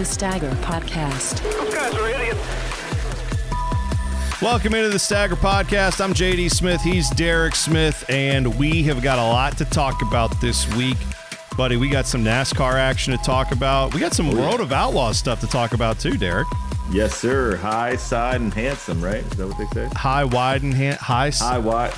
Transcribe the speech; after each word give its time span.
is 0.00 0.08
the 0.08 0.14
Stagger 0.14 0.50
Podcast. 0.62 1.42
Those 1.42 1.74
guys 1.74 1.94
are 1.94 2.08
idiots. 2.08 2.40
Welcome 4.40 4.74
into 4.74 4.88
the 4.88 4.98
Stagger 4.98 5.36
Podcast. 5.36 6.02
I'm 6.02 6.14
JD 6.14 6.50
Smith. 6.50 6.80
He's 6.80 7.10
Derek 7.10 7.54
Smith, 7.54 8.04
and 8.08 8.58
we 8.58 8.82
have 8.84 9.02
got 9.02 9.18
a 9.18 9.22
lot 9.22 9.58
to 9.58 9.66
talk 9.66 10.00
about 10.00 10.40
this 10.40 10.66
week. 10.74 10.96
Buddy, 11.56 11.76
we 11.76 11.90
got 11.90 12.06
some 12.06 12.24
NASCAR 12.24 12.74
action 12.74 13.16
to 13.16 13.22
talk 13.22 13.52
about. 13.52 13.92
We 13.92 14.00
got 14.00 14.14
some 14.14 14.30
oh, 14.30 14.36
World 14.36 14.60
of 14.60 14.72
Outlaws 14.72 15.18
stuff 15.18 15.40
to 15.40 15.46
talk 15.46 15.74
about 15.74 15.98
too, 16.00 16.16
Derek. 16.16 16.46
Yes, 16.90 17.14
sir. 17.14 17.56
High, 17.56 17.96
side, 17.96 18.40
and 18.40 18.54
handsome, 18.54 19.02
right? 19.04 19.22
Is 19.22 19.30
that 19.32 19.46
what 19.48 19.58
they 19.58 19.66
say? 19.74 19.88
High, 19.94 20.24
wide, 20.24 20.62
and 20.62 20.72
ha- 20.72 20.96
high. 20.98 21.30
High, 21.30 21.58
wide. 21.58 21.92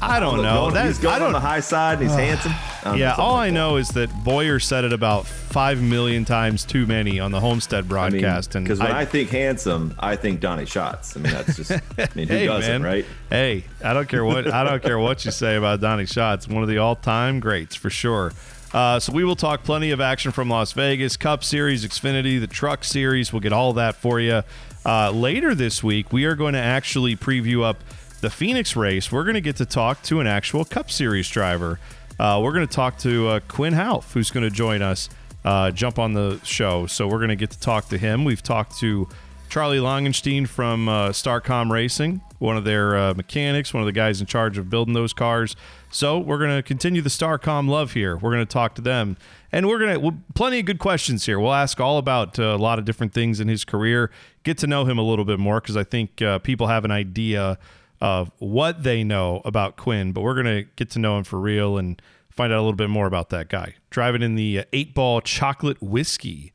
I 0.00 0.20
don't 0.20 0.42
know. 0.42 0.62
Going- 0.62 0.74
That- 0.74 0.86
he's 0.86 0.98
going 0.98 1.16
I 1.16 1.18
don't- 1.18 1.26
on 1.28 1.32
the 1.32 1.40
high 1.40 1.60
side 1.60 1.98
and 1.98 2.08
he's 2.08 2.16
handsome. 2.16 2.52
I 2.84 2.96
yeah, 2.96 3.14
all 3.14 3.34
like 3.34 3.42
I 3.42 3.46
that. 3.46 3.54
know 3.54 3.76
is 3.76 3.88
that 3.90 4.10
Bowyer 4.24 4.58
said 4.58 4.84
it 4.84 4.92
about 4.92 5.26
five 5.26 5.82
million 5.82 6.24
times 6.24 6.64
too 6.64 6.86
many 6.86 7.18
on 7.18 7.32
the 7.32 7.40
Homestead 7.40 7.78
I 7.78 7.80
mean, 7.82 7.88
broadcast, 7.88 8.54
and 8.54 8.64
because 8.64 8.78
when 8.80 8.90
I, 8.90 9.04
think 9.04 9.30
handsome, 9.30 9.94
I 9.98 10.16
think 10.16 10.40
Donnie 10.40 10.66
Schatz. 10.66 11.16
I 11.16 11.20
mean, 11.20 11.32
that's 11.32 11.56
just. 11.56 11.70
I 11.72 12.08
mean, 12.14 12.28
who 12.28 12.34
hey 12.34 12.46
doesn't, 12.46 12.82
man, 12.82 12.82
right? 12.82 13.06
Hey, 13.30 13.64
I 13.82 13.92
don't 13.92 14.08
care 14.08 14.24
what 14.24 14.52
I 14.52 14.64
don't 14.64 14.82
care 14.82 14.98
what 14.98 15.24
you 15.24 15.30
say 15.30 15.56
about 15.56 15.80
Donnie 15.80 16.06
Schatz. 16.06 16.48
one 16.48 16.62
of 16.62 16.68
the 16.68 16.78
all-time 16.78 17.40
greats 17.40 17.74
for 17.74 17.90
sure. 17.90 18.32
Uh, 18.72 19.00
so 19.00 19.12
we 19.12 19.24
will 19.24 19.36
talk 19.36 19.64
plenty 19.64 19.90
of 19.90 20.00
action 20.00 20.30
from 20.30 20.50
Las 20.50 20.72
Vegas, 20.72 21.16
Cup 21.16 21.42
Series, 21.42 21.86
Xfinity, 21.86 22.38
the 22.38 22.46
Truck 22.46 22.84
Series. 22.84 23.32
We'll 23.32 23.40
get 23.40 23.52
all 23.52 23.72
that 23.74 23.96
for 23.96 24.20
you 24.20 24.42
uh, 24.84 25.10
later 25.10 25.54
this 25.54 25.82
week. 25.82 26.12
We 26.12 26.26
are 26.26 26.34
going 26.34 26.52
to 26.52 26.60
actually 26.60 27.16
preview 27.16 27.64
up 27.64 27.82
the 28.20 28.30
Phoenix 28.30 28.76
race. 28.76 29.10
We're 29.10 29.24
going 29.24 29.34
to 29.34 29.40
get 29.40 29.56
to 29.56 29.66
talk 29.66 30.02
to 30.04 30.20
an 30.20 30.26
actual 30.26 30.64
Cup 30.64 30.90
Series 30.90 31.28
driver. 31.28 31.78
Uh, 32.18 32.40
we're 32.42 32.52
going 32.52 32.66
to 32.66 32.74
talk 32.74 32.98
to 32.98 33.28
uh, 33.28 33.40
Quinn 33.46 33.74
Houff, 33.74 34.12
who's 34.12 34.32
going 34.32 34.42
to 34.42 34.50
join 34.50 34.82
us, 34.82 35.08
uh, 35.44 35.70
jump 35.70 36.00
on 36.00 36.14
the 36.14 36.40
show. 36.42 36.86
So 36.86 37.06
we're 37.06 37.18
going 37.18 37.28
to 37.28 37.36
get 37.36 37.50
to 37.50 37.60
talk 37.60 37.88
to 37.90 37.98
him. 37.98 38.24
We've 38.24 38.42
talked 38.42 38.76
to 38.78 39.08
Charlie 39.48 39.78
Longenstein 39.78 40.48
from 40.48 40.88
uh, 40.88 41.10
Starcom 41.10 41.70
Racing, 41.70 42.20
one 42.40 42.56
of 42.56 42.64
their 42.64 42.96
uh, 42.96 43.14
mechanics, 43.14 43.72
one 43.72 43.82
of 43.82 43.86
the 43.86 43.92
guys 43.92 44.20
in 44.20 44.26
charge 44.26 44.58
of 44.58 44.68
building 44.68 44.94
those 44.94 45.12
cars. 45.12 45.54
So 45.90 46.18
we're 46.18 46.38
going 46.38 46.56
to 46.56 46.62
continue 46.62 47.02
the 47.02 47.08
Starcom 47.08 47.68
love 47.68 47.92
here. 47.92 48.16
We're 48.16 48.32
going 48.32 48.44
to 48.44 48.52
talk 48.52 48.74
to 48.74 48.82
them, 48.82 49.16
and 49.52 49.68
we're 49.68 49.78
going 49.78 49.94
to 49.94 50.00
well, 50.00 50.18
plenty 50.34 50.58
of 50.58 50.66
good 50.66 50.80
questions 50.80 51.24
here. 51.24 51.38
We'll 51.38 51.54
ask 51.54 51.78
all 51.80 51.98
about 51.98 52.36
uh, 52.36 52.42
a 52.42 52.58
lot 52.58 52.80
of 52.80 52.84
different 52.84 53.14
things 53.14 53.38
in 53.38 53.46
his 53.46 53.64
career, 53.64 54.10
get 54.42 54.58
to 54.58 54.66
know 54.66 54.84
him 54.84 54.98
a 54.98 55.02
little 55.02 55.24
bit 55.24 55.38
more 55.38 55.60
because 55.60 55.76
I 55.76 55.84
think 55.84 56.20
people 56.42 56.66
have 56.66 56.84
an 56.84 56.90
idea 56.90 57.58
of 58.00 58.30
what 58.38 58.82
they 58.82 59.02
know 59.04 59.42
about 59.44 59.76
Quinn, 59.76 60.12
but 60.12 60.20
we're 60.20 60.34
going 60.34 60.46
to 60.46 60.68
get 60.76 60.90
to 60.90 60.98
know 60.98 61.18
him 61.18 61.24
for 61.24 61.38
real 61.40 61.78
and 61.78 62.00
find 62.30 62.52
out 62.52 62.56
a 62.58 62.62
little 62.62 62.72
bit 62.74 62.90
more 62.90 63.06
about 63.06 63.30
that 63.30 63.48
guy 63.48 63.74
driving 63.90 64.22
in 64.22 64.36
the 64.36 64.60
uh, 64.60 64.64
eight 64.72 64.94
ball 64.94 65.20
chocolate 65.20 65.80
whiskey 65.82 66.52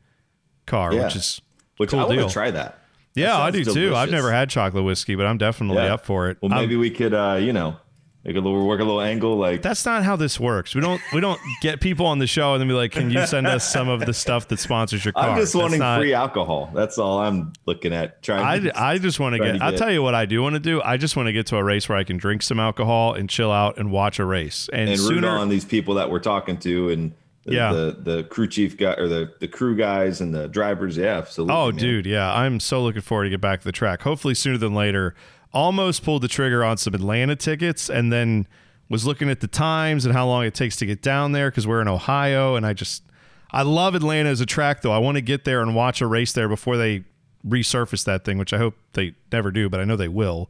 car, 0.65 0.93
Yeah. 0.93 1.03
which 1.05 1.15
is 1.15 1.41
Which 1.77 1.89
cool 1.89 1.99
I 1.99 2.03
want 2.05 2.19
to 2.21 2.29
try 2.29 2.51
that. 2.51 2.79
Yeah, 3.15 3.31
That 3.31 3.41
I 3.41 3.51
do 3.51 3.63
sounds 3.65 3.75
too. 3.75 3.95
I've 3.95 4.09
never 4.09 4.31
had 4.31 4.49
chocolate 4.49 4.83
whiskey, 4.85 5.15
but 5.15 5.25
I'm 5.25 5.37
definitely 5.37 5.83
Yeah. 5.83 5.95
up 5.95 6.05
for 6.05 6.29
it. 6.29 6.37
Well, 6.41 6.51
I'm- 6.53 6.61
maybe 6.61 6.75
we 6.77 6.89
could, 6.89 7.13
uh, 7.13 7.37
you 7.39 7.51
know, 7.53 7.75
make 8.23 8.35
a 8.35 8.39
little 8.39 8.65
work 8.65 8.79
a 8.79 8.83
little 8.83 9.01
angle 9.01 9.35
like. 9.35 9.61
that's 9.61 9.85
not 9.85 10.03
how 10.03 10.15
this 10.15 10.39
works. 10.39 10.73
We 10.75 10.81
don't 10.81 11.01
we 11.13 11.19
don't 11.19 11.39
get 11.61 11.81
people 11.81 12.05
on 12.05 12.19
the 12.19 12.27
show 12.27 12.53
and 12.53 12.61
then 12.61 12.67
be 12.67 12.73
like, 12.73 12.91
"Can 12.91 13.09
you 13.09 13.25
send 13.25 13.47
us 13.47 13.69
some 13.69 13.89
of 13.89 13.99
the 14.05 14.13
stuff 14.13 14.47
that 14.47 14.59
sponsors 14.59 15.03
your 15.03 15.11
car?" 15.13 15.29
I'm 15.31 15.37
just 15.37 15.53
That's 15.53 15.61
wanting 15.61 15.79
not- 15.79 15.99
free 15.99 16.13
alcohol. 16.13 16.71
That's 16.73 16.97
all 16.97 17.19
I'm 17.19 17.53
looking 17.65 17.93
at. 17.93 18.21
Trying. 18.23 18.63
to- 18.63 18.77
I, 18.79 18.93
I 18.93 18.97
just 18.97 19.19
want 19.19 19.33
to 19.33 19.39
trying 19.39 19.53
get. 19.53 19.61
I'll 19.61 19.77
tell 19.77 19.91
you 19.91 20.01
what 20.01 20.15
I 20.15 20.25
do 20.25 20.41
want 20.41 20.53
to 20.53 20.59
do. 20.59 20.81
I 20.81 20.97
just 20.97 21.15
want 21.15 21.27
to 21.27 21.33
get 21.33 21.47
to 21.47 21.57
a 21.57 21.63
race 21.63 21.89
where 21.89 21.97
I 21.97 22.03
can 22.03 22.17
drink 22.17 22.41
some 22.43 22.59
alcohol 22.59 23.13
and 23.13 23.29
chill 23.29 23.51
out 23.51 23.77
and 23.77 23.91
watch 23.91 24.19
a 24.19 24.25
race. 24.25 24.69
And, 24.71 24.89
and 24.89 24.99
root 24.99 25.07
sooner, 25.07 25.29
on 25.29 25.49
these 25.49 25.65
people 25.65 25.95
that 25.95 26.09
we're 26.09 26.19
talking 26.19 26.57
to 26.59 26.89
and 26.91 27.13
the, 27.45 27.53
Yeah. 27.53 27.73
the 27.73 27.97
the 28.01 28.23
crew 28.23 28.47
chief 28.47 28.77
guy 28.77 28.93
or 28.93 29.09
the 29.09 29.33
the 29.41 29.49
crew 29.49 29.75
guys 29.75 30.21
and 30.21 30.33
the 30.33 30.47
drivers. 30.47 30.95
Yeah, 30.95 31.17
absolutely. 31.17 31.53
Oh, 31.53 31.65
man. 31.71 31.75
dude, 31.75 32.05
yeah, 32.05 32.33
I'm 32.33 32.61
so 32.61 32.81
looking 32.81 33.01
forward 33.01 33.25
to 33.25 33.29
get 33.29 33.41
back 33.41 33.59
to 33.59 33.65
the 33.65 33.73
track. 33.73 34.01
Hopefully 34.03 34.33
sooner 34.33 34.57
than 34.57 34.73
later. 34.73 35.13
Almost 35.53 36.03
pulled 36.03 36.23
the 36.23 36.27
trigger 36.27 36.63
on 36.63 36.77
some 36.77 36.93
Atlanta 36.95 37.35
tickets, 37.35 37.89
and 37.89 38.11
then 38.11 38.47
was 38.89 39.05
looking 39.05 39.29
at 39.29 39.39
the 39.39 39.47
times 39.47 40.05
and 40.05 40.13
how 40.13 40.25
long 40.27 40.43
it 40.45 40.53
takes 40.53 40.75
to 40.77 40.85
get 40.85 41.01
down 41.01 41.31
there 41.31 41.49
because 41.49 41.67
we're 41.67 41.81
in 41.81 41.87
Ohio, 41.87 42.55
and 42.55 42.65
I 42.65 42.73
just 42.73 43.03
I 43.51 43.61
love 43.61 43.93
Atlanta 43.93 44.29
as 44.29 44.41
a 44.41 44.45
track 44.47 44.81
though. 44.81 44.91
I 44.91 44.97
want 44.97 45.15
to 45.15 45.21
get 45.21 45.45
there 45.45 45.61
and 45.61 45.75
watch 45.75 46.01
a 46.01 46.07
race 46.07 46.33
there 46.33 46.49
before 46.49 46.75
they 46.77 47.03
resurface 47.47 48.03
that 48.05 48.25
thing, 48.25 48.37
which 48.39 48.51
I 48.51 48.57
hope 48.57 48.75
they 48.93 49.13
never 49.31 49.51
do, 49.51 49.69
but 49.69 49.79
I 49.79 49.83
know 49.83 49.95
they 49.95 50.07
will. 50.07 50.49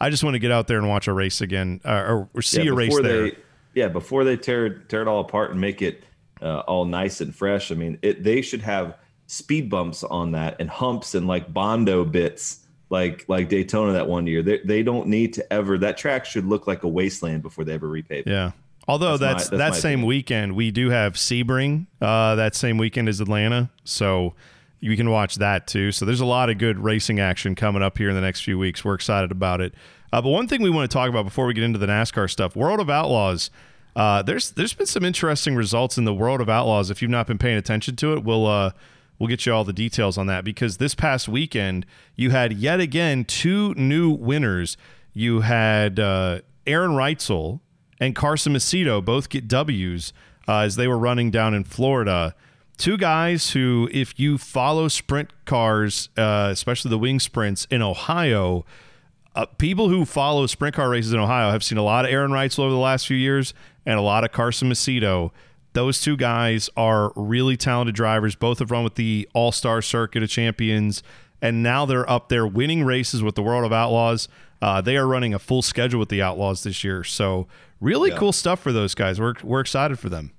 I 0.00 0.10
just 0.10 0.24
want 0.24 0.34
to 0.34 0.38
get 0.38 0.50
out 0.50 0.66
there 0.66 0.78
and 0.78 0.88
watch 0.88 1.06
a 1.06 1.12
race 1.12 1.40
again, 1.40 1.80
uh, 1.84 1.90
or, 2.08 2.28
or 2.34 2.42
see 2.42 2.62
Yeah, 2.64 2.70
a 2.72 2.74
race 2.74 2.98
there. 3.00 3.30
They, 3.30 3.36
yeah, 3.74 3.88
before 3.88 4.24
they 4.24 4.36
tear 4.36 4.66
it- 4.66 4.88
tear 4.88 5.02
it 5.02 5.08
all 5.08 5.20
apart 5.20 5.52
and 5.52 5.60
make 5.60 5.80
it 5.82 6.02
uh, 6.42 6.60
all 6.60 6.86
nice 6.86 7.20
and 7.20 7.34
fresh. 7.34 7.70
I 7.70 7.74
mean, 7.76 7.98
it, 8.02 8.24
they 8.24 8.40
should 8.42 8.62
have 8.62 8.96
speed 9.26 9.68
bumps 9.70 10.02
on 10.02 10.32
that 10.32 10.56
and 10.58 10.68
humps 10.70 11.14
and 11.14 11.26
like 11.28 11.52
bondo 11.52 12.04
bits, 12.04 12.66
like 12.90 13.24
like 13.28 13.48
Daytona 13.48 13.92
that 13.94 14.06
one 14.08 14.26
year. 14.26 14.42
They 14.42 14.58
they 14.64 14.82
don't 14.82 15.06
need 15.08 15.32
to 15.34 15.52
ever. 15.52 15.78
That 15.78 15.96
track 15.96 16.24
should 16.26 16.44
look 16.46 16.66
like 16.66 16.82
a 16.82 16.88
wasteland 16.88 17.42
before 17.42 17.64
they 17.64 17.72
ever 17.74 17.88
repave. 17.88 18.10
it. 18.10 18.26
Yeah. 18.26 18.52
Although 18.88 19.16
That's 19.16 19.20
my- 19.20 19.28
that's, 19.34 19.48
that's 19.50 19.76
that 19.76 19.80
same 19.80 19.90
opinion. 20.00 20.06
weekend, 20.08 20.56
we 20.56 20.70
do 20.70 20.90
have 20.90 21.14
Sebring 21.14 21.86
uh, 22.00 22.34
that 22.34 22.54
same 22.54 22.76
weekend 22.76 23.08
as 23.08 23.20
Atlanta. 23.20 23.70
So 23.84 24.34
you 24.80 24.96
can 24.96 25.10
watch 25.10 25.36
that 25.36 25.66
too. 25.66 25.92
So 25.92 26.04
there's 26.04 26.20
a 26.22 26.26
lot 26.26 26.50
of 26.50 26.58
good 26.58 26.78
racing 26.78 27.20
action 27.20 27.54
coming 27.54 27.82
up 27.82 27.98
here 27.98 28.08
in 28.08 28.14
the 28.14 28.20
next 28.20 28.40
few 28.40 28.58
weeks. 28.58 28.84
We're 28.84 28.94
excited 28.94 29.30
about 29.30 29.60
it. 29.60 29.74
Uh, 30.12 30.20
but 30.22 30.30
one 30.30 30.48
thing 30.48 30.60
we 30.62 30.70
want 30.70 30.90
to 30.90 30.92
talk 30.92 31.08
about 31.08 31.24
before 31.24 31.46
we 31.46 31.54
get 31.54 31.62
into 31.62 31.78
the 31.78 31.86
NASCAR 31.86 32.28
stuff 32.28 32.56
World 32.56 32.80
of 32.80 32.90
Outlaws. 32.90 33.50
Uh, 33.94 34.22
there's 34.22 34.52
there's 34.52 34.72
been 34.72 34.86
some 34.86 35.04
interesting 35.04 35.54
results 35.54 35.98
in 35.98 36.04
the 36.04 36.14
World 36.14 36.40
of 36.40 36.48
Outlaws. 36.48 36.90
If 36.90 37.02
you've 37.02 37.10
not 37.10 37.26
been 37.26 37.38
paying 37.38 37.56
attention 37.58 37.94
to 37.96 38.14
it, 38.14 38.24
we'll 38.24 38.46
uh, 38.46 38.70
we'll 39.20 39.28
get 39.28 39.46
you 39.46 39.52
all 39.52 39.62
the 39.62 39.72
details 39.72 40.18
on 40.18 40.26
that 40.26 40.42
because 40.42 40.78
this 40.78 40.96
past 40.96 41.28
weekend 41.28 41.86
you 42.16 42.30
had 42.30 42.54
yet 42.54 42.80
again 42.80 43.24
two 43.24 43.74
new 43.74 44.10
winners. 44.10 44.76
You 45.12 45.42
had 45.42 46.00
uh, 46.00 46.40
Aaron 46.66 46.92
Reutzel 46.92 47.60
and 48.00 48.16
Carson 48.16 48.54
Macedo 48.54 49.04
both 49.04 49.28
get 49.28 49.46
W's 49.46 50.12
uh, 50.48 50.60
as 50.60 50.76
they 50.76 50.88
were 50.88 50.98
running 50.98 51.30
down 51.30 51.54
in 51.54 51.62
Florida. 51.62 52.34
Two 52.78 52.96
guys 52.96 53.50
who, 53.50 53.90
if 53.92 54.18
you 54.18 54.38
follow 54.38 54.88
sprint 54.88 55.30
cars, 55.44 56.08
uh, 56.16 56.48
especially 56.50 56.88
the 56.88 56.98
wing 56.98 57.20
sprints 57.20 57.66
in 57.70 57.82
Ohio, 57.82 58.64
uh, 59.36 59.44
people 59.44 59.90
who 59.90 60.06
follow 60.06 60.46
sprint 60.46 60.74
car 60.74 60.88
races 60.88 61.12
in 61.12 61.20
Ohio 61.20 61.50
have 61.50 61.62
seen 61.62 61.76
a 61.76 61.82
lot 61.82 62.06
of 62.06 62.10
Aaron 62.10 62.30
Reutzel 62.30 62.60
over 62.60 62.70
the 62.70 62.78
last 62.78 63.06
few 63.06 63.18
years 63.18 63.52
and 63.84 63.98
a 63.98 64.02
lot 64.02 64.24
of 64.24 64.32
Carson 64.32 64.70
Macedo. 64.70 65.30
Those 65.72 66.00
two 66.00 66.16
guys 66.16 66.68
are 66.76 67.12
really 67.14 67.56
talented 67.56 67.94
drivers. 67.94 68.34
Both 68.34 68.58
have 68.58 68.70
run 68.70 68.82
with 68.84 68.96
the 68.96 69.28
All 69.34 69.52
Star 69.52 69.80
Circuit 69.82 70.22
of 70.22 70.28
Champions, 70.28 71.02
and 71.40 71.62
now 71.62 71.86
they're 71.86 72.08
up 72.10 72.28
there 72.28 72.46
winning 72.46 72.84
races 72.84 73.22
with 73.22 73.34
the 73.36 73.42
World 73.42 73.64
of 73.64 73.72
Outlaws. 73.72 74.28
Uh, 74.60 74.80
they 74.80 74.96
are 74.96 75.06
running 75.06 75.32
a 75.32 75.38
full 75.38 75.62
schedule 75.62 76.00
with 76.00 76.08
the 76.08 76.20
Outlaws 76.20 76.64
this 76.64 76.82
year, 76.84 77.02
so 77.04 77.46
really 77.80 78.10
Yeah. 78.10 78.16
cool 78.18 78.32
stuff 78.32 78.60
for 78.60 78.72
those 78.72 78.94
guys. 78.94 79.20
We're 79.20 79.34
we're 79.42 79.60
excited 79.60 79.98
for 79.98 80.08
them. 80.08 80.32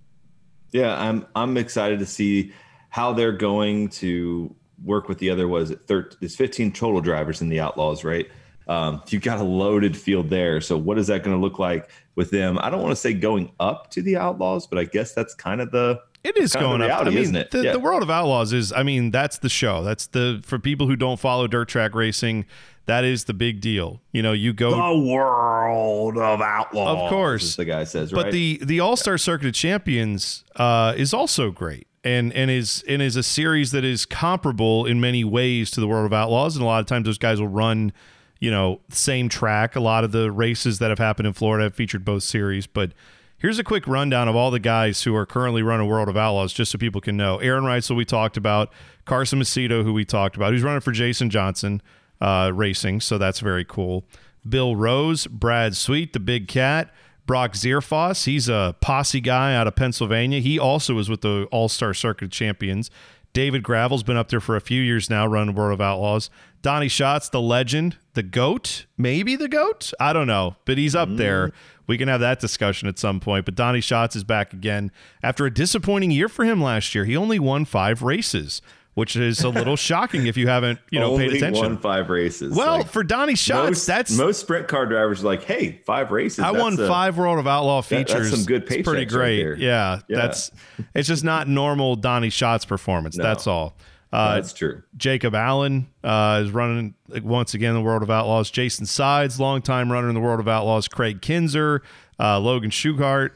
Yeah, 0.71 0.99
I'm 0.99 1.25
I'm 1.35 1.57
excited 1.57 1.99
to 1.99 2.05
see 2.05 2.51
how 2.89 3.13
they're 3.13 3.31
going 3.31 3.89
to 3.89 4.53
work 4.83 5.07
with 5.07 5.17
the 5.19 5.29
other. 5.29 5.47
Was 5.47 5.71
it 5.71 5.87
thir- 5.87 6.09
There's 6.19 6.35
15 6.35 6.71
total 6.73 7.01
drivers 7.01 7.41
in 7.41 7.49
the 7.49 7.59
Outlaws, 7.59 8.03
right? 8.03 8.27
Um, 8.67 9.01
you've 9.09 9.21
got 9.23 9.39
a 9.39 9.43
loaded 9.43 9.97
field 9.97 10.29
there. 10.29 10.61
So 10.61 10.77
what 10.77 10.97
is 10.97 11.07
that 11.07 11.23
going 11.23 11.35
to 11.35 11.41
look 11.41 11.59
like 11.59 11.89
with 12.15 12.31
them? 12.31 12.57
I 12.61 12.69
don't 12.69 12.81
want 12.81 12.91
to 12.91 12.95
say 12.95 13.13
going 13.13 13.51
up 13.59 13.89
to 13.91 14.01
the 14.01 14.17
Outlaws, 14.17 14.67
but 14.67 14.77
I 14.79 14.85
guess 14.85 15.13
that's 15.13 15.33
kind 15.33 15.59
of 15.61 15.71
the 15.71 15.99
It 16.23 16.37
is 16.37 16.53
going 16.53 16.81
the 16.81 16.89
up. 16.93 17.05
I 17.05 17.09
mean, 17.09 17.17
isn't 17.17 17.35
it? 17.35 17.51
The, 17.51 17.63
Yeah. 17.63 17.71
the 17.73 17.79
World 17.79 18.03
of 18.03 18.09
Outlaws 18.09 18.53
is. 18.53 18.71
I 18.71 18.83
mean, 18.83 19.11
that's 19.11 19.39
the 19.39 19.49
show. 19.49 19.83
That's 19.83 20.07
the 20.07 20.41
for 20.45 20.59
people 20.59 20.87
who 20.87 20.95
don't 20.95 21.19
follow 21.19 21.47
dirt 21.47 21.67
track 21.69 21.95
racing. 21.95 22.45
That 22.85 23.03
is 23.03 23.25
the 23.25 23.33
big 23.33 23.61
deal. 23.61 24.01
You 24.11 24.21
know, 24.23 24.31
you 24.33 24.53
go 24.53 24.71
the 24.71 24.99
world 25.07 26.17
of 26.17 26.41
outlaws. 26.41 27.03
Of 27.03 27.09
course. 27.09 27.55
the 27.55 27.65
guy 27.65 27.83
says, 27.83 28.11
But 28.11 28.25
right? 28.25 28.31
the 28.31 28.59
the 28.63 28.79
All 28.79 28.95
Star 28.95 29.17
Circuit 29.17 29.47
of 29.47 29.53
Champions 29.53 30.43
uh, 30.55 30.93
is 30.97 31.13
also 31.13 31.51
great, 31.51 31.87
and 32.03 32.33
and 32.33 32.49
is 32.51 32.83
and 32.87 33.01
is 33.01 33.15
a 33.15 33.23
series 33.23 33.71
that 33.71 33.83
is 33.85 34.05
comparable 34.05 34.85
in 34.85 34.99
many 34.99 35.23
ways 35.23 35.69
to 35.71 35.79
the 35.79 35.87
World 35.87 36.05
of 36.05 36.13
Outlaws. 36.13 36.55
And 36.55 36.63
a 36.63 36.65
lot 36.65 36.79
of 36.79 36.87
times 36.87 37.05
those 37.05 37.17
guys 37.19 37.39
will 37.39 37.47
run, 37.47 37.93
you 38.41 38.51
know, 38.51 38.81
same 38.89 39.29
track. 39.29 39.77
A 39.77 39.79
lot 39.79 40.03
of 40.03 40.11
the 40.11 40.29
races 40.31 40.79
that 40.79 40.89
have 40.89 40.99
happened 40.99 41.27
in 41.27 41.33
Florida 41.33 41.65
have 41.65 41.75
featured 41.75 42.03
both 42.03 42.23
series. 42.23 42.67
But 42.67 42.91
here's 43.37 43.59
a 43.59 43.63
quick 43.63 43.87
rundown 43.87 44.27
of 44.27 44.35
all 44.35 44.51
the 44.51 44.59
guys 44.59 45.03
who 45.03 45.15
are 45.15 45.27
currently 45.27 45.61
running 45.61 45.87
World 45.87 46.09
of 46.09 46.17
Outlaws, 46.17 46.51
just 46.51 46.71
so 46.71 46.77
people 46.77 46.99
can 46.99 47.15
know. 47.15 47.37
Aaron 47.37 47.63
Reutzel, 47.63 47.95
we 47.95 48.03
talked 48.03 48.35
about. 48.35 48.73
Carson 49.05 49.39
Macedo, 49.39 49.83
who 49.83 49.93
we 49.93 50.03
talked 50.03 50.35
about, 50.35 50.51
who's 50.51 50.63
running 50.63 50.81
for 50.81 50.91
Jason 50.91 51.29
Johnson 51.29 51.81
uh, 52.19 52.51
Racing, 52.53 52.99
so 53.01 53.17
that's 53.17 53.39
very 53.39 53.63
cool. 53.63 54.05
Bill 54.47 54.75
Rose, 54.75 55.27
Brad 55.27 55.75
Sweet, 55.75 56.13
the 56.13 56.19
Big 56.19 56.47
Cat, 56.47 56.91
Brock 57.27 57.53
Zearfoss. 57.53 58.25
He's 58.25 58.49
a 58.49 58.75
posse 58.81 59.21
guy 59.21 59.55
out 59.55 59.67
of 59.67 59.75
Pennsylvania. 59.75 60.39
He 60.39 60.57
also 60.57 60.95
was 60.95 61.09
with 61.09 61.21
the 61.21 61.47
All 61.51 61.69
Star 61.69 61.93
Circuit 61.93 62.31
Champions. 62.31 62.89
David 63.33 63.63
Gravel's 63.63 64.03
been 64.03 64.17
up 64.17 64.29
there 64.29 64.39
for 64.39 64.55
a 64.55 64.61
few 64.61 64.81
years 64.81 65.09
now, 65.09 65.25
running 65.25 65.55
World 65.55 65.73
of 65.73 65.81
Outlaws. 65.81 66.29
Donnie 66.61 66.89
Schatz, 66.89 67.29
the 67.29 67.41
legend, 67.41 67.97
the 68.13 68.23
GOAT, 68.23 68.85
maybe 68.97 69.35
the 69.35 69.47
GOAT? 69.47 69.93
I 69.99 70.13
don't 70.13 70.27
know, 70.27 70.57
but 70.65 70.77
he's 70.77 70.95
up 70.95 71.09
there. 71.15 71.47
Mm. 71.47 71.53
We 71.87 71.97
can 71.97 72.07
have 72.07 72.19
that 72.19 72.39
discussion 72.39 72.87
at 72.87 72.99
some 72.99 73.19
point. 73.19 73.45
But 73.45 73.55
Donnie 73.55 73.81
Schatz 73.81 74.15
is 74.15 74.23
back 74.23 74.53
again 74.53 74.91
after 75.23 75.45
a 75.45 75.53
disappointing 75.53 76.11
year 76.11 76.29
for 76.29 76.45
him 76.45 76.61
last 76.61 76.93
year. 76.93 77.05
He 77.05 77.17
only 77.17 77.39
won 77.39 77.65
five 77.65 78.01
races. 78.03 78.61
Which 78.93 79.15
is 79.15 79.41
a 79.41 79.49
little 79.49 79.75
shocking 79.77 80.27
if 80.27 80.35
you 80.35 80.49
haven't, 80.49 80.77
you 80.89 80.99
know, 80.99 81.13
Only 81.13 81.29
paid 81.29 81.37
attention. 81.37 81.63
won 81.63 81.77
five 81.77 82.09
races. 82.09 82.53
well, 82.53 82.79
Like, 82.79 82.89
for 82.89 83.03
Donnie 83.03 83.35
Schatz, 83.35 83.67
most, 83.69 83.85
that's 83.87 84.11
most 84.17 84.41
sprint 84.41 84.67
car 84.67 84.85
drivers 84.85 85.23
are 85.23 85.27
like, 85.27 85.43
hey, 85.43 85.81
five 85.85 86.11
races. 86.11 86.39
I 86.39 86.51
that's 86.51 86.61
won 86.61 86.77
a- 86.77 86.87
five 86.89 87.17
World 87.17 87.39
of 87.39 87.47
Outlaw 87.47 87.81
that- 87.81 87.87
features. 87.87 88.29
that's 88.29 88.35
some 88.41 88.45
good 88.45 88.63
It's 88.69 88.85
pretty 88.85 89.05
paychecks 89.05 89.17
right 89.17 89.41
great. 89.43 89.59
yeah, 89.59 89.99
Yeah. 90.09 90.17
that's 90.17 90.51
it's 90.93 91.07
just 91.07 91.23
not 91.23 91.47
normal 91.47 91.95
Donnie 91.95 92.29
Schatz 92.29 92.65
performance. 92.65 93.15
No. 93.15 93.23
That's 93.23 93.47
all. 93.47 93.77
Uh, 94.13 94.35
That's 94.35 94.51
true. 94.51 94.83
Jacob 94.97 95.33
Allen 95.35 95.87
uh, 96.03 96.41
is 96.43 96.51
running 96.51 96.95
like, 97.07 97.23
once 97.23 97.53
again 97.53 97.69
in 97.69 97.75
the 97.77 97.81
World 97.81 98.03
of 98.03 98.09
Outlaws. 98.11 98.51
Jason 98.51 98.85
Sides, 98.85 99.39
longtime 99.39 99.89
runner 99.89 100.09
in 100.09 100.15
the 100.15 100.19
World 100.19 100.41
of 100.41 100.49
Outlaws. 100.49 100.89
Kraig 100.89 101.21
Kinser, 101.21 101.79
uh, 102.19 102.37
Logan 102.41 102.71
Schuchart, 102.71 103.29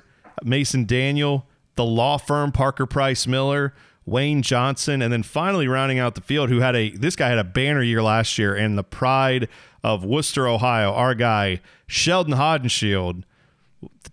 Mason 0.44 0.84
Daniel, 0.84 1.48
the 1.76 1.86
law 1.86 2.18
firm 2.18 2.52
Parker 2.52 2.86
Price 2.86 3.26
Miller, 3.26 3.74
Wayne 4.06 4.42
Johnson, 4.42 5.02
and 5.02 5.12
then 5.12 5.24
finally 5.24 5.68
rounding 5.68 5.98
out 5.98 6.16
the 6.16 6.22
field, 6.22 6.50
who 6.50 6.60
had 6.60 6.76
a 6.76 6.92
this 6.92 7.16
guy 7.16 7.30
had 7.30 7.40
a 7.40 7.44
banner 7.44 7.82
year 7.82 8.04
last 8.04 8.38
year, 8.38 8.56
and 8.56 8.78
the 8.78 8.84
pride 8.84 9.48
of 9.84 10.04
Wooster, 10.04 10.48
Ohio, 10.48 10.94
our 10.94 11.16
guy 11.16 11.62
Sheldon 11.88 12.34
Haudenschild, 12.34 13.24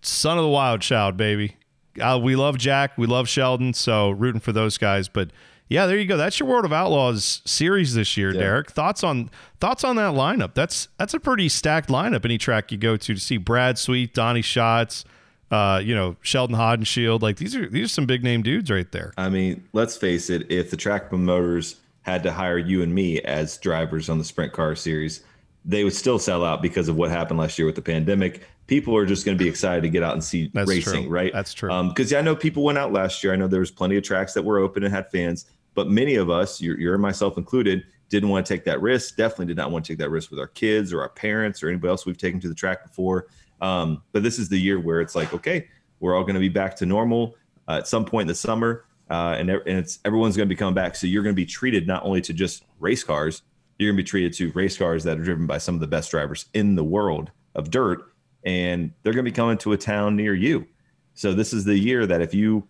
son 0.00 0.39
of 0.39 0.44
the 0.44 0.50
Wild 0.50 0.81
Child, 0.81 1.17
baby. 1.17 1.56
Uh, 2.00 2.19
we 2.23 2.37
love 2.37 2.56
Jack, 2.56 2.97
we 2.97 3.06
love 3.06 3.29
Sheldon, 3.29 3.75
so 3.75 4.11
rooting 4.11 4.41
for 4.41 4.53
those 4.53 4.79
guys. 4.79 5.09
But 5.09 5.31
yeah, 5.69 5.87
there 5.87 5.99
you 5.99 6.06
go. 6.06 6.17
That's 6.17 6.38
your 6.41 6.49
World 6.49 6.65
of 6.65 6.73
Outlaws 6.73 7.43
series 7.45 7.95
this 7.95 8.17
year, 8.17 8.33
Derek. 8.33 8.71
Thoughts 8.71 9.03
on 9.03 9.31
thoughts 9.61 9.85
on 9.85 9.97
that 9.97 10.15
lineup? 10.15 10.55
That's 10.55 10.88
that's 10.99 11.15
a 11.15 11.21
pretty 11.21 11.49
stacked 11.49 11.88
lineup. 11.88 12.25
Any 12.25 12.38
track 12.38 12.73
you 12.73 12.79
go 12.79 12.97
to 12.97 13.15
to 13.15 13.21
see 13.21 13.37
Brad 13.37 13.79
Sweet, 13.79 14.15
Donnie 14.15 14.43
Schatz, 14.43 15.05
uh, 15.52 15.78
you 15.78 15.94
know 15.94 16.16
Sheldon 16.22 16.56
Haudenschild. 16.56 17.22
Like 17.22 17.37
these 17.37 17.54
are 17.54 17.69
these 17.69 17.84
are 17.84 17.88
some 17.94 18.06
big 18.06 18.25
name 18.25 18.43
dudes 18.43 18.70
right 18.70 18.90
there. 18.90 19.12
I 19.16 19.28
mean, 19.28 19.62
let's 19.72 19.96
face 19.96 20.31
it, 20.31 20.50
if 20.50 20.70
the 20.70 20.76
track 20.76 21.10
promoters 21.10 21.76
had 22.00 22.22
to 22.25 22.32
hire 22.32 22.58
you 22.58 22.82
and 22.82 22.93
me 22.93 23.20
as 23.20 23.58
drivers 23.58 24.08
on 24.08 24.19
the 24.19 24.25
sprint 24.25 24.52
car 24.52 24.75
series, 24.75 25.22
they 25.64 25.84
would 25.84 25.93
still 25.94 26.19
sell 26.19 26.44
out 26.44 26.60
because 26.62 26.88
of 26.88 26.96
what 26.96 27.10
happened 27.10 27.38
last 27.38 27.58
year 27.58 27.66
with 27.66 27.76
the 27.76 27.82
pandemic. 27.82 28.43
People 28.66 28.96
are 28.96 29.06
just 29.06 29.25
going 29.25 29.37
to 29.37 29.43
be 29.43 29.49
excited 29.49 29.82
to 29.82 29.88
get 29.88 30.02
out 30.02 30.14
and 30.14 30.25
see 30.25 30.50
That's 30.54 30.69
racing, 30.69 31.04
true. 31.04 31.12
right? 31.12 31.32
That's 31.32 31.52
true. 31.52 31.69
Because 31.88 32.10
yeah, 32.10 32.19
I 32.19 32.22
know 32.22 32.34
people 32.34 32.64
went 32.64 32.78
out 32.78 32.93
last 32.93 33.22
year. 33.22 33.32
I 33.32 33.37
know 33.37 33.46
there 33.46 33.60
was 33.60 33.70
plenty 33.70 33.96
of 33.96 34.02
tracks 34.02 34.32
that 34.34 34.43
were 34.43 34.58
open 34.58 34.82
and 34.82 34.93
had 34.93 35.10
fans, 35.10 35.46
but 35.75 35.88
many 35.88 36.14
of 36.14 36.31
us, 36.31 36.60
you're, 36.60 36.78
you're 36.81 36.99
myself 36.99 37.37
included, 37.37 37.84
didn't 38.08 38.31
want 38.31 38.46
to 38.46 38.52
take 38.52 38.64
that 38.64 38.81
risk. 38.81 39.16
Definitely 39.16 39.46
did 39.46 39.56
not 39.56 39.70
want 39.70 39.84
to 39.84 39.93
take 39.93 39.99
that 39.99 40.10
risk 40.10 40.31
with 40.31 40.40
our 40.40 40.49
kids 40.49 40.93
or 40.93 41.02
our 41.02 41.08
parents 41.08 41.62
or 41.62 41.69
anybody 41.69 41.90
else 41.90 42.06
we've 42.06 42.19
taken 42.19 42.40
to 42.40 42.49
the 42.49 42.54
track 42.54 42.82
before. 42.82 43.26
Um, 43.62 44.03
but 44.12 44.23
this 44.23 44.38
is 44.38 44.49
the 44.49 44.59
year 44.59 44.79
where 44.79 45.00
it's 45.00 45.14
like, 45.14 45.32
okay, 45.32 45.69
we're 46.00 46.14
all 46.14 46.25
going 46.25 46.35
to 46.35 46.41
be 46.41 46.49
back 46.49 46.76
to 46.76 46.87
normal 46.87 47.37
uh, 47.69 47.79
at 47.79 47.88
some 47.88 48.05
point 48.05 48.23
in 48.23 48.29
the 48.29 48.35
summer, 48.35 48.85
uh, 49.09 49.37
and, 49.38 49.49
and 49.49 49.79
it's 49.79 50.00
everyone's 50.05 50.37
going 50.37 50.49
to 50.49 50.55
be 50.55 50.59
coming 50.59 50.75
back. 50.75 50.97
So 50.97 51.06
you're 51.06 51.23
going 51.23 51.35
to 51.35 51.41
be 51.41 51.47
treated 51.47 51.87
not 51.87 52.05
only 52.05 52.20
to 52.23 52.32
just 52.32 52.64
race 52.81 53.05
cars, 53.05 53.43
you're 53.79 53.91
going 53.91 53.97
to 53.97 54.03
be 54.03 54.09
treated 54.09 54.32
to 54.35 54.53
race 54.53 54.76
cars 54.76 55.05
that 55.05 55.19
are 55.19 55.25
driven 55.25 55.47
by 55.47 55.59
some 55.59 55.75
of 55.75 55.81
the 55.81 55.87
best 55.87 56.11
drivers 56.11 56.47
in 56.55 56.75
the 56.75 56.85
world 56.85 57.31
of 57.55 57.70
dirt, 57.70 58.03
and 58.44 58.93
they're 59.03 59.12
going 59.12 59.25
to 59.25 59.31
be 59.31 59.35
coming 59.35 59.56
to 59.59 59.73
a 59.73 59.79
town 59.79 60.17
near 60.17 60.35
you. 60.35 60.67
So 61.14 61.32
this 61.32 61.53
is 61.53 61.64
the 61.64 61.79
year 61.79 62.05
that 62.06 62.20
if 62.20 62.35
you 62.35 62.67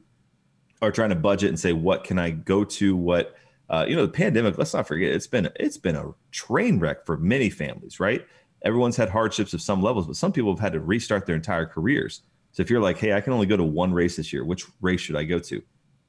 are 0.83 0.93
trying 0.93 1.11
to 1.11 1.17
budget 1.17 1.49
and 1.49 1.59
say, 1.59 1.73
what 1.73 2.05
can 2.05 2.19
I 2.19 2.31
go 2.31 2.65
to? 2.65 2.95
What 2.97 3.35
uh, 3.73 3.87
you 3.89 3.97
know, 3.97 4.05
the 4.05 4.13
pandemic. 4.13 4.59
Let's 4.59 4.75
not 4.75 4.87
forget 4.87 5.13
it's 5.13 5.27
been 5.27 5.49
it's 5.57 5.79
been 5.79 5.97
a 5.97 6.13
train 6.31 6.79
wreck 6.79 7.07
for 7.07 7.17
many 7.17 7.49
families, 7.49 7.99
right? 7.99 8.27
Everyone's 8.65 8.97
had 8.97 9.09
hardships 9.09 9.55
of 9.55 9.61
some 9.61 9.83
levels, 9.83 10.07
but 10.07 10.17
some 10.17 10.33
people 10.33 10.53
have 10.53 10.61
had 10.61 10.73
to 10.73 10.81
restart 10.81 11.27
their 11.27 11.37
entire 11.37 11.67
careers. 11.67 12.23
So 12.53 12.63
if 12.63 12.71
you're 12.71 12.81
like, 12.81 12.99
hey, 12.99 13.13
I 13.15 13.21
can 13.21 13.33
only 13.33 13.47
go 13.47 13.57
to 13.57 13.65
one 13.65 13.93
race 13.93 14.17
this 14.17 14.33
year, 14.33 14.45
which 14.45 14.65
race 14.81 15.01
should 15.01 15.17
I 15.17 15.25
go 15.25 15.39
to? 15.39 15.63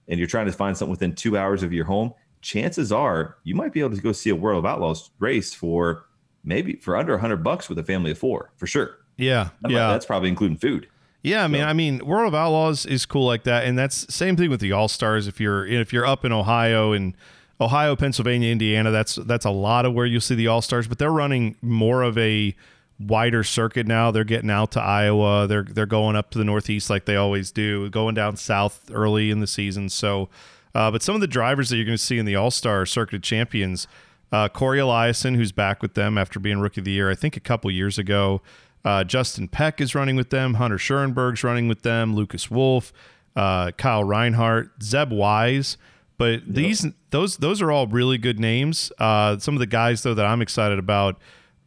And 0.08 0.20
you're 0.20 0.28
trying 0.28 0.46
to 0.48 0.52
find 0.52 0.78
something 0.78 0.92
within 0.92 1.16
two 1.16 1.38
hours 1.38 1.64
of 1.64 1.72
your 1.74 1.86
home, 1.86 2.14
chances 2.42 2.92
are 2.92 3.38
you 3.44 3.56
might 3.56 3.72
be 3.72 3.80
able 3.80 3.96
to 3.96 4.02
go 4.02 4.12
see 4.12 4.30
a 4.30 4.36
World 4.36 4.60
of 4.60 4.66
Outlaws 4.70 5.10
race 5.20 5.54
for 5.54 6.06
maybe 6.44 6.76
for 6.76 6.98
under 6.98 7.14
a 7.16 7.20
hundred 7.20 7.38
bucks 7.44 7.70
with 7.70 7.80
a 7.80 7.84
family 7.84 8.12
of 8.12 8.18
four, 8.18 8.52
for 8.58 8.68
sure. 8.68 8.98
Yeah, 9.18 9.46
That 9.62 9.70
might- 9.70 9.72
yeah. 9.74 9.88
that's 9.94 10.06
probably 10.06 10.30
including 10.30 10.58
food. 10.58 10.88
Yeah, 11.26 11.46
I 11.46 11.48
mean, 11.48 11.64
I 11.64 11.72
mean, 11.72 12.06
World 12.06 12.28
of 12.28 12.36
Outlaws 12.36 12.86
is 12.86 13.06
cool 13.06 13.26
like 13.26 13.44
that, 13.46 13.64
and 13.64 13.80
that's 13.80 14.14
same 14.14 14.36
thing 14.36 14.50
with 14.50 14.60
the 14.60 14.74
All 14.74 14.90
Stars. 14.90 15.26
If 15.26 15.40
you're 15.40 15.66
if 15.66 15.94
you're 15.94 16.06
up 16.06 16.26
in 16.26 16.34
Ohio 16.34 16.92
and 16.92 17.16
Ohio, 17.64 17.96
Pennsylvania, 17.96 18.52
Indiana, 18.52 18.92
that's 18.92 19.16
that's 19.16 19.46
a 19.46 19.52
lot 19.52 19.86
of 19.86 19.94
where 19.94 20.06
you'll 20.06 20.22
see 20.22 20.36
the 20.36 20.48
All 20.48 20.62
Stars. 20.62 20.88
But 20.88 21.00
they're 21.00 21.12
running 21.12 21.56
more 21.62 22.04
of 22.04 22.18
a 22.18 22.56
wider 23.00 23.44
circuit 23.44 23.88
now. 23.88 24.12
They're 24.12 24.24
getting 24.24 24.50
out 24.50 24.72
to 24.72 24.82
Iowa. 24.82 25.48
They're 25.48 25.64
they're 25.64 25.86
going 25.86 26.16
up 26.16 26.32
to 26.32 26.38
the 26.38 26.44
Northeast 26.44 26.90
like 26.90 27.06
they 27.06 27.16
always 27.16 27.52
do, 27.52 27.90
going 27.90 28.16
down 28.16 28.38
south 28.38 28.90
early 28.92 29.32
in 29.32 29.40
the 29.40 29.48
season. 29.48 29.90
So, 29.90 30.30
uh, 30.76 30.92
but 30.92 31.02
some 31.02 31.16
of 31.16 31.22
the 31.22 31.28
drivers 31.28 31.70
that 31.70 31.78
you're 31.78 31.86
going 31.86 31.98
to 31.98 32.04
see 32.04 32.18
in 32.18 32.26
the 32.26 32.36
All 32.36 32.52
Star 32.52 32.86
Circuit 32.86 33.24
Champions, 33.24 33.88
uh, 34.32 34.50
Corey 34.50 34.80
Eliason, 34.80 35.36
who's 35.36 35.52
back 35.52 35.82
with 35.82 35.94
them 35.94 36.18
after 36.18 36.40
being 36.40 36.60
Rookie 36.60 36.82
of 36.82 36.86
the 36.86 36.92
Year, 36.92 37.10
I 37.10 37.16
think 37.16 37.38
a 37.38 37.42
couple 37.42 37.70
years 37.72 37.98
ago. 37.98 38.42
Uh, 38.86 39.04
Justin 39.04 39.48
Peck 39.48 39.80
is 39.80 39.96
running 39.96 40.18
with 40.18 40.30
them. 40.30 40.56
Hunter 40.56 40.78
Schuerenberg's 40.78 41.44
running 41.44 41.70
with 41.70 41.84
them. 41.84 42.16
Lucas 42.16 42.52
Wolfe, 42.52 42.92
uh, 43.36 43.72
Kyle 43.72 44.04
Reinhardt, 44.04 44.84
Zeb 44.84 45.12
Wise. 45.12 45.78
But 46.18 46.42
these 46.48 46.86
those 47.10 47.38
those 47.38 47.62
are 47.62 47.72
all 47.72 47.88
really 47.88 48.18
good 48.18 48.40
names. 48.40 48.92
Uh, 49.00 49.38
some 49.40 49.56
of 49.56 49.60
the 49.60 49.68
guys 49.68 50.04
though 50.04 50.14
that 50.14 50.26
I'm 50.26 50.42
excited 50.42 50.80
about 50.80 51.20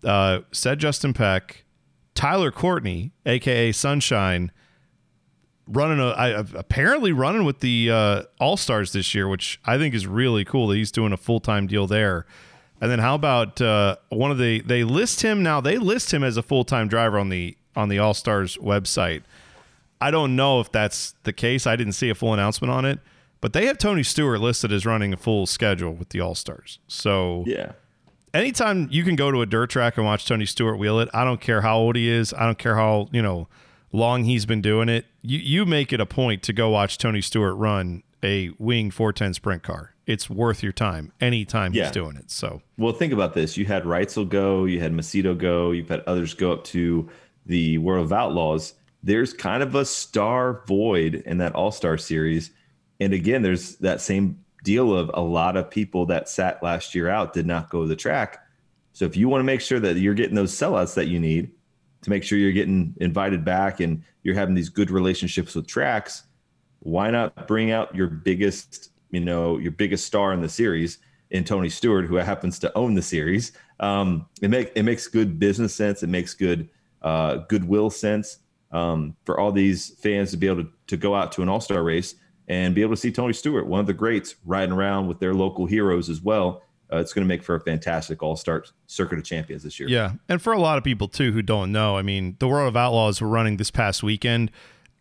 uh, 0.04 0.40
said 0.52 0.78
Justin 0.78 1.12
Peck, 1.12 1.64
Tyler 2.14 2.50
Courtney, 2.50 3.12
aka 3.24 3.72
Sunshine, 3.72 4.52
running 5.66 6.00
a 6.00 6.08
I, 6.08 6.28
apparently 6.54 7.12
running 7.12 7.44
with 7.44 7.60
the 7.60 7.90
uh, 7.90 8.22
All 8.40 8.56
Stars 8.56 8.92
this 8.92 9.14
year, 9.14 9.28
which 9.28 9.60
I 9.64 9.78
think 9.78 9.94
is 9.94 10.06
really 10.06 10.44
cool 10.44 10.68
that 10.68 10.76
he's 10.76 10.92
doing 10.92 11.12
a 11.12 11.16
full 11.16 11.40
time 11.40 11.66
deal 11.66 11.86
there. 11.86 12.26
And 12.80 12.90
then 12.90 12.98
how 12.98 13.14
about 13.14 13.60
uh, 13.60 13.96
one 14.10 14.30
of 14.30 14.38
the 14.38 14.60
they 14.60 14.84
list 14.84 15.22
him 15.22 15.42
now? 15.42 15.60
They 15.60 15.78
list 15.78 16.12
him 16.12 16.22
as 16.22 16.36
a 16.36 16.42
full 16.42 16.64
time 16.64 16.88
driver 16.88 17.18
on 17.18 17.30
the 17.30 17.56
on 17.74 17.88
the 17.88 17.98
All 17.98 18.14
Stars 18.14 18.56
website. 18.58 19.22
I 20.00 20.10
don't 20.10 20.36
know 20.36 20.60
if 20.60 20.70
that's 20.70 21.14
the 21.22 21.32
case. 21.32 21.66
I 21.66 21.76
didn't 21.76 21.94
see 21.94 22.10
a 22.10 22.14
full 22.14 22.34
announcement 22.34 22.70
on 22.70 22.84
it, 22.84 22.98
but 23.46 23.52
they 23.52 23.66
have 23.66 23.78
Tony 23.78 24.02
Stewart 24.02 24.40
listed 24.40 24.72
as 24.72 24.84
running 24.84 25.12
a 25.12 25.16
full 25.16 25.46
schedule 25.46 25.92
with 25.94 26.08
the 26.08 26.18
All 26.20 26.34
Stars. 26.34 26.80
So 26.88 27.44
Yeah. 27.46 27.72
anytime 28.34 28.88
you 28.90 29.04
can 29.04 29.14
go 29.14 29.30
to 29.30 29.40
a 29.40 29.46
dirt 29.46 29.70
track 29.70 29.96
and 29.96 30.04
watch 30.04 30.26
Tony 30.26 30.46
Stewart 30.46 30.80
wheel 30.80 30.98
it, 30.98 31.08
I 31.14 31.22
don't 31.24 31.40
care 31.40 31.60
how 31.60 31.78
old 31.78 31.94
he 31.94 32.08
is. 32.08 32.32
I 32.34 32.44
don't 32.44 32.58
care 32.58 32.74
how, 32.74 33.08
you 33.12 33.22
know, 33.22 33.46
long 33.92 34.24
he's 34.24 34.46
been 34.46 34.60
doing 34.60 34.88
it. 34.88 35.04
You 35.22 35.38
you 35.38 35.64
make 35.64 35.92
it 35.92 36.00
a 36.00 36.06
point 36.06 36.42
to 36.42 36.52
go 36.52 36.70
watch 36.70 36.98
Tony 36.98 37.20
Stewart 37.20 37.54
run 37.56 38.02
a 38.20 38.50
wing 38.58 38.90
410 38.90 39.34
sprint 39.34 39.62
car. 39.62 39.94
It's 40.06 40.28
worth 40.28 40.60
your 40.64 40.72
time 40.72 41.12
anytime 41.20 41.72
Yeah. 41.72 41.84
he's 41.84 41.92
doing 41.92 42.16
it. 42.16 42.32
So 42.32 42.62
Well, 42.76 42.92
think 42.94 43.12
about 43.12 43.34
this. 43.34 43.56
You 43.56 43.66
had 43.66 43.84
Reutzel 43.84 44.28
go, 44.28 44.64
you 44.64 44.80
had 44.80 44.92
Macedo 44.92 45.38
go, 45.38 45.70
you've 45.70 45.88
had 45.88 46.00
others 46.08 46.34
go 46.34 46.50
up 46.50 46.64
to 46.64 47.08
the 47.46 47.78
World 47.78 48.06
of 48.06 48.12
Outlaws. 48.12 48.74
There's 49.04 49.32
kind 49.32 49.62
of 49.62 49.76
a 49.76 49.84
star 49.84 50.62
void 50.66 51.22
in 51.26 51.38
that 51.38 51.54
All 51.54 51.70
Star 51.70 51.96
series. 51.96 52.50
And 53.00 53.12
again, 53.12 53.42
there's 53.42 53.76
that 53.76 54.00
same 54.00 54.44
deal 54.62 54.96
of 54.96 55.10
a 55.14 55.20
lot 55.20 55.56
of 55.56 55.70
people 55.70 56.06
that 56.06 56.28
sat 56.28 56.62
last 56.62 56.94
year 56.94 57.08
out 57.08 57.32
did 57.32 57.46
not 57.46 57.70
go 57.70 57.82
to 57.82 57.88
the 57.88 57.96
track. 57.96 58.44
So 58.92 59.04
if 59.04 59.16
you 59.16 59.28
want 59.28 59.40
to 59.40 59.44
make 59.44 59.60
sure 59.60 59.78
that 59.80 59.96
you're 59.96 60.14
getting 60.14 60.34
those 60.34 60.52
sellouts 60.52 60.94
that 60.94 61.08
you 61.08 61.20
need 61.20 61.50
to 62.02 62.10
make 62.10 62.24
sure 62.24 62.38
you're 62.38 62.52
getting 62.52 62.94
invited 63.00 63.44
back 63.44 63.80
and 63.80 64.02
you're 64.22 64.34
having 64.34 64.54
these 64.54 64.68
good 64.68 64.90
relationships 64.90 65.54
with 65.54 65.66
tracks, 65.66 66.24
why 66.80 67.10
not 67.10 67.46
bring 67.46 67.70
out 67.70 67.94
your 67.94 68.08
biggest, 68.08 68.90
you 69.10 69.20
know, 69.20 69.58
your 69.58 69.72
biggest 69.72 70.06
star 70.06 70.32
in 70.32 70.40
the 70.40 70.48
series 70.48 70.98
in 71.30 71.44
Tony 71.44 71.68
Stewart, 71.68 72.06
who 72.06 72.16
happens 72.16 72.58
to 72.60 72.76
own 72.76 72.94
the 72.94 73.02
series? 73.02 73.52
Um, 73.80 74.26
it 74.40 74.48
make 74.48 74.72
it 74.74 74.82
makes 74.84 75.06
good 75.06 75.38
business 75.38 75.74
sense. 75.74 76.02
It 76.02 76.08
makes 76.08 76.34
good 76.34 76.68
uh, 77.02 77.36
goodwill 77.48 77.90
sense 77.90 78.38
um, 78.72 79.16
for 79.24 79.38
all 79.38 79.52
these 79.52 79.90
fans 80.00 80.30
to 80.30 80.36
be 80.36 80.46
able 80.46 80.64
to, 80.64 80.70
to 80.88 80.96
go 80.96 81.14
out 81.14 81.32
to 81.32 81.42
an 81.42 81.48
All 81.48 81.60
Star 81.60 81.82
race 81.82 82.14
and 82.48 82.74
be 82.74 82.82
able 82.82 82.94
to 82.94 83.00
see 83.00 83.10
Tony 83.10 83.32
Stewart, 83.32 83.66
one 83.66 83.80
of 83.80 83.86
the 83.86 83.94
greats, 83.94 84.36
riding 84.44 84.72
around 84.72 85.08
with 85.08 85.18
their 85.20 85.34
local 85.34 85.66
heroes 85.66 86.08
as 86.08 86.20
well. 86.20 86.62
Uh, 86.92 86.98
it's 86.98 87.12
going 87.12 87.24
to 87.24 87.28
make 87.28 87.42
for 87.42 87.56
a 87.56 87.60
fantastic 87.60 88.22
All 88.22 88.36
Star 88.36 88.64
Circuit 88.86 89.18
of 89.18 89.24
Champions 89.24 89.64
this 89.64 89.80
year. 89.80 89.88
Yeah, 89.88 90.12
and 90.28 90.40
for 90.40 90.52
a 90.52 90.58
lot 90.60 90.78
of 90.78 90.84
people 90.84 91.08
too 91.08 91.32
who 91.32 91.42
don't 91.42 91.72
know, 91.72 91.96
I 91.96 92.02
mean, 92.02 92.36
the 92.38 92.46
World 92.46 92.68
of 92.68 92.76
Outlaws 92.76 93.20
were 93.20 93.26
running 93.28 93.56
this 93.56 93.72
past 93.72 94.02
weekend. 94.04 94.52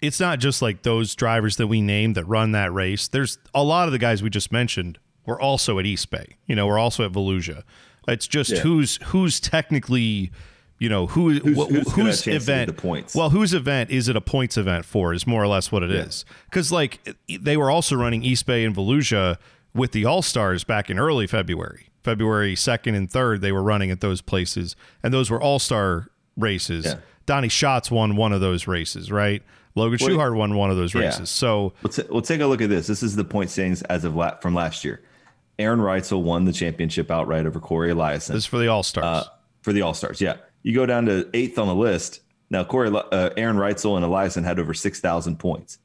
It's 0.02 0.20
not 0.20 0.40
just 0.40 0.62
like 0.64 0.82
those 0.82 1.14
drivers 1.16 1.58
that 1.58 1.68
we 1.68 1.82
named 1.82 2.16
that 2.16 2.26
run 2.26 2.52
that 2.54 2.74
race. 2.74 3.08
There's 3.08 3.38
a 3.54 3.64
lot 3.64 3.88
of 3.88 3.92
the 3.92 4.00
guys 4.00 4.24
we 4.24 4.30
just 4.32 4.52
mentioned 4.52 4.98
were 5.26 5.40
also 5.40 5.78
at 5.80 5.86
East 5.86 6.10
Bay. 6.10 6.38
You 6.48 6.56
know, 6.56 6.66
we're 6.68 6.80
also 6.80 7.06
at 7.06 7.12
Volusia. 7.12 7.62
It's 8.08 8.28
just 8.28 8.52
Yeah. 8.52 8.60
who's 8.60 8.98
who's 9.06 9.40
technically, 9.40 10.32
you 10.78 10.90
know, 10.90 11.08
who 11.08 11.32
who's, 11.32 11.56
who's 11.56 11.56
gonna 11.66 11.76
have 11.76 11.88
a 11.88 11.94
chance 11.96 12.22
to 12.24 12.32
get 12.32 12.42
event 12.42 12.68
the 12.68 12.74
points? 12.74 13.16
Well, 13.16 13.30
whose 13.30 13.54
event 13.54 13.92
is 13.92 14.10
it 14.10 14.16
a 14.16 14.22
points 14.22 14.58
event 14.58 14.86
for? 14.86 15.14
Is 15.14 15.26
more 15.26 15.42
or 15.42 15.48
less 15.48 15.72
what 15.72 15.84
it 15.84 15.92
is. 15.92 16.26
Because 16.46 16.72
like 16.72 17.16
they 17.30 17.56
were 17.58 17.70
also 17.72 17.96
running 17.96 18.24
East 18.24 18.46
Bay 18.46 18.66
and 18.66 18.76
Volusia 18.76 19.38
with 19.74 19.92
the 19.92 20.06
All 20.06 20.22
Stars 20.22 20.64
back 20.64 20.90
in 20.90 21.00
early 21.00 21.28
February, 21.28 21.90
February 22.04 22.56
second 22.56 22.96
and 22.96 23.10
third. 23.10 23.42
They 23.42 23.52
were 23.52 23.64
running 23.64 23.92
at 23.92 24.02
those 24.02 24.22
places, 24.22 24.76
and 25.02 25.14
those 25.14 25.30
were 25.30 25.42
All 25.42 25.60
Star 25.60 26.08
races. 26.38 26.86
Yeah. 26.86 26.96
Donnie 27.26 27.50
Schatz 27.50 27.90
won 27.90 28.16
one 28.16 28.34
of 28.34 28.42
those 28.42 28.68
races, 28.68 29.12
right? 29.12 29.42
Logan 29.76 29.98
Wait. 30.02 30.12
Schuchart 30.12 30.36
won 30.36 30.56
one 30.56 30.70
of 30.72 30.78
those 30.78 30.94
Yeah. 30.94 31.02
races. 31.02 31.30
So 31.30 31.74
Let's 31.84 32.00
we'll 32.10 32.22
take 32.22 32.40
a 32.42 32.46
look 32.46 32.62
at 32.62 32.70
this. 32.70 32.88
This 32.88 33.02
is 33.04 33.16
the 33.16 33.24
point 33.26 33.50
standings 33.50 33.82
as 33.84 34.06
of 34.06 34.16
la- 34.16 34.38
from 34.38 34.54
last 34.54 34.86
year. 34.86 35.02
Aaron 35.58 35.80
reutzel 35.80 36.22
won 36.22 36.46
the 36.46 36.54
championship 36.54 37.10
outright 37.10 37.46
over 37.46 37.60
Corey 37.60 37.90
Eliason. 37.92 38.28
This 38.28 38.38
is 38.38 38.46
for 38.46 38.58
the 38.58 38.68
All 38.68 38.84
Stars. 38.84 39.06
Uh, 39.06 39.30
for 39.62 39.74
the 39.74 39.82
All 39.82 39.94
Stars, 39.94 40.22
yeah. 40.22 40.36
You 40.66 40.74
go 40.74 40.88
down 40.88 41.06
to 41.06 41.30
eighth 41.36 41.60
on 41.60 41.68
the 41.68 41.76
list. 41.76 42.22
Now, 42.50 42.64
Corey, 42.64 42.90
uh, 42.90 43.30
Aaron 43.38 43.56
Reutzel 43.56 43.98
and 43.98 44.04
Eliason 44.04 44.44
had 44.44 44.60
over 44.60 44.74
6,000 44.74 45.38
points. 45.38 45.78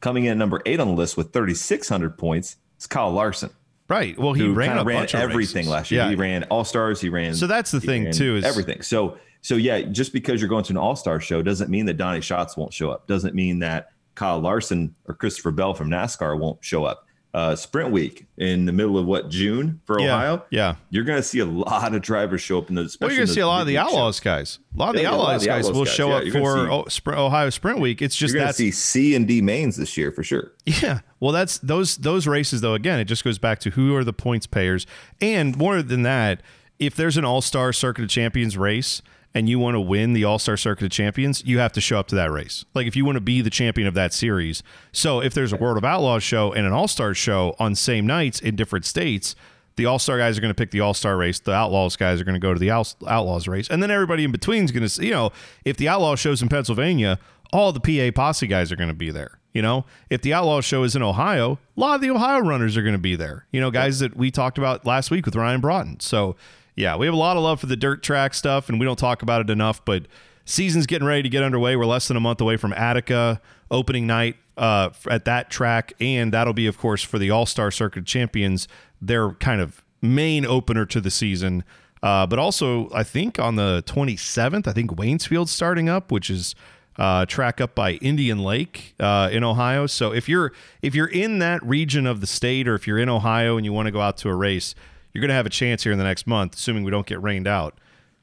Coming 0.00 0.24
in 0.24 0.32
at 0.32 0.36
number 0.36 0.60
eight 0.66 0.80
on 0.80 0.88
the 0.88 0.94
list 0.94 1.16
with 1.16 1.32
3,600 1.32 2.18
points 2.18 2.56
is 2.76 2.88
Kyle 2.88 3.12
Larson. 3.12 3.50
Right. 3.88 4.18
Well, 4.18 4.32
he 4.32 4.48
ran, 4.48 4.84
ran 4.84 5.06
everything 5.14 5.68
last 5.68 5.92
year. 5.92 6.02
Yeah. 6.02 6.08
He 6.08 6.16
ran 6.16 6.42
All 6.44 6.64
Stars. 6.64 7.00
He 7.00 7.08
ran. 7.08 7.36
So 7.36 7.46
that's 7.46 7.70
the 7.70 7.80
thing 7.80 8.10
too. 8.10 8.38
Is 8.38 8.44
everything. 8.44 8.82
So 8.82 9.16
so 9.42 9.54
yeah, 9.54 9.82
just 9.82 10.12
because 10.12 10.40
you're 10.40 10.48
going 10.48 10.64
to 10.64 10.72
an 10.72 10.76
All 10.76 10.96
Star 10.96 11.20
show 11.20 11.40
doesn't 11.40 11.70
mean 11.70 11.86
that 11.86 11.96
Donnie 11.96 12.20
Schatz 12.20 12.56
won't 12.56 12.74
show 12.74 12.90
up. 12.90 13.06
Doesn't 13.06 13.32
mean 13.32 13.60
that 13.60 13.90
Kyle 14.16 14.40
Larson 14.40 14.96
or 15.06 15.14
Christopher 15.14 15.52
Bell 15.52 15.72
from 15.72 15.88
NASCAR 15.88 16.36
won't 16.36 16.64
show 16.64 16.84
up 16.84 17.05
uh, 17.36 17.54
sprint 17.54 17.90
week 17.90 18.24
in 18.38 18.64
the 18.64 18.72
middle 18.72 18.96
of 18.96 19.04
what 19.04 19.28
June 19.28 19.78
for 19.84 20.00
yeah, 20.00 20.14
Ohio. 20.14 20.44
Yeah, 20.48 20.76
you're 20.88 21.04
going 21.04 21.18
to 21.18 21.22
see 21.22 21.40
a 21.40 21.44
lot 21.44 21.94
of 21.94 22.00
drivers 22.00 22.40
show 22.40 22.56
up 22.56 22.70
in 22.70 22.76
the. 22.76 22.96
Well, 22.98 23.10
you're 23.10 23.18
going 23.18 23.28
to 23.28 23.34
see 23.34 23.40
a 23.40 23.46
lot 23.46 23.60
of 23.60 23.66
the 23.66 23.76
Outlaws 23.76 24.16
show. 24.16 24.24
guys. 24.24 24.58
A 24.74 24.78
lot 24.78 24.96
of 24.96 25.02
yeah, 25.02 25.10
the 25.10 25.14
Outlaws 25.14 25.42
the 25.42 25.48
guys 25.48 25.70
will 25.70 25.84
guys. 25.84 25.94
show 25.94 26.08
yeah, 26.08 26.30
up 26.30 26.32
for 26.32 26.90
see, 26.90 27.02
Ohio 27.08 27.50
Sprint 27.50 27.80
Week. 27.80 28.00
It's 28.00 28.16
just 28.16 28.32
that 28.32 28.54
see 28.54 28.70
C 28.70 29.14
and 29.14 29.28
D 29.28 29.42
mains 29.42 29.76
this 29.76 29.98
year 29.98 30.10
for 30.10 30.24
sure. 30.24 30.52
Yeah, 30.64 31.00
well, 31.20 31.32
that's 31.32 31.58
those 31.58 31.98
those 31.98 32.26
races 32.26 32.62
though. 32.62 32.74
Again, 32.74 32.98
it 32.98 33.04
just 33.04 33.22
goes 33.22 33.38
back 33.38 33.58
to 33.60 33.70
who 33.70 33.94
are 33.94 34.02
the 34.02 34.14
points 34.14 34.46
payers, 34.46 34.86
and 35.20 35.54
more 35.58 35.82
than 35.82 36.04
that, 36.04 36.40
if 36.78 36.94
there's 36.94 37.18
an 37.18 37.26
All 37.26 37.42
Star 37.42 37.70
Circuit 37.74 38.02
of 38.02 38.08
Champions 38.08 38.56
race 38.56 39.02
and 39.36 39.50
you 39.50 39.58
want 39.58 39.74
to 39.74 39.80
win 39.80 40.14
the 40.14 40.24
All 40.24 40.38
Star 40.38 40.56
Circuit 40.56 40.86
of 40.86 40.90
Champions, 40.90 41.44
you 41.44 41.58
have 41.58 41.70
to 41.74 41.80
show 41.80 41.98
up 41.98 42.08
to 42.08 42.14
that 42.14 42.32
race. 42.32 42.64
Like 42.72 42.86
if 42.86 42.96
you 42.96 43.04
want 43.04 43.16
to 43.16 43.20
be 43.20 43.42
the 43.42 43.50
champion 43.50 43.86
of 43.86 43.92
that 43.92 44.14
series. 44.14 44.62
So 44.92 45.20
if 45.20 45.34
there's 45.34 45.52
a 45.52 45.56
World 45.56 45.76
of 45.76 45.84
Outlaws 45.84 46.22
show 46.22 46.54
and 46.54 46.66
an 46.66 46.72
All 46.72 46.88
Star 46.88 47.12
show 47.12 47.54
on 47.58 47.74
same 47.74 48.06
nights 48.06 48.40
in 48.40 48.56
different 48.56 48.86
states, 48.86 49.36
the 49.76 49.84
All 49.84 49.98
Star 49.98 50.16
guys 50.16 50.38
are 50.38 50.40
going 50.40 50.54
to 50.54 50.54
pick 50.54 50.70
the 50.70 50.80
All 50.80 50.94
Star 50.94 51.18
race. 51.18 51.38
The 51.38 51.52
Outlaws 51.52 51.96
guys 51.96 52.18
are 52.18 52.24
going 52.24 52.32
to 52.32 52.40
go 52.40 52.54
to 52.54 52.58
the 52.58 52.70
Outlaws 52.70 53.46
race, 53.46 53.68
and 53.68 53.82
then 53.82 53.90
everybody 53.90 54.24
in 54.24 54.32
between 54.32 54.64
is 54.64 54.72
going 54.72 54.88
to, 54.88 55.04
you 55.04 55.10
know, 55.10 55.32
if 55.66 55.76
the 55.76 55.86
Outlaw 55.86 56.14
shows 56.14 56.40
in 56.40 56.48
Pennsylvania, 56.48 57.18
all 57.52 57.72
the 57.72 57.80
PA 57.80 58.18
posse 58.18 58.46
guys 58.46 58.72
are 58.72 58.76
going 58.76 58.88
to 58.88 58.94
be 58.94 59.10
there. 59.10 59.38
You 59.52 59.60
know, 59.60 59.84
if 60.08 60.22
the 60.22 60.32
Outlaw 60.32 60.62
show 60.62 60.82
is 60.82 60.96
in 60.96 61.02
Ohio, 61.02 61.58
a 61.76 61.80
lot 61.80 61.96
of 61.96 62.00
the 62.00 62.10
Ohio 62.10 62.40
runners 62.40 62.74
are 62.78 62.82
going 62.82 62.94
to 62.94 62.98
be 62.98 63.16
there. 63.16 63.46
You 63.52 63.60
know, 63.60 63.70
guys 63.70 63.98
that 63.98 64.16
we 64.16 64.30
talked 64.30 64.56
about 64.56 64.86
last 64.86 65.10
week 65.10 65.26
with 65.26 65.36
Ryan 65.36 65.60
Broughton. 65.60 66.00
So 66.00 66.36
yeah, 66.76 66.96
we 66.96 67.06
have 67.06 67.14
a 67.14 67.18
lot 67.18 67.36
of 67.36 67.42
love 67.42 67.60
for 67.60 67.66
the 67.66 67.76
dirt 67.76 68.02
track 68.02 68.34
stuff, 68.34 68.68
and 68.68 68.78
we 68.78 68.84
don't 68.86 68.98
talk 68.98 69.22
about 69.22 69.40
it 69.40 69.50
enough. 69.50 69.84
But 69.84 70.06
season's 70.44 70.86
getting 70.86 71.06
ready 71.08 71.22
to 71.22 71.28
get 71.28 71.42
underway. 71.42 71.74
We're 71.74 71.86
less 71.86 72.06
than 72.06 72.16
a 72.16 72.20
month 72.20 72.40
away 72.40 72.56
from 72.56 72.72
Attica 72.74 73.40
opening 73.70 74.06
night 74.06 74.36
uh, 74.56 74.90
at 75.10 75.24
that 75.24 75.50
track, 75.50 75.94
and 76.00 76.32
that'll 76.32 76.52
be, 76.52 76.66
of 76.66 76.78
course, 76.78 77.02
for 77.02 77.18
the 77.18 77.30
All 77.30 77.46
Star 77.46 77.70
Circuit 77.70 78.04
Champions. 78.04 78.68
Their 79.00 79.32
kind 79.32 79.60
of 79.60 79.82
main 80.02 80.44
opener 80.44 80.84
to 80.86 81.00
the 81.00 81.10
season. 81.10 81.64
Uh, 82.02 82.26
but 82.26 82.38
also, 82.38 82.90
I 82.92 83.02
think 83.02 83.38
on 83.38 83.56
the 83.56 83.82
27th, 83.86 84.68
I 84.68 84.72
think 84.72 84.92
Waynesfield's 84.92 85.50
starting 85.50 85.88
up, 85.88 86.12
which 86.12 86.28
is 86.28 86.54
uh, 86.98 87.26
track 87.26 87.60
up 87.60 87.74
by 87.74 87.92
Indian 87.94 88.38
Lake 88.38 88.94
uh, 89.00 89.28
in 89.32 89.42
Ohio. 89.42 89.86
So 89.86 90.12
if 90.12 90.28
you're 90.28 90.52
if 90.82 90.94
you're 90.94 91.08
in 91.08 91.38
that 91.40 91.64
region 91.64 92.06
of 92.06 92.20
the 92.20 92.26
state, 92.26 92.68
or 92.68 92.74
if 92.74 92.86
you're 92.86 92.98
in 92.98 93.08
Ohio 93.08 93.56
and 93.56 93.64
you 93.64 93.72
want 93.72 93.86
to 93.86 93.92
go 93.92 94.00
out 94.00 94.18
to 94.18 94.28
a 94.28 94.34
race, 94.34 94.74
you're 95.16 95.22
going 95.22 95.30
to 95.30 95.34
have 95.34 95.46
a 95.46 95.50
chance 95.50 95.82
here 95.82 95.92
in 95.92 95.98
the 95.98 96.04
next 96.04 96.26
month, 96.26 96.56
assuming 96.56 96.84
we 96.84 96.90
don't 96.90 97.06
get 97.06 97.22
rained 97.22 97.48
out. 97.48 97.78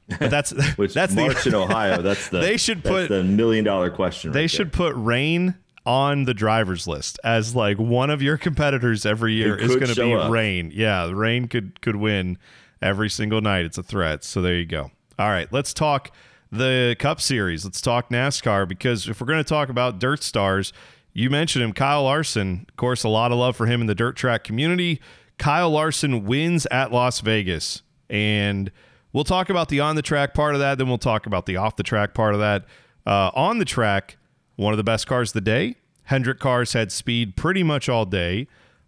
But 0.06 0.30
that's 0.30 0.50
which 0.76 0.94
that's 0.94 1.12
March 1.12 1.42
the, 1.42 1.48
in 1.48 1.54
Ohio. 1.56 2.02
That's 2.02 2.28
the 2.28 2.38
they 2.40 2.56
should 2.56 2.84
put 2.84 3.08
the 3.08 3.24
million 3.24 3.64
dollar 3.64 3.90
question. 3.90 4.30
They 4.30 4.42
right 4.42 4.50
should 4.50 4.72
put 4.72 4.94
rain 4.94 5.56
on 5.84 6.24
the 6.24 6.34
drivers 6.34 6.86
list 6.86 7.18
as 7.24 7.56
like 7.56 7.78
one 7.78 8.10
of 8.10 8.22
your 8.22 8.38
competitors 8.38 9.04
every 9.04 9.32
year 9.34 9.56
is 9.56 9.74
going 9.74 9.92
to 9.92 9.94
be 9.96 10.14
up. 10.14 10.30
rain. 10.30 10.70
Yeah, 10.72 11.10
rain 11.10 11.48
could 11.48 11.80
could 11.80 11.96
win 11.96 12.38
every 12.80 13.10
single 13.10 13.40
night. 13.40 13.64
It's 13.64 13.78
a 13.78 13.82
threat. 13.82 14.22
So 14.22 14.40
there 14.40 14.54
you 14.54 14.66
go. 14.66 14.92
All 15.18 15.30
right, 15.30 15.52
let's 15.52 15.74
talk 15.74 16.12
the 16.52 16.94
Cup 17.00 17.20
Series. 17.20 17.64
Let's 17.64 17.80
talk 17.80 18.10
NASCAR 18.10 18.68
because 18.68 19.08
if 19.08 19.20
we're 19.20 19.26
going 19.26 19.42
to 19.42 19.48
talk 19.48 19.68
about 19.68 19.98
dirt 19.98 20.22
stars, 20.22 20.72
you 21.12 21.28
mentioned 21.28 21.64
him, 21.64 21.72
Kyle 21.72 22.04
Larson. 22.04 22.66
Of 22.68 22.76
course, 22.76 23.02
a 23.02 23.08
lot 23.08 23.32
of 23.32 23.38
love 23.38 23.56
for 23.56 23.66
him 23.66 23.80
in 23.80 23.88
the 23.88 23.94
dirt 23.96 24.14
track 24.14 24.44
community. 24.44 25.00
Kyle 25.38 25.70
Larson 25.70 26.24
wins 26.24 26.66
at 26.66 26.92
Las 26.92 27.20
Vegas. 27.20 27.82
And 28.08 28.70
we'll 29.12 29.24
talk 29.24 29.50
about 29.50 29.68
the 29.68 29.80
on 29.80 29.96
the 29.96 30.02
track 30.02 30.34
part 30.34 30.54
of 30.54 30.60
that. 30.60 30.78
Then 30.78 30.88
we'll 30.88 30.98
talk 30.98 31.26
about 31.26 31.46
the 31.46 31.56
off 31.56 31.76
the 31.76 31.82
track 31.82 32.14
part 32.14 32.34
of 32.34 32.40
that. 32.40 32.64
Uh, 33.06 33.30
on 33.34 33.58
the 33.58 33.64
track, 33.64 34.16
one 34.56 34.72
of 34.72 34.76
the 34.76 34.84
best 34.84 35.06
cars 35.06 35.30
of 35.30 35.34
the 35.34 35.40
day. 35.40 35.76
Hendrick 36.04 36.38
cars 36.38 36.74
had 36.74 36.92
speed 36.92 37.36
pretty 37.36 37.62
much 37.62 37.88
all 37.88 38.04
day. 38.04 38.46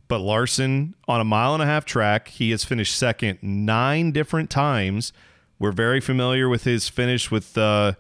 But 0.09 0.21
Larson, 0.21 0.95
on 1.09 1.21
a 1.21 1.25
mile 1.25 1.55
and 1.55 1.63
a 1.63 1.67
half 1.67 1.85
track, 1.85 2.29
he 2.29 2.51
has 2.53 2.65
finished 2.65 2.97
second 2.97 3.39
nine 3.43 4.13
different 4.13 4.51
times. 4.51 5.13
We're 5.59 5.73
very 5.73 6.01
familiar 6.01 6.49
with 6.49 6.65
his 6.65 6.89
finish 6.89 7.31
with 7.31 7.59
uh, 7.59 7.95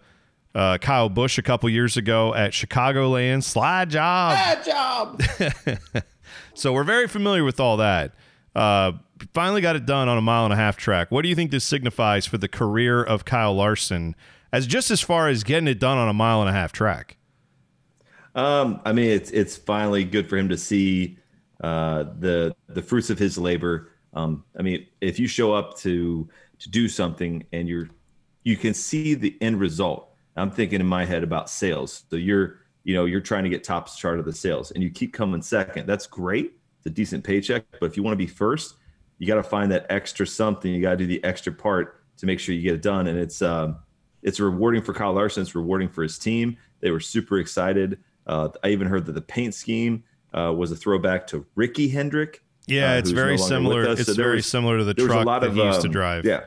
uh, 0.54 0.78
Kyle 0.78 1.08
Busch 1.08 1.36
a 1.38 1.42
couple 1.42 1.68
years 1.68 1.96
ago 1.96 2.34
at 2.34 2.52
Chicagoland. 2.52 3.42
Slide 3.42 3.90
job. 3.90 4.40
Slide 4.64 4.64
job. 4.64 5.22
so 6.54 6.72
we're 6.72 6.84
very 6.84 7.08
familiar 7.08 7.42
with 7.42 7.58
all 7.58 7.78
that. 7.78 8.12
Uh, 8.56 8.92
finally 9.34 9.60
got 9.60 9.76
it 9.76 9.84
done 9.84 10.08
on 10.08 10.16
a 10.16 10.22
mile 10.22 10.44
and 10.44 10.52
a 10.52 10.56
half 10.56 10.78
track. 10.78 11.10
What 11.10 11.22
do 11.22 11.28
you 11.28 11.34
think 11.34 11.50
this 11.50 11.64
signifies 11.64 12.24
for 12.24 12.38
the 12.38 12.48
career 12.48 13.02
of 13.02 13.26
Kyle 13.26 13.54
Larson, 13.54 14.16
as 14.50 14.66
just 14.66 14.90
as 14.90 15.02
far 15.02 15.28
as 15.28 15.44
getting 15.44 15.68
it 15.68 15.78
done 15.78 15.98
on 15.98 16.08
a 16.08 16.14
mile 16.14 16.40
and 16.40 16.48
a 16.48 16.54
half 16.54 16.72
track? 16.72 17.18
Um, 18.34 18.80
I 18.86 18.94
mean, 18.94 19.10
it's 19.10 19.30
it's 19.30 19.56
finally 19.56 20.04
good 20.04 20.28
for 20.28 20.38
him 20.38 20.48
to 20.48 20.56
see 20.56 21.18
uh, 21.62 22.04
the 22.18 22.56
the 22.68 22.80
fruits 22.80 23.10
of 23.10 23.18
his 23.18 23.36
labor. 23.36 23.92
Um, 24.14 24.42
I 24.58 24.62
mean, 24.62 24.86
if 25.02 25.18
you 25.18 25.28
show 25.28 25.52
up 25.52 25.76
to 25.80 26.26
to 26.58 26.70
do 26.70 26.88
something 26.88 27.44
and 27.52 27.68
you're 27.68 27.90
you 28.44 28.56
can 28.56 28.72
see 28.72 29.14
the 29.14 29.36
end 29.42 29.60
result. 29.60 30.08
I'm 30.38 30.50
thinking 30.50 30.80
in 30.80 30.86
my 30.86 31.04
head 31.04 31.22
about 31.22 31.50
sales. 31.50 32.04
So 32.10 32.16
you're 32.16 32.60
you 32.84 32.94
know 32.94 33.04
you're 33.04 33.20
trying 33.20 33.44
to 33.44 33.50
get 33.50 33.64
top 33.64 33.94
chart 33.94 34.18
of 34.18 34.24
the 34.24 34.32
sales 34.32 34.70
and 34.70 34.82
you 34.82 34.88
keep 34.88 35.12
coming 35.12 35.42
second. 35.42 35.86
That's 35.86 36.06
great 36.06 36.52
a 36.86 36.90
decent 36.90 37.24
paycheck. 37.24 37.64
But 37.80 37.86
if 37.86 37.96
you 37.96 38.02
want 38.02 38.12
to 38.12 38.16
be 38.16 38.26
first, 38.26 38.76
you 39.18 39.26
got 39.26 39.36
to 39.36 39.42
find 39.42 39.70
that 39.72 39.86
extra 39.90 40.26
something. 40.26 40.72
You 40.72 40.80
got 40.80 40.92
to 40.92 40.96
do 40.96 41.06
the 41.06 41.22
extra 41.24 41.52
part 41.52 42.02
to 42.18 42.26
make 42.26 42.40
sure 42.40 42.54
you 42.54 42.62
get 42.62 42.74
it 42.74 42.82
done. 42.82 43.08
And 43.08 43.18
it's 43.18 43.42
um, 43.42 43.78
it's 44.22 44.40
rewarding 44.40 44.82
for 44.82 44.94
Kyle 44.94 45.12
Larson. 45.12 45.42
It's 45.42 45.54
rewarding 45.54 45.88
for 45.88 46.02
his 46.02 46.18
team. 46.18 46.56
They 46.80 46.90
were 46.90 47.00
super 47.00 47.38
excited. 47.38 47.98
Uh, 48.26 48.48
I 48.64 48.68
even 48.68 48.88
heard 48.88 49.06
that 49.06 49.12
the 49.12 49.22
paint 49.22 49.54
scheme 49.54 50.04
uh, 50.32 50.52
was 50.56 50.72
a 50.72 50.76
throwback 50.76 51.26
to 51.28 51.46
Ricky 51.54 51.88
Hendrick. 51.88 52.42
Yeah, 52.66 52.92
uh, 52.92 52.98
it's 52.98 53.10
very 53.10 53.36
no 53.36 53.42
similar. 53.42 53.84
It's 53.84 54.06
so 54.06 54.14
very 54.14 54.36
was, 54.36 54.46
similar 54.46 54.78
to 54.78 54.84
the 54.84 54.94
truck 54.94 55.26
that 55.26 55.44
of, 55.44 55.54
he 55.54 55.62
used 55.62 55.82
to 55.82 55.88
um, 55.88 55.92
drive. 55.92 56.24
Yeah. 56.24 56.44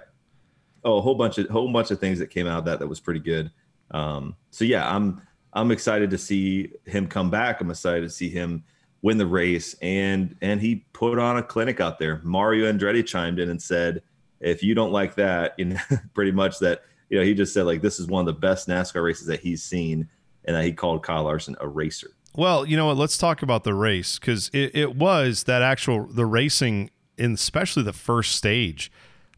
Oh, 0.83 0.97
a 0.97 1.01
whole 1.01 1.15
bunch 1.15 1.37
of 1.37 1.49
whole 1.49 1.71
bunch 1.71 1.91
of 1.91 1.99
things 1.99 2.19
that 2.19 2.27
came 2.27 2.47
out 2.47 2.59
of 2.59 2.65
that 2.65 2.79
that 2.79 2.87
was 2.87 2.99
pretty 2.99 3.19
good. 3.19 3.51
Um, 3.91 4.35
so 4.49 4.65
yeah, 4.65 4.89
I'm 4.93 5.21
I'm 5.53 5.71
excited 5.71 6.09
to 6.11 6.17
see 6.17 6.71
him 6.85 7.07
come 7.07 7.29
back. 7.29 7.61
I'm 7.61 7.71
excited 7.71 8.01
to 8.01 8.09
see 8.09 8.29
him 8.29 8.63
win 9.01 9.17
the 9.17 9.25
race 9.25 9.75
and 9.81 10.35
and 10.41 10.61
he 10.61 10.85
put 10.93 11.19
on 11.19 11.37
a 11.37 11.43
clinic 11.43 11.79
out 11.79 11.99
there. 11.99 12.19
Mario 12.23 12.71
andretti 12.71 13.05
chimed 13.05 13.39
in 13.39 13.49
and 13.49 13.61
said 13.61 14.01
if 14.39 14.63
you 14.63 14.75
don't 14.75 14.91
like 14.91 15.15
that 15.15 15.53
you 15.57 15.65
know 15.65 15.79
pretty 16.13 16.31
much 16.31 16.59
that 16.59 16.83
you 17.09 17.17
know 17.17 17.23
he 17.23 17.33
just 17.33 17.53
said 17.53 17.65
like 17.65 17.81
this 17.81 17.99
is 17.99 18.07
one 18.07 18.27
of 18.27 18.33
the 18.33 18.39
best 18.39 18.67
nascar 18.67 19.03
races 19.03 19.27
that 19.27 19.39
he's 19.39 19.63
seen 19.63 20.07
and 20.45 20.55
that 20.55 20.63
he 20.63 20.71
called 20.71 21.03
kyle 21.03 21.23
larson 21.23 21.55
a 21.59 21.67
racer. 21.67 22.11
Well 22.35 22.65
you 22.65 22.77
know 22.77 22.87
what? 22.87 22.97
Let's 22.97 23.17
talk 23.17 23.41
about 23.41 23.63
the 23.63 23.73
race 23.73 24.19
because 24.19 24.49
it, 24.53 24.75
it 24.75 24.95
was 24.95 25.43
that 25.43 25.61
actual 25.61 26.07
the 26.07 26.25
racing 26.25 26.91
in 27.17 27.33
especially 27.33 27.83
the 27.83 27.93
first 27.93 28.35
stage. 28.35 28.91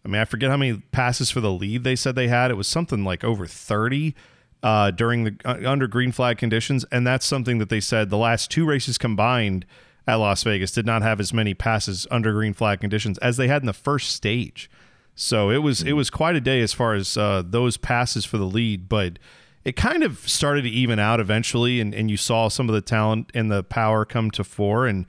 I 0.03 0.07
mean 0.07 0.21
i 0.21 0.25
forget 0.25 0.49
how 0.49 0.57
many 0.57 0.79
passes 0.91 1.29
for 1.29 1.41
the 1.41 1.51
lead 1.51 1.83
they 1.83 1.95
said 1.95 2.15
they 2.15 2.27
had. 2.27 2.51
It 2.51 2.55
was 2.55 2.67
something 2.67 3.03
like 3.03 3.23
over 3.23 3.45
30 3.45 4.15
uh, 4.63 4.91
during 4.91 5.23
the 5.23 5.35
uh, 5.45 5.57
under 5.65 5.87
green 5.87 6.11
flag 6.11 6.37
conditions, 6.37 6.85
and 6.91 7.05
that's 7.05 7.25
something 7.25 7.57
that 7.57 7.69
they 7.69 7.79
said 7.79 8.09
the 8.09 8.17
last 8.17 8.51
two 8.51 8.65
races 8.65 8.97
combined 8.97 9.65
at 10.07 10.15
Las 10.15 10.43
Vegas 10.43 10.71
did 10.71 10.85
not 10.85 11.01
have 11.01 11.19
as 11.19 11.33
many 11.33 11.53
passes 11.53 12.07
under 12.11 12.33
green 12.33 12.53
flag 12.53 12.79
conditions 12.79 13.17
as 13.19 13.37
they 13.37 13.47
had 13.47 13.61
in 13.61 13.67
the 13.67 13.73
first 13.73 14.11
stage. 14.11 14.69
So 15.15 15.49
it 15.49 15.57
was 15.57 15.83
it 15.83 15.93
was 15.93 16.09
quite 16.09 16.35
a 16.35 16.41
day 16.41 16.61
as 16.61 16.73
far 16.73 16.93
as 16.93 17.17
uh, 17.17 17.43
those 17.45 17.77
passes 17.77 18.25
for 18.25 18.37
the 18.37 18.45
lead, 18.45 18.89
but 18.89 19.19
it 19.63 19.75
kind 19.75 20.03
of 20.03 20.27
started 20.27 20.63
to 20.63 20.69
even 20.69 20.99
out 20.99 21.19
eventually, 21.19 21.79
and, 21.79 21.93
and 21.93 22.09
you 22.09 22.17
saw 22.17 22.47
some 22.47 22.67
of 22.67 22.73
the 22.73 22.81
talent 22.81 23.31
and 23.33 23.51
the 23.51 23.63
power 23.63 24.05
come 24.05 24.31
to 24.31 24.43
fore. 24.43 24.87
And 24.87 25.05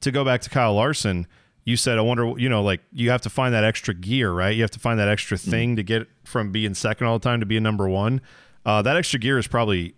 to 0.00 0.12
go 0.12 0.24
back 0.24 0.42
to 0.42 0.50
Kyle 0.50 0.74
Larson, 0.74 1.26
you 1.64 1.76
said, 1.76 1.98
I 1.98 2.02
wonder, 2.02 2.32
you 2.38 2.48
know, 2.48 2.62
like 2.62 2.80
you 2.92 3.10
have 3.10 3.22
to 3.22 3.30
find 3.30 3.52
that 3.52 3.64
extra 3.64 3.94
gear, 3.94 4.30
right? 4.30 4.54
You 4.54 4.62
have 4.62 4.70
to 4.72 4.78
find 4.78 5.00
that 5.00 5.08
extra 5.08 5.36
thing 5.36 5.70
mm-hmm. 5.70 5.76
to 5.76 5.82
get 5.82 6.08
from 6.22 6.52
being 6.52 6.74
second 6.74 7.08
all 7.08 7.18
the 7.18 7.24
time 7.24 7.40
to 7.40 7.46
being 7.46 7.64
number 7.64 7.88
one. 7.88 8.20
Uh, 8.66 8.82
that 8.82 8.96
extra 8.96 9.18
gear 9.18 9.38
is 9.38 9.46
probably, 9.46 9.94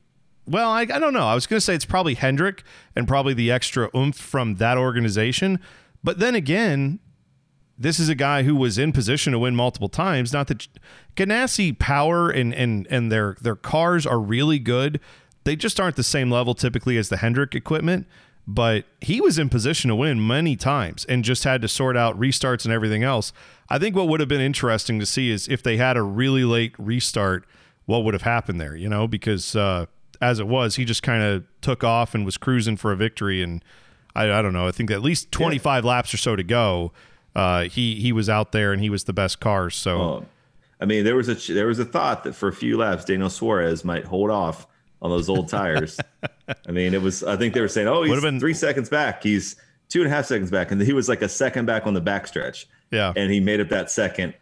well, 0.46 0.70
I, 0.70 0.82
I 0.82 0.98
don't 1.00 1.14
know. 1.14 1.26
I 1.26 1.34
was 1.34 1.46
going 1.48 1.56
to 1.56 1.60
say 1.60 1.75
it's 1.75 1.84
probably 1.84 2.14
Hendrick 2.14 2.62
and 2.94 3.08
probably 3.08 3.34
the 3.34 3.50
extra 3.50 3.90
oomph 3.96 4.16
from 4.16 4.56
that 4.56 4.78
organization. 4.78 5.58
But 6.04 6.20
then 6.20 6.34
again, 6.37 7.00
this 7.78 7.98
is 7.98 8.08
a 8.08 8.14
guy 8.14 8.42
who 8.42 8.54
was 8.54 8.76
in 8.76 8.92
position 8.92 9.32
to 9.32 9.38
win 9.38 9.56
multiple 9.56 9.88
times. 9.88 10.32
Not 10.32 10.48
that 10.48 10.68
Ganassi 11.16 11.78
power 11.78 12.28
and 12.28 12.52
and 12.54 12.87
and 12.90 13.10
their 13.10 13.37
their 13.40 13.56
cars 13.56 14.06
are 14.06 14.20
really 14.20 14.58
good. 14.58 15.00
They 15.44 15.56
just 15.56 15.80
aren't 15.80 15.96
the 15.96 16.02
same 16.02 16.30
level 16.30 16.54
typically 16.54 16.98
as 16.98 17.08
the 17.08 17.16
Hendrick 17.18 17.54
equipment. 17.54 18.06
but 18.50 18.87
he 19.02 19.20
was 19.20 19.38
in 19.38 19.50
position 19.50 19.88
to 19.88 19.94
win 19.94 20.26
many 20.26 20.56
times 20.56 21.04
and 21.04 21.22
just 21.22 21.44
had 21.44 21.60
to 21.60 21.68
sort 21.68 21.98
out 21.98 22.18
restarts 22.18 22.64
and 22.64 22.72
everything 22.72 23.02
else. 23.02 23.30
I 23.68 23.78
think 23.78 23.94
what 23.94 24.08
would 24.08 24.20
have 24.20 24.28
been 24.28 24.40
interesting 24.40 24.98
to 25.00 25.04
see 25.04 25.30
is 25.30 25.46
if 25.48 25.62
they 25.62 25.76
had 25.76 25.98
a 25.98 26.02
really 26.02 26.44
late 26.44 26.72
restart, 26.78 27.44
what 27.88 28.04
would 28.04 28.12
have 28.12 28.23
happened 28.23 28.61
there, 28.61 28.76
you 28.76 28.87
know, 28.87 29.09
because 29.09 29.57
uh, 29.57 29.87
as 30.21 30.38
it 30.38 30.47
was, 30.47 30.76
he 30.76 30.85
just 30.85 31.02
kind 31.02 31.23
of 31.23 31.45
took 31.62 31.83
off 31.83 32.14
and 32.14 32.26
was 32.26 32.37
cruising 32.37 32.76
for 32.76 32.92
a 32.92 32.97
victory. 32.97 33.42
And 33.42 33.64
I, 34.14 34.30
I 34.30 34.42
don't 34.42 34.52
know, 34.52 34.68
I 34.68 34.73
think 34.73 34.90
at 34.90 35.00
least 35.00 35.33
25 35.33 35.85
yeah. 35.85 35.90
laps 35.90 36.12
or 36.12 36.18
so 36.18 36.37
to 36.37 36.42
go, 36.42 36.92
uh, 37.35 37.62
he, 37.62 37.95
he 37.95 38.12
was 38.12 38.28
out 38.28 38.52
there 38.52 38.75
and 38.75 38.83
he 38.83 38.90
was 38.90 39.04
the 39.04 39.14
best 39.14 39.40
car. 39.40 39.71
So, 39.71 40.00
oh, 40.00 40.26
I 40.78 40.85
mean, 40.85 41.02
there 41.02 41.16
was 41.16 41.30
a, 41.30 41.54
there 41.54 41.66
was 41.66 41.78
a 41.78 41.85
thought 41.87 42.25
that 42.25 42.35
for 42.35 42.49
a 42.49 42.52
few 42.52 42.76
laps, 42.76 43.07
Daniel 43.07 43.30
Suarez 43.30 43.87
might 43.87 44.04
hold 44.04 44.30
off 44.30 44.66
on 45.00 45.09
those 45.09 45.30
old 45.30 45.49
tires. 45.49 45.99
I 46.68 46.71
mean, 46.71 46.92
it 46.92 47.00
was. 47.00 47.25
I 47.25 47.37
think 47.37 47.54
they 47.54 47.62
were 47.62 47.68
saying, 47.68 47.88
"Oh, 47.88 48.02
he's 48.02 48.21
been, 48.21 48.38
three 48.38 48.54
seconds 48.54 48.88
back. 48.88 49.23
He's 49.23 49.57
two 49.88 50.02
and 50.02 50.11
a 50.11 50.14
half 50.14 50.26
seconds 50.26 50.50
back," 50.50 50.73
and 50.73 50.80
he 50.80 50.92
was 50.92 51.09
like 51.09 51.23
a 51.23 51.28
second 51.28 51.66
back 51.66 51.87
on 51.87 51.95
the 51.95 52.02
backstretch. 52.02 52.66
Yeah, 52.90 53.12
and 53.16 53.30
he 53.30 53.40
made 53.40 53.61
up 53.61 53.68
that 53.68 53.90
second 53.90 54.35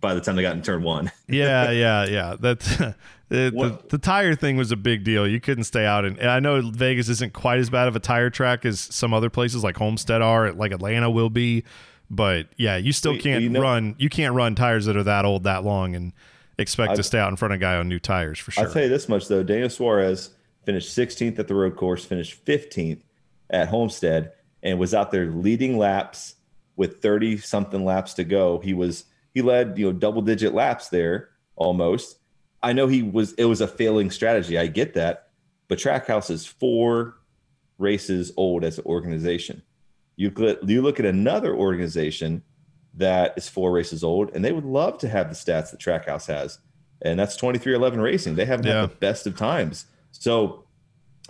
by 0.00 0.14
the 0.14 0.20
time 0.20 0.36
they 0.36 0.42
got 0.42 0.56
in 0.56 0.62
turn 0.62 0.82
one. 0.82 1.10
yeah, 1.28 1.70
yeah, 1.70 2.04
yeah. 2.04 2.36
That 2.38 2.60
the, 3.28 3.50
the, 3.50 3.78
the, 3.88 3.98
tire 3.98 4.34
thing 4.34 4.56
was 4.56 4.72
a 4.72 4.76
big 4.76 5.04
deal. 5.04 5.26
You 5.26 5.40
couldn't 5.40 5.64
stay 5.64 5.86
out, 5.86 6.04
and, 6.04 6.18
and, 6.18 6.28
I 6.28 6.40
know 6.40 6.70
Vegas 6.70 7.08
isn't 7.08 7.32
quite 7.32 7.58
as 7.58 7.70
bad 7.70 7.88
of 7.88 7.96
a 7.96 8.00
tire 8.00 8.30
track 8.30 8.64
as 8.64 8.80
some 8.80 9.14
other 9.14 9.30
places 9.30 9.64
like 9.64 9.76
Homestead 9.76 10.22
are, 10.22 10.52
like 10.52 10.72
Atlanta 10.72 11.10
will 11.10 11.30
be. 11.30 11.64
But 12.10 12.48
yeah, 12.56 12.76
you 12.76 12.92
still 12.92 13.16
can't 13.16 13.42
you 13.42 13.50
know, 13.50 13.60
run. 13.60 13.94
You 13.98 14.08
can't 14.08 14.34
run 14.34 14.54
tires 14.54 14.86
that 14.86 14.96
are 14.96 15.04
that 15.04 15.24
old 15.24 15.44
that 15.44 15.64
long 15.64 15.94
and 15.94 16.12
expect 16.58 16.92
I, 16.92 16.94
to 16.96 17.02
stay 17.02 17.18
out 17.18 17.30
in 17.30 17.36
front 17.36 17.54
of 17.54 17.56
a 17.56 17.60
guy 17.60 17.76
on 17.76 17.88
new 17.88 18.00
tires 18.00 18.38
for 18.38 18.50
sure. 18.50 18.64
I'll 18.64 18.72
tell 18.72 18.82
you 18.82 18.88
this 18.88 19.08
much 19.08 19.28
though: 19.28 19.44
Daniel 19.44 19.70
Suarez 19.70 20.30
finished 20.64 20.96
16th 20.96 21.38
at 21.38 21.48
the 21.48 21.54
road 21.54 21.76
course, 21.76 22.04
finished 22.04 22.44
15th 22.44 23.00
at 23.48 23.68
Homestead, 23.68 24.32
and 24.62 24.78
was 24.78 24.92
out 24.92 25.10
there 25.10 25.26
leading 25.26 25.78
laps 25.78 26.34
with 26.76 27.00
30 27.00 27.38
something 27.38 27.84
laps 27.84 28.14
to 28.14 28.24
go. 28.24 28.58
He 28.58 28.74
was 28.74 29.04
he 29.34 29.42
led 29.42 29.78
you 29.78 29.86
know 29.86 29.92
double 29.92 30.22
digit 30.22 30.54
laps 30.54 30.88
there 30.88 31.30
almost. 31.56 32.18
I 32.62 32.72
know 32.72 32.86
he 32.86 33.02
was 33.02 33.32
it 33.34 33.44
was 33.44 33.60
a 33.60 33.68
failing 33.68 34.10
strategy. 34.10 34.58
I 34.58 34.66
get 34.66 34.94
that, 34.94 35.28
but 35.68 35.78
Trackhouse 35.78 36.30
is 36.30 36.46
four 36.46 37.16
races 37.78 38.32
old 38.36 38.64
as 38.64 38.78
an 38.78 38.84
organization. 38.86 39.62
You 40.16 40.32
you 40.66 40.82
look 40.82 41.00
at 41.00 41.06
another 41.06 41.54
organization 41.54 42.42
that 42.94 43.34
is 43.36 43.48
four 43.48 43.72
races 43.72 44.04
old, 44.04 44.30
and 44.34 44.44
they 44.44 44.52
would 44.52 44.64
love 44.64 44.98
to 44.98 45.08
have 45.08 45.28
the 45.28 45.34
stats 45.34 45.70
that 45.70 45.80
Trackhouse 45.80 46.26
has, 46.26 46.58
and 47.00 47.18
that's 47.18 47.36
23XI 47.36 48.02
Racing. 48.02 48.34
They 48.34 48.44
haven't 48.44 48.66
yeah. 48.66 48.82
had 48.82 48.90
the 48.90 48.96
best 48.96 49.26
of 49.26 49.36
times. 49.36 49.86
So 50.12 50.64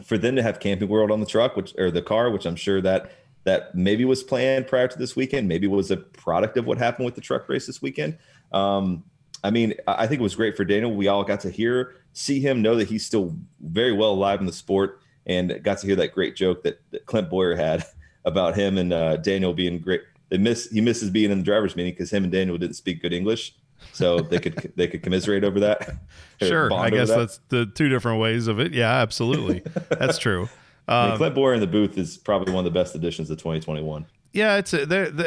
for 0.03 0.19
them 0.19 0.37
to 0.37 0.43
have 0.43 0.61
Camping 0.61 0.89
World 0.89 1.11
on 1.11 1.21
the 1.21 1.27
truck, 1.27 1.57
which 1.57 1.75
or 1.79 1.91
the 1.91 2.03
car, 2.03 2.31
which 2.31 2.47
I'm 2.47 2.57
sure 2.57 2.81
that 2.81 3.13
that 3.45 3.75
maybe 3.75 4.05
was 4.05 4.23
planned 4.23 4.67
prior 4.67 4.89
to 4.89 4.99
this 4.99 5.17
weekend, 5.17 5.49
maybe 5.49 5.67
was 5.67 5.91
a 5.91 5.97
product 5.97 6.57
of 6.57 6.67
what 6.67 6.79
happened 6.79 7.07
with 7.07 7.15
the 7.15 7.21
truck 7.21 7.49
race 7.49 7.67
this 7.67 7.81
weekend. 7.81 8.19
Um, 8.53 9.05
I 9.43 9.51
mean, 9.51 9.75
I 9.87 10.07
think 10.07 10.21
it 10.21 10.23
was 10.23 10.35
great 10.35 10.57
for 10.57 10.65
Daniel. 10.65 10.95
We 10.95 11.09
all 11.09 11.25
got 11.25 11.41
to 11.41 11.51
hear, 11.51 11.95
see 12.13 12.41
him, 12.41 12.61
know 12.61 12.77
that 12.77 12.89
he's 12.89 13.07
still 13.07 13.35
very 13.61 13.93
well 13.93 14.13
alive 14.13 14.41
in 14.41 14.47
the 14.47 14.53
sport, 14.53 15.01
and 15.27 15.63
got 15.63 15.79
to 15.79 15.87
hear 15.87 15.97
that 15.97 16.13
great 16.13 16.37
joke 16.37 16.63
that, 16.65 16.81
that 16.91 17.07
Clint 17.07 17.31
Bowyer 17.31 17.57
had 17.57 17.85
about 18.25 18.55
him 18.55 18.77
and 18.77 18.93
uh, 18.93 19.17
Daniel 19.17 19.53
being 19.55 19.79
great. 19.79 20.03
They 20.29 20.39
miss 20.39 20.71
he 20.71 20.81
misses 20.81 21.11
being 21.11 21.31
in 21.31 21.39
the 21.39 21.45
drivers' 21.45 21.75
meeting 21.75 21.93
because 21.93 22.13
him 22.13 22.23
and 22.23 22.33
Daniel 22.33 22.57
didn't 22.57 22.77
speak 22.77 23.03
good 23.03 23.13
English, 23.13 23.57
so 23.93 24.21
they 24.21 24.39
could 24.39 24.73
they 24.77 24.87
could 24.87 25.03
commiserate 25.03 25.43
over 25.43 25.61
that. 25.61 25.97
sure, 26.43 26.73
I 26.73 26.91
guess 26.91 27.09
that. 27.09 27.19
that's 27.19 27.41
the 27.49 27.67
two 27.67 27.89
different 27.89 28.21
ways 28.21 28.47
of 28.47 28.61
it. 28.61 28.73
Yeah, 28.73 28.93
absolutely, 28.93 29.63
that's 29.89 30.19
true. 30.19 30.49
I 30.91 31.03
mean, 31.05 31.13
um, 31.13 31.19
Clint 31.19 31.35
Bowyer 31.35 31.55
in 31.55 31.61
the 31.61 31.67
booth 31.67 31.97
is 31.97 32.17
probably 32.19 32.53
one 32.53 32.67
of 32.67 32.73
the 32.73 32.79
best 32.79 32.95
additions 32.95 33.31
of 33.31 33.39
2021. 33.39 34.07
Yeah, 34.33 34.59
it's 34.59 34.73
a, 34.73 34.87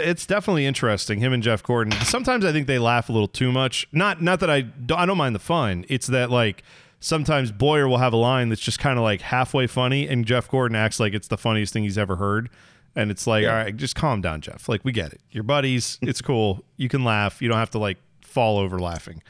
it's 0.09 0.25
definitely 0.25 0.65
interesting. 0.65 1.19
Him 1.19 1.33
and 1.33 1.43
Jeff 1.43 1.61
Gordon. 1.61 1.91
Sometimes 2.05 2.45
I 2.45 2.51
think 2.51 2.67
they 2.67 2.79
laugh 2.79 3.09
a 3.09 3.11
little 3.11 3.27
too 3.27 3.51
much. 3.51 3.87
Not 3.91 4.21
not 4.21 4.39
that 4.39 4.49
I 4.49 4.61
don't, 4.61 4.99
I 4.99 5.05
don't 5.05 5.17
mind 5.17 5.35
the 5.35 5.39
fun. 5.39 5.85
It's 5.89 6.07
that 6.07 6.29
like 6.29 6.63
sometimes 7.01 7.51
Bowyer 7.51 7.87
will 7.87 7.97
have 7.97 8.13
a 8.13 8.17
line 8.17 8.49
that's 8.49 8.61
just 8.61 8.79
kind 8.79 8.97
of 8.97 9.03
like 9.03 9.21
halfway 9.21 9.67
funny, 9.67 10.07
and 10.07 10.25
Jeff 10.25 10.49
Gordon 10.49 10.75
acts 10.75 10.99
like 10.99 11.13
it's 11.13 11.27
the 11.27 11.37
funniest 11.37 11.73
thing 11.73 11.83
he's 11.83 11.97
ever 11.97 12.15
heard. 12.15 12.49
And 12.95 13.09
it's 13.09 13.25
like, 13.25 13.43
yeah. 13.43 13.49
all 13.49 13.63
right, 13.63 13.75
just 13.75 13.95
calm 13.95 14.21
down, 14.21 14.39
Jeff. 14.39 14.69
Like 14.69 14.85
we 14.85 14.91
get 14.91 15.11
it. 15.11 15.21
Your 15.31 15.43
buddies. 15.43 15.97
It's 16.13 16.21
cool. 16.21 16.63
You 16.77 16.87
can 16.87 17.03
laugh. 17.03 17.41
You 17.41 17.49
don't 17.49 17.57
have 17.57 17.71
to 17.71 17.79
like 17.79 17.97
fall 18.21 18.57
over 18.57 18.79
laughing. 18.79 19.21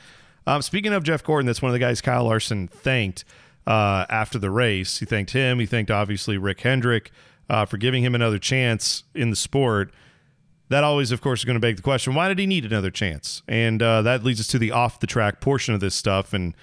Um, 0.45 0.61
speaking 0.61 0.93
of 0.93 1.03
Jeff 1.03 1.23
Gordon, 1.23 1.47
that's 1.47 1.61
one 1.61 1.69
of 1.69 1.73
the 1.73 1.79
guys 1.79 2.01
Kyle 2.01 2.25
Larson 2.25 2.67
thanked 2.67 3.23
uh, 3.67 4.05
after 4.09 4.37
the 4.37 4.51
race. 4.51 4.99
He 4.99 5.05
thanked 5.05 5.31
him. 5.31 5.59
He 5.59 5.65
thanked 5.65 5.91
obviously 5.91 6.37
Rick 6.37 6.61
Hendrick 6.61 7.11
uh, 7.49 7.65
for 7.65 7.77
giving 7.77 8.03
him 8.03 8.15
another 8.15 8.39
chance 8.39 9.03
in 9.13 9.29
the 9.29 9.35
sport. 9.35 9.91
That 10.69 10.83
always, 10.83 11.11
of 11.11 11.21
course, 11.21 11.41
is 11.41 11.45
going 11.45 11.55
to 11.55 11.59
beg 11.59 11.75
the 11.75 11.81
question: 11.81 12.15
Why 12.15 12.27
did 12.27 12.39
he 12.39 12.47
need 12.47 12.65
another 12.65 12.91
chance? 12.91 13.43
And 13.47 13.81
uh, 13.81 14.01
that 14.03 14.23
leads 14.23 14.39
us 14.39 14.47
to 14.47 14.59
the 14.59 14.71
off 14.71 14.99
the 14.99 15.07
track 15.07 15.39
portion 15.39 15.73
of 15.73 15.79
this 15.79 15.95
stuff. 15.95 16.33
And 16.33 16.55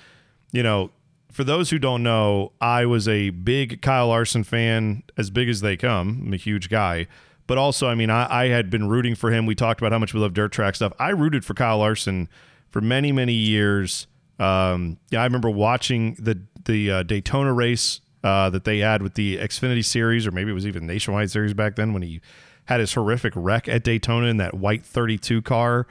you 0.53 0.63
know, 0.63 0.91
for 1.31 1.45
those 1.45 1.71
who 1.71 1.79
don't 1.79 2.03
know, 2.03 2.53
I 2.61 2.87
was 2.87 3.07
a 3.07 3.31
big 3.31 3.83
Kyle 3.83 4.09
Larson 4.09 4.45
fan, 4.45 5.03
as 5.17 5.31
big 5.31 5.49
as 5.49 5.61
they 5.61 5.77
come. 5.77 6.23
I'm 6.27 6.33
a 6.33 6.37
huge 6.37 6.69
guy. 6.69 7.07
But 7.47 7.59
also, 7.59 7.89
I 7.89 7.97
mean, 7.97 8.11
I, 8.11 8.45
I, 8.45 8.47
had 8.47 8.71
been 8.71 8.89
rooting 8.89 9.17
for 9.17 9.33
him. 9.33 9.45
We 9.45 9.57
talked 9.57 9.81
about 9.81 9.91
how 9.91 9.99
much 9.99 10.15
we 10.15 10.21
love 10.21 10.35
dirt 10.35 10.53
track 10.53 10.77
stuff. 10.77 10.93
I 11.01 11.11
rooted 11.11 11.45
for 11.45 11.53
Kyle 11.53 11.79
Larson 11.79 12.29
for 12.69 12.81
many, 12.81 13.11
many 13.11 13.33
years. 13.33 14.07
Um, 14.41 14.97
yeah, 15.11 15.21
I 15.21 15.25
remember 15.25 15.51
watching 15.51 16.15
the 16.15 16.41
the 16.65 16.91
uh, 16.91 17.03
Daytona 17.03 17.53
race 17.53 18.01
uh, 18.25 18.51
that 18.51 18.65
they 18.65 18.79
had 18.79 19.03
with 19.03 19.15
the 19.15 19.39
Xfinity 19.39 19.85
Series, 19.85 20.27
or 20.27 20.31
maybe 20.31 20.51
it 20.51 20.55
was 20.55 20.67
even 20.67 20.87
Nationwide 20.87 21.31
Series 21.31 21.55
back 21.55 21.77
then 21.77 21.93
when 21.93 22.03
he 22.03 22.21
had 22.67 22.81
his 22.81 22.95
horrific 22.95 23.33
wreck 23.37 23.69
at 23.69 23.85
Daytona 23.85 24.27
in 24.27 24.37
that 24.39 24.55
white 24.55 24.85
32 24.85 25.43
car. 25.43 25.87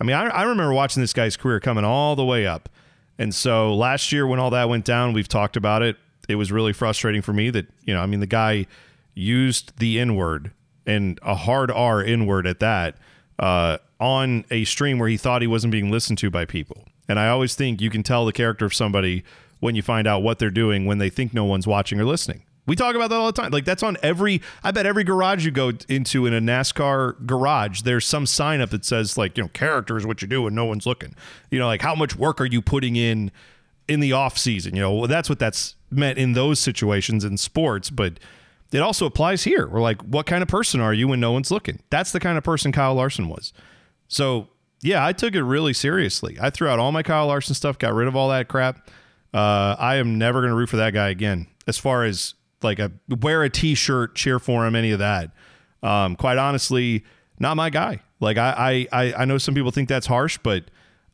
I 0.00 0.04
mean, 0.04 0.16
I, 0.16 0.26
I 0.26 0.42
remember 0.42 0.72
watching 0.72 1.00
this 1.00 1.12
guy's 1.12 1.36
career 1.36 1.60
coming 1.60 1.84
all 1.84 2.16
the 2.16 2.24
way 2.24 2.46
up. 2.46 2.68
And 3.18 3.34
so 3.34 3.74
last 3.74 4.10
year, 4.10 4.26
when 4.26 4.40
all 4.40 4.50
that 4.50 4.68
went 4.68 4.84
down, 4.84 5.12
we've 5.12 5.28
talked 5.28 5.56
about 5.56 5.82
it. 5.82 5.96
It 6.28 6.34
was 6.34 6.50
really 6.50 6.72
frustrating 6.72 7.22
for 7.22 7.32
me 7.32 7.50
that, 7.50 7.66
you 7.84 7.94
know, 7.94 8.00
I 8.00 8.06
mean, 8.06 8.20
the 8.20 8.26
guy 8.26 8.66
used 9.14 9.78
the 9.78 10.00
N 10.00 10.16
word 10.16 10.50
and 10.86 11.18
a 11.22 11.34
hard 11.34 11.70
R 11.70 12.02
N 12.02 12.26
word 12.26 12.46
at 12.46 12.60
that 12.60 12.96
uh, 13.38 13.78
on 14.00 14.44
a 14.50 14.64
stream 14.64 14.98
where 14.98 15.08
he 15.08 15.16
thought 15.16 15.42
he 15.42 15.46
wasn't 15.46 15.70
being 15.70 15.90
listened 15.90 16.18
to 16.18 16.30
by 16.30 16.44
people. 16.44 16.84
And 17.08 17.18
I 17.18 17.28
always 17.28 17.54
think 17.54 17.80
you 17.80 17.90
can 17.90 18.02
tell 18.02 18.24
the 18.24 18.32
character 18.32 18.64
of 18.64 18.74
somebody 18.74 19.24
when 19.60 19.74
you 19.74 19.82
find 19.82 20.06
out 20.06 20.22
what 20.22 20.38
they're 20.38 20.50
doing 20.50 20.86
when 20.86 20.98
they 20.98 21.10
think 21.10 21.32
no 21.32 21.44
one's 21.44 21.66
watching 21.66 22.00
or 22.00 22.04
listening. 22.04 22.42
We 22.66 22.76
talk 22.76 22.94
about 22.94 23.10
that 23.10 23.16
all 23.16 23.26
the 23.26 23.40
time. 23.40 23.50
Like 23.50 23.64
that's 23.66 23.82
on 23.82 23.96
every 24.02 24.40
I 24.62 24.70
bet 24.70 24.86
every 24.86 25.04
garage 25.04 25.44
you 25.44 25.50
go 25.50 25.72
into 25.88 26.24
in 26.26 26.32
a 26.32 26.40
NASCAR 26.40 27.26
garage, 27.26 27.82
there's 27.82 28.06
some 28.06 28.24
sign 28.24 28.60
up 28.60 28.70
that 28.70 28.84
says 28.84 29.18
like, 29.18 29.36
you 29.36 29.44
know, 29.44 29.48
character 29.48 29.98
is 29.98 30.06
what 30.06 30.22
you 30.22 30.28
do 30.28 30.42
when 30.42 30.54
no 30.54 30.64
one's 30.64 30.86
looking. 30.86 31.14
You 31.50 31.58
know, 31.58 31.66
like 31.66 31.82
how 31.82 31.94
much 31.94 32.16
work 32.16 32.40
are 32.40 32.46
you 32.46 32.62
putting 32.62 32.96
in 32.96 33.30
in 33.86 34.00
the 34.00 34.12
off 34.12 34.38
season? 34.38 34.74
You 34.74 34.82
know, 34.82 34.94
well, 34.94 35.08
that's 35.08 35.28
what 35.28 35.38
that's 35.38 35.76
meant 35.90 36.18
in 36.18 36.32
those 36.32 36.58
situations 36.58 37.22
in 37.22 37.36
sports, 37.36 37.90
but 37.90 38.18
it 38.72 38.80
also 38.80 39.06
applies 39.06 39.44
here. 39.44 39.68
We're 39.68 39.82
like, 39.82 40.00
what 40.02 40.26
kind 40.26 40.42
of 40.42 40.48
person 40.48 40.80
are 40.80 40.94
you 40.94 41.06
when 41.06 41.20
no 41.20 41.32
one's 41.32 41.50
looking? 41.50 41.80
That's 41.90 42.12
the 42.12 42.20
kind 42.20 42.38
of 42.38 42.44
person 42.44 42.72
Kyle 42.72 42.94
Larson 42.94 43.28
was. 43.28 43.52
So 44.08 44.48
yeah, 44.82 45.04
I 45.04 45.12
took 45.12 45.34
it 45.34 45.42
really 45.42 45.72
seriously. 45.72 46.36
I 46.40 46.50
threw 46.50 46.68
out 46.68 46.78
all 46.78 46.92
my 46.92 47.02
Kyle 47.02 47.26
Larson 47.26 47.54
stuff, 47.54 47.78
got 47.78 47.94
rid 47.94 48.08
of 48.08 48.16
all 48.16 48.28
that 48.30 48.48
crap. 48.48 48.90
Uh, 49.32 49.74
I 49.78 49.96
am 49.96 50.18
never 50.18 50.40
going 50.40 50.50
to 50.50 50.56
root 50.56 50.68
for 50.68 50.76
that 50.76 50.92
guy 50.92 51.08
again. 51.08 51.46
As 51.66 51.78
far 51.78 52.04
as 52.04 52.34
like 52.62 52.78
a 52.78 52.92
wear 53.08 53.42
a 53.42 53.50
t-shirt, 53.50 54.14
cheer 54.14 54.38
for 54.38 54.66
him, 54.66 54.74
any 54.74 54.90
of 54.90 54.98
that. 54.98 55.30
Um, 55.82 56.16
quite 56.16 56.38
honestly, 56.38 57.04
not 57.38 57.56
my 57.56 57.70
guy. 57.70 58.00
Like 58.20 58.38
I, 58.38 58.86
I, 58.92 59.14
I 59.18 59.24
know 59.24 59.38
some 59.38 59.54
people 59.54 59.70
think 59.70 59.88
that's 59.88 60.06
harsh, 60.06 60.38
but 60.42 60.64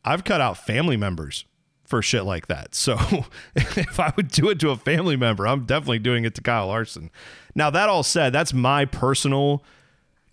I've 0.04 0.24
cut 0.24 0.40
out 0.40 0.58
family 0.58 0.96
members 0.96 1.44
for 1.84 2.02
shit 2.02 2.24
like 2.24 2.46
that. 2.46 2.74
So 2.74 2.96
if 3.56 3.98
I 4.00 4.12
would 4.16 4.28
do 4.28 4.48
it 4.50 4.60
to 4.60 4.70
a 4.70 4.76
family 4.76 5.16
member, 5.16 5.46
I'm 5.46 5.66
definitely 5.66 5.98
doing 5.98 6.24
it 6.24 6.34
to 6.36 6.40
Kyle 6.40 6.68
Larson. 6.68 7.10
Now 7.54 7.70
that 7.70 7.88
all 7.88 8.02
said, 8.02 8.32
that's 8.32 8.52
my 8.52 8.84
personal 8.84 9.64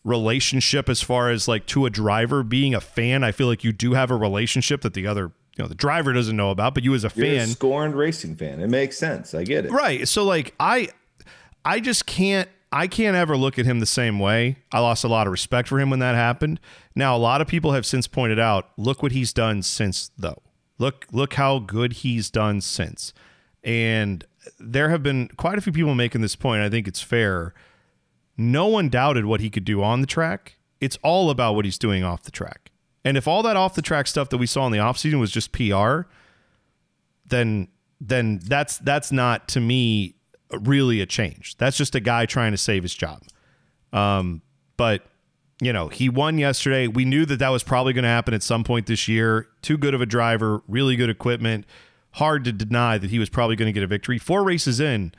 relationship 0.08 0.88
as 0.88 1.02
far 1.02 1.30
as 1.30 1.48
like 1.48 1.66
to 1.68 1.86
a 1.86 1.90
driver 1.90 2.42
being 2.42 2.74
a 2.74 2.80
fan. 2.82 3.24
I 3.24 3.32
feel 3.32 3.48
like 3.48 3.64
you 3.64 3.74
do 3.74 3.94
have 3.94 4.10
a 4.10 4.16
relationship 4.16 4.82
that 4.82 4.94
the 4.94 5.06
other 5.06 5.32
you 5.58 5.64
know 5.64 5.68
the 5.68 5.76
driver 5.76 6.14
doesn't 6.14 6.36
know 6.36 6.50
about, 6.50 6.74
but 6.74 6.84
you 6.84 6.96
as 6.96 7.04
a 7.04 7.12
You're 7.14 7.26
fan, 7.26 7.42
a 7.42 7.48
scorned 7.48 7.96
racing 7.96 8.36
fan, 8.36 8.62
it 8.62 8.70
makes 8.70 8.98
sense. 8.98 9.34
I 9.34 9.44
get 9.44 9.66
it. 9.66 9.72
Right. 9.72 10.08
So 10.08 10.24
like 10.24 10.56
I 10.60 10.90
I 11.66 11.82
just 11.82 12.06
can't 12.06 12.50
I 12.72 12.88
can't 12.88 13.16
ever 13.16 13.36
look 13.36 13.60
at 13.60 13.66
him 13.66 13.80
the 13.80 13.86
same 13.86 14.18
way. 14.20 14.58
I 14.72 14.80
lost 14.80 15.04
a 15.04 15.08
lot 15.08 15.28
of 15.28 15.32
respect 15.32 15.68
for 15.68 15.80
him 15.80 15.90
when 15.90 16.00
that 16.00 16.16
happened. 16.16 16.60
Now, 16.96 17.16
a 17.16 17.20
lot 17.20 17.40
of 17.42 17.48
people 17.48 17.72
have 17.72 17.86
since 17.86 18.08
pointed 18.08 18.40
out, 18.40 18.70
look 18.78 19.02
what 19.02 19.12
he's 19.12 19.34
done 19.34 19.62
since 19.62 20.12
though. 20.18 20.42
Look 20.80 21.06
look 21.12 21.34
how 21.34 21.60
good 21.60 21.94
he's 21.94 22.30
done 22.30 22.62
since. 22.62 23.14
And 23.64 24.26
there 24.60 24.90
have 24.90 25.04
been 25.04 25.28
quite 25.36 25.58
a 25.58 25.62
few 25.62 25.74
people 25.74 25.96
making 25.96 26.22
this 26.22 26.36
point. 26.36 26.62
I 26.62 26.70
think 26.70 26.88
it's 26.88 27.02
fair. 27.02 27.54
No 28.38 28.68
one 28.68 28.90
doubted 28.90 29.26
what 29.26 29.42
he 29.42 29.50
could 29.50 29.66
do 29.66 29.82
on 29.82 30.02
the 30.02 30.08
track. 30.08 30.58
It's 30.80 30.98
all 31.02 31.30
about 31.30 31.56
what 31.56 31.66
he's 31.66 31.80
doing 31.80 32.04
off 32.04 32.24
the 32.24 32.32
track. 32.32 32.72
And 33.04 33.18
if 33.18 33.28
all 33.28 33.42
that 33.44 33.56
off 33.56 33.74
the 33.74 33.82
track 33.82 34.06
stuff 34.08 34.30
that 34.30 34.38
we 34.38 34.46
saw 34.46 34.66
in 34.66 34.72
the 34.72 34.78
offseason 34.78 35.20
was 35.20 35.32
just 35.32 35.52
PR, 35.52 36.02
then 37.26 37.70
then 38.00 38.40
that's 38.44 38.78
that's 38.78 39.12
not 39.12 39.48
to 39.50 39.60
me 39.60 40.16
really 40.52 41.02
a 41.02 41.06
change. 41.06 41.58
That's 41.58 41.78
just 41.78 41.96
a 41.96 42.00
guy 42.00 42.26
trying 42.26 42.52
to 42.52 42.58
save 42.58 42.84
his 42.84 42.94
job. 42.94 43.24
Um, 43.92 44.42
but 44.76 45.04
you 45.62 45.74
know, 45.74 45.88
he 45.88 46.08
won 46.08 46.38
yesterday. 46.38 46.88
We 46.88 47.06
knew 47.06 47.26
that 47.26 47.40
that 47.40 47.50
was 47.50 47.64
probably 47.64 47.94
going 47.94 48.04
to 48.04 48.10
happen 48.10 48.34
at 48.34 48.44
some 48.44 48.64
point 48.64 48.86
this 48.86 49.08
year. 49.08 49.48
Too 49.62 49.78
good 49.78 49.94
of 49.94 50.02
a 50.02 50.06
driver, 50.06 50.62
really 50.68 50.96
good 50.96 51.10
equipment. 51.10 51.66
Hard 52.12 52.44
to 52.46 52.52
deny 52.52 52.98
that 52.98 53.10
he 53.10 53.20
was 53.20 53.30
probably 53.30 53.56
going 53.56 53.68
to 53.68 53.74
get 53.74 53.84
a 53.84 53.88
victory. 53.88 54.20
Four 54.20 54.44
races 54.44 54.80
in, 54.80 55.14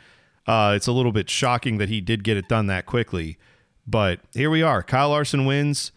uh, 0.48 0.72
it's 0.74 0.86
a 0.86 0.92
little 0.92 1.12
bit 1.12 1.28
shocking 1.28 1.76
that 1.78 1.90
he 1.90 2.00
did 2.00 2.24
get 2.24 2.36
it 2.36 2.48
done 2.48 2.66
that 2.66 2.86
quickly. 2.86 3.36
But 3.86 4.20
here 4.34 4.50
we 4.50 4.62
are. 4.62 4.82
Kyle 4.82 5.10
Larson 5.10 5.44
wins. 5.44 5.92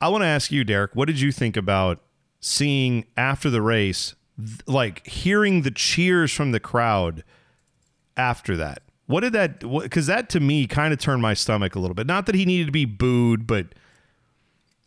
I 0.00 0.08
want 0.08 0.22
to 0.22 0.26
ask 0.26 0.50
you, 0.50 0.64
Derek, 0.64 0.96
what 0.96 1.06
did 1.06 1.20
you 1.20 1.30
think 1.30 1.56
about 1.56 2.00
seeing 2.40 3.04
after 3.16 3.50
the 3.50 3.62
race, 3.62 4.14
th- 4.38 4.60
like 4.66 5.06
hearing 5.06 5.62
the 5.62 5.70
cheers 5.70 6.32
from 6.32 6.52
the 6.52 6.60
crowd 6.60 7.22
after 8.16 8.56
that? 8.56 8.82
What 9.06 9.20
did 9.20 9.34
that? 9.34 9.60
Because 9.60 10.06
that 10.06 10.28
to 10.30 10.40
me 10.40 10.66
kind 10.66 10.92
of 10.92 10.98
turned 10.98 11.22
my 11.22 11.34
stomach 11.34 11.74
a 11.74 11.78
little 11.78 11.94
bit. 11.94 12.06
Not 12.06 12.26
that 12.26 12.34
he 12.34 12.44
needed 12.44 12.66
to 12.66 12.72
be 12.72 12.86
booed, 12.86 13.46
but 13.46 13.74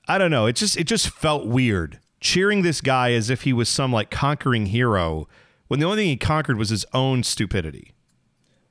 I 0.07 0.17
don't 0.17 0.31
know. 0.31 0.47
It 0.47 0.55
just 0.55 0.77
it 0.77 0.85
just 0.85 1.09
felt 1.09 1.45
weird 1.45 1.99
cheering 2.19 2.63
this 2.63 2.81
guy 2.81 3.11
as 3.11 3.29
if 3.29 3.43
he 3.43 3.53
was 3.53 3.69
some 3.69 3.91
like 3.91 4.09
conquering 4.09 4.67
hero 4.67 5.27
when 5.67 5.79
the 5.79 5.85
only 5.85 5.97
thing 5.97 6.07
he 6.09 6.17
conquered 6.17 6.57
was 6.57 6.69
his 6.69 6.85
own 6.93 7.21
stupidity. 7.23 7.94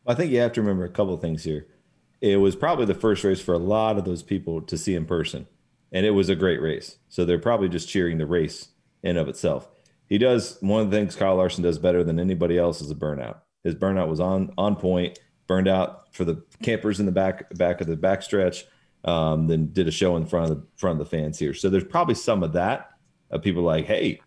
I 0.06 0.14
think 0.14 0.30
you 0.30 0.40
have 0.40 0.52
to 0.52 0.60
remember 0.60 0.84
a 0.84 0.90
couple 0.90 1.14
of 1.14 1.20
things 1.20 1.44
here. 1.44 1.66
It 2.20 2.36
was 2.36 2.56
probably 2.56 2.86
the 2.86 2.94
first 2.94 3.24
race 3.24 3.40
for 3.40 3.54
a 3.54 3.58
lot 3.58 3.98
of 3.98 4.04
those 4.04 4.22
people 4.22 4.60
to 4.62 4.78
see 4.78 4.94
in 4.94 5.04
person, 5.04 5.46
and 5.92 6.06
it 6.06 6.10
was 6.10 6.28
a 6.28 6.36
great 6.36 6.60
race. 6.60 6.98
So 7.08 7.24
they're 7.24 7.38
probably 7.38 7.68
just 7.68 7.88
cheering 7.88 8.18
the 8.18 8.26
race 8.26 8.68
in 9.02 9.16
of 9.16 9.28
itself. 9.28 9.68
He 10.08 10.18
does 10.18 10.58
one 10.60 10.82
of 10.82 10.90
the 10.90 10.96
things 10.96 11.16
Kyle 11.16 11.36
Larson 11.36 11.62
does 11.62 11.78
better 11.78 12.04
than 12.04 12.18
anybody 12.18 12.58
else 12.58 12.80
is 12.80 12.90
a 12.90 12.94
burnout. 12.94 13.38
His 13.62 13.74
burnout 13.74 14.08
was 14.08 14.20
on 14.20 14.52
on 14.58 14.76
point 14.76 15.18
burned 15.46 15.68
out 15.68 16.12
for 16.14 16.24
the 16.24 16.42
campers 16.62 17.00
in 17.00 17.06
the 17.06 17.12
back 17.12 17.52
back 17.54 17.80
of 17.80 17.86
the 17.86 17.96
backstretch. 17.96 18.64
Um, 19.04 19.48
then 19.48 19.70
did 19.72 19.86
a 19.86 19.90
show 19.90 20.16
in 20.16 20.24
front 20.24 20.50
of 20.50 20.56
the 20.56 20.66
front 20.76 20.98
of 20.98 21.06
the 21.06 21.16
fans 21.16 21.38
here. 21.38 21.52
So 21.52 21.68
there's 21.68 21.84
probably 21.84 22.14
some 22.14 22.42
of 22.42 22.54
that 22.54 22.90
of 23.30 23.42
people 23.42 23.62
like, 23.62 23.84
hey, 23.84 24.20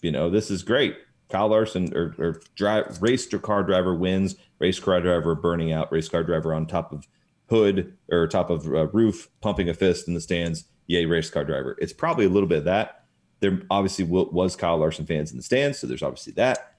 you 0.00 0.10
know, 0.10 0.30
this 0.30 0.50
is 0.50 0.62
great. 0.62 0.96
Kyle 1.28 1.48
Larson 1.48 1.94
or, 1.96 2.14
or 2.18 2.40
drive 2.54 2.98
race 3.00 3.26
car 3.26 3.62
driver 3.62 3.94
wins, 3.94 4.36
race 4.58 4.78
car 4.78 5.00
driver 5.00 5.34
burning 5.34 5.72
out, 5.72 5.90
race 5.92 6.08
car 6.08 6.22
driver 6.22 6.54
on 6.54 6.66
top 6.66 6.92
of 6.92 7.06
hood 7.48 7.96
or 8.10 8.26
top 8.26 8.50
of 8.50 8.66
uh, 8.66 8.86
roof, 8.88 9.28
pumping 9.40 9.68
a 9.68 9.74
fist 9.74 10.08
in 10.08 10.14
the 10.14 10.20
stands. 10.20 10.64
Yay, 10.88 11.04
race 11.04 11.30
car 11.30 11.44
driver. 11.44 11.76
It's 11.80 11.92
probably 11.92 12.26
a 12.26 12.28
little 12.28 12.48
bit 12.48 12.58
of 12.58 12.64
that. 12.64 13.04
There 13.40 13.62
obviously 13.70 14.04
was 14.04 14.56
Kyle 14.56 14.78
Larson 14.78 15.04
fans 15.04 15.30
in 15.30 15.36
the 15.36 15.42
stands, 15.42 15.78
so 15.78 15.86
there's 15.86 16.02
obviously 16.02 16.32
that. 16.34 16.74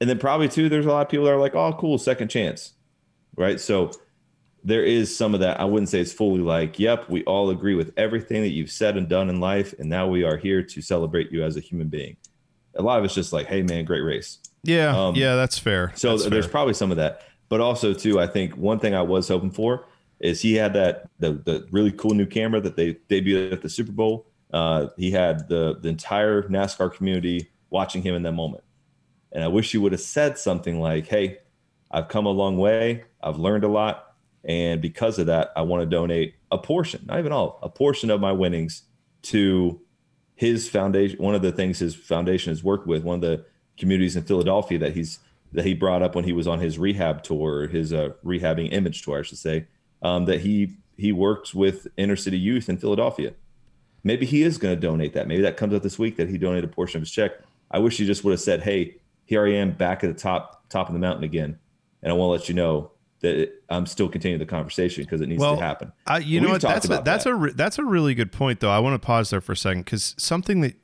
And 0.00 0.10
then 0.10 0.18
probably 0.18 0.48
too, 0.48 0.68
there's 0.68 0.86
a 0.86 0.90
lot 0.90 1.02
of 1.02 1.08
people 1.08 1.26
that 1.26 1.32
are 1.32 1.40
like, 1.40 1.54
oh, 1.54 1.72
cool, 1.72 1.98
second 1.98 2.28
chance 2.28 2.74
right? 3.36 3.60
So 3.60 3.90
there 4.62 4.84
is 4.84 5.14
some 5.14 5.34
of 5.34 5.40
that. 5.40 5.60
I 5.60 5.64
wouldn't 5.64 5.88
say 5.88 6.00
it's 6.00 6.12
fully 6.12 6.40
like, 6.40 6.78
yep, 6.78 7.08
we 7.08 7.22
all 7.24 7.50
agree 7.50 7.74
with 7.74 7.92
everything 7.96 8.42
that 8.42 8.50
you've 8.50 8.70
said 8.70 8.96
and 8.96 9.08
done 9.08 9.28
in 9.28 9.40
life, 9.40 9.74
and 9.78 9.88
now 9.88 10.06
we 10.06 10.24
are 10.24 10.36
here 10.36 10.62
to 10.62 10.82
celebrate 10.82 11.30
you 11.30 11.44
as 11.44 11.56
a 11.56 11.60
human 11.60 11.88
being. 11.88 12.16
A 12.76 12.82
lot 12.82 12.98
of 12.98 13.04
it's 13.04 13.14
just 13.14 13.32
like, 13.32 13.46
hey, 13.46 13.62
man, 13.62 13.84
great 13.84 14.00
race. 14.00 14.38
Yeah, 14.62 14.96
um, 14.96 15.14
yeah, 15.14 15.36
that's 15.36 15.58
fair. 15.58 15.92
So 15.94 16.16
that's 16.16 16.28
there's 16.28 16.46
fair. 16.46 16.52
probably 16.52 16.74
some 16.74 16.90
of 16.90 16.96
that, 16.96 17.22
but 17.48 17.60
also 17.60 17.92
too, 17.92 18.18
I 18.18 18.26
think 18.26 18.56
one 18.56 18.78
thing 18.78 18.94
I 18.94 19.02
was 19.02 19.28
hoping 19.28 19.50
for 19.50 19.86
is 20.20 20.40
he 20.40 20.54
had 20.54 20.72
that 20.74 21.08
the 21.18 21.32
the 21.32 21.68
really 21.70 21.92
cool 21.92 22.14
new 22.14 22.26
camera 22.26 22.60
that 22.60 22.76
they 22.76 22.94
debuted 23.10 23.52
at 23.52 23.62
the 23.62 23.68
Super 23.68 23.92
Bowl. 23.92 24.26
Uh, 24.52 24.88
he 24.96 25.10
had 25.10 25.48
the 25.48 25.78
the 25.80 25.88
entire 25.88 26.42
NASCAR 26.44 26.92
community 26.92 27.50
watching 27.70 28.02
him 28.02 28.14
in 28.14 28.22
that 28.22 28.32
moment, 28.32 28.64
and 29.32 29.44
I 29.44 29.48
wish 29.48 29.70
he 29.70 29.78
would 29.78 29.92
have 29.92 30.00
said 30.00 30.38
something 30.38 30.80
like, 30.80 31.06
"Hey, 31.06 31.38
I've 31.94 32.08
come 32.08 32.26
a 32.26 32.30
long 32.30 32.58
way. 32.58 33.04
I've 33.22 33.38
learned 33.38 33.62
a 33.62 33.68
lot. 33.68 34.14
And 34.44 34.82
because 34.82 35.18
of 35.18 35.26
that, 35.26 35.52
I 35.56 35.62
want 35.62 35.82
to 35.82 35.86
donate 35.86 36.34
a 36.50 36.58
portion, 36.58 37.04
not 37.06 37.18
even 37.20 37.32
all, 37.32 37.58
a 37.62 37.68
portion 37.68 38.10
of 38.10 38.20
my 38.20 38.32
winnings 38.32 38.82
to 39.22 39.80
his 40.34 40.68
foundation. 40.68 41.18
One 41.18 41.34
of 41.34 41.42
the 41.42 41.52
things 41.52 41.78
his 41.78 41.94
foundation 41.94 42.50
has 42.50 42.62
worked 42.62 42.86
with, 42.86 43.02
one 43.04 43.16
of 43.16 43.20
the 43.20 43.44
communities 43.76 44.16
in 44.16 44.24
Philadelphia 44.24 44.78
that 44.78 44.94
he's 44.94 45.18
that 45.52 45.64
he 45.64 45.74
brought 45.74 46.02
up 46.02 46.16
when 46.16 46.24
he 46.24 46.32
was 46.32 46.48
on 46.48 46.58
his 46.58 46.78
rehab 46.78 47.22
tour, 47.22 47.68
his 47.68 47.92
uh, 47.92 48.10
rehabbing 48.24 48.72
image 48.72 49.02
tour, 49.02 49.20
I 49.20 49.22
should 49.22 49.38
say, 49.38 49.66
um, 50.02 50.24
that 50.24 50.40
he 50.40 50.76
he 50.96 51.12
works 51.12 51.54
with 51.54 51.86
inner 51.96 52.16
city 52.16 52.38
youth 52.38 52.68
in 52.68 52.78
Philadelphia. 52.78 53.34
Maybe 54.02 54.26
he 54.26 54.42
is 54.42 54.58
going 54.58 54.74
to 54.74 54.80
donate 54.80 55.14
that. 55.14 55.26
Maybe 55.26 55.42
that 55.42 55.56
comes 55.56 55.72
out 55.72 55.82
this 55.82 55.98
week 55.98 56.16
that 56.16 56.28
he 56.28 56.38
donated 56.38 56.64
a 56.64 56.72
portion 56.72 56.98
of 56.98 57.02
his 57.02 57.10
check. 57.10 57.32
I 57.70 57.78
wish 57.78 57.96
he 57.96 58.06
just 58.06 58.24
would 58.24 58.32
have 58.32 58.40
said, 58.40 58.62
"Hey, 58.62 58.96
here 59.24 59.46
I 59.46 59.52
am 59.52 59.72
back 59.72 60.04
at 60.04 60.14
the 60.14 60.20
top 60.20 60.68
top 60.68 60.88
of 60.88 60.92
the 60.92 61.00
mountain 61.00 61.24
again 61.24 61.58
and 62.04 62.12
I 62.12 62.14
want 62.14 62.28
to 62.28 62.32
let 62.32 62.48
you 62.48 62.54
know 62.54 62.90
that 63.24 63.52
I'm 63.70 63.86
still 63.86 64.08
continuing 64.08 64.38
the 64.38 64.46
conversation 64.46 65.02
because 65.02 65.22
it 65.22 65.28
needs 65.28 65.40
well, 65.40 65.56
to 65.56 65.62
happen. 65.62 65.92
I, 66.06 66.18
you 66.18 66.40
know 66.40 66.50
what? 66.50 66.60
That's 66.60 66.84
a, 66.84 67.00
that's 67.02 67.24
that. 67.24 67.30
a 67.30 67.52
that's 67.54 67.78
a 67.78 67.84
really 67.84 68.14
good 68.14 68.30
point, 68.32 68.60
though. 68.60 68.70
I 68.70 68.78
want 68.78 69.00
to 69.00 69.04
pause 69.04 69.30
there 69.30 69.40
for 69.40 69.52
a 69.52 69.56
second 69.56 69.86
because 69.86 70.14
something 70.18 70.60
that 70.60 70.76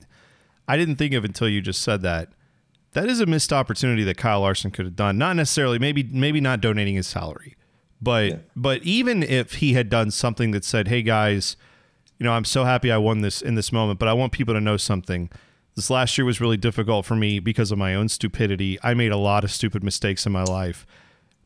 I 0.67 0.77
didn't 0.77 0.97
think 0.97 1.13
of 1.15 1.25
until 1.25 1.49
you 1.49 1.61
just 1.61 1.83
said 1.83 2.03
that. 2.03 2.31
That 2.93 3.09
is 3.09 3.21
a 3.21 3.27
missed 3.27 3.53
opportunity 3.53 4.03
that 4.03 4.17
Kyle 4.17 4.41
Larson 4.41 4.73
could 4.73 4.85
have 4.85 4.97
done. 4.97 5.17
Not 5.17 5.37
necessarily, 5.37 5.79
maybe 5.79 6.03
maybe 6.03 6.41
not 6.41 6.61
donating 6.61 6.97
his 6.97 7.07
salary, 7.07 7.57
but 8.01 8.31
yeah. 8.31 8.37
but 8.57 8.83
even 8.83 9.23
if 9.23 9.55
he 9.57 9.75
had 9.75 9.89
done 9.89 10.11
something 10.11 10.51
that 10.53 10.65
said, 10.65 10.89
"Hey 10.89 11.03
guys, 11.03 11.57
you 12.19 12.25
know, 12.25 12.33
I'm 12.33 12.45
so 12.45 12.65
happy 12.65 12.91
I 12.91 12.97
won 12.97 13.21
this 13.21 13.43
in 13.43 13.55
this 13.55 13.71
moment, 13.71 14.01
but 14.01 14.09
I 14.09 14.13
want 14.13 14.33
people 14.33 14.55
to 14.55 14.61
know 14.61 14.77
something." 14.77 15.31
This 15.77 15.89
last 15.89 16.19
year 16.19 16.25
was 16.25 16.41
really 16.41 16.57
difficult 16.57 17.07
for 17.07 17.15
me 17.15 17.39
because 17.39 17.71
of 17.71 17.79
my 17.79 17.95
own 17.95 18.09
stupidity. 18.09 18.77
I 18.83 18.95
made 18.95 19.13
a 19.13 19.17
lot 19.17 19.45
of 19.45 19.53
stupid 19.53 19.85
mistakes 19.85 20.27
in 20.27 20.33
my 20.33 20.43
life 20.43 20.85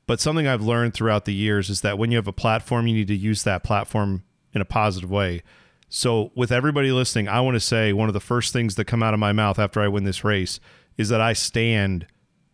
but 0.06 0.20
something 0.20 0.46
I've 0.46 0.62
learned 0.62 0.94
throughout 0.94 1.24
the 1.24 1.34
years 1.34 1.70
is 1.70 1.80
that 1.80 1.98
when 1.98 2.10
you 2.10 2.16
have 2.16 2.28
a 2.28 2.32
platform, 2.32 2.86
you 2.86 2.94
need 2.94 3.08
to 3.08 3.16
use 3.16 3.42
that 3.44 3.64
platform 3.64 4.22
in 4.52 4.60
a 4.60 4.66
positive 4.66 5.10
way. 5.10 5.42
So, 5.88 6.32
with 6.34 6.50
everybody 6.50 6.90
listening, 6.90 7.28
I 7.28 7.40
want 7.40 7.54
to 7.54 7.60
say 7.60 7.92
one 7.92 8.08
of 8.08 8.14
the 8.14 8.20
first 8.20 8.52
things 8.52 8.74
that 8.74 8.86
come 8.86 9.02
out 9.02 9.14
of 9.14 9.20
my 9.20 9.32
mouth 9.32 9.58
after 9.58 9.80
I 9.80 9.88
win 9.88 10.04
this 10.04 10.24
race 10.24 10.58
is 10.96 11.08
that 11.08 11.20
I 11.20 11.32
stand 11.32 12.06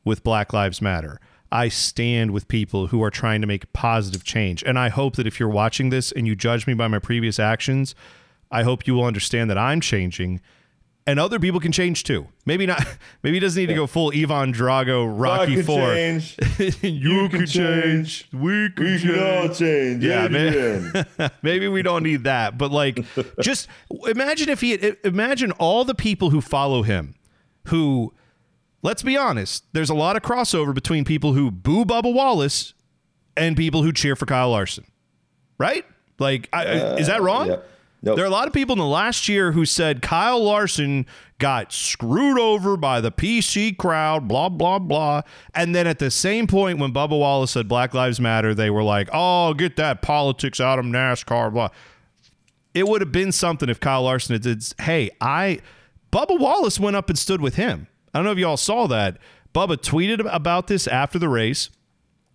with 0.05 0.23
Black 0.23 0.53
Lives 0.53 0.83
Matter. 0.83 1.21
I 1.53 1.69
stand 1.69 2.31
with 2.31 2.49
people 2.49 2.89
who 2.89 3.03
are 3.03 3.11
trying 3.11 3.41
to 3.41 3.47
make 3.47 3.73
positive 3.73 4.25
change. 4.25 4.63
And 4.63 4.79
I 4.79 4.89
hope 4.89 5.17
that 5.17 5.27
if 5.27 5.41
you're 5.41 5.49
watching 5.49 5.91
this 5.91 6.13
and 6.13 6.27
you 6.27 6.37
judge 6.37 6.67
me 6.67 6.75
by 6.75 6.87
my 6.87 6.99
previous 6.99 7.39
actions, 7.39 7.95
I 8.51 8.63
hope 8.63 8.87
you 8.87 8.95
will 8.95 9.05
understand 9.05 9.51
that 9.51 9.59
I'm 9.59 9.81
changing 9.81 10.41
and 11.11 11.19
other 11.19 11.41
people 11.41 11.59
can 11.59 11.73
change 11.73 12.05
too. 12.05 12.29
Maybe 12.47 12.67
not. 12.67 12.87
Maybe 13.25 13.37
he 13.37 13.41
doesn't 13.41 13.61
need 13.61 13.67
to 13.67 13.75
go 13.75 13.89
full 13.89 14.13
Ivan 14.15 14.53
Drago 14.53 15.13
Rocky 15.13 15.61
Four. 15.61 15.93
Change. 15.93 16.37
you, 16.59 16.71
you, 16.83 17.29
can, 17.29 17.47
change. 17.47 17.51
change. 17.51 18.29
We 18.33 18.71
can, 18.71 18.85
we 18.85 18.99
change. 18.99 19.03
can 19.03 19.39
all 19.49 19.49
change. 19.53 20.05
Yeah, 20.05 20.29
maybe, 20.29 21.05
maybe 21.43 21.67
we 21.67 21.83
don't 21.83 22.05
need 22.05 22.23
that. 22.25 22.57
But 22.57 22.71
like, 22.71 23.05
just 23.41 23.67
imagine 24.07 24.49
if 24.51 24.61
he 24.61 24.95
imagine 25.03 25.51
all 25.53 25.85
the 25.85 25.97
people 25.97 26.31
who 26.31 26.41
follow 26.41 26.85
him, 26.85 27.17
who, 27.67 28.15
let's 28.83 29.03
be 29.03 29.17
honest, 29.17 29.65
there's 29.73 29.91
a 29.91 29.95
lot 29.95 30.15
of 30.15 30.23
crossover 30.23 30.73
between 30.73 31.05
people 31.05 31.33
who 31.33 31.51
boo 31.51 31.85
Bubba 31.85 32.15
Wallace 32.15 32.73
and 33.37 33.57
people 33.57 33.83
who 33.83 33.93
cheer 33.93 34.15
for 34.15 34.27
Kyle 34.27 34.51
Larson, 34.51 34.85
right? 35.59 35.85
Like, 36.21 36.49
I, 36.53 36.67
uh, 36.67 36.97
is 36.97 37.09
that 37.09 37.21
wrong? 37.21 37.49
Yep. 37.49 37.69
Nope. 38.03 38.17
There 38.17 38.25
are 38.25 38.29
a 38.29 38.33
lot 38.33 38.47
of 38.47 38.55
people 38.55 38.73
in 38.73 38.79
the 38.79 38.87
last 38.87 39.29
year 39.29 39.53
who 39.53 39.67
said 39.67 40.01
Kyle 40.01 40.43
Larson 40.43 41.05
got 41.39 41.71
screwed 41.71 42.39
over 42.39 42.77
by 42.77 43.01
the 43.01 43.13
PC 43.13 43.77
crowd, 43.77 44.27
blah, 44.27 44.49
blah, 44.49 44.79
blah. 44.79 45.23
And 45.55 45.75
then 45.75 45.87
at 45.87 45.99
the 45.99 46.11
same 46.11 46.47
point, 46.47 46.79
when 46.79 46.93
Bubba 46.93 47.19
Wallace 47.19 47.51
said 47.51 47.69
Black 47.69 47.93
Lives 47.93 48.19
Matter, 48.19 48.55
they 48.55 48.71
were 48.71 48.83
like, 48.83 49.11
oh, 49.13 49.53
get 49.53 49.77
that 49.77 50.01
politics 50.01 50.61
out 50.61 50.79
of 50.79 50.87
NASCAR, 50.87 51.53
blah. 51.53 51.69
It 52.73 52.89
would 52.89 53.03
have 53.03 53.13
been 53.13 53.33
something 53.33 53.69
if 53.69 53.81
Kyle 53.81 54.05
Larson 54.05 54.35
had 54.35 54.45
said, 54.45 54.81
hey, 54.85 55.11
I, 55.21 55.61
Bubba 56.11 56.39
Wallace 56.39 56.81
went 56.81 56.97
up 56.97 57.11
and 57.11 57.19
stood 57.19 57.43
with 57.43 57.57
him. 57.57 57.87
I 58.15 58.19
don't 58.19 58.25
know 58.25 58.33
if 58.33 58.39
y'all 58.39 58.57
saw 58.57 58.87
that. 58.87 59.19
Bubba 59.55 59.77
tweeted 59.77 60.27
about 60.33 60.69
this 60.69 60.87
after 60.87 61.19
the 61.19 61.29
race, 61.29 61.69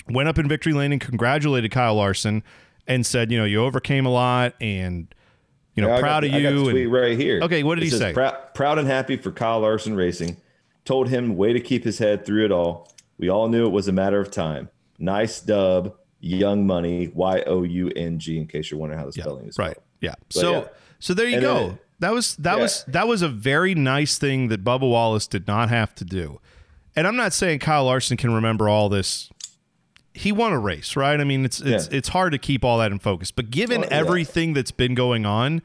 went 0.10 0.30
up 0.30 0.38
in 0.38 0.48
victory 0.48 0.74
lane 0.74 0.92
and 0.92 1.02
congratulated 1.02 1.72
Kyle 1.72 1.96
Larson 1.96 2.44
and 2.88 3.06
said, 3.06 3.32
you 3.32 3.38
know, 3.38 3.46
you 3.46 3.64
overcame 3.64 4.06
a 4.06 4.12
lot 4.12 4.54
and 4.62 5.08
you 5.76 5.84
know, 5.84 5.90
yeah, 5.90 6.00
proud 6.00 6.24
got, 6.24 6.34
of 6.34 6.42
you. 6.42 6.72
Tweet 6.72 6.90
right 6.90 7.18
here. 7.18 7.42
Okay, 7.44 7.64
what 7.64 7.76
did 7.76 7.84
it 7.84 7.86
he 7.86 7.90
says, 7.92 8.00
say? 8.00 8.14
Proud, 8.14 8.54
proud 8.54 8.80
and 8.80 8.88
happy 8.88 9.18
for 9.18 9.32
Kyle 9.32 9.60
Larson 9.60 9.96
Racing. 9.96 10.38
Told 10.86 11.10
him 11.10 11.36
way 11.36 11.52
to 11.52 11.60
keep 11.60 11.84
his 11.84 12.00
head 12.00 12.26
through 12.26 12.46
it 12.46 12.52
all. 12.52 12.92
We 13.18 13.30
all 13.30 13.50
knew 13.50 13.66
it 13.66 13.72
was 13.72 13.88
a 13.88 13.92
matter 13.92 14.20
of 14.20 14.32
time. 14.32 14.70
Nice 15.00 15.42
dub, 15.42 15.96
Young 16.22 16.66
Money, 16.66 17.10
Y 17.10 17.44
O 17.48 17.64
U 17.64 17.92
N 17.96 18.20
G. 18.20 18.38
In 18.38 18.48
case 18.48 18.72
you're 18.72 18.80
wondering 18.80 19.00
how 19.00 19.06
the 19.06 19.14
spelling 19.14 19.44
yeah, 19.44 19.50
is. 19.50 19.58
Right. 19.58 19.78
Yeah. 20.02 20.16
But 20.20 20.34
so 20.34 20.52
yeah. 20.52 20.68
so 21.00 21.14
there 21.14 21.28
you 21.28 21.36
and 21.36 21.42
go. 21.42 21.58
Then, 21.68 21.80
that 22.00 22.14
was 22.14 22.36
that 22.38 22.58
was 22.58 22.84
that 22.88 23.08
was 23.08 23.22
a 23.22 23.30
very 23.30 23.76
nice 23.76 24.18
thing 24.18 24.50
that 24.50 24.64
Bubba 24.64 24.90
Wallace 24.90 25.28
did 25.28 25.48
not 25.48 25.70
have 25.70 25.96
to 25.96 26.06
do. 26.06 26.40
And 26.96 27.08
I'm 27.08 27.16
not 27.18 27.34
saying 27.34 27.60
Kyle 27.60 27.86
Larson 27.86 28.16
can 28.16 28.34
remember 28.34 28.70
all 28.70 28.88
this 28.90 29.30
he 30.16 30.32
won 30.32 30.54
a 30.54 30.60
race, 30.60 30.96
right? 30.96 31.20
I 31.20 31.24
mean, 31.24 31.46
it's 31.46 31.62
it's 31.62 31.88
yeah. 31.88 31.98
it's 31.98 32.10
hard 32.10 32.32
to 32.32 32.38
keep 32.38 32.64
all 32.64 32.80
that 32.80 32.92
in 32.92 33.00
focus. 33.00 33.32
But 33.32 33.52
given 33.52 33.80
oh, 33.80 33.88
well, 33.90 33.90
everything 33.92 34.54
that's 34.54 34.72
been 34.72 34.96
going 34.96 35.26
on, 35.26 35.62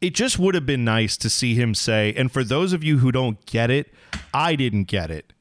it 0.00 0.14
just 0.14 0.38
would 0.38 0.54
have 0.54 0.66
been 0.66 0.84
nice 0.84 1.16
to 1.18 1.30
see 1.30 1.54
him 1.54 1.74
say, 1.74 2.12
and 2.16 2.32
for 2.32 2.42
those 2.42 2.72
of 2.72 2.82
you 2.82 2.98
who 2.98 3.12
don't 3.12 3.44
get 3.46 3.70
it, 3.70 3.92
I 4.34 4.56
didn't 4.56 4.84
get 4.84 5.10
it. 5.10 5.32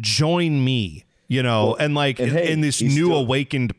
Join 0.00 0.64
me 0.64 1.04
you 1.28 1.42
know, 1.42 1.66
Well, 1.66 1.76
and 1.76 1.94
like 1.94 2.18
and 2.18 2.30
in, 2.30 2.34
hey, 2.34 2.52
in 2.52 2.60
this 2.62 2.82
new 2.82 2.90
still- 2.90 3.18
awakened 3.18 3.74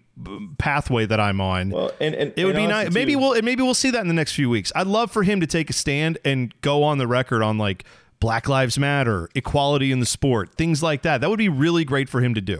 pathway 0.58 1.06
that 1.06 1.20
I'm 1.20 1.42
on. 1.42 1.70
Well, 1.70 1.92
and, 2.00 2.14
and 2.14 2.34
it 2.36 2.46
would 2.46 2.56
and 2.56 2.64
be 2.64 2.68
nice. 2.68 2.92
Maybe 2.92 3.14
too, 3.14 3.20
we'll 3.20 3.42
maybe 3.42 3.64
we'll 3.64 3.74
see 3.74 3.90
that 3.92 4.02
in 4.02 4.08
the 4.08 4.14
next 4.14 4.34
few 4.34 4.50
weeks. 4.50 4.72
I'd 4.76 4.88
love 4.88 5.12
for 5.12 5.24
him 5.24 5.40
to 5.42 5.48
take 5.48 5.70
a 5.70 5.74
stand 5.74 6.20
and 6.24 6.54
go 6.62 6.84
on 6.84 6.98
the 7.00 7.08
record 7.08 7.42
on 7.42 7.58
like 7.58 7.86
Black 8.20 8.48
Lives 8.48 8.78
Matter, 8.78 9.30
equality 9.34 9.92
in 9.92 10.00
the 10.00 10.06
sport, 10.06 10.56
things 10.56 10.84
like 10.84 11.02
that. 11.02 11.22
That 11.22 11.30
would 11.30 11.40
be 11.40 11.50
really 11.50 11.86
great 11.86 12.10
for 12.10 12.22
him 12.22 12.34
to 12.36 12.42
do. 12.42 12.60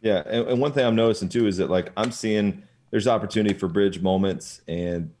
Yeah, 0.00 0.22
and, 0.26 0.48
and 0.48 0.60
one 0.60 0.72
thing 0.72 0.86
I'm 0.86 0.96
noticing 0.96 1.28
too 1.28 1.46
is 1.46 1.58
that 1.58 1.70
like 1.70 1.92
I'm 1.96 2.10
seeing 2.10 2.62
there's 2.90 3.06
opportunity 3.06 3.58
for 3.58 3.68
bridge 3.68 4.00
moments 4.00 4.62
and 4.66 5.12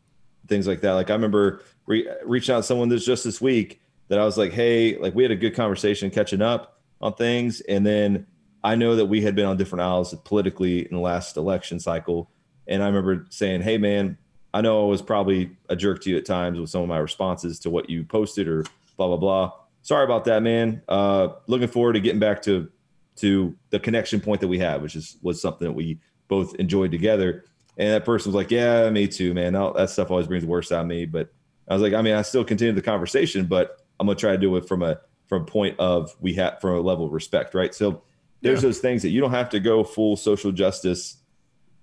things 0.48 0.66
like 0.66 0.80
that. 0.80 0.92
Like 0.92 1.10
I 1.10 1.12
remember 1.12 1.62
re- 1.86 2.08
reaching 2.24 2.54
out 2.54 2.58
to 2.58 2.62
someone 2.64 2.88
this 2.88 3.04
just 3.04 3.24
this 3.24 3.40
week 3.40 3.80
that 4.08 4.18
I 4.18 4.24
was 4.24 4.36
like, 4.36 4.52
hey, 4.52 4.96
like 4.98 5.14
we 5.14 5.22
had 5.22 5.30
a 5.30 5.36
good 5.36 5.54
conversation 5.54 6.10
catching 6.10 6.42
up 6.42 6.80
on 7.00 7.14
things, 7.14 7.60
and 7.62 7.86
then 7.86 8.26
I 8.62 8.74
know 8.74 8.96
that 8.96 9.06
we 9.06 9.22
had 9.22 9.34
been 9.34 9.46
on 9.46 9.56
different 9.56 9.82
aisles 9.82 10.14
politically 10.24 10.80
in 10.80 10.94
the 10.94 11.00
last 11.00 11.36
election 11.36 11.80
cycle, 11.80 12.30
and 12.66 12.82
I 12.82 12.86
remember 12.86 13.26
saying, 13.30 13.62
hey 13.62 13.78
man, 13.78 14.18
I 14.52 14.60
know 14.60 14.84
I 14.84 14.88
was 14.88 15.02
probably 15.02 15.56
a 15.68 15.76
jerk 15.76 16.02
to 16.02 16.10
you 16.10 16.16
at 16.16 16.26
times 16.26 16.58
with 16.58 16.70
some 16.70 16.82
of 16.82 16.88
my 16.88 16.98
responses 16.98 17.58
to 17.60 17.70
what 17.70 17.88
you 17.88 18.04
posted 18.04 18.48
or 18.48 18.64
blah 18.96 19.06
blah 19.06 19.16
blah. 19.16 19.52
Sorry 19.82 20.04
about 20.04 20.24
that, 20.24 20.42
man. 20.42 20.82
Uh, 20.88 21.28
looking 21.46 21.68
forward 21.68 21.94
to 21.94 22.00
getting 22.00 22.18
back 22.20 22.42
to 22.42 22.70
to 23.20 23.54
the 23.70 23.78
connection 23.80 24.20
point 24.20 24.40
that 24.40 24.48
we 24.48 24.58
had, 24.58 24.82
which 24.82 24.96
is 24.96 25.16
was 25.22 25.40
something 25.40 25.66
that 25.66 25.72
we 25.72 25.98
both 26.28 26.54
enjoyed 26.56 26.90
together. 26.90 27.44
And 27.76 27.88
that 27.90 28.04
person 28.04 28.30
was 28.30 28.36
like, 28.36 28.50
"Yeah, 28.50 28.90
me 28.90 29.08
too, 29.08 29.32
man. 29.34 29.52
That, 29.54 29.90
stuff 29.90 30.10
always 30.10 30.26
brings 30.26 30.44
the 30.44 30.50
worst 30.50 30.72
out 30.72 30.82
of 30.82 30.86
me." 30.86 31.06
But 31.06 31.32
I 31.68 31.74
was 31.74 31.82
like, 31.82 31.92
"I 31.94 32.02
mean, 32.02 32.14
I 32.14 32.22
still 32.22 32.44
continue 32.44 32.72
the 32.74 32.82
conversation, 32.82 33.46
but 33.46 33.76
I'm 33.98 34.06
gonna 34.06 34.18
try 34.18 34.32
to 34.32 34.38
do 34.38 34.54
it 34.56 34.66
from 34.68 34.82
a 34.82 34.98
from 35.28 35.42
a 35.42 35.44
point 35.46 35.78
of 35.78 36.14
we 36.20 36.34
have 36.34 36.60
from 36.60 36.74
a 36.74 36.80
level 36.80 37.06
of 37.06 37.12
respect, 37.12 37.54
right?" 37.54 37.74
So 37.74 38.02
there's 38.42 38.58
Yeah. 38.62 38.68
those 38.68 38.78
things 38.80 39.02
that 39.02 39.10
you 39.10 39.20
don't 39.20 39.30
have 39.30 39.50
to 39.50 39.60
go 39.60 39.84
full 39.84 40.16
social 40.16 40.52
justice, 40.52 41.18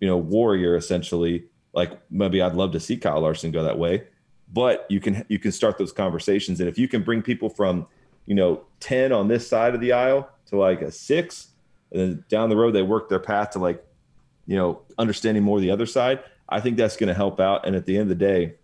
you 0.02 0.08
know, 0.08 0.18
warrior 0.18 0.76
essentially. 0.76 1.46
Like 1.74 1.92
maybe 2.12 2.42
I'd 2.42 2.56
love 2.56 2.72
to 2.72 2.80
see 2.80 2.98
Kyle 2.98 3.22
Larson 3.22 3.52
go 3.52 3.64
that 3.64 3.78
way, 3.78 4.04
but 4.52 4.86
you 4.90 5.00
can 5.00 5.24
you 5.30 5.40
can 5.40 5.52
start 5.52 5.78
those 5.78 5.92
conversations, 5.92 6.60
and 6.60 6.68
if 6.70 6.78
you 6.78 6.88
can 6.88 7.04
bring 7.04 7.22
people 7.22 7.50
from 7.50 7.88
you 8.28 8.36
know 8.36 8.62
10 8.82 9.12
on 9.12 9.28
this 9.28 9.48
side 9.48 9.74
of 9.74 9.82
the 9.82 9.94
aisle 9.94 10.30
to 10.48 10.58
like 10.58 10.82
a 10.84 10.92
six. 10.92 11.48
And 11.92 12.02
then 12.02 12.26
down 12.30 12.50
the 12.50 12.58
road 12.58 12.72
they 12.72 12.84
work 12.84 13.10
their 13.10 13.20
path 13.20 13.52
to 13.52 13.60
like 13.60 13.84
you 14.46 14.56
know 14.56 14.82
understanding 15.00 15.42
more 15.42 15.60
the 15.60 15.72
other 15.72 15.88
side. 15.88 16.24
I 16.48 16.60
think 16.60 16.78
that's 16.78 16.98
going 16.98 17.08
to 17.08 17.14
help 17.14 17.40
out. 17.40 17.66
And 17.66 17.76
at 17.76 17.86
the 17.86 17.96
end 17.96 18.04
of 18.04 18.10
the 18.10 18.16
day 18.26 18.56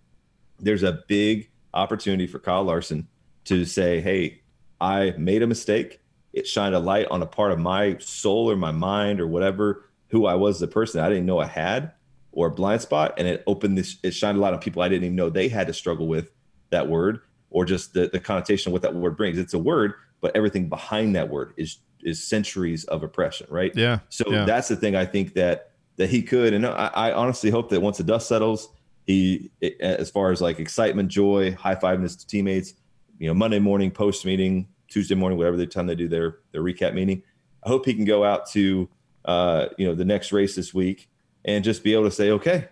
there's 0.60 0.84
a 0.84 1.04
big 1.08 1.49
opportunity 1.73 2.28
for 2.28 2.38
kyle 2.38 2.63
larson 2.63 3.08
to 3.43 3.65
say 3.65 3.99
hey 3.99 4.41
i 4.80 5.12
made 5.17 5.41
a 5.41 5.47
mistake. 5.47 5.99
It 6.34 6.47
shined 6.47 6.76
a 6.76 6.80
light 6.80 7.08
on 7.08 7.21
a 7.21 7.28
part 7.28 7.52
of 7.52 7.60
my 7.60 7.97
soul 7.99 8.49
or 8.49 8.56
my 8.56 8.71
mind 8.71 9.19
or 9.19 9.28
whatever 9.28 9.89
who 10.10 10.26
i 10.26 10.36
was 10.36 10.58
as 10.58 10.62
a 10.63 10.67
person 10.67 11.02
i 11.02 11.10
didn't 11.10 11.26
know 11.26 11.39
i 11.39 11.47
had 11.47 11.93
or 12.36 12.47
a 12.47 12.52
blind 12.52 12.82
spot. 12.82 13.13
And 13.17 13.28
it 13.28 13.43
opened 13.47 13.78
this 13.78 13.97
it 14.04 14.12
shined 14.12 14.38
a 14.38 14.41
light 14.41 14.54
on 14.54 14.60
people 14.60 14.82
i 14.82 14.89
didn't 14.89 15.06
even 15.06 15.15
know 15.15 15.30
they 15.30 15.47
had 15.47 15.67
to 15.67 15.73
struggle 15.73 16.08
with 16.08 16.32
that 16.69 16.89
word 16.89 17.21
or 17.54 17.63
just 17.63 17.94
the, 17.94 18.10
the 18.10 18.20
connotation 18.20 18.70
of 18.70 18.74
what 18.74 18.82
that 18.82 18.94
word 18.94 19.16
brings 19.16 19.38
it's 19.38 19.54
a 19.54 19.60
word 19.60 19.94
but 20.20 20.36
everything 20.36 20.68
behind 20.68 21.16
that 21.16 21.30
word 21.30 21.54
is 21.56 21.78
is 22.04 22.22
centuries 22.22 22.84
of 22.86 23.02
oppression 23.04 23.48
right 23.50 23.72
Yeah. 23.76 24.00
so 24.10 24.26
yeah. 24.28 24.44
that's 24.44 24.68
the 24.68 24.76
thing 24.76 24.96
I 24.96 25.06
think 25.06 25.34
that 25.36 25.70
that 25.98 26.10
he 26.10 26.24
could, 26.24 26.54
and 26.54 26.66
I, 26.66 26.89
I 26.94 27.12
honestly 27.13 27.50
hope 27.50 27.70
that 27.70 27.82
once 27.82 27.98
the 27.98 28.04
dust 28.04 28.28
settles, 28.28 28.70
he, 29.06 29.52
as 29.80 30.10
far 30.10 30.32
as 30.32 30.42
like 30.42 30.60
excitement, 30.60 31.10
joy, 31.10 31.54
high 31.54 31.76
fiving 31.76 32.02
his 32.04 32.16
teammates, 32.16 32.74
you 33.20 33.28
know, 33.28 33.34
Monday 33.34 33.60
morning 33.60 33.92
post 33.92 34.26
meeting, 34.26 34.68
Tuesday 34.89 35.16
morning, 35.16 35.38
whatever 35.38 35.58
the 35.58 35.68
time 35.68 35.88
they 35.88 35.96
do 35.96 36.08
their 36.08 36.39
their 36.52 36.62
recap 36.62 36.94
meeting, 36.94 37.22
I 37.63 37.70
hope 37.70 37.86
he 37.86 37.94
can 37.94 38.06
go 38.06 38.24
out 38.24 38.50
to 38.52 38.89
uh, 39.26 39.68
you 39.78 39.88
know 39.88 39.94
the 39.94 40.06
next 40.06 40.32
race 40.32 40.56
this 40.56 40.74
week 40.74 41.10
and 41.46 41.63
just 41.63 41.84
be 41.84 41.94
able 41.94 42.06
to 42.06 42.12
say, 42.12 42.32
okay, 42.32 42.70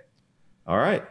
all 0.66 0.78
right, 0.78 1.04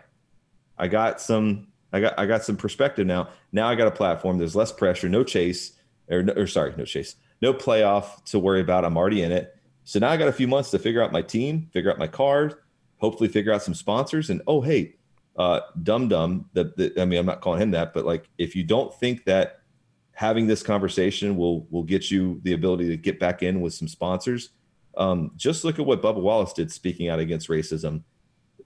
I 0.79 0.89
got 0.89 1.21
some, 1.21 1.69
I 1.93 2.01
got 2.01 2.19
I 2.19 2.27
got 2.27 2.45
some 2.45 2.57
perspective 2.57 3.07
now. 3.07 3.29
Now 3.53 3.69
I 3.69 3.75
got 3.75 3.89
a 3.89 3.91
platform. 3.93 4.39
There's 4.39 4.57
less 4.57 4.73
pressure, 4.73 5.09
no 5.09 5.25
chase, 5.25 5.73
or, 6.09 6.23
no, 6.23 6.33
or 6.35 6.47
sorry, 6.47 6.75
no 6.77 6.85
chase, 6.85 7.17
no 7.41 7.53
playoff 7.53 8.25
to 8.27 8.39
worry 8.39 8.61
about. 8.61 8.85
I'm 8.85 8.97
already 8.97 9.23
in 9.23 9.33
it. 9.33 9.57
So 9.85 9.99
now 9.99 10.11
I 10.11 10.17
got 10.17 10.29
a 10.29 10.33
few 10.33 10.47
months 10.47 10.71
to 10.71 10.79
figure 10.79 11.03
out 11.03 11.13
my 11.13 11.23
team, 11.23 11.69
figure 11.73 11.91
out 11.91 11.99
my 11.99 12.07
card, 12.07 12.55
hopefully 12.99 13.29
figure 13.29 13.53
out 13.53 13.63
some 13.63 13.75
sponsors. 13.75 14.31
And 14.31 14.41
oh, 14.47 14.61
hey, 14.61 14.95
uh, 15.37 15.61
Dum 15.83 16.09
Dum, 16.09 16.49
the, 16.53 16.93
I 16.99 17.05
mean, 17.05 17.19
I'm 17.19 17.27
not 17.27 17.41
calling 17.41 17.61
him 17.63 17.71
that, 17.73 17.93
but 17.93 18.05
like 18.05 18.29
if 18.39 18.55
you 18.55 18.63
don't 18.63 18.95
think 18.95 19.25
that 19.25 19.61
having 20.13 20.47
this 20.47 20.63
conversation 20.63 21.37
will 21.37 21.67
will 21.71 21.83
get 21.83 22.11
you 22.11 22.41
the 22.45 22.53
ability 22.53 22.89
to 22.89 22.97
get 22.97 23.19
back 23.19 23.43
in 23.43 23.61
with 23.61 23.75
some 23.75 23.89
sponsors, 23.89 24.51
um, 24.97 25.33
just 25.37 25.65
look 25.65 25.79
at 25.79 25.87
what 25.87 26.03
Bubba 26.03 26.21
Wallace 26.21 26.53
did 26.53 26.71
speaking 26.71 27.09
out 27.09 27.19
against 27.19 27.49
racism. 27.49 28.03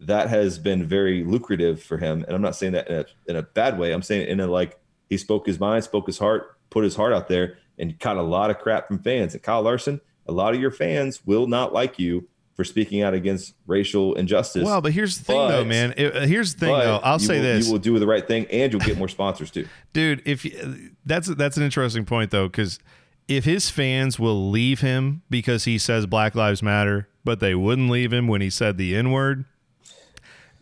That 0.06 0.28
has 0.28 0.58
been 0.58 0.86
very 0.86 1.24
lucrative 1.24 1.82
for 1.82 1.98
him, 1.98 2.24
and 2.24 2.34
I'm 2.34 2.42
not 2.42 2.56
saying 2.56 2.72
that 2.72 2.88
in 2.88 2.96
a, 2.96 3.04
in 3.28 3.36
a 3.36 3.42
bad 3.42 3.78
way. 3.78 3.92
I'm 3.92 4.02
saying 4.02 4.28
in 4.28 4.40
a 4.40 4.46
like 4.46 4.78
he 5.08 5.16
spoke 5.16 5.46
his 5.46 5.60
mind, 5.60 5.84
spoke 5.84 6.06
his 6.06 6.18
heart, 6.18 6.56
put 6.70 6.84
his 6.84 6.96
heart 6.96 7.12
out 7.12 7.28
there, 7.28 7.58
and 7.78 7.98
caught 7.98 8.16
a 8.16 8.22
lot 8.22 8.50
of 8.50 8.58
crap 8.58 8.88
from 8.88 8.98
fans. 8.98 9.34
And 9.34 9.42
Kyle 9.42 9.62
Larson, 9.62 10.00
a 10.26 10.32
lot 10.32 10.54
of 10.54 10.60
your 10.60 10.70
fans 10.70 11.24
will 11.26 11.46
not 11.46 11.72
like 11.72 11.98
you 11.98 12.28
for 12.54 12.64
speaking 12.64 13.02
out 13.02 13.14
against 13.14 13.54
racial 13.66 14.14
injustice. 14.14 14.64
well, 14.64 14.80
but 14.80 14.92
here's 14.92 15.18
the 15.18 15.24
thing, 15.24 15.48
though, 15.48 15.64
man. 15.64 15.92
Uh, 15.92 16.26
here's 16.26 16.54
the 16.54 16.60
thing, 16.60 16.78
though. 16.78 17.00
I'll 17.02 17.18
say 17.18 17.36
will- 17.36 17.42
this. 17.42 17.66
You 17.66 17.72
will 17.72 17.80
do 17.80 17.98
the 17.98 18.06
right 18.06 18.26
thing, 18.26 18.46
and 18.50 18.72
you'll 18.72 18.80
get 18.80 18.96
more 18.96 19.08
sponsors 19.08 19.50
too. 19.50 19.66
dude 19.92 20.22
if 20.24 20.44
you- 20.44 20.90
that's 21.04 21.28
that's 21.34 21.56
an 21.56 21.62
interesting 21.62 22.04
point 22.04 22.30
though 22.30 22.46
because 22.46 22.78
if 23.26 23.44
his 23.44 23.70
fans 23.70 24.18
will 24.18 24.50
leave 24.50 24.80
him 24.80 25.22
because 25.30 25.64
he 25.64 25.78
says 25.78 26.06
black 26.06 26.34
lives 26.34 26.62
matter 26.62 27.08
but 27.24 27.40
they 27.40 27.54
wouldn't 27.54 27.90
leave 27.90 28.12
him 28.12 28.28
when 28.28 28.40
he 28.40 28.50
said 28.50 28.76
the 28.76 28.94
n 28.94 29.10
word 29.10 29.44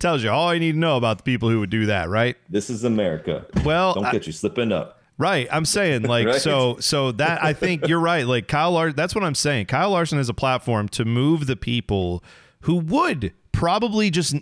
tells 0.03 0.23
you 0.23 0.31
all 0.31 0.53
you 0.53 0.61
need 0.61 0.73
to 0.73 0.79
know 0.79 0.97
about 0.99 1.17
the 1.19 1.23
people 1.25 1.49
who 1.49 1.61
would 1.61 1.71
do 1.71 1.87
that 1.87 2.09
right 2.11 2.37
This 2.51 2.69
is 2.69 2.85
America. 2.85 3.47
well 3.65 3.95
Don't 3.95 4.05
I- 4.05 4.12
get 4.12 4.27
you 4.27 4.33
slipping 4.33 4.73
up. 4.73 4.99
Right. 5.19 5.47
I'm 5.53 5.65
saying 5.65 6.03
like 6.03 6.27
Right? 6.35 6.41
so 6.41 6.79
so 6.81 7.12
that 7.12 7.43
I 7.45 7.53
think 7.53 7.87
you're 7.87 8.01
right. 8.01 8.27
Like 8.27 8.49
Kyle 8.49 8.73
Larson 8.73 8.97
that's 8.97 9.15
what 9.15 9.23
I'm 9.25 9.35
saying. 9.37 9.67
Kyle 9.67 9.91
Larson 9.91 10.19
has 10.19 10.29
a 10.29 10.35
platform 10.35 10.88
to 10.91 11.05
move 11.05 11.47
the 11.47 11.55
people 11.57 12.23
who 12.62 12.77
would 12.77 13.33
probably 13.53 14.11
just 14.11 14.35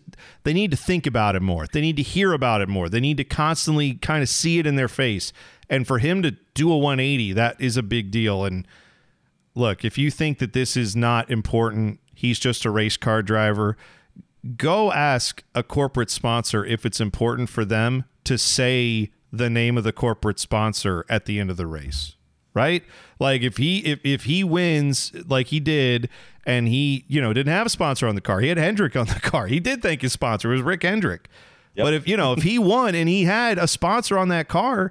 they 0.44 0.53
need 0.55 0.70
to 0.70 0.77
think 0.77 1.07
about 1.07 1.37
it 1.37 1.42
more. 1.42 1.66
They 1.70 1.81
need 1.83 1.96
to 1.96 2.03
hear 2.03 2.33
about 2.33 2.61
it 2.62 2.68
more. 2.68 2.88
They 2.88 3.01
need 3.01 3.16
to 3.18 3.25
constantly 3.25 3.94
kind 3.94 4.23
of 4.23 4.29
see 4.29 4.59
it 4.59 4.66
in 4.66 4.77
their 4.77 4.88
face. 4.88 5.33
And 5.68 5.87
for 5.87 5.99
him 5.99 6.23
to 6.23 6.31
do 6.55 6.73
a 6.73 6.79
180, 6.79 7.33
that 7.35 7.61
is 7.61 7.77
a 7.77 7.83
big 7.83 8.11
deal. 8.11 8.44
And 8.44 8.66
look, 9.55 9.85
if 9.85 9.99
you 9.99 10.11
think 10.11 10.38
that 10.38 10.53
this 10.53 10.77
is 10.77 10.96
not 10.96 11.31
important, 11.31 12.01
he's 12.14 12.38
just 12.38 12.64
a 12.64 12.70
race 12.70 12.96
car 12.96 13.23
driver, 13.23 13.77
go 14.57 14.92
ask 14.92 15.42
a 15.55 15.62
corporate 15.62 16.11
sponsor 16.11 16.64
if 16.64 16.87
it's 16.87 17.00
important 17.00 17.48
for 17.48 17.64
them 17.64 18.05
to 18.24 18.38
say 18.38 19.11
the 19.33 19.50
name 19.50 19.79
of 19.79 19.85
the 19.85 19.92
corporate 19.92 20.38
sponsor 20.38 21.05
at 21.09 21.26
the 21.26 21.38
end 21.38 21.50
of 21.50 21.57
the 21.57 21.66
race 21.66 22.16
right? 22.55 22.83
Like 23.18 23.42
if 23.42 23.57
he 23.57 23.79
if, 23.79 24.00
if 24.05 24.24
he 24.24 24.44
wins 24.44 25.12
like 25.29 25.48
he 25.48 25.61
did 25.61 26.09
and 26.44 26.68
he 26.68 27.05
you 27.09 27.20
know 27.20 27.33
didn't 27.33 27.53
have 27.53 27.66
a 27.66 27.70
sponsor 27.70 28.09
on 28.09 28.14
the 28.14 28.20
car 28.20 28.40
he 28.40 28.48
had 28.48 28.59
hendrick 28.59 28.96
on 28.96 29.07
the 29.07 29.14
car 29.22 29.46
he 29.46 29.61
did 29.61 29.83
thank 29.83 30.03
his 30.03 30.12
sponsor 30.12 30.50
it 30.50 30.57
was 30.57 30.62
rick 30.62 30.83
hendrick. 30.83 31.29
Yep. 31.76 31.85
but 31.85 31.94
if 31.94 32.09
you 32.09 32.16
know 32.16 32.33
if 32.33 32.42
he 32.42 32.59
won 32.59 32.94
and 32.94 33.09
he 33.09 33.24
had 33.24 33.57
a 33.59 33.68
sponsor 33.68 34.18
on 34.18 34.29
that 34.29 34.48
car 34.48 34.90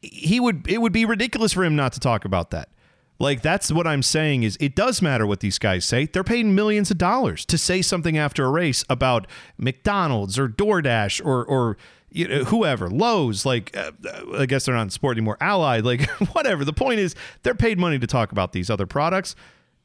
he 0.00 0.40
would 0.40 0.66
it 0.68 0.78
would 0.78 0.92
be 0.92 1.04
ridiculous 1.04 1.52
for 1.52 1.64
him 1.64 1.76
not 1.76 1.92
to 1.92 2.00
talk 2.00 2.24
about 2.24 2.50
that 2.50 2.70
like 3.18 3.42
that's 3.42 3.72
what 3.72 3.86
i'm 3.86 4.02
saying 4.02 4.42
is 4.42 4.56
it 4.60 4.74
does 4.74 5.00
matter 5.00 5.26
what 5.26 5.40
these 5.40 5.58
guys 5.58 5.84
say. 5.84 6.06
They're 6.06 6.24
paying 6.24 6.54
millions 6.54 6.90
of 6.90 6.98
dollars 6.98 7.44
to 7.46 7.58
say 7.58 7.82
something 7.82 8.16
after 8.18 8.44
a 8.44 8.50
race 8.50 8.84
about 8.88 9.26
mcdonald's 9.58 10.38
or 10.38 10.48
doordash 10.48 11.24
or 11.24 11.44
or 11.44 11.76
you 12.10 12.28
know, 12.28 12.44
whoever 12.44 12.88
lowes 12.88 13.44
like 13.44 13.76
uh, 13.76 13.90
i 14.38 14.46
guess 14.46 14.64
they're 14.64 14.74
not 14.74 14.82
in 14.82 14.90
sport 14.90 15.16
anymore 15.16 15.36
allied 15.40 15.84
like 15.84 16.08
whatever. 16.32 16.64
The 16.64 16.72
point 16.72 17.00
is 17.00 17.14
they're 17.42 17.54
paid 17.54 17.78
money 17.78 17.98
to 17.98 18.06
talk 18.06 18.32
about 18.32 18.52
these 18.52 18.70
other 18.70 18.86
products. 18.86 19.34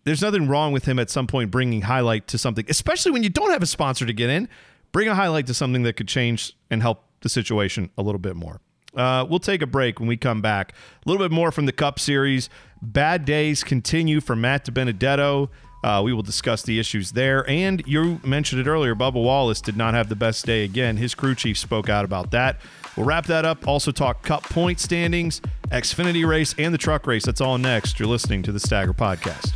There's 0.03 0.21
nothing 0.21 0.47
wrong 0.47 0.71
with 0.71 0.85
him 0.85 0.97
at 0.97 1.09
some 1.09 1.27
point 1.27 1.51
bringing 1.51 1.81
highlight 1.83 2.27
to 2.27 2.37
something 2.37 2.65
especially 2.69 3.11
when 3.11 3.23
you 3.23 3.29
don't 3.29 3.51
have 3.51 3.63
a 3.63 3.67
sponsor 3.67 4.05
to 4.05 4.13
get 4.13 4.29
in. 4.29 4.47
Bring 4.91 5.07
a 5.07 5.15
highlight 5.15 5.47
to 5.47 5.53
something 5.53 5.83
that 5.83 5.93
could 5.93 6.09
change 6.09 6.53
and 6.69 6.81
help 6.81 7.05
the 7.21 7.29
situation 7.29 7.91
a 7.97 8.01
little 8.01 8.19
bit 8.19 8.35
more 8.35 8.59
uh, 8.95 9.25
we'll 9.29 9.39
take 9.39 9.61
a 9.61 9.67
break 9.67 9.99
when 9.99 10.07
we 10.07 10.17
come 10.17 10.41
back. 10.41 10.73
A 11.05 11.09
little 11.09 11.23
bit 11.23 11.33
more 11.33 11.51
from 11.51 11.65
the 11.65 11.71
Cup 11.71 11.99
Series. 11.99 12.49
Bad 12.81 13.25
days 13.25 13.63
continue 13.63 14.21
for 14.21 14.35
Matt 14.35 14.65
DiBenedetto. 14.65 15.49
Uh, 15.83 16.01
we 16.03 16.13
will 16.13 16.21
discuss 16.21 16.61
the 16.61 16.79
issues 16.79 17.13
there. 17.13 17.47
And 17.49 17.83
you 17.87 18.19
mentioned 18.23 18.61
it 18.61 18.67
earlier, 18.67 18.93
Bubba 18.95 19.13
Wallace 19.13 19.61
did 19.61 19.75
not 19.75 19.93
have 19.93 20.09
the 20.09 20.15
best 20.15 20.45
day 20.45 20.63
again. 20.63 20.97
His 20.97 21.15
crew 21.15 21.33
chief 21.33 21.57
spoke 21.57 21.89
out 21.89 22.05
about 22.05 22.31
that. 22.31 22.61
We'll 22.95 23.05
wrap 23.05 23.25
that 23.27 23.45
up. 23.45 23.67
Also 23.67 23.91
talk 23.91 24.21
Cup 24.21 24.43
point 24.43 24.79
standings, 24.79 25.41
Xfinity 25.69 26.27
race, 26.27 26.53
and 26.57 26.73
the 26.73 26.77
truck 26.77 27.07
race. 27.07 27.25
That's 27.25 27.41
all 27.41 27.57
next. 27.57 27.99
You're 27.99 28.09
listening 28.09 28.43
to 28.43 28.51
the 28.51 28.59
Stagger 28.59 28.93
Podcast. 28.93 29.53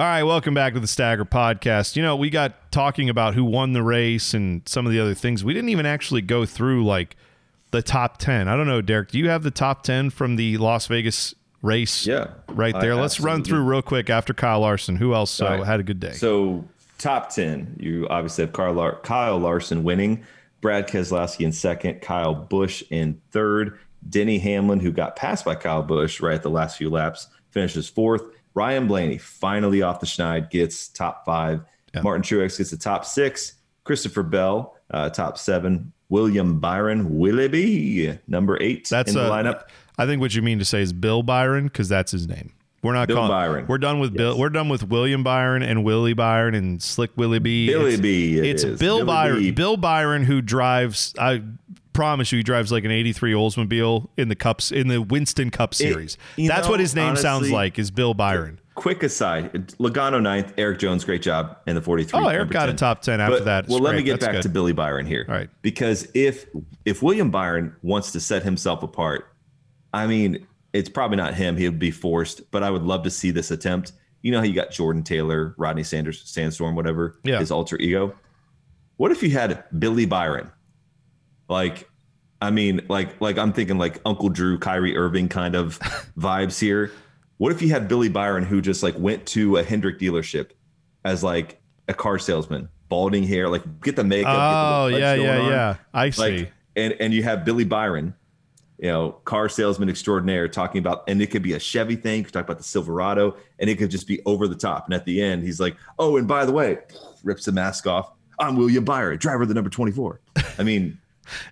All 0.00 0.06
right, 0.06 0.22
welcome 0.22 0.54
back 0.54 0.72
to 0.72 0.80
the 0.80 0.86
Stagger 0.86 1.26
Podcast. 1.26 1.94
You 1.94 2.02
know, 2.02 2.16
we 2.16 2.30
got 2.30 2.72
talking 2.72 3.10
about 3.10 3.34
who 3.34 3.44
won 3.44 3.74
the 3.74 3.82
race 3.82 4.32
and 4.32 4.66
some 4.66 4.86
of 4.86 4.92
the 4.92 4.98
other 4.98 5.12
things. 5.12 5.44
We 5.44 5.52
didn't 5.52 5.68
even 5.68 5.84
actually 5.84 6.22
go 6.22 6.46
through 6.46 6.86
like 6.86 7.18
the 7.70 7.82
top 7.82 8.16
10. 8.16 8.48
I 8.48 8.56
don't 8.56 8.66
know, 8.66 8.80
Derek, 8.80 9.10
do 9.10 9.18
you 9.18 9.28
have 9.28 9.42
the 9.42 9.50
top 9.50 9.82
10 9.82 10.08
from 10.08 10.36
the 10.36 10.56
Las 10.56 10.86
Vegas 10.86 11.34
race 11.60 12.06
Yeah, 12.06 12.28
right 12.48 12.74
I 12.74 12.80
there? 12.80 12.94
Let's 12.94 13.20
run 13.20 13.44
through 13.44 13.62
real 13.62 13.82
quick 13.82 14.08
after 14.08 14.32
Kyle 14.32 14.60
Larson. 14.60 14.96
Who 14.96 15.12
else 15.12 15.38
uh, 15.38 15.44
right. 15.44 15.66
had 15.66 15.80
a 15.80 15.82
good 15.82 16.00
day? 16.00 16.12
So 16.12 16.64
top 16.96 17.28
ten, 17.28 17.76
you 17.78 18.08
obviously 18.08 18.44
have 18.44 18.54
Kyle, 18.54 18.72
Lar- 18.72 19.00
Kyle 19.02 19.36
Larson 19.36 19.84
winning, 19.84 20.24
Brad 20.62 20.88
Keselowski 20.88 21.44
in 21.44 21.52
second, 21.52 22.00
Kyle 22.00 22.34
Busch 22.34 22.82
in 22.88 23.20
third, 23.32 23.78
Denny 24.08 24.38
Hamlin, 24.38 24.80
who 24.80 24.92
got 24.92 25.14
passed 25.14 25.44
by 25.44 25.56
Kyle 25.56 25.82
Busch 25.82 26.22
right 26.22 26.36
at 26.36 26.42
the 26.42 26.48
last 26.48 26.78
few 26.78 26.88
laps, 26.88 27.28
finishes 27.50 27.86
fourth. 27.86 28.22
Ryan 28.54 28.86
Blaney 28.86 29.18
finally 29.18 29.82
off 29.82 30.00
the 30.00 30.06
schneid 30.06 30.50
gets 30.50 30.88
top 30.88 31.24
five. 31.24 31.62
Martin 32.02 32.22
Truex 32.22 32.58
gets 32.58 32.70
the 32.70 32.76
top 32.76 33.04
six. 33.04 33.54
Christopher 33.84 34.22
Bell, 34.22 34.76
uh, 34.90 35.10
top 35.10 35.38
seven. 35.38 35.92
William 36.08 36.58
Byron 36.58 37.18
Willoughby, 37.18 38.18
number 38.26 38.60
eight 38.60 38.88
That's 38.88 39.12
in 39.12 39.16
the 39.16 39.24
uh, 39.24 39.30
lineup. 39.30 39.62
I 39.96 40.06
think 40.06 40.20
what 40.20 40.34
you 40.34 40.42
mean 40.42 40.58
to 40.58 40.64
say 40.64 40.82
is 40.82 40.92
Bill 40.92 41.22
Byron 41.22 41.64
because 41.64 41.88
that's 41.88 42.10
his 42.10 42.26
name. 42.26 42.52
We're 42.82 42.94
not 42.94 43.08
Bill 43.08 43.18
calling. 43.18 43.30
Byron. 43.30 43.66
We're 43.68 43.78
done 43.78 44.00
with 44.00 44.14
Bill. 44.14 44.38
We're 44.38 44.48
done 44.48 44.68
with 44.68 44.88
William 44.88 45.22
Byron 45.22 45.62
and 45.62 45.84
Willie 45.84 46.14
Byron 46.14 46.54
and 46.54 46.82
Slick 46.82 47.10
Willie 47.14 47.38
B. 47.38 47.66
Billy 47.66 47.92
it's, 47.92 48.00
B 48.00 48.38
it 48.38 48.46
It's. 48.46 48.64
Bill 48.64 48.98
Billy 48.98 49.04
Byron. 49.04 49.38
B. 49.38 49.50
Bill 49.50 49.76
Byron 49.76 50.24
who 50.24 50.40
drives. 50.40 51.14
I 51.18 51.42
promise 51.92 52.32
you, 52.32 52.38
he 52.38 52.42
drives 52.42 52.70
like 52.72 52.84
an 52.84 52.90
'83 52.90 53.32
Oldsmobile 53.32 54.08
in 54.16 54.28
the 54.28 54.34
cups 54.36 54.70
in 54.72 54.88
the 54.88 55.00
Winston 55.02 55.50
Cup 55.50 55.74
Series. 55.74 56.16
you 56.36 56.48
That's 56.48 56.66
know, 56.66 56.70
what 56.72 56.80
his 56.80 56.94
name 56.94 57.16
sounds 57.16 57.50
like. 57.50 57.78
Is 57.78 57.90
Bill 57.90 58.14
Byron. 58.14 58.60
Quick 58.76 59.02
aside, 59.02 59.52
Logano 59.78 60.22
ninth, 60.22 60.54
Erik 60.56 60.78
Jones, 60.78 61.04
great 61.04 61.20
job 61.20 61.58
in 61.66 61.74
the 61.74 61.82
43. 61.82 62.18
Oh, 62.18 62.28
Erik 62.28 62.48
got 62.48 62.70
a 62.70 62.72
top 62.72 63.02
10 63.02 63.20
after 63.20 63.36
But- 63.38 63.44
that. 63.44 63.68
Well, 63.68 63.80
let 63.80 63.94
me 63.94 64.02
get 64.02 64.12
That's 64.20 64.24
back 64.26 64.32
good. 64.36 64.42
to 64.44 64.48
Billy 64.48 64.72
Byron 64.72 65.04
here. 65.04 65.26
All 65.28 65.34
right. 65.34 65.50
Because 65.60 66.08
if 66.14 66.46
if 66.86 67.02
William 67.02 67.30
Byron 67.30 67.74
wants 67.82 68.12
to 68.12 68.20
set 68.20 68.42
himself 68.42 68.82
apart, 68.82 69.26
I 69.92 70.06
mean, 70.06 70.46
it's 70.72 70.88
probably 70.88 71.16
not 71.18 71.34
him. 71.34 71.56
He 71.58 71.68
would 71.68 71.78
be 71.80 71.90
forced, 71.90 72.50
but 72.52 72.62
I 72.62 72.70
would 72.70 72.84
love 72.84 73.02
to 73.02 73.10
see 73.10 73.30
this 73.32 73.50
attempt. 73.50 73.92
You 74.22 74.32
know 74.32 74.38
how 74.38 74.44
you 74.44 74.54
got 74.54 74.70
Jordan 74.70 75.02
Taylor, 75.02 75.54
Rodney 75.58 75.82
Sanders, 75.82 76.22
Sandstorm, 76.24 76.74
whatever, 76.74 77.18
Yeah. 77.24 77.38
his 77.40 77.50
alter 77.50 77.76
ego. 77.78 78.14
What 78.96 79.10
if 79.12 79.22
you 79.22 79.30
had 79.30 79.64
Billy 79.78 80.06
Byron? 80.06 80.50
Like, 81.50 81.90
I 82.40 82.50
mean, 82.50 82.80
like, 82.88 83.20
like 83.20 83.36
I'm 83.36 83.52
thinking 83.52 83.76
like 83.76 84.00
Uncle 84.06 84.30
Drew, 84.30 84.58
Kyrie 84.58 84.96
Irving 84.96 85.28
kind 85.28 85.54
of 85.54 85.78
vibes 86.18 86.58
here. 86.58 86.92
What 87.36 87.52
if 87.52 87.60
you 87.60 87.68
had 87.68 87.88
Billy 87.88 88.08
Byron 88.08 88.44
who 88.44 88.62
just 88.62 88.82
like 88.82 88.96
went 88.98 89.26
to 89.26 89.56
a 89.56 89.62
Hendrick 89.62 89.98
dealership 89.98 90.50
as 91.04 91.24
like 91.24 91.60
a 91.88 91.94
car 91.94 92.18
salesman, 92.18 92.68
balding 92.88 93.24
hair, 93.24 93.48
like 93.48 93.82
get 93.82 93.96
the 93.96 94.04
makeup. 94.04 94.30
Oh 94.32 94.90
get 94.90 94.98
the 94.98 95.04
oh, 95.06 95.14
yeah, 95.14 95.22
yeah, 95.22 95.40
on. 95.40 95.50
yeah. 95.50 95.76
I 95.92 96.10
see. 96.10 96.38
Like, 96.38 96.52
and 96.76 96.94
and 97.00 97.12
you 97.12 97.22
have 97.24 97.44
Billy 97.44 97.64
Byron, 97.64 98.14
you 98.78 98.88
know, 98.88 99.12
car 99.24 99.48
salesman 99.48 99.88
extraordinaire, 99.88 100.48
talking 100.48 100.78
about, 100.78 101.02
and 101.08 101.20
it 101.20 101.30
could 101.30 101.42
be 101.42 101.54
a 101.54 101.58
Chevy 101.58 101.96
thing. 101.96 102.18
You 102.18 102.24
could 102.24 102.32
talk 102.32 102.44
about 102.44 102.58
the 102.58 102.64
Silverado, 102.64 103.36
and 103.58 103.68
it 103.68 103.76
could 103.76 103.90
just 103.90 104.06
be 104.06 104.20
over 104.24 104.46
the 104.46 104.54
top. 104.54 104.84
And 104.86 104.94
at 104.94 105.04
the 105.04 105.20
end, 105.20 105.42
he's 105.42 105.58
like, 105.58 105.76
"Oh, 105.98 106.16
and 106.16 106.28
by 106.28 106.44
the 106.44 106.52
way," 106.52 106.78
rips 107.24 107.44
the 107.44 107.52
mask 107.52 107.86
off. 107.86 108.12
I'm 108.38 108.56
William 108.56 108.84
Byron, 108.84 109.18
driver 109.18 109.42
of 109.42 109.48
the 109.48 109.54
number 109.54 109.68
24. 109.68 110.20
I 110.58 110.62
mean, 110.62 110.98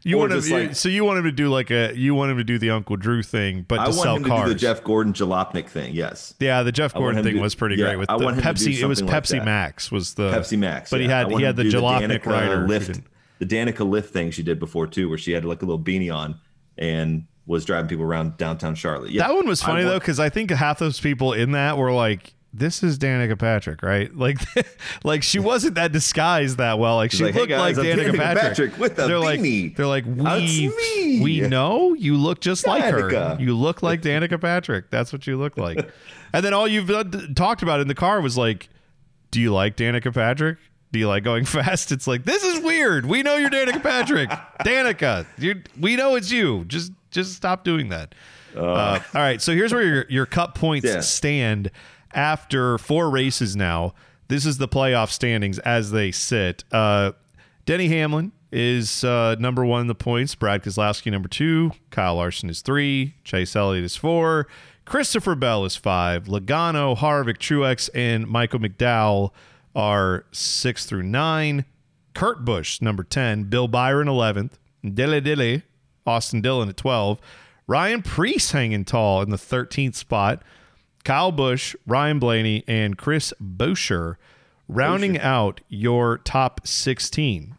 you 0.02 0.18
want 0.18 0.32
him, 0.32 0.40
like- 0.50 0.74
so 0.74 0.88
you 0.88 1.04
want 1.04 1.18
him 1.18 1.24
to 1.24 1.32
do 1.32 1.48
like 1.48 1.70
a 1.70 1.92
you 1.96 2.14
want 2.14 2.30
him 2.30 2.38
to 2.38 2.44
do 2.44 2.58
the 2.58 2.70
Uncle 2.70 2.96
Drew 2.96 3.22
thing, 3.22 3.64
but 3.68 3.76
to 3.76 3.80
I 3.82 3.84
want 3.86 3.94
sell 3.98 4.16
him 4.16 4.22
to 4.24 4.28
cars. 4.28 4.48
do 4.48 4.54
the 4.54 4.58
Jeff 4.60 4.82
Gordon 4.84 5.12
Jalopnik 5.12 5.68
thing. 5.68 5.94
Yes, 5.94 6.34
Yeah, 6.40 6.62
the 6.62 6.72
Jeff 6.72 6.94
Gordon 6.94 7.22
thing 7.24 7.34
to- 7.34 7.40
was 7.40 7.54
pretty 7.54 7.76
yeah, 7.76 7.86
great 7.86 7.96
with 7.96 8.10
I 8.10 8.18
the 8.18 8.24
want 8.24 8.36
to 8.38 8.42
Pepsi. 8.42 8.78
It 8.80 8.86
was 8.86 9.02
like 9.02 9.22
Pepsi 9.24 9.38
that. 9.38 9.44
Max 9.44 9.90
was 9.92 10.14
the 10.14 10.30
Pepsi 10.32 10.58
Max. 10.58 10.90
but 10.90 11.00
he 11.00 11.06
yeah. 11.06 11.14
I 11.14 11.18
had 11.18 11.26
want 11.28 11.40
he 11.40 11.44
had 11.46 11.56
the 11.56 11.64
Jalopnik 11.64 12.20
Danica 12.22 12.26
rider. 12.26 12.66
lift, 12.66 13.00
the 13.38 13.46
Danica 13.46 13.88
lift 13.88 14.12
thing 14.12 14.30
she 14.30 14.42
did 14.42 14.58
before 14.58 14.86
too, 14.86 15.08
where 15.08 15.18
she 15.18 15.32
had 15.32 15.44
like 15.44 15.62
a 15.62 15.64
little 15.64 15.82
beanie 15.82 16.14
on 16.14 16.38
and 16.76 17.24
was 17.46 17.64
driving 17.64 17.88
people 17.88 18.04
around 18.04 18.36
downtown 18.36 18.74
Charlotte. 18.74 19.10
Yeah, 19.10 19.26
That 19.26 19.34
one 19.34 19.46
was 19.46 19.62
funny 19.62 19.82
though 19.84 19.98
because 19.98 20.20
I 20.20 20.28
think 20.28 20.50
half 20.50 20.78
those 20.78 21.00
people 21.00 21.32
in 21.32 21.52
that 21.52 21.78
were 21.78 21.92
like. 21.92 22.34
This 22.52 22.82
is 22.82 22.98
Danica 22.98 23.38
Patrick, 23.38 23.82
right? 23.82 24.10
Like, 24.16 24.38
like 25.04 25.22
she 25.22 25.38
wasn't 25.38 25.74
that 25.74 25.92
disguised 25.92 26.56
that 26.58 26.78
well. 26.78 26.96
Like 26.96 27.12
she 27.12 27.24
like, 27.24 27.34
"Hey, 27.34 27.40
looked 27.40 27.50
guys, 27.50 27.76
like 27.76 27.86
Danica, 27.86 28.10
Danica 28.12 28.16
Patrick. 28.16 28.42
Patrick 28.72 28.78
with 28.78 28.92
a 28.98 29.06
they're 29.06 29.16
beanie. 29.18 29.64
like, 29.64 29.76
they're 29.76 29.86
like, 29.86 30.04
we, 30.06 31.20
we 31.22 31.40
know 31.42 31.92
you 31.94 32.16
look 32.16 32.40
just 32.40 32.66
like 32.66 32.82
her. 32.84 33.36
You 33.38 33.54
look 33.54 33.82
like 33.82 34.00
Danica 34.02 34.40
Patrick. 34.40 34.90
That's 34.90 35.12
what 35.12 35.26
you 35.26 35.36
look 35.36 35.56
like. 35.58 35.90
and 36.32 36.44
then 36.44 36.54
all 36.54 36.66
you've 36.66 36.88
done- 36.88 37.34
talked 37.36 37.62
about 37.62 37.80
in 37.80 37.88
the 37.88 37.94
car 37.94 38.20
was 38.20 38.36
like, 38.38 38.68
do 39.30 39.40
you 39.40 39.52
like 39.52 39.76
Danica 39.76 40.12
Patrick? 40.12 40.56
Do 40.90 40.98
you 40.98 41.06
like 41.06 41.22
going 41.24 41.44
fast? 41.46 41.92
It's 41.92 42.06
like 42.06 42.24
this 42.24 42.42
is 42.42 42.60
weird. 42.64 43.04
We 43.04 43.22
know 43.22 43.36
you're 43.36 43.50
Danica 43.50 43.82
Patrick. 43.82 44.30
Danica, 44.64 45.26
you 45.36 45.62
we 45.78 45.96
know 45.96 46.14
it's 46.14 46.32
you. 46.32 46.64
Just 46.64 46.92
just 47.10 47.34
stop 47.34 47.62
doing 47.62 47.90
that. 47.90 48.14
Uh, 48.56 48.98
all 49.14 49.20
right, 49.20 49.40
so 49.42 49.52
here's 49.52 49.72
where 49.74 49.82
your 49.82 50.06
your 50.08 50.26
cup 50.26 50.54
points 50.54 50.86
Yeah. 50.86 51.00
stand 51.00 51.70
after 52.14 52.78
four 52.78 53.10
races 53.10 53.56
now. 53.56 53.94
This 54.28 54.44
is 54.44 54.58
the 54.58 54.68
playoff 54.68 55.10
standings 55.10 55.58
as 55.60 55.90
they 55.90 56.10
sit. 56.10 56.64
Uh, 56.70 57.12
Denny 57.64 57.88
Hamlin 57.88 58.32
is 58.52 59.04
uh, 59.04 59.36
number 59.38 59.64
one 59.64 59.82
in 59.82 59.86
the 59.86 59.94
points. 59.94 60.34
Brad 60.34 60.62
Keselowski 60.62 61.10
number 61.10 61.28
two. 61.28 61.72
Kyle 61.90 62.16
Larson 62.16 62.50
is 62.50 62.60
three. 62.62 63.14
Chase 63.24 63.54
Elliott 63.56 63.84
is 63.84 63.96
four. 63.96 64.46
Christopher 64.84 65.34
Bell 65.34 65.64
is 65.64 65.76
five. 65.76 66.24
Logano, 66.24 66.96
Harvick, 66.96 67.38
Truex, 67.38 67.90
and 67.94 68.26
Michael 68.26 68.60
McDowell 68.60 69.32
are 69.74 70.24
six 70.32 70.86
through 70.86 71.02
nine. 71.02 71.64
Kurt 72.14 72.44
Busch, 72.44 72.80
number 72.80 73.04
10. 73.04 73.44
Bill 73.44 73.68
Byron, 73.68 74.08
11th. 74.08 74.52
Dille 74.82 75.20
Dille, 75.20 75.62
Austin 76.06 76.40
Dillon 76.40 76.68
at 76.68 76.76
12. 76.76 77.20
Ryan 77.66 78.02
Preece 78.02 78.52
hanging 78.52 78.84
tall 78.84 79.20
in 79.22 79.30
the 79.30 79.36
13th 79.36 79.94
spot. 79.94 80.42
Kyle 81.04 81.32
Busch, 81.32 81.74
Ryan 81.86 82.18
Blaney, 82.18 82.64
and 82.66 82.98
Chris 82.98 83.32
Buescher 83.42 84.16
rounding 84.68 85.18
out 85.18 85.60
your 85.68 86.18
top 86.18 86.66
16. 86.66 87.56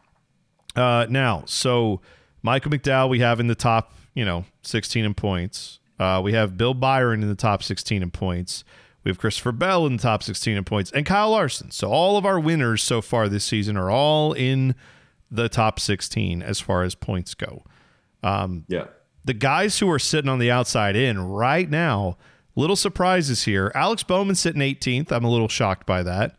Uh, 0.76 1.08
now, 1.10 1.44
so 1.46 2.02
Michael 2.42 2.72
McDowell, 2.72 3.10
we 3.10 3.20
have 3.20 3.40
in 3.40 3.48
the 3.48 3.56
top, 3.56 3.94
you 4.14 4.24
know, 4.24 4.46
16 4.62 5.04
in 5.04 5.14
points. 5.14 5.80
Uh, 6.00 6.22
we 6.24 6.34
have 6.34 6.58
Bill 6.58 6.74
Byron 6.74 7.22
in 7.22 7.30
the 7.30 7.36
top 7.36 7.64
16 7.64 8.02
in 8.02 8.12
points. 8.12 8.64
We 9.04 9.10
have 9.10 9.18
Christopher 9.18 9.52
Bell 9.52 9.86
in 9.86 9.98
the 9.98 10.02
top 10.02 10.24
16 10.24 10.58
in 10.58 10.64
points 10.64 10.92
and 10.92 11.06
Kyle 11.06 11.32
Larson. 11.32 11.72
So 11.72 11.90
all 11.90 12.18
of 12.18 12.26
our 12.26 12.40
winners 12.40 12.84
so 12.84 13.02
far 13.02 13.28
this 13.28 13.44
season 13.44 13.76
are 13.78 13.90
all 13.90 14.34
in 14.34 14.76
the 15.32 15.50
top 15.50 15.80
16 15.80 16.42
as 16.42 16.60
far 16.60 16.84
as 16.84 16.96
points 16.96 17.34
go. 17.34 17.64
yeah. 18.68 18.86
The 19.26 19.34
guys 19.34 19.80
who 19.80 19.90
are 19.92 20.00
sitting 20.00 20.30
on 20.30 20.40
the 20.40 20.50
outside 20.50 20.96
in 20.96 21.20
right 21.20 21.70
now, 21.70 22.18
little 22.60 22.76
surprises 22.76 23.44
here. 23.46 23.72
Alex 23.74 24.04
Bowman 24.04 24.36
sitting 24.36 24.62
18th. 24.62 25.12
I'm 25.12 25.24
a 25.24 25.30
little 25.30 25.48
shocked 25.48 25.86
by 25.88 26.04
that. 26.04 26.38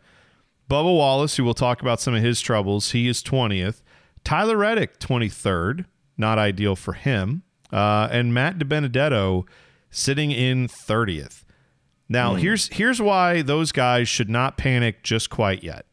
Bubba 0.68 0.84
Wallace, 0.96 1.36
who 1.36 1.44
we'll 1.44 1.54
talk 1.54 1.80
about 1.82 2.00
some 2.00 2.14
of 2.14 2.22
his 2.22 2.40
troubles, 2.40 2.92
he 2.92 3.08
is 3.08 3.22
20th. 3.22 3.82
Tyler 4.22 4.56
Reddick, 4.56 5.00
23rd. 5.00 5.86
Not 6.16 6.38
ideal 6.38 6.76
for 6.76 6.92
him. 6.92 7.42
Uh, 7.72 8.08
and 8.12 8.34
Matt 8.34 8.58
DiBenedetto 8.58 9.44
sitting 9.90 10.30
in 10.30 10.68
30th. 10.68 11.44
Now, 12.08 12.34
here's 12.34 12.66
here's 12.68 13.00
why 13.00 13.40
those 13.42 13.70
guys 13.70 14.08
should 14.08 14.28
not 14.28 14.56
panic 14.58 15.02
just 15.04 15.30
quite 15.30 15.62
yet. 15.62 15.86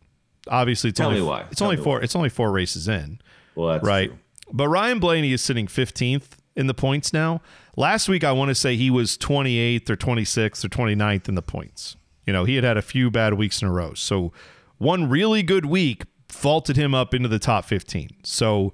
Obviously, 0.49 0.89
it's 0.89 0.97
Tell 0.97 1.09
only 1.09 1.21
me 1.21 1.28
why. 1.28 1.41
it's 1.51 1.59
Tell 1.59 1.67
only 1.69 1.82
four 1.82 1.97
why. 1.99 2.03
it's 2.03 2.15
only 2.15 2.30
four 2.30 2.51
races 2.51 2.88
in 2.88 3.19
Well, 3.55 3.69
that's 3.69 3.86
right? 3.86 4.09
true. 4.09 4.17
But 4.51 4.67
Ryan 4.69 4.97
Blaney 4.99 5.32
is 5.32 5.41
sitting 5.43 5.67
15th 5.67 6.30
in 6.55 6.65
the 6.67 6.73
points 6.73 7.13
now. 7.13 7.41
Last 7.80 8.09
week, 8.09 8.23
I 8.23 8.32
want 8.32 8.49
to 8.49 8.55
say 8.55 8.75
he 8.75 8.89
was 8.89 9.19
28th 9.19 9.88
or 9.91 9.95
26th 9.95 10.65
or 10.65 10.67
29th 10.67 11.30
in 11.30 11.36
the 11.36 11.43
points. 11.43 11.95
You 12.25 12.34
know, 12.34 12.43
he 12.43 12.55
had 12.55 12.63
had 12.63 12.75
a 12.75 12.82
few 12.82 13.11
bad 13.11 13.36
weeks 13.36 13.61
in 13.61 13.67
a 13.67 13.71
row. 13.71 13.93
So 13.93 14.34
one 14.80 15.07
really 15.07 15.43
good 15.43 15.65
week 15.65 16.03
vaulted 16.32 16.75
him 16.75 16.95
up 16.95 17.13
into 17.13 17.30
the 17.30 17.38
top 17.38 17.65
15. 17.65 18.09
So 18.23 18.73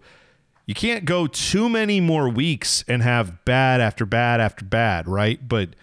you 0.66 0.74
can't 0.74 1.04
go 1.04 1.28
too 1.28 1.68
many 1.68 2.00
more 2.00 2.30
weeks 2.30 2.86
and 2.88 3.04
have 3.04 3.44
bad 3.44 3.82
after 3.82 4.06
bad 4.06 4.40
after 4.40 4.64
bad, 4.64 5.06
right? 5.06 5.48
But 5.50 5.76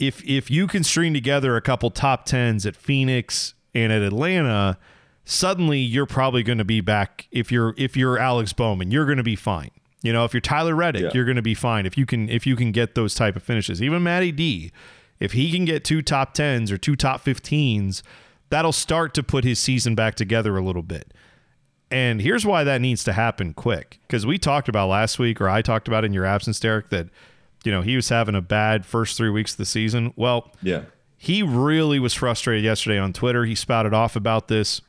if 0.00 0.24
if 0.28 0.50
you 0.50 0.66
can 0.66 0.82
string 0.82 1.14
together 1.14 1.56
a 1.56 1.62
couple 1.62 1.90
top 1.90 2.26
tens 2.26 2.66
at 2.66 2.74
Phoenix 2.74 3.54
and 3.72 3.92
at 3.92 4.02
Atlanta, 4.02 4.78
suddenly 5.24 5.78
you're 5.78 6.06
probably 6.06 6.42
going 6.42 6.58
to 6.58 6.64
be 6.64 6.80
back. 6.80 7.28
If 7.30 7.52
you're 7.52 7.72
if 7.78 7.96
you're 7.96 8.18
Alex 8.18 8.52
Bowman, 8.52 8.90
you're 8.90 9.06
going 9.06 9.18
to 9.18 9.22
be 9.22 9.36
fine. 9.36 9.70
You 10.02 10.12
know, 10.12 10.24
if 10.24 10.34
you're 10.34 10.40
Tyler 10.40 10.74
Reddick, 10.74 11.02
Yeah. 11.02 11.10
you're 11.14 11.24
going 11.24 11.36
to 11.36 11.42
be 11.42 11.54
fine. 11.54 11.86
If 11.86 11.96
you 11.96 12.06
can 12.06 12.28
if 12.28 12.46
you 12.46 12.56
can 12.56 12.72
get 12.72 12.94
those 12.94 13.14
type 13.14 13.36
of 13.36 13.42
finishes, 13.42 13.80
even 13.82 14.02
Matty 14.02 14.32
D, 14.32 14.72
if 15.20 15.32
he 15.32 15.50
can 15.52 15.64
get 15.64 15.84
two 15.84 16.02
top 16.02 16.34
tens 16.34 16.72
or 16.72 16.78
two 16.78 16.96
top 16.96 17.24
15s, 17.24 18.02
that'll 18.50 18.72
start 18.72 19.14
to 19.14 19.22
put 19.22 19.44
his 19.44 19.58
season 19.60 19.94
back 19.94 20.14
together 20.16 20.56
a 20.56 20.62
little 20.64 20.82
bit. 20.82 21.12
And 21.90 22.20
here's 22.22 22.44
why 22.46 22.64
that 22.64 22.80
needs 22.80 23.04
to 23.04 23.12
happen 23.12 23.52
quick. 23.54 24.00
Because 24.06 24.24
we 24.26 24.38
talked 24.38 24.68
about 24.68 24.88
last 24.88 25.18
week, 25.18 25.40
or 25.40 25.48
I 25.48 25.62
talked 25.62 25.86
about 25.88 26.04
in 26.04 26.12
your 26.12 26.24
absence, 26.24 26.58
Derek, 26.58 26.88
that 26.90 27.08
you 27.64 27.70
know 27.70 27.82
he 27.82 27.94
was 27.96 28.08
having 28.08 28.34
a 28.34 28.40
bad 28.40 28.84
first 28.86 29.16
three 29.16 29.30
weeks 29.30 29.52
of 29.52 29.58
the 29.58 29.66
season. 29.66 30.12
Well, 30.16 30.50
Yeah. 30.62 30.82
he 31.16 31.42
really 31.42 31.98
was 32.00 32.14
frustrated 32.14 32.64
yesterday 32.64 32.98
on 32.98 33.12
Twitter. 33.12 33.44
He 33.44 33.54
spouted 33.54 33.94
off 33.94 34.16
about 34.16 34.48
this. 34.48 34.80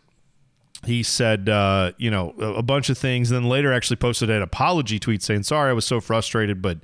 He 0.86 1.04
said, 1.04 1.50
uh, 1.50 1.92
you 1.98 2.12
know, 2.12 2.34
a, 2.40 2.56
a 2.56 2.62
bunch 2.62 2.90
of 2.90 2.98
things. 2.98 3.32
And 3.32 3.44
then 3.44 3.50
later 3.50 3.72
actually 3.72 3.98
posted 3.98 4.30
an 4.30 4.42
apology 4.42 5.00
tweet 5.00 5.22
saying, 5.22 5.44
sorry, 5.44 5.70
I 5.70 5.74
was 5.74 5.86
so 5.86 6.02
frustrated, 6.02 6.62
but, 6.62 6.80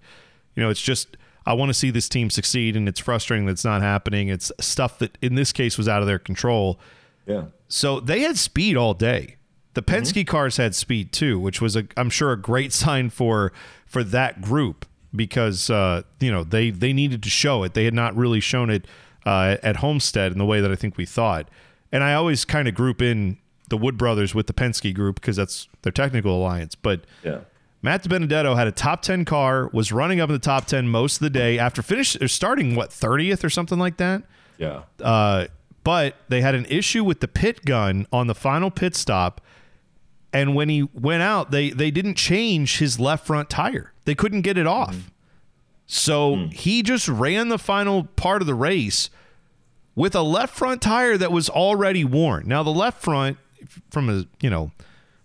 you 0.56 0.64
know, 0.64 0.70
it's 0.70 0.82
just, 0.82 1.18
I 1.46 1.54
want 1.54 1.70
to 1.70 1.74
see 1.74 1.90
this 1.90 2.08
team 2.08 2.30
succeed 2.30 2.76
and 2.76 2.88
it's 2.88 3.00
frustrating 3.00 3.46
that 3.46 3.54
it's 3.54 3.66
not 3.66 3.82
happening. 3.82 4.28
It's 4.28 4.52
stuff 4.60 5.00
that 5.00 5.18
in 5.22 5.36
this 5.36 5.52
case 5.52 5.78
was 5.78 5.88
out 5.88 6.02
of 6.02 6.08
their 6.08 6.20
control. 6.20 6.80
Yeah. 7.26 7.46
So 7.68 8.00
they 8.00 8.22
had 8.22 8.38
speed 8.38 8.76
all 8.76 8.94
day. 8.94 9.36
The 9.76 9.84
Penske 9.84 10.28
cars 10.28 10.58
had 10.58 10.76
speed 10.76 11.14
too, 11.14 11.40
which 11.40 11.62
was 11.62 11.76
a, 11.76 11.86
I'm 11.96 12.10
sure 12.10 12.32
a 12.32 12.38
great 12.38 12.74
sign 12.84 13.10
for 13.10 13.54
for 13.86 14.04
that 14.04 14.42
group 14.42 14.86
because 15.16 15.70
uh, 15.70 16.02
you 16.20 16.32
know 16.32 16.44
they 16.44 16.70
they 16.70 16.92
needed 16.92 17.24
to 17.24 17.30
show 17.30 17.64
it. 17.64 17.76
They 17.76 17.86
had 17.86 17.94
not 17.94 18.16
really 18.16 18.40
shown 18.40 18.70
it 18.70 18.86
uh, 19.26 19.58
at 19.64 19.78
Homestead 19.78 20.32
in 20.32 20.38
the 20.38 20.46
way 20.46 20.60
that 20.60 20.72
I 20.72 20.76
think 20.76 20.98
we 20.98 21.06
thought. 21.06 21.50
And 21.92 22.04
I 22.04 22.14
always 22.14 22.46
kind 22.46 22.68
of 22.68 22.76
group 22.76 23.02
in 23.02 23.38
the 23.70 23.78
Wood 23.78 23.98
brothers 23.98 24.36
with 24.36 24.48
the 24.48 24.54
Penske 24.54 24.94
group 24.94 25.16
because 25.22 25.36
that's 25.38 25.68
their 25.84 25.92
technical 25.92 26.36
alliance. 26.36 26.76
But 26.76 27.02
Yeah. 27.24 27.40
Matt 27.82 28.08
Benedetto 28.10 28.56
had 28.56 28.68
a 28.68 28.74
top 28.74 29.02
10 29.02 29.24
car, 29.24 29.70
was 29.72 29.92
running 29.94 30.20
up 30.20 30.30
in 30.30 30.34
the 30.34 30.40
top 30.40 30.66
10 30.66 30.90
most 30.90 31.16
of 31.16 31.20
the 31.22 31.30
day 31.30 31.58
after 31.58 31.82
finish 31.82 32.20
or 32.22 32.28
starting 32.28 32.76
what 32.76 32.90
30th 32.90 33.42
or 33.44 33.50
something 33.50 33.80
like 33.80 33.96
that. 33.98 34.24
Yeah. 34.58 34.82
Uh, 35.02 35.46
but 35.86 36.16
they 36.28 36.42
had 36.42 36.56
an 36.56 36.66
issue 36.66 37.06
with 37.06 37.22
the 37.22 37.28
pit 37.30 37.64
gun 37.64 38.06
on 38.12 38.28
the 38.28 38.36
final 38.36 38.70
pit 38.70 38.96
stop. 38.96 39.40
And 40.34 40.56
when 40.56 40.68
he 40.68 40.84
went 40.94 41.24
out, 41.24 41.52
they 41.52 41.70
they 41.70 41.90
didn't 41.90 42.16
change 42.16 42.80
his 42.80 43.00
left 43.00 43.26
front 43.26 43.50
tire. 43.50 43.94
They 44.06 44.14
couldn't 44.14 44.42
get 44.42 44.58
it 44.58 44.68
off. 44.68 45.10
So 45.88 46.50
he 46.52 46.84
just 46.84 47.08
ran 47.08 47.48
the 47.50 47.58
final 47.58 48.04
part 48.04 48.42
of 48.42 48.46
the 48.46 48.54
race 48.54 49.10
with 49.96 50.14
a 50.16 50.22
left 50.22 50.56
front 50.56 50.82
tire 50.82 51.18
that 51.18 51.32
was 51.32 51.50
already 51.50 52.04
worn. 52.06 52.44
Now 52.48 52.62
the 52.62 52.70
left 52.70 53.02
front, 53.02 53.38
from 53.90 54.10
a 54.10 54.26
you 54.42 54.50
know 54.50 54.72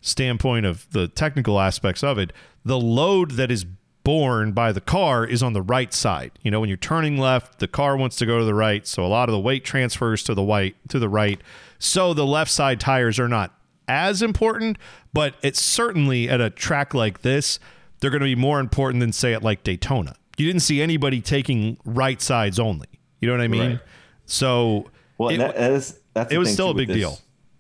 standpoint 0.00 0.66
of 0.66 0.86
the 0.90 1.08
technical 1.08 1.60
aspects 1.60 2.02
of 2.02 2.18
it, 2.18 2.32
the 2.64 2.78
load 2.78 3.32
that 3.32 3.50
is 3.50 3.64
borne 4.04 4.52
by 4.52 4.70
the 4.70 4.80
car 4.82 5.24
is 5.24 5.42
on 5.42 5.54
the 5.54 5.62
right 5.62 5.94
side. 5.94 6.30
You 6.42 6.50
know, 6.50 6.60
when 6.60 6.68
you're 6.68 6.76
turning 6.76 7.16
left, 7.16 7.58
the 7.58 7.68
car 7.68 7.96
wants 7.96 8.16
to 8.16 8.26
go 8.26 8.38
to 8.38 8.44
the 8.44 8.54
right, 8.54 8.86
so 8.86 9.04
a 9.04 9.08
lot 9.08 9.28
of 9.28 9.32
the 9.32 9.40
weight 9.40 9.64
transfers 9.64 10.22
to 10.24 10.34
the 10.34 10.42
white 10.42 10.76
to 10.88 10.98
the 10.98 11.08
right. 11.08 11.40
So 11.78 12.12
the 12.14 12.26
left 12.26 12.50
side 12.50 12.80
tires 12.80 13.18
are 13.18 13.28
not 13.28 13.58
as 13.88 14.20
important, 14.22 14.78
but 15.12 15.34
it's 15.42 15.60
certainly 15.60 16.28
at 16.28 16.40
a 16.40 16.50
track 16.50 16.94
like 16.94 17.22
this, 17.22 17.58
they're 18.00 18.10
going 18.10 18.20
to 18.20 18.26
be 18.26 18.34
more 18.34 18.60
important 18.60 19.00
than 19.00 19.12
say 19.12 19.32
at 19.32 19.42
like 19.42 19.62
Daytona. 19.62 20.14
You 20.36 20.46
didn't 20.46 20.62
see 20.62 20.82
anybody 20.82 21.20
taking 21.20 21.78
right 21.84 22.20
sides 22.20 22.58
only. 22.58 22.88
You 23.20 23.28
know 23.28 23.34
what 23.34 23.42
I 23.42 23.48
mean? 23.48 23.70
Right. 23.72 23.80
So 24.26 24.90
Well, 25.16 25.30
it- 25.30 25.38
that, 25.38 25.56
is 25.56 26.00
that's 26.12 26.32
it 26.32 26.38
was 26.38 26.52
still 26.52 26.70
a 26.70 26.74
big 26.74 26.88
deal. 26.88 27.18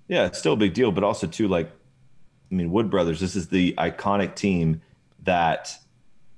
Yeah, 0.08 0.26
it's 0.26 0.38
still 0.38 0.52
a 0.52 0.56
big 0.56 0.74
deal, 0.74 0.92
but 0.92 1.04
also 1.04 1.26
too 1.26 1.48
like, 1.48 1.70
I 2.50 2.54
mean, 2.54 2.70
Wood 2.70 2.90
Brothers. 2.90 3.20
This 3.20 3.36
is 3.36 3.48
the 3.48 3.74
iconic 3.78 4.34
team 4.34 4.82
that 5.24 5.76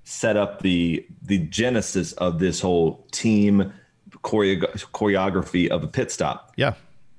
set 0.05 0.37
up 0.37 0.63
the 0.63 1.05
the 1.23 1.39
genesis 1.39 2.13
of 2.13 2.39
this 2.39 2.61
whole 2.61 3.05
team 3.11 3.73
choreo- 4.23 4.73
choreography 4.93 5.69
of 5.69 5.83
a 5.83 5.89
pit 5.89 6.13
stop. 6.13 6.53
yeah, 6.57 6.75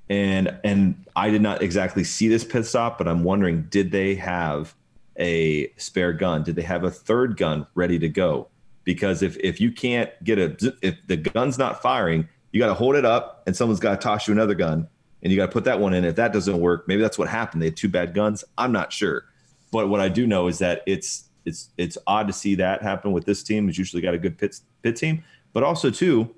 and 0.10 0.58
and 0.64 1.06
I 1.16 1.30
did 1.30 1.42
not 1.42 1.62
exactly 1.62 2.04
see 2.04 2.28
this 2.30 2.44
pit 2.44 2.66
stop, 2.66 2.98
but 2.98 3.08
I'm 3.08 3.24
wondering, 3.24 3.64
did 3.64 3.92
they 3.92 4.16
have 4.16 4.74
a 5.20 5.70
spare 5.76 6.14
gun? 6.14 6.44
Did 6.44 6.56
they 6.56 6.62
have 6.62 6.84
a 6.84 6.92
third 6.92 7.36
gun 7.38 7.68
ready 7.76 8.00
to 8.00 8.08
go? 8.10 8.48
Because 8.86 9.22
if 9.22 9.36
if 9.38 9.60
you 9.60 9.72
can't 9.72 10.10
get 10.24 10.40
a 10.40 10.76
if 10.82 10.96
the 11.08 11.18
gun's 11.18 11.58
not 11.58 11.82
firing, 11.82 12.30
you 12.54 12.60
got 12.60 12.68
to 12.68 12.74
hold 12.74 12.96
it 12.96 13.04
up, 13.04 13.44
and 13.46 13.56
someone's 13.56 13.82
got 13.82 14.00
to 14.00 14.04
toss 14.04 14.28
you 14.28 14.32
another 14.34 14.56
gun, 14.56 14.88
and 15.22 15.32
you 15.32 15.38
got 15.38 15.48
to 15.48 15.52
put 15.52 15.64
that 15.66 15.80
one 15.80 15.94
in. 15.94 16.06
If 16.06 16.16
that 16.16 16.34
doesn't 16.34 16.60
work, 16.60 16.88
maybe 16.88 17.02
that's 17.02 17.18
what 17.18 17.28
happened. 17.28 17.62
They 17.62 17.68
had 17.68 17.78
two 17.78 17.90
bad 17.90 18.14
guns. 18.14 18.44
I'm 18.58 18.72
not 18.72 18.94
sure, 18.94 19.26
but 19.72 19.90
what 19.90 20.00
I 20.00 20.10
do 20.10 20.28
know 20.28 20.48
is 20.48 20.60
that 20.60 20.84
it's 20.86 21.26
it's 21.46 21.70
it's 21.78 21.98
odd 22.08 22.28
to 22.28 22.34
see 22.34 22.56
that 22.56 22.82
happen 22.82 23.12
with 23.12 23.26
this 23.26 23.44
team. 23.44 23.70
It's 23.70 23.78
usually 23.78 24.02
got 24.02 24.14
a 24.14 24.20
good 24.20 24.38
pit 24.38 24.60
pit 24.84 24.96
team, 24.96 25.24
but 25.54 25.64
also 25.64 25.90
too, 25.90 26.36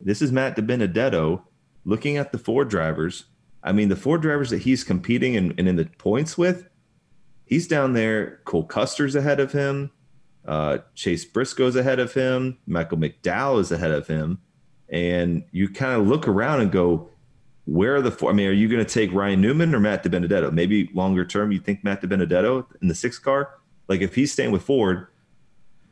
this 0.00 0.22
is 0.22 0.32
Matt 0.32 0.56
DiBenedetto 0.56 1.42
looking 1.84 2.16
at 2.16 2.32
the 2.32 2.38
four 2.38 2.64
drivers. 2.64 3.24
I 3.62 3.72
mean, 3.72 3.88
the 3.88 3.96
four 3.96 4.18
drivers 4.18 4.50
that 4.50 4.62
he's 4.62 4.84
competing 4.84 5.36
and, 5.36 5.54
and 5.58 5.66
in 5.66 5.76
the 5.76 5.86
points 5.86 6.36
with, 6.36 6.68
he's 7.46 7.66
down 7.66 7.94
there. 7.94 8.40
Cole 8.44 8.64
Custer's 8.64 9.14
ahead 9.14 9.40
of 9.40 9.52
him. 9.52 9.90
Uh, 10.46 10.78
Chase 10.94 11.24
Briscoe's 11.24 11.74
ahead 11.74 11.98
of 11.98 12.12
him. 12.12 12.58
Michael 12.66 12.98
McDowell 12.98 13.60
is 13.60 13.72
ahead 13.72 13.90
of 13.90 14.06
him. 14.06 14.38
And 14.90 15.44
you 15.50 15.70
kind 15.70 15.98
of 15.98 16.06
look 16.06 16.28
around 16.28 16.60
and 16.60 16.70
go, 16.70 17.08
where 17.66 17.96
are 17.96 18.02
the 18.02 18.10
four? 18.10 18.30
I 18.30 18.34
mean, 18.34 18.48
are 18.48 18.52
you 18.52 18.68
going 18.68 18.84
to 18.84 18.90
take 18.90 19.12
Ryan 19.12 19.40
Newman 19.40 19.74
or 19.74 19.80
Matt 19.80 20.04
DiBenedetto? 20.04 20.52
Maybe 20.52 20.90
longer 20.92 21.24
term, 21.24 21.50
you 21.52 21.60
think 21.60 21.82
Matt 21.82 22.02
DiBenedetto 22.02 22.66
in 22.82 22.88
the 22.88 22.94
sixth 22.94 23.22
car? 23.22 23.50
Like 23.88 24.00
if 24.00 24.14
he's 24.14 24.32
staying 24.32 24.50
with 24.50 24.62
Ford, 24.62 25.06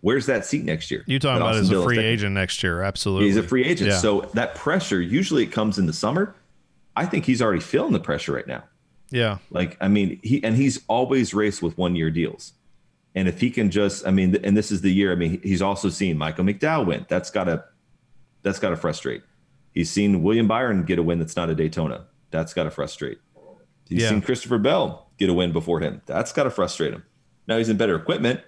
where's 0.01 0.27
that 0.27 0.45
seat 0.45 0.64
next 0.64 0.91
year? 0.91 1.05
you 1.07 1.18
talking 1.18 1.41
about 1.41 1.57
as 1.57 1.70
a 1.70 1.83
free 1.83 1.99
agent 1.99 2.35
next 2.35 2.62
year? 2.62 2.83
Absolutely, 2.83 3.27
He's 3.27 3.37
a 3.37 3.43
free 3.43 3.64
agent. 3.64 3.91
Yeah. 3.91 3.99
So 3.99 4.23
that 4.35 4.55
pressure, 4.55 5.01
usually 5.01 5.43
it 5.45 5.53
comes 5.53 5.79
in 5.79 5.87
the 5.87 5.93
summer. 5.93 6.35
I 6.95 7.07
think 7.07 7.25
he's 7.25 7.41
already 7.41 7.61
feeling 7.61 7.93
the 7.93 8.01
pressure 8.01 8.33
right 8.33 8.47
now. 8.47 8.64
yeah, 9.11 9.39
Like, 9.51 9.79
I 9.81 9.89
mean, 9.89 10.20
he 10.23 10.45
and 10.45 10.57
he's 10.57 10.83
always 10.89 11.33
raced 11.33 11.62
with 11.62 11.79
one 11.79 11.97
year 11.97 12.11
deals. 12.11 12.53
And 13.14 13.29
if 13.29 13.41
he 13.41 13.51
can 13.51 13.70
just, 13.70 14.07
I 14.07 14.11
mean, 14.11 14.37
and 14.43 14.57
this 14.57 14.70
is 14.70 14.81
the 14.81 14.91
year, 14.91 15.12
I 15.12 15.14
mean, 15.14 15.41
he's 15.43 15.61
also 15.62 15.91
seen 15.91 16.16
Michael 16.18 16.45
McDowell 16.45 16.87
win. 16.87 17.07
That's 17.09 17.31
gotta 17.31 17.64
that's 18.43 18.59
gotta 18.59 18.77
frustrate. 18.77 19.23
He's 19.73 19.91
seen 19.91 20.23
William 20.23 20.47
Byron 20.49 20.85
get 20.85 20.99
a 20.99 21.03
win 21.03 21.18
that's 21.18 21.37
not 21.37 21.49
a 21.51 21.55
Daytona. 21.55 22.07
That's 22.31 22.55
gotta 22.55 22.70
frustrate. 22.70 23.18
He's 23.89 24.03
Yeah. 24.03 24.11
seen 24.11 24.20
Christopher 24.23 24.59
Bell 24.59 25.11
get 25.18 25.29
a 25.31 25.35
win 25.35 25.53
before 25.53 25.81
him. 25.81 26.03
That's 26.07 26.33
gotta 26.33 26.51
frustrate 26.51 26.93
him. 26.93 27.05
Now 27.49 27.59
he's 27.59 27.68
in 27.68 27.77
better 27.77 27.97
equipment 27.97 28.41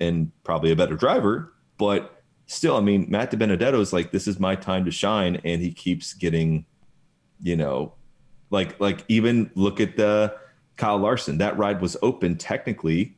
and 0.00 0.32
probably 0.44 0.70
a 0.72 0.76
better 0.76 0.96
driver, 0.96 1.52
but 1.78 2.22
still, 2.46 2.76
I 2.76 2.80
mean, 2.80 3.06
Matt 3.08 3.30
DiBenedetto 3.30 3.80
is 3.80 3.92
like, 3.92 4.10
this 4.12 4.26
is 4.26 4.38
my 4.40 4.54
time 4.56 4.84
to 4.84 4.90
shine, 4.90 5.40
and 5.44 5.62
he 5.62 5.72
keeps 5.72 6.12
getting, 6.12 6.66
you 7.40 7.56
know, 7.56 7.94
like 8.50 8.78
like 8.80 9.04
even 9.08 9.50
look 9.54 9.80
at 9.80 9.96
the 9.96 10.34
Kyle 10.76 10.98
Larson. 10.98 11.38
That 11.38 11.56
ride 11.56 11.80
was 11.80 11.96
open 12.02 12.36
technically. 12.36 13.16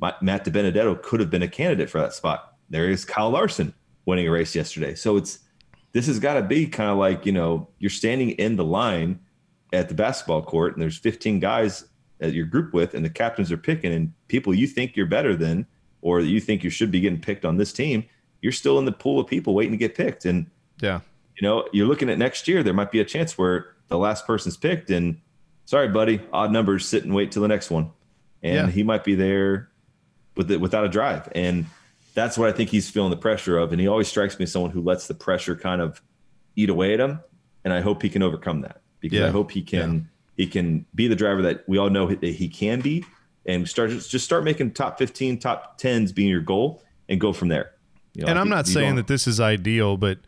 Ma- 0.00 0.12
Matt 0.20 0.44
DiBenedetto 0.44 1.00
could 1.02 1.20
have 1.20 1.30
been 1.30 1.42
a 1.42 1.48
candidate 1.48 1.88
for 1.88 1.98
that 2.00 2.12
spot. 2.12 2.54
There 2.68 2.90
is 2.90 3.04
Kyle 3.04 3.30
Larson 3.30 3.72
winning 4.04 4.26
a 4.28 4.30
race 4.30 4.54
yesterday. 4.54 4.94
So 4.94 5.16
it's 5.16 5.38
this 5.96 6.06
has 6.06 6.18
got 6.18 6.34
to 6.34 6.42
be 6.42 6.66
kind 6.66 6.90
of 6.90 6.98
like 6.98 7.26
you 7.26 7.32
know 7.32 7.68
you're 7.78 7.90
standing 7.90 8.30
in 8.30 8.56
the 8.56 8.64
line 8.64 9.18
at 9.72 9.88
the 9.88 9.94
basketball 9.94 10.42
court 10.42 10.74
and 10.74 10.82
there's 10.82 10.98
15 10.98 11.40
guys 11.40 11.86
that 12.18 12.32
you're 12.32 12.46
grouped 12.46 12.72
with 12.72 12.94
and 12.94 13.04
the 13.04 13.10
captains 13.10 13.50
are 13.50 13.56
picking 13.56 13.92
and 13.92 14.12
people 14.28 14.54
you 14.54 14.66
think 14.66 14.96
you're 14.96 15.06
better 15.06 15.34
than 15.34 15.66
or 16.02 16.20
you 16.20 16.40
think 16.40 16.62
you 16.62 16.70
should 16.70 16.90
be 16.90 17.00
getting 17.00 17.20
picked 17.20 17.44
on 17.44 17.56
this 17.56 17.72
team 17.72 18.04
you're 18.40 18.52
still 18.52 18.78
in 18.78 18.84
the 18.84 18.92
pool 18.92 19.18
of 19.18 19.26
people 19.26 19.54
waiting 19.54 19.72
to 19.72 19.76
get 19.78 19.94
picked 19.94 20.24
and 20.24 20.46
yeah, 20.80 21.00
you 21.36 21.46
know, 21.46 21.66
you're 21.72 21.86
looking 21.86 22.08
at 22.10 22.18
next 22.18 22.48
year, 22.48 22.62
there 22.62 22.74
might 22.74 22.90
be 22.90 23.00
a 23.00 23.04
chance 23.04 23.36
where 23.36 23.74
the 23.88 23.98
last 23.98 24.26
person's 24.26 24.56
picked 24.56 24.90
and 24.90 25.20
sorry, 25.64 25.88
buddy, 25.88 26.20
odd 26.32 26.52
numbers, 26.52 26.86
sit 26.86 27.04
and 27.04 27.14
wait 27.14 27.32
till 27.32 27.42
the 27.42 27.48
next 27.48 27.70
one. 27.70 27.90
And 28.42 28.54
Yeah. 28.54 28.70
he 28.70 28.82
might 28.82 29.04
be 29.04 29.14
there 29.14 29.68
with 30.36 30.50
it 30.50 30.60
without 30.60 30.84
a 30.84 30.88
drive. 30.88 31.28
And 31.34 31.66
that's 32.16 32.38
what 32.38 32.48
I 32.48 32.52
think 32.52 32.70
he's 32.70 32.88
feeling 32.88 33.10
the 33.10 33.16
pressure 33.16 33.58
of. 33.58 33.72
And 33.72 33.80
he 33.80 33.86
always 33.86 34.08
strikes 34.08 34.38
me 34.38 34.44
as 34.44 34.52
someone 34.52 34.70
who 34.70 34.80
lets 34.80 35.06
the 35.06 35.12
pressure 35.14 35.54
kind 35.54 35.82
of 35.82 36.00
eat 36.56 36.70
away 36.70 36.94
at 36.94 36.98
him. 36.98 37.20
And 37.62 37.74
I 37.74 37.82
hope 37.82 38.00
he 38.02 38.08
can 38.08 38.22
overcome 38.22 38.62
that 38.62 38.80
because 39.00 39.18
Yeah. 39.18 39.26
I 39.26 39.30
hope 39.30 39.50
he 39.50 39.62
can 39.62 40.08
he 40.34 40.46
can 40.46 40.86
be 40.94 41.08
the 41.08 41.14
driver 41.14 41.42
that 41.42 41.64
we 41.68 41.78
all 41.78 41.90
know 41.90 42.06
that 42.08 42.22
he 42.22 42.48
can 42.48 42.80
be 42.80 43.04
and 43.44 43.68
start 43.68 43.90
just 43.90 44.24
start 44.24 44.44
making 44.44 44.72
top 44.72 44.98
15, 44.98 45.38
top 45.38 45.78
10s 45.80 46.14
being 46.14 46.28
your 46.28 46.40
goal 46.40 46.82
and 47.08 47.20
go 47.20 47.32
from 47.32 47.48
there. 47.48 47.72
You 48.14 48.22
know, 48.24 48.28
and 48.30 48.38
I'm 48.38 48.48
not 48.48 48.66
saying 48.66 48.96
that 48.96 49.08
this 49.08 49.26
is 49.26 49.38
ideal, 49.38 49.98
but 49.98 50.18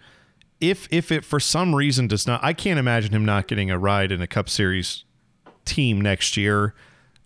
if 0.60 0.88
if 0.90 1.10
it 1.10 1.24
for 1.24 1.40
some 1.40 1.74
reason 1.74 2.06
does 2.06 2.26
not, 2.26 2.44
I 2.44 2.52
can't 2.52 2.78
imagine 2.78 3.14
him 3.14 3.24
not 3.24 3.48
getting 3.48 3.70
a 3.70 3.78
ride 3.78 4.12
in 4.12 4.20
a 4.20 4.26
Cup 4.26 4.50
Series 4.50 5.04
team 5.64 6.02
next 6.02 6.36
year. 6.36 6.74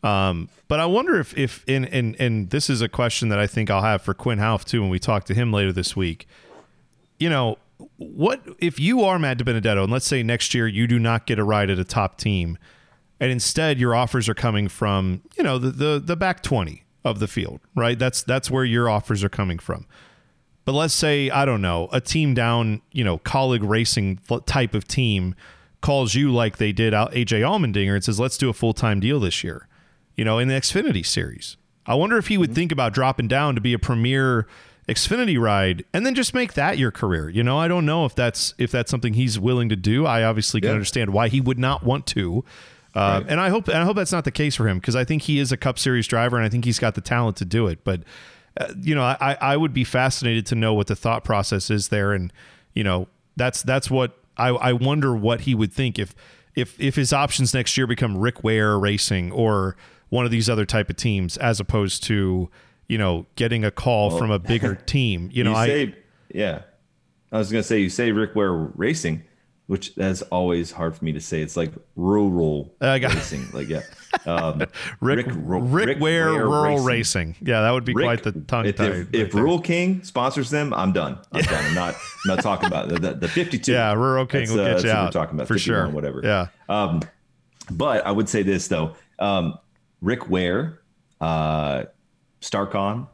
Um, 0.03 0.49
but 0.67 0.81
I 0.81 0.87
wonder 0.87 1.21
if 1.21 1.37
if 1.37 1.65
and 1.69 1.87
and 1.87 2.17
and 2.19 2.51
this 2.51 2.69
is 2.69 2.81
a 2.81 2.89
question 2.89 3.29
that 3.29 3.39
I 3.39 3.47
think 3.47 3.71
I'll 3.71 3.83
have 3.83 4.03
for 4.03 4.15
Quinn 4.15 4.39
Houff 4.39 4.65
too 4.65 4.81
when 4.81 4.91
we 4.91 4.99
talk 4.99 5.25
to 5.25 5.35
him 5.35 5.53
later 5.53 5.73
this 5.73 5.95
week. 5.95 6.27
You 7.19 7.31
know, 7.31 7.59
what 7.97 8.43
if 8.59 8.81
you 8.81 9.05
are 9.05 9.19
Matt 9.19 9.45
Benedetto 9.45 9.85
and 9.85 9.93
let's 9.93 10.07
say 10.07 10.23
next 10.23 10.55
year 10.55 10.67
you 10.67 10.87
do 10.87 10.99
not 10.99 11.27
get 11.27 11.39
a 11.39 11.45
ride 11.45 11.71
at 11.71 11.79
a 11.79 11.85
top 11.85 12.19
team, 12.19 12.59
and 13.21 13.31
instead 13.31 13.79
your 13.79 13.95
offers 13.95 14.29
are 14.29 14.35
coming 14.35 14.69
from 14.69 15.23
you 15.37 15.45
know 15.45 15.59
the 15.59 15.71
the, 15.71 16.03
the 16.05 16.17
back 16.17 16.43
twenty 16.43 16.85
of 17.05 17.19
the 17.19 17.29
field, 17.29 17.61
right? 17.75 17.99
That's 17.99 18.23
that's 18.23 18.51
where 18.51 18.65
your 18.65 18.89
offers 18.89 19.23
are 19.23 19.29
coming 19.29 19.59
from. 19.59 19.87
But 20.65 20.73
let's 20.73 20.95
say 20.95 21.31
I 21.31 21.45
don't 21.45 21.63
know 21.63 21.89
a 21.93 22.01
team 22.01 22.35
down, 22.35 22.83
you 22.93 23.05
know, 23.05 23.19
Kaulig 23.19 23.61
racing 23.63 24.21
type 24.47 24.75
of 24.75 24.87
team 24.87 25.35
calls 25.81 26.15
you 26.15 26.33
like 26.33 26.59
they 26.59 26.73
did 26.73 26.95
out 26.95 27.13
AJ 27.13 27.41
Allmendinger 27.41 27.95
and 27.95 28.05
says, 28.05 28.19
"Let's 28.21 28.39
do 28.39 28.49
a 28.49 28.53
full 28.53 28.73
time 28.73 29.01
deal 29.01 29.21
this 29.21 29.43
year," 29.43 29.69
you 30.17 30.25
know, 30.25 30.39
in 30.39 30.49
the 30.49 30.55
Xfinity 30.55 31.05
series. 31.05 31.57
I 31.87 31.95
wonder 31.95 32.17
if 32.17 32.29
he 32.29 32.39
would 32.39 32.55
think 32.55 32.71
about 32.71 32.93
dropping 32.93 33.29
down 33.29 33.55
to 33.55 33.61
be 33.61 33.73
a 33.73 33.79
premier 33.79 34.47
Xfinity 34.89 35.41
ride 35.41 35.85
and 35.93 36.05
then 36.05 36.15
just 36.15 36.35
make 36.35 36.55
that 36.55 36.79
your 36.79 36.91
career. 36.91 37.29
You 37.29 37.43
know, 37.43 37.59
I 37.59 37.69
don't 37.69 37.87
know 37.87 38.05
if 38.05 38.15
that's 38.15 38.55
if 38.59 38.71
that's 38.71 38.91
something 38.91 39.15
he's 39.15 39.39
willing 39.39 39.69
to 39.69 39.77
do. 39.77 40.07
I 40.07 40.23
obviously 40.25 40.61
can 40.61 40.71
understand 40.71 41.11
why 41.13 41.29
he 41.29 41.41
would 41.41 41.59
not 41.59 41.83
want 41.85 42.07
to. 42.09 42.45
Uh, 42.95 43.21
Right. 43.23 43.31
And 43.31 43.41
I 43.41 43.49
hope 43.49 43.69
and 43.69 43.79
I 43.79 43.85
hope 43.85 43.97
that's 43.97 44.13
not 44.13 44.25
the 44.25 44.31
case 44.31 44.55
for 44.55 44.69
him 44.69 44.79
because 44.79 44.97
I 44.97 45.05
think 45.05 45.23
he 45.23 45.39
is 45.39 45.51
a 45.51 45.57
Cup 45.57 45.79
Series 45.79 46.07
driver 46.07 46.37
and 46.37 46.45
I 46.45 46.49
think 46.49 46.65
he's 46.65 46.79
got 46.79 46.95
the 46.95 47.01
talent 47.01 47.37
to 47.39 47.45
do 47.45 47.67
it. 47.67 47.85
But 47.85 48.03
uh, 48.61 48.73
you 48.81 48.95
know, 48.95 49.03
I 49.03 49.37
I 49.41 49.57
would 49.57 49.73
be 49.73 49.85
fascinated 49.85 50.47
to 50.47 50.55
know 50.55 50.75
what 50.75 50.89
the 50.89 50.97
thought 50.97 51.25
process 51.25 51.71
is 51.71 51.89
there, 51.89 52.13
and 52.13 52.33
you 52.75 52.85
know, 52.85 53.09
that's 53.37 53.63
that's 53.63 53.91
what 53.91 54.19
I 54.37 54.49
I 54.49 54.73
wonder 54.75 55.15
what 55.17 55.43
he 55.43 55.55
would 55.55 55.73
think 55.73 55.99
if 55.99 56.15
if 56.55 56.79
if 56.79 56.97
his 56.97 57.13
options 57.13 57.55
next 57.55 57.77
year 57.79 57.87
become 57.87 58.19
Rick 58.19 58.45
Ware 58.45 58.79
Racing 58.79 59.33
or 59.33 59.75
one 60.13 60.27
of 60.27 60.31
these 60.31 60.51
other 60.51 60.67
type 60.67 60.91
of 60.91 60.97
teams 60.97 61.39
as 61.39 61.59
opposed 61.59 62.03
to 62.05 62.51
you 62.87 62.99
know 62.99 63.25
getting 63.37 63.65
a 63.65 63.71
call 63.71 64.11
from 64.19 64.31
a 64.31 64.39
bigger 64.39 64.75
team. 64.87 65.31
You 65.33 65.43
know, 65.43 65.53
you 65.53 65.57
I 65.57 65.67
say, 65.67 65.95
yeah. 66.35 66.63
I 67.33 67.39
was 67.39 67.51
gonna 67.51 67.63
say 67.63 67.79
you 67.79 67.89
say 67.89 68.13
Rick 68.13 68.35
Ware 68.35 68.53
Racing, 68.53 69.23
which 69.69 69.95
that's 69.95 70.21
always 70.23 70.71
hard 70.71 70.95
for 70.95 71.03
me 71.03 71.13
to 71.13 71.21
say. 71.21 71.41
It's 71.41 71.57
like 71.57 71.73
rural 71.97 72.75
I 72.83 72.99
got- 72.99 73.15
racing. 73.15 73.47
Like 73.55 73.69
yeah, 73.71 73.81
um, 74.27 74.59
Rick 75.01 75.29
Rick, 75.29 75.37
Ro- 75.39 75.97
Ware, 75.99 76.31
Rural 76.47 76.81
Racing. 76.81 77.37
Yeah, 77.41 77.63
that 77.63 77.71
would 77.71 77.87
be 77.87 77.95
Rick- 77.95 78.05
quite 78.05 78.23
the 78.23 78.33
tongue 78.33 78.67
if, 78.67 78.79
if, 78.79 79.15
if 79.15 79.35
Rural 79.35 79.61
King 79.63 80.05
sponsors 80.05 80.51
them, 80.51 80.75
I'm 80.75 80.93
done. 80.93 81.19
I'm 81.33 81.41
done. 81.43 81.65
I'm 81.65 81.75
not 81.75 81.95
I'm 81.95 82.37
not 82.37 82.43
talking 82.43 82.67
about 82.67 82.93
it. 82.93 83.01
the, 83.01 83.15
the 83.15 83.29
52. 83.29 83.73
yeah, 83.73 83.95
Rural 83.95 84.27
King 84.27 84.41
That's, 84.41 84.53
will 84.53 84.61
uh, 84.61 84.75
get 84.75 84.83
you 84.83 84.89
what 84.91 84.97
out 84.99 85.05
We're 85.07 85.11
talking 85.13 85.35
about 85.37 85.49
for 85.49 85.55
51, 85.55 85.87
sure. 85.87 85.89
Whatever. 85.95 86.21
Yeah, 86.23 86.49
Um, 86.69 87.01
but 87.71 88.05
I 88.05 88.11
would 88.13 88.29
say 88.29 88.43
this 88.43 88.69
though, 88.69 88.95
um, 89.19 89.57
Rick 90.03 90.29
Ware, 90.29 90.83
uh, 91.21 91.85
Starcom, 92.43 93.09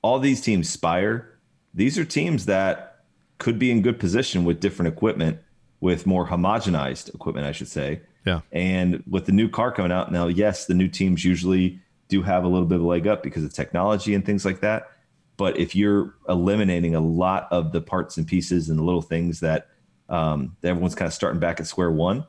all 0.00 0.18
these 0.18 0.40
teams, 0.40 0.70
Spire, 0.70 1.38
these 1.74 1.98
are 1.98 2.04
teams 2.04 2.46
that 2.46 3.04
could 3.38 3.58
be 3.58 3.70
in 3.70 3.82
good 3.82 3.98
position 3.98 4.44
with 4.44 4.60
different 4.60 4.92
equipment, 4.92 5.38
with 5.80 6.06
more 6.06 6.28
homogenized 6.28 7.14
equipment, 7.14 7.46
I 7.46 7.52
should 7.52 7.68
say. 7.68 8.00
yeah. 8.24 8.40
And 8.52 9.02
with 9.10 9.26
the 9.26 9.32
new 9.32 9.48
car 9.48 9.72
coming 9.72 9.92
out 9.92 10.12
now, 10.12 10.28
yes, 10.28 10.66
the 10.66 10.74
new 10.74 10.88
teams 10.88 11.24
usually 11.24 11.80
do 12.08 12.22
have 12.22 12.44
a 12.44 12.48
little 12.48 12.66
bit 12.66 12.76
of 12.76 12.82
a 12.82 12.86
leg 12.86 13.06
up 13.06 13.22
because 13.22 13.42
of 13.42 13.52
technology 13.52 14.14
and 14.14 14.24
things 14.24 14.44
like 14.44 14.60
that. 14.60 14.90
But 15.36 15.58
if 15.58 15.74
you're 15.74 16.14
eliminating 16.28 16.94
a 16.94 17.00
lot 17.00 17.48
of 17.50 17.72
the 17.72 17.80
parts 17.80 18.16
and 18.16 18.26
pieces 18.26 18.68
and 18.68 18.78
the 18.78 18.84
little 18.84 19.02
things 19.02 19.40
that, 19.40 19.68
um, 20.08 20.56
that 20.60 20.68
everyone's 20.68 20.94
kind 20.94 21.06
of 21.06 21.14
starting 21.14 21.40
back 21.40 21.58
at 21.58 21.66
square 21.66 21.90
one, 21.90 22.26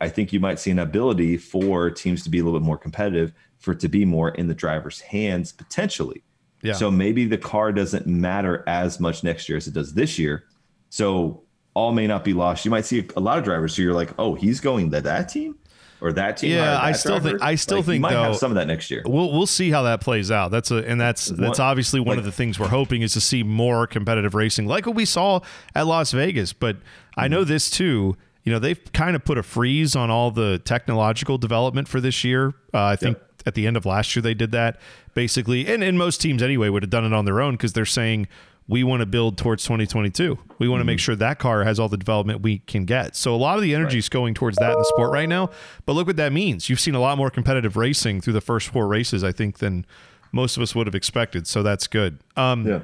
I 0.00 0.08
think 0.08 0.32
you 0.32 0.40
might 0.40 0.58
see 0.60 0.70
an 0.70 0.78
ability 0.78 1.36
for 1.38 1.90
teams 1.90 2.22
to 2.24 2.30
be 2.30 2.38
a 2.38 2.44
little 2.44 2.58
bit 2.58 2.64
more 2.66 2.78
competitive, 2.78 3.32
for 3.58 3.72
it 3.72 3.80
to 3.80 3.88
be 3.88 4.04
more 4.04 4.30
in 4.30 4.46
the 4.46 4.54
driver's 4.54 5.00
hands 5.00 5.52
potentially. 5.52 6.22
Yeah. 6.62 6.72
So 6.74 6.90
maybe 6.90 7.24
the 7.26 7.38
car 7.38 7.72
doesn't 7.72 8.06
matter 8.06 8.64
as 8.66 9.00
much 9.00 9.22
next 9.24 9.48
year 9.48 9.58
as 9.58 9.66
it 9.66 9.74
does 9.74 9.94
this 9.94 10.18
year. 10.18 10.44
So 10.90 11.42
all 11.74 11.92
may 11.92 12.06
not 12.06 12.24
be 12.24 12.32
lost. 12.32 12.64
You 12.64 12.70
might 12.70 12.84
see 12.84 13.06
a 13.16 13.20
lot 13.20 13.38
of 13.38 13.44
drivers 13.44 13.76
who 13.76 13.82
you're 13.82 13.94
like, 13.94 14.10
oh, 14.18 14.34
he's 14.34 14.58
going 14.60 14.90
to 14.90 15.00
that 15.02 15.28
team 15.28 15.56
or 16.00 16.12
that 16.12 16.36
team. 16.36 16.52
Yeah, 16.52 16.76
hired 16.76 16.80
I 16.80 16.92
that 16.92 16.98
still 16.98 17.20
think- 17.20 17.42
I 17.42 17.54
still 17.56 17.76
Like, 17.78 17.86
think, 17.86 18.02
might 18.02 18.10
though- 18.12 18.22
have 18.22 18.36
some 18.36 18.50
of 18.50 18.54
that 18.56 18.66
next 18.66 18.90
year. 18.90 19.02
We'll 19.04 19.32
we'll 19.32 19.46
see 19.46 19.70
how 19.70 19.82
that 19.82 20.00
plays 20.00 20.30
out. 20.30 20.50
That's 20.50 20.70
a 20.70 20.76
and 20.88 21.00
that's 21.00 21.26
that's 21.26 21.60
obviously 21.60 22.00
one 22.00 22.10
like- 22.10 22.18
of 22.18 22.24
the 22.24 22.32
things 22.32 22.58
we're 22.58 22.68
hoping 22.68 23.02
is 23.02 23.12
to 23.14 23.20
see 23.20 23.42
more 23.42 23.86
competitive 23.86 24.34
racing, 24.34 24.66
like 24.66 24.86
what 24.86 24.94
we 24.96 25.04
saw 25.04 25.40
at 25.74 25.86
Las 25.86 26.12
Vegas. 26.12 26.52
But 26.52 26.76
I 27.16 27.24
Mm-hmm. 27.24 27.32
know 27.34 27.44
this 27.44 27.68
too. 27.70 28.16
You 28.48 28.54
know, 28.54 28.58
they've 28.58 28.80
kind 28.94 29.14
of 29.14 29.24
put 29.26 29.36
a 29.36 29.42
freeze 29.42 29.94
on 29.94 30.10
all 30.10 30.30
the 30.30 30.58
technological 30.58 31.36
development 31.36 31.86
for 31.86 32.00
this 32.00 32.24
year. 32.24 32.54
Uh, 32.72 32.84
I 32.84 32.96
think 32.96 33.18
at 33.44 33.54
the 33.54 33.66
end 33.66 33.76
of 33.76 33.84
last 33.84 34.16
year 34.16 34.22
they 34.22 34.32
did 34.32 34.52
that 34.52 34.80
basically, 35.12 35.66
and 35.66 35.84
and 35.84 35.98
most 35.98 36.22
teams 36.22 36.42
anyway 36.42 36.70
would 36.70 36.82
have 36.82 36.88
done 36.90 37.04
it 37.04 37.12
on 37.12 37.26
their 37.26 37.42
own 37.42 37.54
because 37.54 37.74
they're 37.74 37.84
saying 37.84 38.26
we 38.66 38.82
want 38.84 39.00
to 39.00 39.06
build 39.06 39.36
towards 39.36 39.64
2022. 39.64 40.38
We 40.58 40.66
want 40.68 40.80
to 40.80 40.82
Mm-hmm. 40.82 40.86
make 40.86 40.98
sure 41.00 41.14
that 41.16 41.38
car 41.38 41.64
has 41.64 41.78
all 41.78 41.88
the 41.90 41.96
development 41.98 42.40
we 42.42 42.58
can 42.60 42.84
get. 42.86 43.16
So 43.16 43.34
a 43.34 43.36
lot 43.36 43.56
of 43.56 43.62
the 43.62 43.74
energy 43.74 43.98
is 43.98 44.08
going 44.08 44.32
towards 44.34 44.56
that 44.58 44.72
in 44.72 44.78
the 44.78 44.84
sport 44.84 45.10
right 45.12 45.28
now. 45.28 45.50
But 45.86 45.92
look 45.94 46.06
what 46.06 46.16
that 46.16 46.32
means. 46.32 46.68
You've 46.70 46.80
seen 46.80 46.94
a 46.94 47.00
lot 47.00 47.16
more 47.18 47.30
competitive 47.30 47.76
racing 47.76 48.20
through 48.22 48.34
the 48.34 48.40
first 48.42 48.68
four 48.68 48.86
races, 48.88 49.22
I 49.24 49.32
think, 49.32 49.58
than 49.58 49.84
most 50.32 50.56
of 50.56 50.62
us 50.62 50.74
would 50.74 50.86
have 50.86 50.94
expected. 50.94 51.46
So 51.46 51.62
that's 51.62 51.86
good. 51.86 52.18
Um, 52.36 52.66
Yeah. 52.66 52.80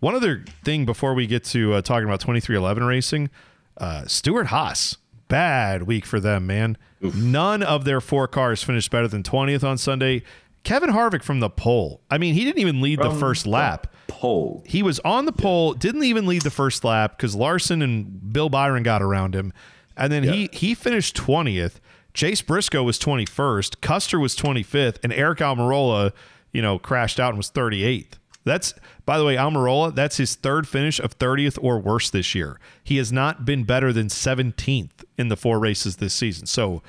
One 0.00 0.14
other 0.16 0.44
thing 0.64 0.84
before 0.86 1.14
we 1.14 1.26
get 1.26 1.44
to 1.46 1.74
uh, 1.74 1.82
talking 1.82 2.06
about 2.06 2.20
23XI 2.20 2.86
racing, 2.86 3.30
uh, 3.78 4.04
Stewart-Haas, 4.06 4.98
bad 5.28 5.84
week 5.84 6.06
for 6.06 6.20
them, 6.20 6.46
man. 6.46 6.76
None 7.00 7.62
of 7.62 7.84
their 7.84 8.00
four 8.00 8.26
cars 8.28 8.62
finished 8.62 8.90
better 8.90 9.08
than 9.08 9.22
20th 9.22 9.64
on 9.64 9.78
Sunday. 9.78 10.22
Kevin 10.62 10.90
Harvick 10.90 11.22
from 11.22 11.40
the 11.40 11.50
pole. 11.50 12.00
I 12.10 12.18
mean, 12.18 12.34
he 12.34 12.44
didn't 12.44 12.60
even 12.60 12.80
lead 12.80 12.98
the 12.98 13.10
From 13.10 13.18
first 13.20 13.44
the 13.44 13.50
lap. 13.50 13.86
Pole. 14.08 14.62
He 14.66 14.82
was 14.82 14.98
on 15.00 15.26
the 15.26 15.32
pole, 15.32 15.74
didn't 15.74 16.04
even 16.04 16.26
lead 16.26 16.42
the 16.42 16.50
first 16.50 16.84
lap 16.84 17.16
because 17.16 17.34
Larson 17.34 17.82
and 17.82 18.32
Bill 18.32 18.48
Byron 18.48 18.82
got 18.82 19.02
around 19.02 19.34
him. 19.34 19.52
And 19.96 20.12
then 20.12 20.22
he 20.24 20.48
he 20.52 20.74
finished 20.74 21.16
20th. 21.16 21.74
Chase 22.14 22.42
Briscoe 22.42 22.82
was 22.82 22.98
21st. 22.98 23.80
Custer 23.80 24.18
was 24.18 24.36
25th. 24.36 24.98
And 25.02 25.12
Aric 25.12 25.38
Almirola, 25.38 26.12
you 26.52 26.62
know, 26.62 26.78
crashed 26.78 27.18
out 27.18 27.30
and 27.30 27.36
was 27.36 27.50
38th. 27.50 28.12
That's, 28.44 28.74
by 29.06 29.18
the 29.18 29.24
way, 29.24 29.36
Almirola, 29.36 29.94
that's 29.94 30.18
his 30.18 30.34
third 30.34 30.68
finish 30.68 31.00
of 31.00 31.18
30th 31.18 31.58
or 31.60 31.78
worse 31.78 32.10
this 32.10 32.34
year. 32.34 32.60
He 32.82 32.98
has 32.98 33.10
not 33.10 33.44
been 33.44 33.64
better 33.64 33.92
than 33.92 34.08
17th 34.08 34.90
in 35.18 35.28
the 35.28 35.36
four 35.36 35.58
races 35.58 35.96
this 35.96 36.14
season. 36.14 36.46
So 36.46 36.82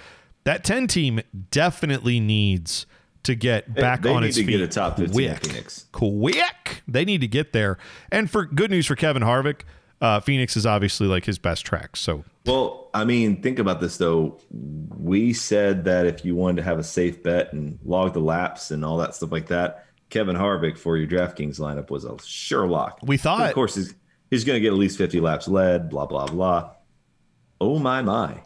that 0.43 0.63
10 0.63 0.87
team 0.87 1.21
definitely 1.51 2.19
needs 2.19 2.85
to 3.23 3.35
get 3.35 3.73
back 3.73 4.01
they 4.03 4.09
on 4.11 4.21
need 4.21 4.27
its 4.29 4.37
to 4.37 4.45
feet. 4.45 4.51
get 4.51 4.61
a 4.61 4.67
top 4.67 4.97
15 4.97 5.05
in 5.07 5.11
quick. 5.37 5.45
Phoenix. 5.45 5.85
Quick. 5.91 6.83
They 6.87 7.05
need 7.05 7.21
to 7.21 7.27
get 7.27 7.53
there. 7.53 7.77
And 8.11 8.29
for 8.29 8.45
good 8.45 8.69
news 8.69 8.85
for 8.85 8.95
Kevin 8.95 9.23
Harvick, 9.23 9.61
uh, 10.01 10.19
Phoenix 10.19 10.55
is 10.55 10.65
obviously 10.65 11.07
like 11.07 11.25
his 11.25 11.39
best 11.39 11.65
track. 11.65 11.95
So 11.95 12.23
Well, 12.45 12.89
I 12.93 13.03
mean, 13.05 13.41
think 13.41 13.57
about 13.59 13.79
this 13.79 13.97
though. 13.97 14.39
We 14.51 15.33
said 15.33 15.85
that 15.85 16.05
if 16.05 16.23
you 16.23 16.35
wanted 16.35 16.57
to 16.57 16.63
have 16.63 16.77
a 16.77 16.83
safe 16.83 17.23
bet 17.23 17.51
and 17.53 17.79
log 17.83 18.13
the 18.13 18.19
laps 18.19 18.69
and 18.71 18.85
all 18.85 18.97
that 18.97 19.15
stuff 19.15 19.31
like 19.31 19.47
that, 19.47 19.85
Kevin 20.11 20.35
Harvick 20.35 20.77
for 20.77 20.95
your 20.97 21.07
DraftKings 21.07 21.59
lineup 21.59 21.89
was 21.89 22.05
a 22.05 22.15
sure 22.23 22.67
lock. 22.67 22.99
We 23.01 23.17
thought- 23.17 23.39
But 23.39 23.49
of 23.49 23.55
course, 23.55 23.73
he's, 23.75 23.95
he's 24.29 24.43
going 24.43 24.57
to 24.57 24.61
get 24.61 24.67
at 24.67 24.77
least 24.77 24.99
50 24.99 25.19
laps 25.19 25.47
led, 25.47 25.89
blah, 25.89 26.05
blah, 26.05 26.27
blah. 26.27 26.71
Oh, 27.59 27.79
my, 27.79 28.01
my. 28.01 28.41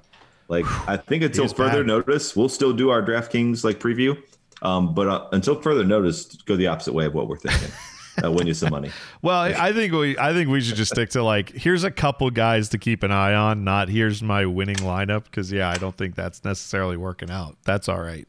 Like, 0.48 0.66
I 0.88 0.98
think 0.98 1.24
until 1.24 1.48
further 1.48 1.84
bad. 1.84 1.88
notice, 1.88 2.36
we'll 2.36 2.50
still 2.50 2.74
do 2.74 2.90
our 2.90 3.04
DraftKings 3.04 3.64
like 3.64 3.80
preview. 3.80 4.18
Um, 4.62 4.94
but 4.94 5.08
uh, 5.08 5.28
until 5.32 5.62
further 5.62 5.86
notice, 5.86 6.26
go 6.46 6.56
the 6.56 6.68
opposite 6.68 6.94
way 6.94 7.06
of 7.06 7.14
what 7.14 7.28
we're 7.28 7.38
thinking. 7.38 7.72
uh, 8.24 8.32
win 8.32 8.48
you 8.48 8.54
some 8.54 8.72
money. 8.72 8.92
Well, 9.22 9.40
I 9.40 9.72
think 9.74 9.94
we 9.94 10.18
I 10.18 10.34
think 10.34 10.50
we 10.50 10.62
should 10.62 10.76
just 10.76 10.92
stick 10.92 11.12
to 11.12 11.24
like 11.24 11.50
here's 11.50 11.84
a 11.84 11.92
couple 11.92 12.30
guys 12.30 12.70
to 12.70 12.78
keep 12.78 13.04
an 13.04 13.12
eye 13.12 13.34
on, 13.34 13.64
not 13.64 13.90
here's 13.90 14.22
my 14.22 14.46
winning 14.46 14.78
lineup 14.78 15.26
because 15.26 15.52
yeah, 15.52 15.70
I 15.70 15.76
don't 15.76 15.96
think 15.96 16.16
that's 16.16 16.44
necessarily 16.44 16.98
working 16.98 17.30
out. 17.30 17.58
That's 17.64 17.88
all 17.88 18.02
right. 18.02 18.28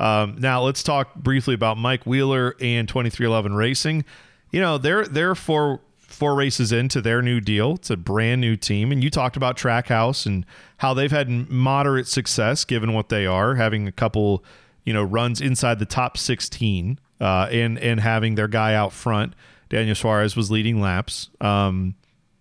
Um, 0.00 0.36
now 0.38 0.62
let's 0.62 0.82
talk 0.82 1.14
briefly 1.16 1.54
about 1.54 1.76
Mike 1.76 2.06
Wheeler 2.06 2.54
and 2.60 2.88
23XI 2.88 3.54
Racing. 3.54 4.04
You 4.50 4.60
know 4.60 4.78
they're 4.78 5.04
they're 5.04 5.34
four 5.34 5.80
four 6.08 6.34
races 6.34 6.72
into 6.72 7.00
their 7.00 7.22
new 7.22 7.40
deal. 7.40 7.74
It's 7.74 7.90
a 7.90 7.96
brand 7.96 8.40
new 8.40 8.56
team, 8.56 8.90
and 8.90 9.04
you 9.04 9.10
talked 9.10 9.36
about 9.36 9.56
Trackhouse 9.56 10.26
and 10.26 10.44
how 10.78 10.94
they've 10.94 11.10
had 11.10 11.50
moderate 11.50 12.08
success 12.08 12.64
given 12.64 12.92
what 12.92 13.10
they 13.10 13.26
are, 13.26 13.54
having 13.54 13.86
a 13.86 13.92
couple 13.92 14.44
you 14.84 14.92
know 14.92 15.02
runs 15.02 15.40
inside 15.40 15.78
the 15.78 15.86
top 15.86 16.16
16 16.16 16.98
uh, 17.20 17.48
and 17.52 17.78
and 17.78 18.00
having 18.00 18.34
their 18.34 18.48
guy 18.48 18.74
out 18.74 18.92
front. 18.92 19.34
Daniel 19.68 19.94
Suarez 19.94 20.34
was 20.34 20.50
leading 20.50 20.80
laps, 20.80 21.28
um, 21.42 21.94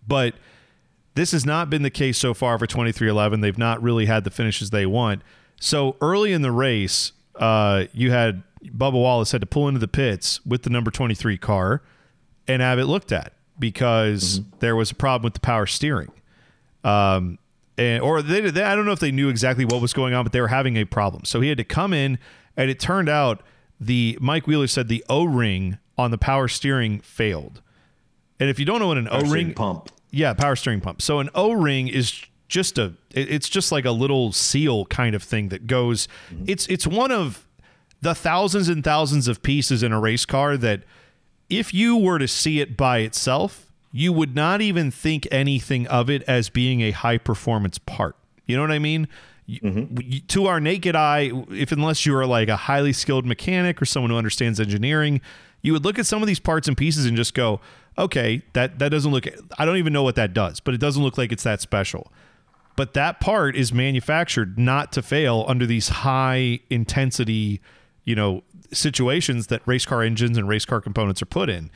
but 0.08 0.34
this 1.16 1.34
has 1.34 1.46
not 1.46 1.70
been 1.70 1.82
the 1.82 1.90
case 1.90 2.18
so 2.18 2.34
far 2.34 2.58
for 2.58 2.66
23XI. 2.66 3.42
They've 3.42 3.58
not 3.58 3.82
really 3.84 4.06
had 4.06 4.24
the 4.24 4.32
finishes 4.32 4.70
they 4.70 4.86
want. 4.86 5.24
So 5.60 5.98
early 6.00 6.32
in 6.32 6.42
the 6.42 6.52
race, 6.52 7.12
uh, 7.36 7.86
you 7.92 8.12
had 8.12 8.44
Bubba 8.64 8.94
Wallace 8.94 9.34
had 9.34 9.42
to 9.42 9.48
pull 9.48 9.68
into 9.68 9.80
the 9.80 9.88
pits 9.88 10.46
with 10.46 10.64
the 10.64 10.70
number 10.70 10.90
23 10.90 11.38
car 11.38 11.82
and 12.48 12.62
have 12.62 12.80
it 12.80 12.86
looked 12.86 13.12
at 13.12 13.34
because 13.60 14.42
there 14.60 14.76
was 14.76 14.92
a 14.92 14.96
problem 14.96 15.24
with 15.24 15.34
the 15.34 15.40
power 15.40 15.66
steering. 15.66 16.12
Um, 16.84 17.40
and 17.78 18.02
or 18.02 18.22
they, 18.22 18.42
they, 18.50 18.64
I 18.64 18.76
don't 18.76 18.86
know 18.86 18.92
if 18.92 19.00
they 19.00 19.12
knew 19.12 19.30
exactly 19.30 19.66
what 19.66 19.82
was 19.82 19.94
going 19.94 20.14
on, 20.14 20.24
but 20.24 20.32
they 20.34 20.42
were 20.42 20.48
having 20.48 20.78
a 20.78 20.86
problem. 20.86 21.26
So 21.26 21.42
he 21.42 21.50
had 21.50 21.58
to 21.60 21.64
come 21.64 21.94
in, 21.94 22.18
and 22.56 22.70
it 22.70 22.80
turned 22.80 23.10
out 23.10 23.42
the 23.80 24.18
Mike 24.20 24.48
Wheeler 24.48 24.68
said 24.68 24.88
the 24.88 25.04
O 25.10 25.24
ring 25.26 25.78
on 25.98 26.12
the 26.12 26.18
power 26.18 26.48
steering 26.48 27.00
failed. 27.02 27.62
And 28.40 28.50
if 28.50 28.60
you 28.60 28.66
don't 28.66 28.80
know 28.80 28.88
what 28.88 28.98
an 28.98 29.08
O 29.12 29.22
ring 29.22 29.54
pump. 29.54 29.90
yeah, 30.12 30.34
power 30.34 30.56
steering 30.56 30.82
pump. 30.82 31.02
So 31.02 31.20
an 31.20 31.30
O 31.36 31.52
ring 31.52 31.88
is 31.88 32.20
just 32.48 32.78
a 32.78 32.94
it- 33.14 33.30
it's 33.32 33.50
just 33.50 33.72
like 33.72 33.86
a 33.86 33.92
little 33.92 34.32
seal 34.32 34.86
kind 34.86 35.14
of 35.16 35.22
thing 35.22 35.50
that 35.50 35.68
goes 35.68 36.08
it's 36.46 36.66
it's 36.68 36.88
one 36.88 37.12
of 37.12 37.46
the 38.02 38.16
thousands 38.16 38.70
and 38.70 38.84
thousands 38.84 39.28
of 39.28 39.44
pieces 39.44 39.84
in 39.84 39.92
a 39.92 40.00
race 40.00 40.26
car 40.26 40.56
that 40.56 40.84
if 41.50 41.74
you 41.74 41.98
were 41.98 42.20
to 42.20 42.28
see 42.28 42.60
it 42.60 42.76
by 42.78 43.00
itself, 43.00 43.72
you 43.92 44.12
would 44.14 44.36
not 44.36 44.62
even 44.62 44.92
think 44.92 45.28
anything 45.32 45.88
of 45.88 46.10
it 46.10 46.24
as 46.24 46.50
being 46.50 46.82
a 46.82 46.92
high 46.92 47.18
performance 47.18 47.78
part. 47.78 48.16
You 48.46 48.56
know 48.56 48.62
what 48.62 48.72
I 48.72 48.80
mean? 48.80 49.08
You- 49.46 49.60
mm-hmm. 49.62 50.26
to 50.28 50.48
our 50.48 50.60
naked 50.60 50.96
eye, 50.96 51.32
if 51.50 51.72
unless 51.72 52.06
you 52.06 52.16
are 52.16 52.26
like 52.26 52.50
a 52.50 52.58
highly 52.58 52.94
skilled 52.94 53.26
mechanic 53.26 53.82
or 53.82 53.86
someone 53.86 54.12
who 54.12 54.18
understands 54.18 54.60
engineering, 54.60 55.22
you 55.62 55.74
would 55.74 55.86
look 55.86 55.98
at 55.98 56.06
some 56.06 56.22
of 56.22 56.28
these 56.28 56.40
parts 56.40 56.68
and 56.68 56.78
pieces 56.78 57.06
and 57.06 57.16
just 57.18 57.34
go, 57.34 57.60
"Okay, 57.98 58.42
that 58.54 58.80
that 58.80 58.90
doesn't 58.90 59.12
look. 59.12 59.26
I 59.58 59.66
don't 59.66 59.78
even 59.78 59.94
know 59.94 60.04
what 60.04 60.16
that 60.16 60.34
does, 60.34 60.60
but 60.60 60.74
it 60.74 60.80
doesn't 60.80 61.02
look 61.02 61.18
like 61.18 61.32
it's 61.32 61.44
that 61.44 61.62
special." 61.62 62.12
But 62.76 62.94
that 62.94 63.20
part 63.20 63.56
is 63.56 63.74
manufactured 63.74 64.60
not 64.60 64.92
to 64.94 65.02
fail 65.02 65.46
under 65.48 65.66
these 65.66 65.90
high 65.90 66.60
intensity, 66.70 67.60
you 68.08 68.16
know, 68.16 68.42
situations 68.72 69.48
that 69.48 69.62
race 69.66 69.86
car 69.86 70.02
engines 70.02 70.38
and 70.38 70.48
race 70.48 70.64
car 70.64 70.80
components 70.80 71.22
are 71.22 71.28
put 71.28 71.50
in. 71.50 71.70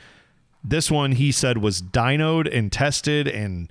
This 0.64 0.90
one, 0.90 1.12
he 1.12 1.30
said, 1.30 1.58
was 1.58 1.82
dynoed 1.82 2.48
and 2.50 2.72
tested, 2.72 3.28
and 3.28 3.70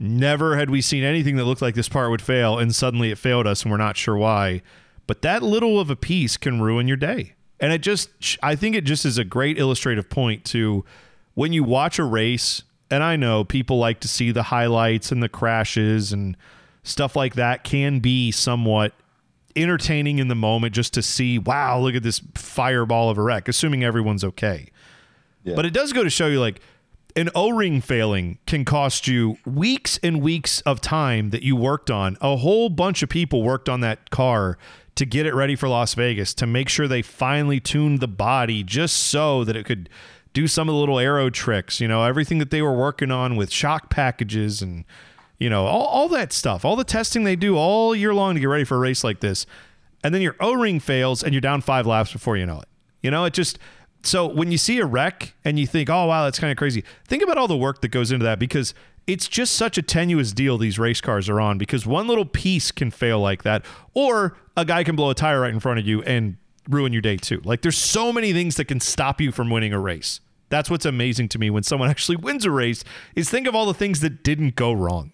never 0.00 0.56
had 0.56 0.70
we 0.70 0.80
seen 0.80 1.04
anything 1.04 1.36
that 1.36 1.44
looked 1.44 1.60
like 1.60 1.74
this 1.74 1.88
part 1.88 2.10
would 2.10 2.22
fail, 2.22 2.58
and 2.58 2.74
suddenly 2.74 3.10
it 3.10 3.18
failed 3.18 3.46
us, 3.46 3.62
and 3.62 3.70
we're 3.70 3.76
not 3.76 3.98
sure 3.98 4.16
why. 4.16 4.62
But 5.06 5.20
that 5.20 5.42
little 5.42 5.78
of 5.78 5.90
a 5.90 5.96
piece 5.96 6.38
can 6.38 6.62
ruin 6.62 6.88
your 6.88 6.96
day. 6.96 7.34
And 7.60 7.74
it 7.74 7.82
just, 7.82 8.08
I 8.42 8.56
think 8.56 8.74
it 8.74 8.84
just 8.84 9.04
is 9.04 9.18
a 9.18 9.24
great 9.24 9.58
illustrative 9.58 10.08
point 10.08 10.46
to 10.46 10.82
when 11.34 11.52
you 11.52 11.62
watch 11.62 11.98
a 11.98 12.04
race, 12.04 12.62
and 12.90 13.02
I 13.02 13.16
know 13.16 13.44
people 13.44 13.76
like 13.78 14.00
to 14.00 14.08
see 14.08 14.30
the 14.30 14.44
highlights 14.44 15.12
and 15.12 15.22
the 15.22 15.28
crashes 15.28 16.10
and 16.10 16.38
stuff 16.82 17.16
like 17.16 17.34
that 17.34 17.64
can 17.64 17.98
be 18.00 18.30
somewhat 18.30 18.94
entertaining 19.56 20.18
in 20.18 20.28
the 20.28 20.34
moment 20.34 20.74
just 20.74 20.94
to 20.94 21.02
see, 21.02 21.38
wow, 21.38 21.78
look 21.78 21.94
at 21.94 22.02
this 22.02 22.20
fireball 22.34 23.10
of 23.10 23.18
a 23.18 23.22
wreck, 23.22 23.48
assuming 23.48 23.82
everyone's 23.82 24.24
okay. 24.24 24.68
Yeah. 25.44 25.54
But 25.54 25.66
it 25.66 25.72
does 25.72 25.92
go 25.92 26.04
to 26.04 26.10
show 26.10 26.26
you 26.26 26.40
like 26.40 26.60
an 27.14 27.30
O-ring 27.34 27.80
failing 27.80 28.38
can 28.46 28.64
cost 28.64 29.08
you 29.08 29.38
weeks 29.46 29.98
and 30.02 30.20
weeks 30.20 30.60
of 30.62 30.80
time 30.80 31.30
that 31.30 31.42
you 31.42 31.56
worked 31.56 31.90
on. 31.90 32.18
A 32.20 32.36
whole 32.36 32.68
bunch 32.68 33.02
of 33.02 33.08
people 33.08 33.42
worked 33.42 33.68
on 33.68 33.80
that 33.80 34.10
car 34.10 34.58
to 34.96 35.06
get 35.06 35.26
it 35.26 35.34
ready 35.34 35.56
for 35.56 35.68
Las 35.68 35.94
Vegas 35.94 36.34
to 36.34 36.46
make 36.46 36.68
sure 36.68 36.86
they 36.86 37.02
finally 37.02 37.60
tuned 37.60 38.00
the 38.00 38.08
body 38.08 38.62
just 38.62 38.96
so 38.96 39.44
that 39.44 39.56
it 39.56 39.64
could 39.64 39.88
do 40.32 40.46
some 40.46 40.68
of 40.68 40.74
the 40.74 40.78
little 40.78 40.98
aero 40.98 41.30
tricks, 41.30 41.80
you 41.80 41.88
know, 41.88 42.04
everything 42.04 42.36
that 42.38 42.50
they 42.50 42.60
were 42.60 42.76
working 42.76 43.10
on 43.10 43.36
with 43.36 43.50
shock 43.50 43.88
packages 43.88 44.60
and 44.60 44.84
you 45.38 45.50
know, 45.50 45.66
all, 45.66 45.86
all 45.86 46.08
that 46.08 46.32
stuff, 46.32 46.64
all 46.64 46.76
the 46.76 46.84
testing 46.84 47.24
they 47.24 47.36
do 47.36 47.56
all 47.56 47.94
year 47.94 48.14
long 48.14 48.34
to 48.34 48.40
get 48.40 48.46
ready 48.46 48.64
for 48.64 48.76
a 48.76 48.80
race 48.80 49.04
like 49.04 49.20
this. 49.20 49.46
And 50.02 50.14
then 50.14 50.22
your 50.22 50.36
O-ring 50.40 50.80
fails 50.80 51.22
and 51.22 51.32
you're 51.32 51.40
down 51.40 51.60
5 51.60 51.86
laps 51.86 52.12
before 52.12 52.36
you 52.36 52.46
know 52.46 52.60
it. 52.60 52.68
You 53.02 53.10
know, 53.10 53.24
it 53.24 53.32
just 53.32 53.58
so 54.02 54.26
when 54.26 54.52
you 54.52 54.58
see 54.58 54.78
a 54.78 54.86
wreck 54.86 55.34
and 55.44 55.58
you 55.58 55.66
think, 55.66 55.90
"Oh 55.90 56.06
wow, 56.06 56.24
that's 56.24 56.38
kind 56.38 56.50
of 56.50 56.56
crazy." 56.56 56.84
Think 57.06 57.22
about 57.22 57.38
all 57.38 57.48
the 57.48 57.56
work 57.56 57.80
that 57.80 57.88
goes 57.88 58.12
into 58.12 58.24
that 58.24 58.38
because 58.38 58.72
it's 59.06 59.28
just 59.28 59.54
such 59.54 59.78
a 59.78 59.82
tenuous 59.82 60.32
deal 60.32 60.58
these 60.58 60.78
race 60.78 61.00
cars 61.00 61.28
are 61.28 61.40
on 61.40 61.58
because 61.58 61.86
one 61.86 62.06
little 62.06 62.24
piece 62.24 62.72
can 62.72 62.90
fail 62.90 63.20
like 63.20 63.42
that 63.44 63.64
or 63.94 64.36
a 64.56 64.64
guy 64.64 64.82
can 64.82 64.96
blow 64.96 65.10
a 65.10 65.14
tire 65.14 65.40
right 65.40 65.52
in 65.52 65.60
front 65.60 65.78
of 65.78 65.86
you 65.86 66.02
and 66.02 66.36
ruin 66.68 66.92
your 66.92 67.02
day 67.02 67.16
too. 67.16 67.40
Like 67.44 67.62
there's 67.62 67.78
so 67.78 68.12
many 68.12 68.32
things 68.32 68.56
that 68.56 68.66
can 68.66 68.80
stop 68.80 69.20
you 69.20 69.30
from 69.32 69.50
winning 69.50 69.72
a 69.72 69.78
race. 69.78 70.20
That's 70.48 70.70
what's 70.70 70.86
amazing 70.86 71.28
to 71.30 71.38
me 71.38 71.50
when 71.50 71.62
someone 71.62 71.90
actually 71.90 72.16
wins 72.16 72.44
a 72.44 72.50
race 72.50 72.84
is 73.14 73.30
think 73.30 73.46
of 73.46 73.54
all 73.54 73.66
the 73.66 73.74
things 73.74 74.00
that 74.00 74.22
didn't 74.22 74.56
go 74.56 74.72
wrong. 74.72 75.12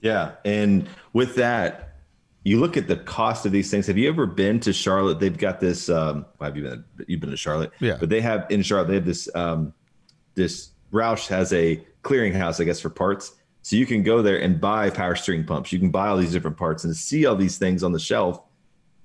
Yeah, 0.00 0.32
and 0.44 0.88
with 1.12 1.36
that, 1.36 1.96
you 2.44 2.60
look 2.60 2.76
at 2.76 2.86
the 2.86 2.96
cost 2.96 3.44
of 3.44 3.52
these 3.52 3.70
things. 3.70 3.86
Have 3.88 3.98
you 3.98 4.08
ever 4.08 4.26
been 4.26 4.60
to 4.60 4.72
Charlotte? 4.72 5.18
They've 5.18 5.36
got 5.36 5.58
this. 5.58 5.88
Um, 5.88 6.26
well, 6.38 6.48
have 6.50 6.56
you 6.56 6.62
been? 6.62 6.84
You've 7.08 7.20
been 7.20 7.30
to 7.30 7.36
Charlotte, 7.36 7.72
Yeah. 7.80 7.96
But 7.98 8.08
they 8.08 8.20
have 8.20 8.46
in 8.50 8.62
Charlotte. 8.62 8.88
They 8.88 8.94
have 8.94 9.04
this. 9.04 9.28
Um, 9.34 9.72
this 10.34 10.70
Roush 10.92 11.26
has 11.28 11.52
a 11.52 11.84
clearinghouse, 12.04 12.60
I 12.60 12.64
guess, 12.64 12.80
for 12.80 12.90
parts. 12.90 13.34
So 13.62 13.74
you 13.74 13.84
can 13.84 14.04
go 14.04 14.22
there 14.22 14.40
and 14.40 14.60
buy 14.60 14.90
power 14.90 15.16
steering 15.16 15.44
pumps. 15.44 15.72
You 15.72 15.80
can 15.80 15.90
buy 15.90 16.06
all 16.06 16.16
these 16.16 16.30
different 16.30 16.56
parts 16.56 16.84
and 16.84 16.94
see 16.94 17.26
all 17.26 17.34
these 17.34 17.58
things 17.58 17.82
on 17.82 17.90
the 17.90 17.98
shelf. 17.98 18.40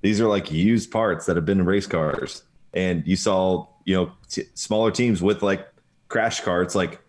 These 0.01 0.21
are 0.21 0.27
like 0.27 0.51
used 0.51 0.91
parts 0.91 1.25
that 1.25 1.35
have 1.35 1.45
been 1.45 1.59
in 1.59 1.65
race 1.65 1.87
cars, 1.87 2.43
and 2.73 3.07
you 3.07 3.15
saw 3.15 3.65
you 3.85 3.95
know 3.95 4.11
t- 4.29 4.45
smaller 4.53 4.91
teams 4.91 5.19
with 5.21 5.41
like 5.41 5.67
crash 6.09 6.41
carts, 6.41 6.75
like 6.75 7.01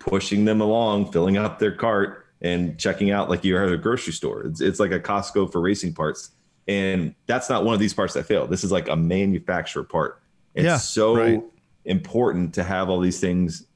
pushing 0.00 0.46
them 0.46 0.60
along, 0.60 1.12
filling 1.12 1.36
up 1.36 1.60
their 1.60 1.72
cart 1.76 2.25
and 2.42 2.78
checking 2.78 3.10
out 3.10 3.30
like 3.30 3.44
you're 3.44 3.64
at 3.64 3.72
a 3.72 3.76
grocery 3.78 4.12
store. 4.12 4.42
It's, 4.42 4.60
it's 4.60 4.78
like 4.80 4.92
a 4.92 5.00
Costco 5.00 5.50
for 5.52 5.60
racing 5.60 5.94
parts. 5.94 6.30
And 6.68 7.14
that's 7.26 7.48
not 7.48 7.64
one 7.64 7.74
of 7.74 7.80
these 7.80 7.94
parts 7.94 8.14
that 8.14 8.24
fail. 8.26 8.46
This 8.46 8.64
is 8.64 8.72
like 8.72 8.88
a 8.88 8.96
manufacturer 8.96 9.84
part. 9.84 10.20
It's 10.54 10.64
Yeah, 10.64 10.76
so 10.78 11.16
right. 11.16 11.42
important 11.84 12.54
to 12.54 12.62
have 12.64 12.88
all 12.88 13.00
these 13.00 13.20
things 13.20 13.66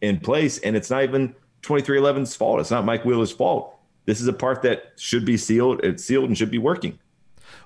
in 0.00 0.18
place. 0.18 0.58
And 0.58 0.76
it's 0.76 0.90
not 0.90 1.04
even 1.04 1.34
23XI's 1.62 2.34
fault. 2.34 2.60
It's 2.60 2.70
not 2.70 2.84
Mike 2.84 3.04
Wheeler's 3.04 3.30
fault. 3.32 3.76
This 4.06 4.20
is 4.20 4.26
a 4.26 4.32
part 4.32 4.62
that 4.62 4.92
should 4.96 5.24
be 5.24 5.36
sealed. 5.36 5.80
It's 5.84 6.04
sealed 6.04 6.24
and 6.24 6.36
should 6.36 6.50
be 6.50 6.58
working. 6.58 6.98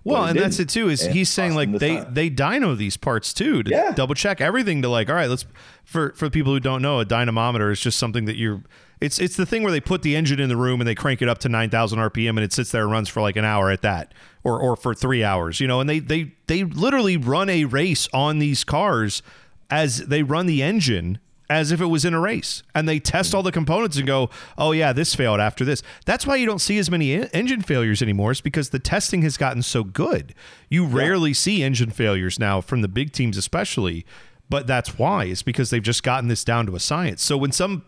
Well, 0.03 0.25
and 0.27 0.39
that's 0.39 0.59
it 0.59 0.69
too. 0.69 0.91
Is 0.91 1.03
And 1.03 1.15
he's 1.15 1.31
saying 1.31 1.55
like 1.55 1.73
they 1.79 1.97
time. 1.99 2.13
they 2.13 2.29
dyno 2.29 2.77
these 2.77 2.97
parts 2.97 3.33
too 3.33 3.63
to 3.63 3.71
Yeah. 3.71 3.93
double 3.93 4.15
check 4.15 4.41
everything 4.41 4.83
to 4.83 4.89
like 4.89 5.09
all 5.09 5.15
right 5.15 5.31
let's 5.31 5.47
for 5.85 6.13
for 6.13 6.29
people 6.29 6.53
who 6.53 6.61
don't 6.61 6.83
know 6.83 7.01
a 7.01 7.05
dynamometer 7.07 7.71
is 7.71 7.81
just 7.81 7.99
something 7.99 8.27
that 8.27 8.37
you're 8.37 8.63
it's 9.05 9.19
it's 9.19 9.37
the 9.37 9.47
thing 9.47 9.63
where 9.63 9.73
they 9.73 9.81
put 9.81 10.03
the 10.03 10.17
engine 10.17 10.41
in 10.41 10.49
the 10.49 10.57
room 10.57 10.81
and 10.81 10.89
they 10.89 10.95
crank 10.95 11.21
it 11.21 11.29
up 11.29 11.39
to 11.39 11.49
9000 11.49 11.99
rpm 11.99 12.31
and 12.31 12.41
it 12.41 12.53
sits 12.53 12.71
there 12.71 12.83
and 12.83 12.93
runs 12.93 13.09
for 13.09 13.21
like 13.21 13.37
an 13.37 13.45
hour 13.45 13.71
at 13.71 13.83
that 13.83 14.13
or 14.43 14.59
or 14.61 14.77
for 14.77 14.95
3 14.95 15.23
hours 15.23 15.61
you 15.61 15.67
know 15.67 15.81
and 15.81 15.89
they 15.89 15.99
they 15.99 16.33
they 16.47 16.65
literally 16.65 17.17
run 17.17 17.49
a 17.49 17.65
race 17.65 18.09
on 18.13 18.39
these 18.39 18.65
cars 18.65 19.23
as 19.71 19.99
they 20.07 20.23
run 20.23 20.47
the 20.47 20.63
engine 20.63 21.19
as 21.51 21.71
if 21.71 21.81
it 21.81 21.87
was 21.87 22.05
in 22.05 22.15
a 22.15 22.21
race 22.21 22.63
and 22.75 22.89
they 22.89 22.99
test 22.99 23.35
all 23.35 23.43
the 23.43 23.53
components 23.53 23.97
and 23.97 24.07
go 24.07 24.31
oh 24.57 24.73
yeah 24.73 24.93
this 24.93 25.15
failed 25.15 25.41
after 25.41 25.65
this. 25.65 25.83
That's 26.07 26.27
why 26.27 26.37
you 26.37 26.47
don't 26.47 26.61
see 26.61 26.79
as 26.79 26.91
many 26.91 27.13
en- 27.13 27.29
engine 27.35 27.61
failures 27.61 28.01
anymore 28.01 28.33
is 28.33 28.41
because 28.41 28.71
the 28.71 28.79
testing 28.79 29.23
has 29.23 29.37
gotten 29.37 29.63
so 29.63 29.85
good. 29.85 30.35
You 30.71 30.87
rarely 30.87 31.35
see 31.35 31.63
engine 31.63 31.91
failures 31.91 32.39
now 32.39 32.61
from 32.61 32.81
the 32.81 32.89
big 32.89 33.13
teams 33.13 33.37
especially 33.37 34.07
but 34.49 34.67
that's 34.67 34.99
why 34.99 35.25
it's 35.25 35.43
because 35.43 35.71
they've 35.71 35.83
just 35.83 36.03
gotten 36.03 36.29
this 36.29 36.45
down 36.45 36.67
to 36.67 36.77
a 36.77 36.81
science. 36.81 37.23
So 37.23 37.37
when 37.37 37.51
some 37.51 37.85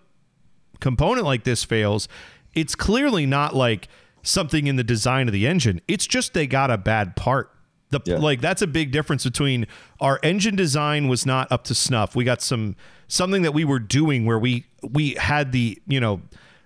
component 0.80 1.24
like 1.26 1.44
this 1.44 1.64
fails, 1.64 2.08
it's 2.54 2.74
clearly 2.74 3.26
not 3.26 3.54
like 3.54 3.88
something 4.22 4.66
in 4.66 4.76
the 4.76 4.84
design 4.84 5.28
of 5.28 5.32
the 5.32 5.46
engine. 5.46 5.80
It's 5.86 6.06
just 6.06 6.34
they 6.34 6.46
got 6.46 6.70
a 6.70 6.78
bad 6.78 7.16
part. 7.16 7.52
The 7.90 8.00
Yeah. 8.04 8.16
like 8.16 8.40
that's 8.40 8.62
a 8.62 8.66
big 8.66 8.90
difference 8.90 9.22
between 9.24 9.66
our 10.00 10.18
engine 10.22 10.56
design 10.56 11.06
was 11.06 11.24
not 11.24 11.50
up 11.52 11.64
to 11.64 11.74
snuff. 11.74 12.16
We 12.16 12.24
got 12.24 12.42
some 12.42 12.74
something 13.06 13.42
that 13.42 13.52
we 13.52 13.64
were 13.64 13.78
doing 13.78 14.26
where 14.26 14.38
we 14.38 14.66
we 14.82 15.10
had 15.14 15.52
the, 15.52 15.80
you 15.86 16.00
know, 16.00 16.20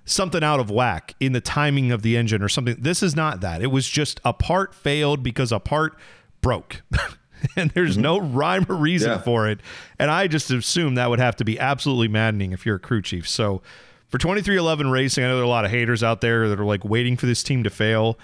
something 0.06 0.42
out 0.42 0.60
of 0.60 0.70
whack 0.70 1.14
in 1.20 1.32
the 1.32 1.40
timing 1.40 1.92
of 1.92 2.02
the 2.02 2.16
engine 2.16 2.42
or 2.42 2.48
something. 2.48 2.76
This 2.78 3.02
is 3.02 3.14
not 3.14 3.42
that. 3.42 3.60
It 3.62 3.68
was 3.68 3.86
just 3.86 4.20
a 4.24 4.32
part 4.32 4.74
failed 4.74 5.22
because 5.22 5.52
a 5.52 5.60
part 5.60 5.96
broke. 6.40 6.82
and 7.56 7.70
there's 7.72 7.92
mm-hmm. 7.92 8.02
no 8.02 8.18
rhyme 8.20 8.64
or 8.68 8.76
reason 8.76 9.12
Yeah. 9.12 9.18
for 9.18 9.48
it. 9.48 9.60
And 9.98 10.10
I 10.10 10.26
just 10.26 10.50
assume 10.50 10.94
that 10.94 11.10
would 11.10 11.20
have 11.20 11.36
to 11.36 11.44
be 11.44 11.58
absolutely 11.58 12.08
maddening 12.08 12.52
if 12.52 12.64
you're 12.64 12.76
a 12.76 12.80
crew 12.80 13.02
chief. 13.02 13.28
So 13.28 13.62
for 14.10 14.18
23XI 14.18 14.90
Racing, 14.90 15.24
I 15.24 15.28
know 15.28 15.36
there 15.36 15.42
are 15.42 15.46
a 15.46 15.48
lot 15.48 15.64
of 15.64 15.70
haters 15.70 16.02
out 16.02 16.20
there 16.20 16.48
that 16.48 16.58
are 16.58 16.64
like 16.64 16.84
waiting 16.84 17.16
for 17.16 17.26
this 17.26 17.42
team 17.42 17.62
to 17.62 17.70
fail. 17.70 18.18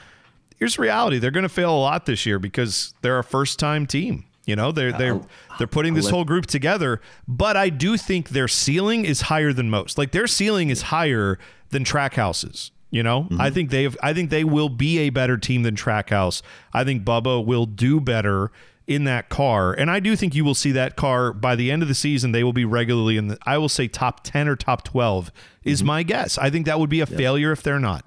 Here's 0.57 0.77
the 0.77 0.83
reality: 0.83 1.19
they're 1.19 1.31
going 1.31 1.43
to 1.43 1.49
fail 1.49 1.75
a 1.75 1.79
lot 1.79 2.07
this 2.07 2.27
year 2.27 2.39
because 2.39 2.95
they're 3.03 3.19
a 3.19 3.25
first-time 3.25 3.87
team. 3.87 4.25
You 4.47 4.57
know, 4.57 4.73
they're 4.73 4.93
they're 4.93 5.15
oh, 5.15 5.27
they're 5.59 5.67
putting 5.67 5.95
this 5.95 6.09
whole 6.09 6.25
group 6.25 6.47
together. 6.47 7.01
But 7.27 7.57
I 7.57 7.69
do 7.69 7.97
think 7.97 8.31
their 8.31 8.49
ceiling 8.49 9.05
is 9.05 9.23
higher 9.23 9.53
than 9.53 9.71
most. 9.71 9.99
Like 9.99 10.13
their 10.13 10.27
ceiling 10.27 10.71
is 10.71 10.83
higher 10.83 11.39
than 11.71 11.85
Trackhouse's. 11.85 12.71
You 12.91 13.03
know, 13.03 13.23
mm-hmm. 13.25 13.41
I 13.41 13.51
think 13.51 13.71
they've 13.71 13.97
I 14.03 14.15
think 14.15 14.31
they 14.31 14.45
will 14.45 14.69
be 14.69 14.99
a 15.01 15.11
better 15.11 15.37
team 15.37 15.65
than 15.65 15.75
Trackhouse. 15.75 16.43
I 16.73 16.85
think 16.85 17.05
Bubba 17.05 17.45
will 17.45 17.67
do 17.67 18.01
better 18.01 18.53
in 18.87 19.05
that 19.05 19.29
car. 19.29 19.73
And 19.73 19.91
I 19.91 20.01
do 20.01 20.15
think 20.15 20.35
you 20.35 20.45
will 20.45 20.55
see 20.55 20.73
that 20.73 20.97
car 20.97 21.33
by 21.33 21.57
the 21.57 21.71
end 21.71 21.83
of 21.83 21.89
the 21.89 21.95
season. 21.95 22.33
They 22.33 22.45
will 22.45 22.53
be 22.53 22.65
regularly 22.65 23.17
in 23.17 23.29
the, 23.29 23.39
I 23.45 23.59
will 23.59 23.69
say 23.69 23.89
top 23.89 24.23
10 24.23 24.49
or 24.49 24.57
top 24.57 24.85
12 24.85 25.33
is 25.65 25.81
mm-hmm. 25.81 25.87
my 25.87 26.03
guess. 26.03 26.39
I 26.39 26.51
think 26.51 26.67
that 26.67 26.79
would 26.79 26.91
be 26.91 27.01
a 27.01 27.07
failure 27.07 27.53
if 27.53 27.63
they're 27.63 27.81
not. 27.81 28.05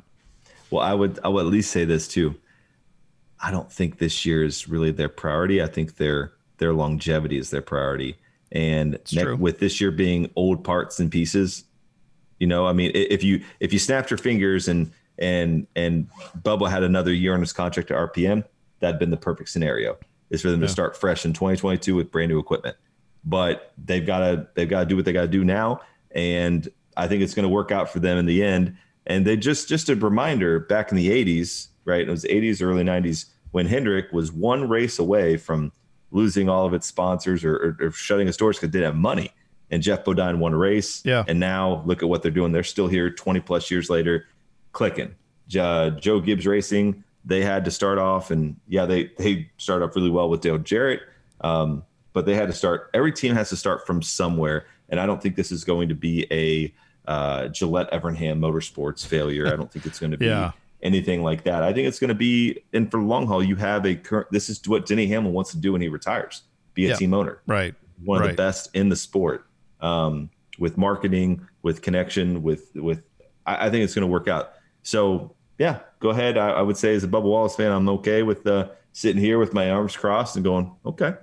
Well, 0.71 0.83
I 0.83 0.93
would 0.93 1.19
I 1.23 1.29
would 1.29 1.45
at 1.45 1.51
least 1.51 1.71
say 1.71 1.83
this 1.83 2.07
too. 2.07 2.35
I 3.41 3.51
don't 3.51 3.71
think 3.71 3.97
this 3.97 4.25
year 4.25 4.43
is 4.43 4.69
really 4.69 4.91
their 4.91 5.09
priority. 5.09 5.61
I 5.61 5.67
think 5.67 5.97
their 5.97 6.33
their 6.57 6.73
longevity 6.73 7.37
is 7.37 7.49
their 7.49 7.61
priority. 7.61 8.17
And 8.51 8.99
with 9.37 9.59
this 9.59 9.79
year 9.79 9.91
being 9.91 10.31
old 10.35 10.63
parts 10.63 10.99
and 10.99 11.11
pieces, 11.11 11.65
you 12.39 12.47
know, 12.47 12.67
I 12.67 12.73
mean, 12.73 12.91
if 12.93 13.23
you 13.23 13.43
if 13.59 13.73
you 13.73 13.79
snapped 13.79 14.11
your 14.11 14.17
fingers 14.17 14.67
and 14.67 14.91
and 15.17 15.67
and 15.75 16.07
Bubba 16.41 16.69
had 16.69 16.83
another 16.83 17.13
year 17.13 17.33
on 17.33 17.41
his 17.41 17.53
contract 17.53 17.89
to 17.89 17.95
RPM, 17.95 18.43
that'd 18.79 18.99
been 18.99 19.11
the 19.11 19.17
perfect 19.17 19.49
scenario. 19.49 19.97
Is 20.29 20.41
for 20.41 20.51
them 20.51 20.59
to 20.61 20.67
start 20.67 20.95
fresh 20.95 21.25
in 21.25 21.33
2022 21.33 21.95
with 21.95 22.11
brand 22.11 22.29
new 22.29 22.37
equipment. 22.39 22.77
But 23.25 23.73
they've 23.83 24.05
got 24.05 24.19
to 24.19 24.47
they've 24.53 24.69
got 24.69 24.81
to 24.81 24.85
do 24.85 24.95
what 24.95 25.05
they 25.05 25.13
got 25.13 25.21
to 25.23 25.27
do 25.27 25.43
now, 25.43 25.81
and 26.11 26.67
I 26.95 27.07
think 27.07 27.23
it's 27.23 27.33
going 27.33 27.43
to 27.43 27.49
work 27.49 27.71
out 27.71 27.89
for 27.91 27.99
them 27.99 28.17
in 28.17 28.25
the 28.25 28.43
end. 28.43 28.77
And 29.05 29.25
they 29.25 29.37
just 29.37 29.67
just 29.67 29.89
a 29.89 29.95
reminder 29.95 30.59
back 30.59 30.91
in 30.91 30.97
the 30.97 31.09
80s, 31.09 31.67
right? 31.85 32.07
It 32.07 32.11
was 32.11 32.25
80s, 32.25 32.61
early 32.61 32.83
90s 32.83 33.25
when 33.51 33.65
Hendrick 33.65 34.11
was 34.11 34.31
one 34.31 34.69
race 34.69 34.99
away 34.99 35.37
from 35.37 35.71
losing 36.11 36.49
all 36.49 36.65
of 36.65 36.73
its 36.73 36.85
sponsors 36.87 37.43
or, 37.43 37.55
or, 37.79 37.87
or 37.87 37.91
shutting 37.91 38.27
its 38.27 38.37
doors 38.37 38.57
because 38.57 38.69
they 38.69 38.79
didn't 38.79 38.93
have 38.93 39.01
money. 39.01 39.31
And 39.71 39.83
Geoff 39.83 40.03
Bodine 40.03 40.39
won 40.39 40.53
a 40.53 40.57
race. 40.57 41.03
Yeah. 41.05 41.23
And 41.27 41.39
now 41.39 41.83
look 41.85 42.01
at 42.01 42.09
what 42.09 42.21
they're 42.23 42.31
doing. 42.31 42.51
They're 42.51 42.63
still 42.63 42.87
here 42.87 43.09
20 43.09 43.39
plus 43.41 43.69
years 43.69 43.89
later, 43.89 44.27
clicking. 44.71 45.15
Jo- 45.47 45.91
Joe 45.91 46.19
Gibbs 46.19 46.45
Racing, 46.45 47.03
they 47.25 47.41
had 47.43 47.65
to 47.65 47.71
start 47.71 47.97
off, 47.97 48.31
and 48.31 48.55
yeah, 48.67 48.85
they 48.85 49.11
they 49.17 49.49
started 49.57 49.85
off 49.85 49.95
really 49.95 50.09
well 50.09 50.29
with 50.29 50.41
Dale 50.41 50.57
Jarrett. 50.57 51.01
Um, 51.41 51.83
but 52.13 52.25
they 52.25 52.33
had 52.35 52.47
to 52.47 52.53
start. 52.53 52.89
Every 52.93 53.11
team 53.11 53.35
has 53.35 53.49
to 53.49 53.55
start 53.55 53.85
from 53.85 54.01
somewhere, 54.01 54.65
and 54.89 54.99
I 54.99 55.05
don't 55.05 55.21
think 55.21 55.35
this 55.35 55.51
is 55.51 55.63
going 55.63 55.89
to 55.89 55.95
be 55.95 56.25
a 56.31 56.73
uh, 57.09 57.49
Gillett 57.49 57.89
Evernham 57.91 58.39
Motorsports 58.39 59.05
failure. 59.05 59.47
I 59.47 59.55
don't 59.55 59.71
think 59.71 59.85
it's 59.85 59.99
going 59.99 60.11
to 60.11 60.17
be 60.17 60.25
Yeah. 60.39 60.51
anything 60.81 61.23
like 61.23 61.43
that. 61.43 61.63
I 61.63 61.71
think 61.73 61.87
it's 61.87 61.99
going 61.99 62.09
to 62.09 62.15
be, 62.15 62.63
and 62.73 62.89
for 62.89 62.99
long 63.01 63.27
haul, 63.27 63.43
you 63.43 63.55
have 63.57 63.85
a 63.85 63.95
current. 63.95 64.27
This 64.31 64.49
is 64.49 64.61
what 64.67 64.85
Denny 64.85 65.07
Hamlin 65.07 65.33
wants 65.33 65.51
to 65.51 65.57
do 65.57 65.71
when 65.73 65.81
he 65.81 65.87
retires. 65.87 66.43
Be 66.73 66.85
a 66.85 66.89
Yeah. 66.89 66.95
team 66.95 67.13
owner 67.13 67.41
Right. 67.47 67.75
one 68.03 68.21
of 68.23 68.27
the 68.29 68.33
best 68.35 68.69
in 68.75 68.89
the 68.89 68.95
sport 68.95 69.45
um, 69.81 70.29
with 70.57 70.77
marketing, 70.77 71.47
with 71.61 71.81
connection, 71.81 72.41
with 72.43 72.71
with. 72.75 73.03
I, 73.45 73.67
I 73.67 73.69
think 73.69 73.83
it's 73.83 73.93
going 73.93 74.01
to 74.07 74.11
work 74.11 74.27
out. 74.27 74.53
So 74.83 75.35
yeah, 75.59 75.79
go 75.99 76.09
ahead. 76.09 76.37
I, 76.37 76.49
I 76.49 76.61
would 76.63 76.77
say 76.77 76.95
as 76.95 77.03
a 77.03 77.07
Bubba 77.07 77.23
Wallace 77.23 77.55
fan, 77.55 77.71
I'm 77.71 77.87
okay 77.89 78.23
with 78.23 78.47
uh, 78.47 78.69
sitting 78.93 79.21
here 79.21 79.37
with 79.37 79.53
my 79.53 79.69
arms 79.69 79.95
crossed 79.95 80.35
and 80.35 80.43
going, 80.43 80.71
okay, 80.85 81.13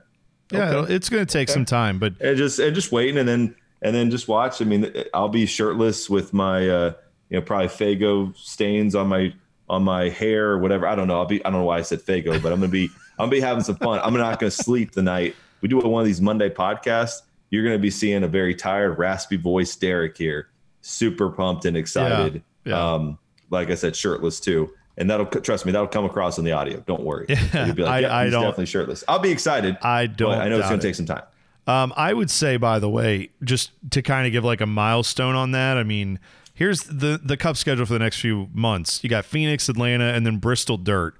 Yeah, 0.52 0.76
Okay. 0.76 0.94
it's 0.94 1.08
going 1.08 1.26
to 1.26 1.32
take 1.32 1.48
some 1.48 1.64
time, 1.64 1.98
but 1.98 2.14
and 2.20 2.36
just 2.36 2.58
and 2.60 2.74
just 2.74 2.92
waiting, 2.92 3.18
and 3.18 3.28
then 3.28 3.56
and 3.82 3.94
then 3.94 4.10
just 4.10 4.28
watch. 4.28 4.62
I 4.62 4.64
mean, 4.64 4.92
I'll 5.12 5.28
be 5.28 5.46
shirtless 5.46 6.08
with 6.08 6.32
my 6.32 6.68
uh, 6.68 6.92
you 7.30 7.38
know 7.38 7.42
probably 7.42 7.68
Faygo 7.68 8.36
stains 8.36 8.94
on 8.94 9.08
my 9.08 9.34
on 9.68 9.82
my 9.82 10.08
hair 10.10 10.50
or 10.50 10.58
whatever. 10.58 10.86
I 10.86 10.94
don't 10.94 11.08
know. 11.08 11.16
I'll 11.18 11.26
be 11.26 11.44
I 11.44 11.50
don't 11.50 11.60
know 11.60 11.66
why 11.66 11.78
I 11.78 11.82
said 11.82 12.00
Faygo, 12.00 12.40
but 12.40 12.52
I'm 12.52 12.60
gonna 12.60 12.68
be 12.70 12.84
I'm 13.18 13.24
gonna 13.26 13.30
be 13.30 13.40
having 13.40 13.64
some 13.64 13.76
fun. 13.76 13.98
I'm 14.04 14.14
not 14.14 14.38
gonna 14.38 14.50
sleep 14.50 14.92
the 14.92 15.02
night. 15.02 15.34
We 15.62 15.68
do 15.68 15.78
one 15.78 16.00
of 16.02 16.06
these 16.06 16.20
Monday 16.20 16.50
podcasts. 16.50 17.22
You're 17.50 17.64
gonna 17.64 17.78
be 17.78 17.90
seeing 17.90 18.22
a 18.22 18.28
very 18.28 18.54
tired, 18.54 18.98
raspy 18.98 19.36
voice 19.36 19.74
Derek 19.74 20.16
here, 20.18 20.48
super 20.82 21.30
pumped 21.30 21.64
and 21.64 21.76
excited. 21.76 22.42
Yeah, 22.64 22.72
yeah. 22.72 22.92
Um, 22.94 23.18
like 23.50 23.70
I 23.70 23.74
said, 23.74 23.94
shirtless 23.96 24.40
too. 24.40 24.70
And 24.98 25.10
that'll 25.10 25.26
trust 25.26 25.66
me, 25.66 25.72
that'll 25.72 25.88
come 25.88 26.04
across 26.06 26.38
in 26.38 26.44
the 26.44 26.52
audio. 26.52 26.80
Don't 26.86 27.02
worry. 27.02 27.26
You'll 27.28 27.74
be 27.74 27.82
like, 27.82 27.86
I- 27.92 28.00
"Yep, 28.00 28.10
I 28.10 28.24
he's 28.24 28.32
don't- 28.32 28.42
definitely 28.42 28.66
shirtless. 28.66 29.04
I'll 29.08 29.18
be 29.18 29.30
excited. 29.30 29.76
I 29.82 30.06
don't 30.06 30.32
I 30.32 30.48
know 30.48 30.58
it's 30.58 30.68
going 30.68 30.80
to 30.80 30.86
take 30.86 30.94
some 30.94 31.04
time. 31.06 31.22
Um, 31.66 31.92
I 31.96 32.12
would 32.14 32.30
say, 32.30 32.56
by 32.56 32.78
the 32.78 32.88
way, 32.88 33.30
just 33.42 33.72
to 33.90 34.00
kind 34.00 34.26
of 34.26 34.32
give 34.32 34.44
like 34.44 34.60
a 34.60 34.66
milestone 34.66 35.34
on 35.34 35.50
that. 35.50 35.76
I 35.76 35.82
mean, 35.82 36.18
here's 36.54 36.82
the 36.84 37.20
the 37.22 37.36
Cup 37.36 37.56
schedule 37.56 37.84
for 37.84 37.92
the 37.92 37.98
next 37.98 38.20
few 38.20 38.48
months. 38.54 39.02
You 39.02 39.10
got 39.10 39.24
Phoenix, 39.24 39.68
Atlanta, 39.68 40.04
and 40.14 40.24
then 40.24 40.38
Bristol 40.38 40.76
Dirt. 40.78 41.14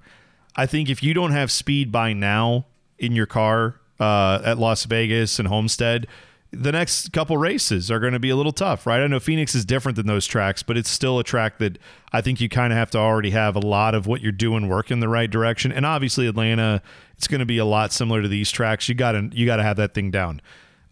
I 0.55 0.65
think 0.65 0.89
if 0.89 1.03
you 1.03 1.13
don't 1.13 1.31
have 1.31 1.51
speed 1.51 1.91
by 1.91 2.13
now 2.13 2.65
in 2.97 3.11
your 3.11 3.25
car 3.27 3.75
uh, 3.99 4.41
at 4.43 4.57
Las 4.57 4.85
Vegas 4.85 5.37
and 5.37 5.47
Homestead, 5.49 6.07
the 6.51 6.71
next 6.71 7.11
couple 7.11 7.37
races 7.37 7.91
are 7.91 7.99
going 7.99 8.13
to 8.13 8.19
be 8.19 8.29
a 8.29 8.35
little 8.35 8.51
tough, 8.51 8.87
right? 8.87 9.01
I 9.01 9.07
know 9.07 9.19
Phoenix 9.19 9.53
is 9.53 9.65
different 9.65 9.95
than 9.97 10.07
those 10.07 10.25
tracks, 10.25 10.63
but 10.63 10.77
it's 10.77 10.89
still 10.89 11.19
a 11.19 11.23
track 11.23 11.57
that 11.57 11.77
I 12.13 12.21
think 12.21 12.39
you 12.39 12.47
kind 12.47 12.71
of 12.71 12.77
have 12.77 12.89
to 12.91 12.97
already 12.97 13.31
have 13.31 13.55
a 13.55 13.59
lot 13.59 13.93
of 13.93 14.07
what 14.07 14.21
you're 14.21 14.31
doing 14.31 14.67
work 14.67 14.89
in 14.89 14.99
the 14.99 15.09
right 15.09 15.29
direction. 15.29 15.71
And 15.71 15.85
obviously 15.85 16.27
Atlanta, 16.27 16.81
it's 17.17 17.27
going 17.27 17.39
to 17.39 17.45
be 17.45 17.57
a 17.57 17.65
lot 17.65 17.91
similar 17.91 18.21
to 18.21 18.27
these 18.27 18.49
tracks. 18.49 18.87
You 18.87 18.95
got 18.95 19.11
to 19.13 19.29
you 19.33 19.45
got 19.45 19.57
to 19.57 19.63
have 19.63 19.77
that 19.77 19.93
thing 19.93 20.09
down. 20.09 20.41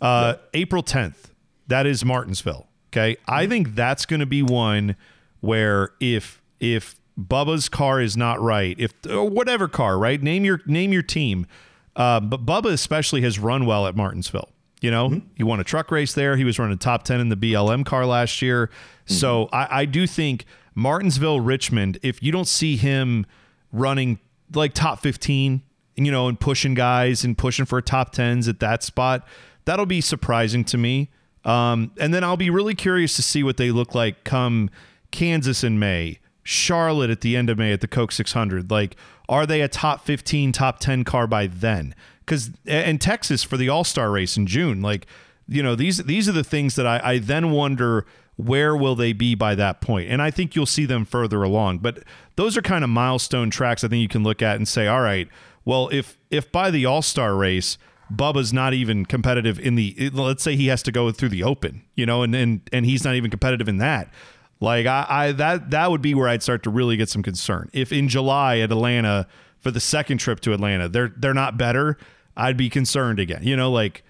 Uh, 0.02 0.36
April 0.54 0.84
10th, 0.84 1.32
that 1.68 1.86
is 1.86 2.04
Martinsville. 2.04 2.68
Okay, 2.90 3.18
I 3.28 3.48
think 3.48 3.76
that's 3.76 4.06
going 4.06 4.22
to 4.22 4.26
be 4.26 4.42
one 4.42 4.96
where 5.42 5.92
if 6.00 6.42
if 6.60 7.00
Bubba's 7.20 7.70
car 7.70 8.02
is 8.02 8.18
not 8.18 8.42
right, 8.42 8.78
if 8.80 8.94
or 9.10 9.30
whatever 9.30 9.68
car, 9.68 9.98
right? 9.98 10.22
Name 10.22 10.44
your 10.44 10.62
name 10.66 10.92
your 10.92 11.02
team. 11.02 11.48
Uh, 11.96 12.20
but 12.20 12.46
Bubba 12.46 12.74
especially 12.74 13.22
has 13.22 13.40
run 13.40 13.66
well 13.66 13.88
at 13.88 13.96
Martinsville. 13.96 14.50
You 14.82 14.92
know, 14.92 15.22
he 15.36 15.44
won 15.44 15.60
a 15.60 15.64
truck 15.64 15.90
race 15.90 16.14
there. 16.14 16.36
He 16.38 16.44
was 16.44 16.60
running 16.60 16.78
top 16.78 17.04
ten 17.04 17.20
in 17.20 17.30
the 17.30 17.38
BLM 17.38 17.86
car 17.86 18.06
last 18.06 18.42
year. 18.42 18.70
So 19.06 19.50
I, 19.52 19.82
I 19.82 19.86
do 19.86 20.06
think 20.06 20.46
Martinsville, 20.76 21.40
Richmond. 21.40 21.98
If 22.04 22.22
you 22.22 22.32
don't 22.32 22.48
see 22.48 22.76
him 22.76 23.26
running 23.72 24.20
like 24.54 24.74
top 24.74 25.00
fifteen, 25.00 25.64
you 25.96 26.12
know, 26.12 26.28
and 26.28 26.40
pushing 26.40 26.74
guys 26.74 27.24
and 27.24 27.38
pushing 27.38 27.66
for 27.66 27.82
top 27.82 28.12
tens 28.12 28.48
at 28.48 28.60
that 28.60 28.84
spot, 28.84 29.26
that'll 29.66 29.86
be 29.86 30.02
surprising 30.02 30.64
to 30.66 30.78
me. 30.78 31.10
Um, 31.46 31.92
and 32.00 32.14
then 32.14 32.24
I'll 32.24 32.38
be 32.38 32.50
really 32.50 32.76
curious 32.76 33.16
to 33.18 33.22
see 33.22 33.44
what 33.44 33.58
they 33.58 33.72
look 33.72 33.94
like 33.94 34.24
come 34.24 34.70
Kansas 35.12 35.64
in 35.64 35.80
May, 35.80 36.20
Charlotte 36.44 37.10
at 37.10 37.22
the 37.22 37.38
end 37.38 37.50
of 37.50 37.58
May 37.58 37.72
at 37.72 37.82
the 37.82 37.88
Coke 37.88 38.12
600. 38.12 38.72
Like, 38.72 38.96
are 39.30 39.46
they 39.46 39.62
a 39.62 39.68
top 39.68 40.06
15, 40.06 40.52
top 40.52 40.80
10 40.80 41.04
car 41.04 41.28
by 41.28 41.48
then? 41.48 41.96
Because 42.26 42.52
and 42.66 43.00
Texas 43.00 43.44
for 43.44 43.58
the 43.58 43.70
All 43.70 43.84
Star 43.84 44.12
race 44.12 44.38
in 44.38 44.48
June. 44.48 44.82
Like, 44.82 45.06
you 45.48 45.62
know, 45.62 45.76
these 45.76 45.98
these 45.98 46.28
are 46.28 46.34
the 46.34 46.44
things 46.44 46.76
that 46.76 46.88
I, 46.88 47.00
I 47.04 47.18
then 47.20 47.52
wonder 47.52 48.06
where 48.38 48.76
will 48.76 48.96
they 48.96 49.14
be 49.14 49.36
by 49.36 49.56
that 49.56 49.80
point? 49.80 50.10
And 50.10 50.22
I 50.22 50.30
think 50.30 50.56
you'll 50.56 50.66
see 50.66 50.86
them 50.86 51.06
further 51.06 51.42
along. 51.44 51.80
But 51.80 52.04
those 52.36 52.58
are 52.58 52.62
kind 52.62 52.84
of 52.84 52.90
milestone 52.90 53.50
tracks 53.50 53.84
I 53.84 53.88
think 53.88 54.02
you 54.02 54.10
can 54.10 54.24
look 54.24 54.42
at 54.42 54.58
and 54.58 54.68
say, 54.68 54.88
all 54.88 55.02
right, 55.02 55.30
well, 55.64 55.90
if 55.92 56.18
if 56.32 56.52
by 56.52 56.72
the 56.72 56.86
All 56.86 57.02
Star 57.02 57.36
race 57.36 57.78
Bubba's 58.14 58.54
not 58.54 58.74
even 58.74 59.06
competitive 59.06 59.60
in 59.60 59.76
the 59.76 60.12
let's 60.14 60.44
say 60.44 60.56
he 60.56 60.68
has 60.68 60.84
to 60.84 60.92
go 60.92 61.12
through 61.12 61.30
the 61.30 61.44
open, 61.44 61.84
you 61.96 62.06
know, 62.06 62.22
and 62.24 62.36
and 62.36 62.62
and 62.72 62.86
he's 62.86 63.04
not 63.04 63.16
even 63.16 63.32
competitive 63.32 63.68
in 63.68 63.78
that. 63.78 64.12
Like 64.60 64.86
I, 64.86 65.06
I 65.10 65.32
that 65.34 65.72
that 65.72 65.90
would 65.90 66.02
be 66.02 66.14
where 66.14 66.30
I'd 66.30 66.44
start 66.44 66.64
to 66.64 66.70
really 66.70 66.98
get 66.98 67.10
some 67.10 67.24
concern. 67.24 67.70
If 67.74 67.92
in 67.92 68.08
July 68.08 68.60
at 68.60 68.72
Atlanta 68.72 69.28
for 69.60 69.72
the 69.72 69.80
second 69.80 70.20
trip 70.20 70.40
to 70.42 70.54
Atlanta, 70.54 70.88
they're 70.88 71.14
they're 71.18 71.34
not 71.34 71.58
better, 71.58 71.98
I'd 72.38 72.58
be 72.58 72.70
concerned 72.70 73.20
again. 73.20 73.42
You 73.44 73.56
know, 73.56 73.72
like 73.72 74.04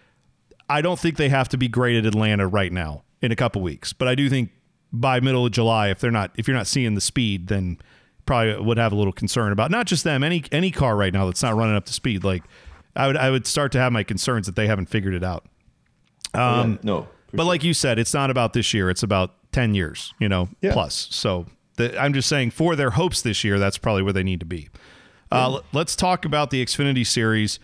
I 0.69 0.81
don't 0.81 0.99
think 0.99 1.17
they 1.17 1.29
have 1.29 1.49
to 1.49 1.57
be 1.57 1.67
great 1.67 1.95
at 1.97 2.05
Atlanta 2.05 2.47
right 2.47 2.71
now 2.71 3.03
in 3.21 3.31
a 3.31 3.35
couple 3.35 3.61
weeks, 3.61 3.93
but 3.93 4.07
I 4.07 4.15
do 4.15 4.29
think 4.29 4.49
by 4.91 5.19
middle 5.19 5.45
of 5.45 5.51
July, 5.51 5.89
if 5.89 5.99
they're 5.99 6.11
not 6.11 6.31
if 6.35 6.47
you're 6.47 6.57
not 6.57 6.67
seeing 6.67 6.95
the 6.95 7.01
speed, 7.01 7.47
then 7.47 7.77
probably 8.25 8.59
would 8.59 8.77
have 8.77 8.91
a 8.91 8.95
little 8.95 9.13
concern 9.13 9.51
about 9.51 9.69
not 9.71 9.85
just 9.85 10.03
them, 10.03 10.23
any 10.23 10.43
any 10.51 10.71
car 10.71 10.95
right 10.95 11.13
now 11.13 11.25
that's 11.25 11.43
not 11.43 11.55
running 11.55 11.75
up 11.75 11.85
to 11.85 11.93
speed. 11.93 12.23
Like 12.23 12.43
I 12.95 13.07
would 13.07 13.17
I 13.17 13.29
would 13.29 13.45
start 13.45 13.71
to 13.73 13.79
have 13.79 13.91
my 13.91 14.03
concerns 14.03 14.45
that 14.47 14.55
they 14.55 14.67
haven't 14.67 14.87
figured 14.87 15.13
it 15.13 15.23
out. 15.23 15.45
Um, 16.33 16.79
no, 16.83 17.07
But 17.33 17.45
like 17.45 17.63
you 17.63 17.73
said, 17.73 17.97
it's 17.99 18.13
not 18.13 18.29
about 18.29 18.53
this 18.53 18.73
year; 18.73 18.89
it's 18.89 19.03
about 19.03 19.35
ten 19.51 19.73
years, 19.73 20.13
you 20.19 20.27
know, 20.29 20.49
Yeah. 20.61 20.73
plus. 20.73 21.07
So 21.11 21.45
the, 21.77 21.99
I'm 22.01 22.13
just 22.13 22.27
saying, 22.27 22.51
for 22.51 22.75
their 22.75 22.91
hopes 22.91 23.21
this 23.21 23.43
year, 23.43 23.59
that's 23.59 23.77
probably 23.77 24.01
where 24.03 24.13
they 24.13 24.23
need 24.23 24.39
to 24.41 24.45
be. 24.45 24.69
Uh, 25.31 25.55
l- 25.55 25.63
let's 25.73 25.95
talk 25.95 26.25
about 26.25 26.49
the 26.49 26.63
Xfinity 26.65 27.05
Series. 27.05 27.59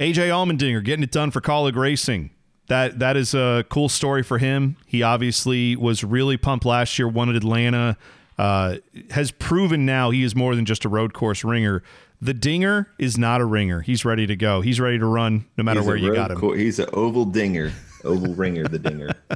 AJ 0.00 0.28
Allmendinger 0.28 0.82
getting 0.84 1.02
it 1.02 1.10
done 1.12 1.30
for 1.30 1.40
Kaulig 1.40 1.76
Racing. 1.76 2.30
That 2.68 2.98
that 2.98 3.16
is 3.16 3.34
a 3.34 3.64
cool 3.68 3.88
story 3.88 4.22
for 4.22 4.38
him. 4.38 4.76
He 4.86 5.02
obviously 5.02 5.76
was 5.76 6.02
really 6.02 6.36
pumped 6.36 6.64
last 6.64 6.98
year. 6.98 7.06
Won 7.08 7.28
at 7.28 7.36
Atlanta. 7.36 7.96
Uh, 8.38 8.76
has 9.10 9.30
proven 9.30 9.86
now 9.86 10.10
he 10.10 10.24
is 10.24 10.34
more 10.34 10.56
than 10.56 10.64
just 10.64 10.84
a 10.84 10.88
road 10.88 11.12
course 11.12 11.44
ringer. 11.44 11.82
The 12.20 12.34
Dinger 12.34 12.88
is 12.98 13.18
not 13.18 13.40
a 13.40 13.44
ringer. 13.44 13.80
He's 13.82 14.04
ready 14.04 14.26
to 14.26 14.34
go. 14.34 14.60
He's 14.62 14.80
ready 14.80 14.98
to 14.98 15.04
run 15.06 15.44
no 15.58 15.62
matter 15.64 15.80
he's 15.80 15.86
where 15.86 15.96
you 15.96 16.14
got 16.14 16.30
him. 16.30 16.38
co- 16.40 16.54
he's 16.54 16.78
an 16.78 16.88
oval 16.94 17.26
dinger, 17.26 17.70
oval 18.02 18.34
ringer, 18.34 18.66
the 18.66 18.78
dinger. 18.78 19.10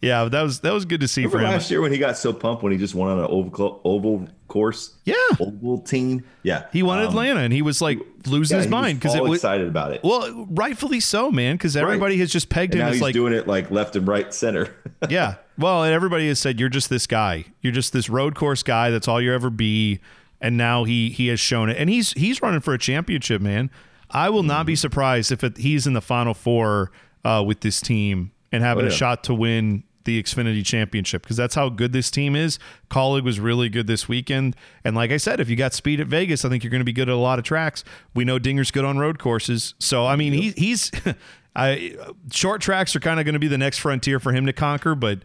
Yeah, 0.00 0.24
that 0.26 0.42
was 0.42 0.60
that 0.60 0.72
was 0.72 0.84
good 0.84 1.00
to 1.00 1.08
see 1.08 1.22
Remember 1.22 1.38
for 1.38 1.44
him. 1.44 1.50
last 1.50 1.70
year 1.72 1.80
when 1.80 1.90
he 1.92 1.98
got 1.98 2.16
so 2.16 2.32
pumped 2.32 2.62
when 2.62 2.70
he 2.70 2.78
just 2.78 2.94
won 2.94 3.10
on 3.10 3.18
an 3.18 3.26
oval 3.28 3.80
oval 3.84 4.28
course? 4.48 4.94
Yeah. 5.04 5.14
oval 5.38 5.78
team. 5.78 6.24
Yeah, 6.42 6.64
He 6.72 6.82
won 6.82 6.98
Um, 6.98 7.06
Atlanta, 7.08 7.40
and 7.40 7.52
he 7.52 7.62
was 7.62 7.80
like 7.80 7.98
losing 8.26 8.56
yeah, 8.56 8.62
his 8.62 8.70
mind 8.70 8.98
because 9.00 9.14
it 9.14 9.22
was 9.22 9.38
excited 9.38 9.68
about 9.68 9.92
it. 9.92 10.02
well, 10.02 10.46
rightfully 10.50 11.00
so, 11.00 11.30
man. 11.30 11.54
Because 11.54 11.76
everybody 11.76 12.18
has 12.18 12.30
just 12.32 12.48
pegged 12.48 12.72
and 12.74 12.80
him 12.80 12.86
now 12.86 12.88
as 12.90 12.94
he's 12.96 13.02
like, 13.02 13.12
doing 13.14 13.32
it 13.32 13.46
like 13.46 13.70
left 13.70 13.94
and 13.96 14.06
right 14.08 14.32
center. 14.34 14.74
yeah. 15.08 15.36
Well, 15.58 15.84
and 15.84 15.92
everybody 15.92 16.26
has 16.28 16.38
said 16.38 16.58
you're 16.58 16.68
just 16.68 16.88
this 16.90 17.06
guy. 17.06 17.44
You're 17.62 17.72
just 17.72 17.92
this 17.92 18.08
road 18.08 18.34
course 18.34 18.62
guy. 18.62 18.90
That's 18.90 19.06
all 19.08 19.20
you 19.20 19.32
ever 19.34 19.50
be. 19.50 20.00
And 20.40 20.56
now 20.56 20.84
he 20.84 21.10
he 21.10 21.26
has 21.28 21.40
shown 21.40 21.68
it, 21.68 21.76
and 21.78 21.90
he's 21.90 22.12
he's 22.12 22.40
running 22.40 22.60
for 22.60 22.72
a 22.74 22.78
championship, 22.78 23.42
man. 23.42 23.70
I 24.10 24.30
will 24.30 24.42
not 24.44 24.64
be 24.66 24.72
Mm-hmm. 24.72 24.78
surprised 24.78 25.32
if 25.32 25.42
it, 25.44 25.56
he's 25.58 25.86
in 25.86 25.92
the 25.92 26.00
final 26.00 26.32
four 26.32 26.92
uh, 27.24 27.42
with 27.46 27.60
this 27.60 27.80
team 27.80 28.30
and 28.52 28.62
having 28.62 28.84
Oh, 28.84 28.88
a 28.88 28.90
shot 28.90 29.24
to 29.24 29.34
win 29.34 29.82
the 30.04 30.22
Xfinity 30.22 30.64
Championship 30.64 31.22
because 31.22 31.36
that's 31.36 31.54
how 31.54 31.68
good 31.68 31.92
this 31.92 32.10
team 32.10 32.34
is. 32.36 32.58
Kaulig 32.90 33.22
was 33.22 33.38
really 33.40 33.68
good 33.68 33.86
this 33.86 34.08
weekend, 34.08 34.56
and 34.84 34.96
like 34.96 35.10
I 35.10 35.16
said, 35.16 35.40
if 35.40 35.48
you 35.48 35.56
got 35.56 35.74
speed 35.74 36.00
at 36.00 36.06
Vegas, 36.06 36.44
I 36.44 36.48
think 36.48 36.64
you're 36.64 36.70
going 36.70 36.80
to 36.80 36.84
be 36.84 36.92
good 36.92 37.08
at 37.08 37.14
a 37.14 37.18
lot 37.18 37.38
of 37.38 37.44
tracks. 37.44 37.84
We 38.14 38.24
know 38.24 38.38
Dinger's 38.38 38.70
good 38.70 38.84
on 38.84 38.98
road 38.98 39.18
courses, 39.18 39.74
so 39.78 40.06
I 40.06 40.16
mean 40.16 40.32
he, 40.32 40.50
he's. 40.56 40.90
I 41.56 41.96
short 42.32 42.60
tracks 42.60 42.94
are 42.94 43.00
kind 43.00 43.18
of 43.18 43.26
going 43.26 43.32
to 43.32 43.40
be 43.40 43.48
the 43.48 43.58
next 43.58 43.78
frontier 43.78 44.20
for 44.20 44.32
him 44.32 44.46
to 44.46 44.52
conquer, 44.52 44.94
but 44.94 45.20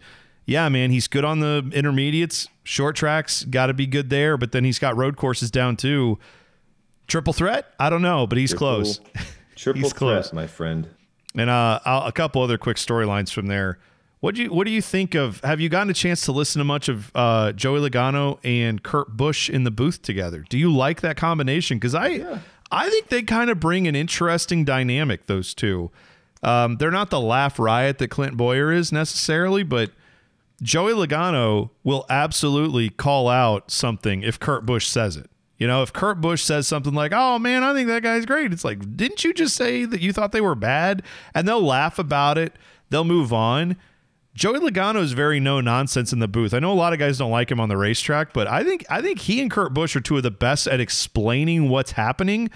yeah, 0.45 0.67
man, 0.67 0.89
he's 0.89 1.07
good 1.07 1.23
on 1.23 1.39
the 1.41 1.69
intermediates. 1.73 2.47
Short 2.63 2.95
tracks 2.95 3.43
got 3.43 3.67
to 3.67 3.73
be 3.73 3.85
good 3.85 4.09
there, 4.09 4.35
but 4.37 4.51
then 4.51 4.63
he's 4.63 4.79
got 4.79 4.97
road 4.97 5.15
courses 5.15 5.51
down 5.51 5.77
too. 5.77 6.17
Triple 7.07 7.33
threat? 7.33 7.67
I 7.79 7.89
don't 7.89 8.01
know, 8.01 8.25
but 8.25 8.37
he's 8.37 8.53
close. 8.53 8.99
Triple 9.55 9.83
He's 9.83 9.91
threat, 9.91 9.97
close. 9.97 10.33
my 10.33 10.47
friend. 10.47 10.89
And 11.35 11.49
uh, 11.49 11.79
a 11.85 12.11
couple 12.11 12.41
other 12.41 12.57
quick 12.57 12.77
storylines 12.77 13.31
from 13.31 13.47
there. 13.47 13.79
What 14.23 14.35
do 14.35 14.43
you 14.43 14.53
What 14.53 14.67
do 14.67 14.71
you 14.71 14.81
think 14.81 15.15
of? 15.15 15.41
Have 15.41 15.59
you 15.59 15.67
gotten 15.67 15.89
a 15.89 15.93
chance 15.93 16.21
to 16.21 16.31
listen 16.31 16.61
to 16.61 16.63
much 16.63 16.87
of 16.87 17.11
uh, 17.13 17.51
Joey 17.51 17.81
Logano 17.81 18.39
and 18.41 18.81
Kurt 18.81 19.17
Busch 19.17 19.49
in 19.49 19.65
the 19.65 19.69
booth 19.69 20.01
together? 20.01 20.45
Do 20.47 20.57
you 20.57 20.73
like 20.73 21.01
that 21.01 21.17
combination? 21.17 21.77
Because 21.77 21.93
I 21.93 22.39
I 22.71 22.89
think 22.89 23.09
they 23.09 23.21
kind 23.23 23.49
of 23.49 23.59
bring 23.59 23.85
an 23.85 23.97
interesting 23.97 24.63
dynamic. 24.63 25.25
Those 25.25 25.53
two, 25.53 25.91
um, 26.41 26.77
they're 26.77 26.89
not 26.89 27.09
the 27.09 27.19
laugh 27.19 27.59
riot 27.59 27.97
that 27.97 28.07
Clint 28.07 28.37
Bowyer 28.37 28.71
is 28.71 28.93
necessarily, 28.93 29.61
but 29.61 29.91
Joey 30.61 30.93
Logano 30.93 31.71
will 31.83 32.05
absolutely 32.09 32.91
call 32.91 33.27
out 33.27 33.71
something 33.71 34.23
if 34.23 34.39
Kurt 34.39 34.65
Busch 34.65 34.87
says 34.87 35.17
it. 35.17 35.29
You 35.57 35.67
know, 35.67 35.83
if 35.83 35.91
Kurt 35.91 36.21
Busch 36.21 36.43
says 36.43 36.65
something 36.65 36.93
like, 36.93 37.11
"Oh 37.13 37.39
man, 37.39 37.61
I 37.61 37.73
think 37.73 37.89
that 37.89 38.03
guy's 38.03 38.25
great," 38.25 38.53
it's 38.53 38.63
like, 38.63 38.95
"Didn't 38.95 39.25
you 39.25 39.33
just 39.33 39.53
say 39.53 39.83
that 39.83 39.99
you 39.99 40.13
thought 40.13 40.31
they 40.31 40.39
were 40.39 40.55
bad?" 40.55 41.03
And 41.35 41.45
they'll 41.45 41.61
laugh 41.61 41.99
about 41.99 42.37
it. 42.37 42.53
They'll 42.89 43.03
move 43.03 43.33
on. 43.33 43.75
Joey 44.35 44.59
Logano 44.59 44.99
is 45.01 45.11
very 45.13 45.39
no 45.39 45.61
nonsense 45.61 46.11
in 46.11 46.19
the 46.19 46.27
booth. 46.27 46.53
I 46.55 46.59
know 46.59 46.71
a 46.71 46.73
lot 46.73 46.91
of 46.93 46.99
guys 46.99 47.19
don't 47.19 47.29
like 47.31 47.51
him 47.51 47.59
on 47.59 47.69
the 47.69 47.77
racetrack, 47.77 48.33
but 48.33 48.47
I 48.47 48.63
think 48.63 48.83
I 48.89 49.01
think 49.01 49.19
he 49.19 49.41
and 49.41 49.51
Kurt 49.51 49.73
Busch 49.73 49.95
are 49.95 50.01
two 50.01 50.17
of 50.17 50.23
the 50.23 50.31
best 50.31 50.67
at 50.67 50.79
explaining 50.79 51.69
what's 51.69 51.91
happening, 51.91 52.49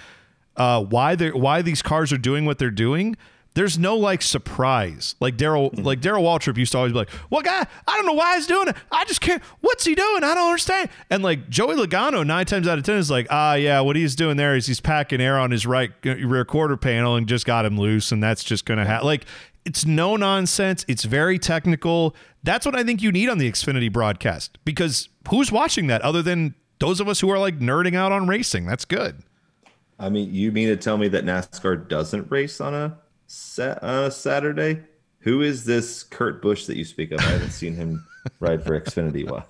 uh, 0.55 0.83
why 0.83 1.13
they 1.15 1.29
why 1.31 1.61
these 1.61 1.81
cars 1.83 2.11
are 2.11 2.17
doing 2.17 2.45
what 2.45 2.57
they're 2.57 2.71
doing. 2.71 3.15
There's 3.53 3.77
no 3.79 3.95
like 3.95 4.21
surprise. 4.21 5.15
Like 5.19 5.35
Daryl, 5.35 5.71
Mm-hmm. 5.71 5.83
like 5.83 5.99
Darrell 5.99 6.23
Waltrip 6.23 6.57
used 6.57 6.71
to 6.73 6.77
always 6.79 6.93
be 6.93 6.97
like, 6.99 7.09
"Well, 7.31 7.41
guy, 7.41 7.65
I 7.87 7.95
don't 7.95 8.05
know 8.05 8.13
why 8.13 8.35
he's 8.35 8.45
doing 8.47 8.67
it. 8.69 8.75
I 8.91 9.03
just 9.05 9.19
can't. 9.21 9.41
What's 9.61 9.83
he 9.85 9.93
doing? 9.95 10.23
I 10.23 10.33
don't 10.35 10.45
understand." 10.47 10.89
And 11.11 11.21
like 11.23 11.47
Joey 11.49 11.75
Logano, 11.75 12.25
nine 12.25 12.45
times 12.45 12.67
out 12.67 12.77
of 12.79 12.83
ten 12.83 12.97
is 12.97 13.09
like, 13.11 13.25
"Ah, 13.31 13.53
yeah, 13.55 13.79
what 13.81 13.95
he's 13.95 14.15
doing 14.15 14.37
there 14.37 14.55
is 14.55 14.67
he's 14.67 14.79
packing 14.79 15.21
air 15.21 15.37
on 15.39 15.49
his 15.51 15.65
right 15.67 15.91
uh, 16.05 16.15
rear 16.17 16.45
quarter 16.45 16.77
panel 16.77 17.15
and 17.15 17.27
just 17.27 17.45
got 17.47 17.65
him 17.65 17.79
loose, 17.79 18.11
and 18.11 18.21
that's 18.21 18.43
just 18.43 18.65
gonna 18.65 18.85
happen." 18.85 19.05
Like 19.07 19.25
it's 19.67 19.85
no 19.85 20.15
nonsense. 20.15 20.85
It's 20.87 21.03
very 21.03 21.37
technical. 21.37 22.15
That's 22.41 22.65
what 22.65 22.73
I 22.75 22.83
think 22.83 23.01
you 23.01 23.11
need 23.11 23.27
on 23.27 23.37
the 23.37 23.51
Xfinity 23.51 23.91
broadcast 23.91 24.57
because 24.63 25.09
who's 25.29 25.51
watching 25.51 25.87
that 25.87 26.01
other 26.01 26.21
than 26.21 26.55
those 26.79 27.01
of 27.01 27.09
us 27.09 27.19
who 27.19 27.29
are 27.29 27.37
like 27.37 27.59
nerding 27.59 27.93
out 27.95 28.13
on 28.13 28.27
racing? 28.27 28.65
That's 28.65 28.85
good. 28.85 29.23
I 29.99 30.07
mean, 30.09 30.33
you 30.33 30.51
mean 30.53 30.69
to 30.69 30.77
tell 30.77 30.97
me 30.97 31.09
that 31.09 31.25
NASCAR 31.25 31.89
doesn't 31.89 32.31
race 32.31 32.61
on 32.61 32.73
a 32.73 32.97
sa- 33.25 33.77
uh, 33.81 34.09
Saturday? 34.09 34.79
Who 35.19 35.41
is 35.41 35.65
this 35.65 36.03
Kurt 36.03 36.41
Busch 36.41 36.65
that 36.67 36.77
you 36.77 36.85
speak 36.85 37.11
of? 37.11 37.19
I 37.19 37.23
haven't 37.23 37.49
seen 37.51 37.75
him 37.75 38.07
ride 38.39 38.63
for 38.63 38.79
Xfinity. 38.79 39.29
Well, 39.29 39.45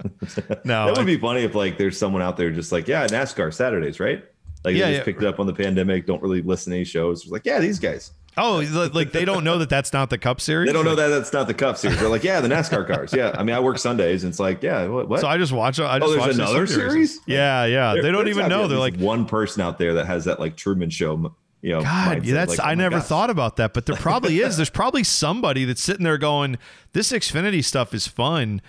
No, 0.63 0.88
that 0.88 0.97
would 0.97 1.05
be 1.05 1.18
funny 1.20 1.41
if 1.43 1.53
like 1.53 1.78
there's 1.78 1.97
someone 1.97 2.24
out 2.24 2.38
there 2.38 2.49
just 2.49 2.72
like, 2.72 2.88
yeah, 2.88 3.05
NASCAR 3.05 3.53
Saturdays, 3.53 3.99
right? 3.99 4.24
Like 4.63 4.76
Yeah, 4.76 4.86
they 4.88 4.91
just 4.93 4.99
yeah. 5.01 5.03
picked 5.03 5.22
it 5.22 5.28
up 5.28 5.39
on 5.39 5.45
the 5.45 5.53
pandemic, 5.53 6.07
don't 6.07 6.24
really 6.24 6.41
listen 6.41 6.72
to 6.72 6.78
any 6.78 6.86
shows. 6.86 7.22
It's 7.24 7.32
like, 7.32 7.45
yeah, 7.45 7.59
these 7.59 7.78
guys. 7.78 8.11
Oh, 8.38 8.90
like 8.94 9.12
they 9.12 9.26
don't 9.26 9.44
know 9.44 9.58
that 9.58 9.70
that's 9.70 9.92
not 9.94 10.10
the 10.10 10.18
Cup 10.18 10.40
Series. 10.40 10.68
They 10.68 10.74
don't 10.74 10.86
know 10.86 10.96
that 10.96 11.08
that's 11.08 11.34
not 11.34 11.48
the 11.48 11.54
Cup 11.54 11.78
Series. 11.78 12.00
They're 12.00 12.10
like, 12.10 12.24
yeah, 12.24 12.40
the 12.40 12.48
NASCAR 12.48 12.88
cars. 12.88 13.12
Yeah, 13.14 13.36
I 13.36 13.44
mean, 13.44 13.56
I 13.56 13.60
work 13.60 13.80
Sundays, 13.80 14.24
and 14.24 14.32
it's 14.32 14.40
like, 14.40 14.62
yeah, 14.62 14.88
what? 14.88 15.10
what? 15.10 15.22
So 15.22 15.28
I 15.28 15.38
just 15.38 15.52
watch. 15.52 15.80
I 15.80 15.98
oh, 15.98 16.00
just 16.00 16.12
there's 16.12 16.20
watch 16.20 16.36
the 16.36 16.44
another 16.44 16.68
series? 16.68 16.94
races. 16.94 17.20
Yeah, 17.26 17.66
yeah. 17.66 17.94
There- 17.94 18.04
they 18.04 18.12
don't 18.12 18.28
even 18.28 18.48
know. 18.50 18.68
They're 18.68 18.78
like, 18.78 18.98
one 18.98 19.26
person 19.26 19.62
out 19.62 19.78
there 19.78 19.96
that 19.96 20.06
has 20.06 20.26
that 20.26 20.40
like 20.40 20.56
Truman 20.56 20.90
Show. 20.90 21.34
You 21.64 21.74
know, 21.74 21.82
God, 21.82 22.20
mindset. 22.20 22.34
that's. 22.34 22.50
Like, 22.52 22.60
oh 22.60 22.64
I 22.64 22.76
my 22.76 22.76
never 22.76 22.98
gosh. 23.00 23.08
thought 23.08 23.30
about 23.32 23.56
that, 23.56 23.74
but 23.74 23.88
there 23.88 23.96
probably 23.96 24.40
is. 24.42 24.58
There's 24.58 24.70
probably 24.70 25.04
somebody 25.04 25.66
that's 25.66 25.82
sitting 25.82 26.04
there 26.04 26.20
going, 26.20 26.58
"This 26.94 27.12
Xfinity 27.12 27.64
stuff 27.64 27.94
is 27.94 28.08
fun." 28.08 28.62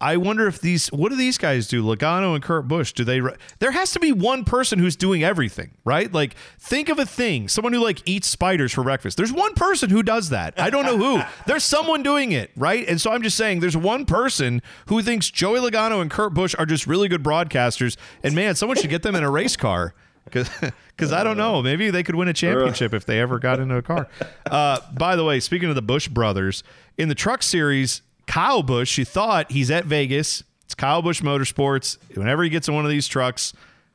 I 0.00 0.18
wonder 0.18 0.46
if 0.46 0.60
these. 0.60 0.88
What 0.88 1.08
do 1.08 1.16
these 1.16 1.38
guys 1.38 1.66
do? 1.68 1.82
Logano 1.82 2.34
and 2.34 2.42
Kurt 2.42 2.68
Busch. 2.68 2.92
Do 2.92 3.02
they? 3.02 3.20
There 3.60 3.70
has 3.70 3.92
to 3.92 4.00
be 4.00 4.12
one 4.12 4.44
person 4.44 4.78
who's 4.78 4.94
doing 4.94 5.24
everything, 5.24 5.70
right? 5.84 6.12
Like, 6.12 6.34
think 6.58 6.90
of 6.90 6.98
a 6.98 7.06
thing. 7.06 7.48
Someone 7.48 7.72
who 7.72 7.82
like 7.82 8.02
eats 8.04 8.28
spiders 8.28 8.72
for 8.72 8.82
breakfast. 8.82 9.16
There's 9.16 9.32
one 9.32 9.54
person 9.54 9.88
who 9.88 10.02
does 10.02 10.28
that. 10.30 10.60
I 10.60 10.68
don't 10.68 10.84
know 10.84 10.98
who. 10.98 11.22
There's 11.46 11.64
someone 11.64 12.02
doing 12.02 12.32
it, 12.32 12.50
right? 12.56 12.86
And 12.86 13.00
so 13.00 13.10
I'm 13.10 13.22
just 13.22 13.36
saying, 13.36 13.60
there's 13.60 13.76
one 13.76 14.04
person 14.04 14.60
who 14.86 15.00
thinks 15.00 15.30
Joey 15.30 15.60
Logano 15.60 16.02
and 16.02 16.10
Kurt 16.10 16.34
Busch 16.34 16.54
are 16.58 16.66
just 16.66 16.86
really 16.86 17.08
good 17.08 17.22
broadcasters. 17.22 17.96
And 18.22 18.34
man, 18.34 18.54
someone 18.54 18.76
should 18.76 18.90
get 18.90 19.02
them 19.02 19.14
in 19.14 19.22
a 19.22 19.30
race 19.30 19.56
car. 19.56 19.94
Because 20.24 21.12
I 21.12 21.22
don't 21.22 21.36
know. 21.36 21.62
Maybe 21.62 21.90
they 21.90 22.02
could 22.02 22.16
win 22.16 22.28
a 22.28 22.32
championship 22.32 22.92
if 22.92 23.06
they 23.06 23.20
ever 23.20 23.38
got 23.38 23.60
into 23.60 23.76
a 23.76 23.82
car. 23.82 24.08
Uh, 24.46 24.78
by 24.92 25.16
the 25.16 25.24
way, 25.24 25.40
speaking 25.40 25.68
of 25.68 25.74
the 25.74 25.82
Busch 25.82 26.06
brothers, 26.06 26.62
in 26.96 27.08
the 27.08 27.16
truck 27.16 27.42
series, 27.42 28.02
Kyle 28.26 28.62
Busch, 28.62 28.98
you 28.98 29.04
thought 29.04 29.50
he's 29.52 29.70
at 29.70 29.84
Vegas. 29.84 30.42
It's 30.64 30.74
Kyle 30.74 31.00
Busch 31.02 31.22
Motorsports. 31.22 31.96
Whenever 32.16 32.42
he 32.42 32.48
gets 32.50 32.68
in 32.68 32.74
one 32.74 32.84
of 32.84 32.90
these 32.90 33.06
trucks, 33.06 33.52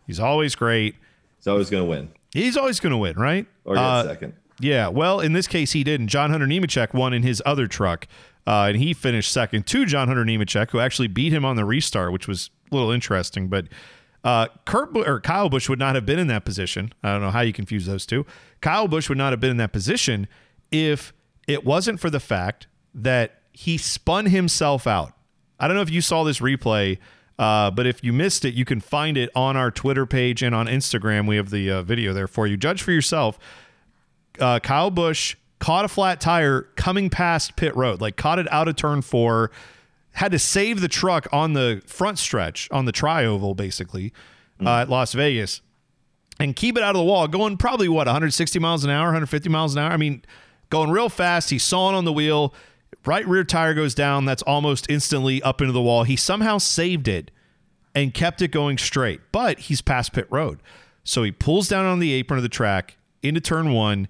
he's 0.07 0.19
always 0.19 0.55
great. 0.55 0.95
He's 1.37 1.47
always 1.47 1.69
going 1.69 1.83
to 1.83 1.89
win 1.89 2.09
He's 2.33 2.55
always 2.55 2.79
going 2.79 2.91
to 2.91 2.97
win, 2.97 3.17
right? 3.17 3.45
or 3.65 3.75
get 3.75 3.83
Uh, 3.83 4.03
second. 4.07 4.33
yeah, 4.61 4.87
well, 4.87 5.19
in 5.19 5.33
this 5.33 5.47
case, 5.47 5.73
he 5.73 5.83
didn't. 5.83 6.07
John 6.07 6.29
Hunter 6.31 6.47
Nemechek 6.47 6.93
won 6.93 7.13
in 7.13 7.23
his 7.23 7.41
other 7.45 7.67
truck, 7.67 8.07
uh, 8.47 8.67
and 8.69 8.77
he 8.77 8.93
finished 8.93 9.33
second 9.33 9.67
to 9.67 9.85
John 9.85 10.07
Hunter 10.07 10.23
Nemechek, 10.23 10.69
who 10.71 10.79
actually 10.79 11.09
beat 11.09 11.33
him 11.33 11.43
on 11.43 11.57
the 11.57 11.65
restart, 11.65 12.13
which 12.13 12.27
was 12.29 12.49
a 12.71 12.75
little 12.75 12.89
interesting. 12.91 13.49
But 13.49 13.65
uh, 14.23 14.47
Kurt 14.65 14.95
or 14.95 15.19
Kyle 15.19 15.49
Busch 15.49 15.67
would 15.67 15.77
not 15.79 15.95
have 15.95 16.05
been 16.05 16.19
in 16.19 16.27
that 16.27 16.45
position. 16.45 16.93
I 17.03 17.11
don't 17.11 17.21
know 17.21 17.31
how 17.31 17.41
you 17.41 17.51
confuse 17.51 17.85
those 17.85 18.05
two. 18.05 18.25
Kyle 18.61 18.87
Busch 18.87 19.09
would 19.09 19.17
not 19.17 19.33
have 19.33 19.41
been 19.41 19.51
in 19.51 19.57
that 19.57 19.73
position 19.73 20.27
if 20.71 21.11
it 21.49 21.65
wasn't 21.65 21.99
for 21.99 22.09
the 22.09 22.21
fact 22.21 22.67
that 22.95 23.40
he 23.51 23.77
spun 23.77 24.27
himself 24.27 24.87
out. 24.87 25.13
I 25.59 25.67
don't 25.67 25.75
know 25.75 25.83
if 25.83 25.91
you 25.91 26.01
saw 26.01 26.23
this 26.23 26.39
replay. 26.39 26.97
Uh, 27.39 27.71
but 27.71 27.87
if 27.87 28.03
you 28.03 28.13
missed 28.13 28.45
it, 28.45 28.53
you 28.53 28.65
can 28.65 28.79
find 28.79 29.17
it 29.17 29.27
on 29.35 29.57
our 29.57 29.71
Twitter 29.71 30.05
page 30.05 30.43
and 30.43 30.53
on 30.53 30.67
Instagram. 30.67 31.27
We 31.27 31.37
have 31.37 31.49
the 31.49 31.71
uh, 31.71 31.81
video 31.81 32.13
there 32.13 32.27
for 32.27 32.45
you. 32.45 32.55
Judge 32.55 32.83
for 32.83 32.91
yourself 32.91 33.39
uh, 34.39 34.59
Kyle 34.59 34.91
Busch 34.91 35.35
caught 35.59 35.85
a 35.85 35.87
flat 35.87 36.21
tire 36.21 36.63
coming 36.75 37.09
past 37.09 37.55
pit 37.55 37.75
road, 37.75 38.01
like 38.01 38.15
caught 38.15 38.39
it 38.39 38.51
out 38.51 38.67
of 38.67 38.75
turn 38.75 39.01
four, 39.01 39.51
had 40.13 40.31
to 40.31 40.39
save 40.39 40.81
the 40.81 40.87
truck 40.87 41.27
on 41.31 41.53
the 41.53 41.81
front 41.85 42.19
stretch 42.19 42.69
on 42.71 42.85
the 42.85 42.91
tri 42.91 43.25
oval, 43.25 43.55
basically, 43.55 44.13
uh, 44.63 44.81
at 44.81 44.89
Las 44.89 45.13
Vegas, 45.13 45.61
and 46.39 46.55
keep 46.55 46.77
it 46.77 46.83
out 46.83 46.95
of 46.95 46.99
the 46.99 47.05
wall, 47.05 47.27
going 47.27 47.57
probably 47.57 47.87
what 47.87 48.07
160 48.07 48.59
miles 48.59 48.83
an 48.83 48.89
hour, 48.89 49.05
150 49.05 49.49
miles 49.49 49.75
an 49.75 49.83
hour. 49.83 49.91
I 49.91 49.97
mean, 49.97 50.23
going 50.69 50.89
real 50.89 51.09
fast. 51.09 51.49
He's 51.49 51.63
sawing 51.63 51.95
on 51.95 52.05
the 52.05 52.13
wheel. 52.13 52.53
Right 53.05 53.27
rear 53.27 53.43
tire 53.43 53.73
goes 53.73 53.95
down. 53.95 54.25
That's 54.25 54.43
almost 54.43 54.89
instantly 54.89 55.41
up 55.41 55.61
into 55.61 55.73
the 55.73 55.81
wall. 55.81 56.03
He 56.03 56.15
somehow 56.15 56.57
saved 56.57 57.07
it 57.07 57.31
and 57.95 58.13
kept 58.13 58.41
it 58.41 58.49
going 58.49 58.77
straight. 58.77 59.21
But 59.31 59.59
he's 59.59 59.81
past 59.81 60.13
pit 60.13 60.27
road. 60.29 60.59
So 61.03 61.23
he 61.23 61.31
pulls 61.31 61.67
down 61.67 61.85
on 61.85 61.99
the 61.99 62.13
apron 62.13 62.37
of 62.37 62.43
the 62.43 62.49
track 62.49 62.97
into 63.23 63.41
turn 63.41 63.73
one. 63.73 64.07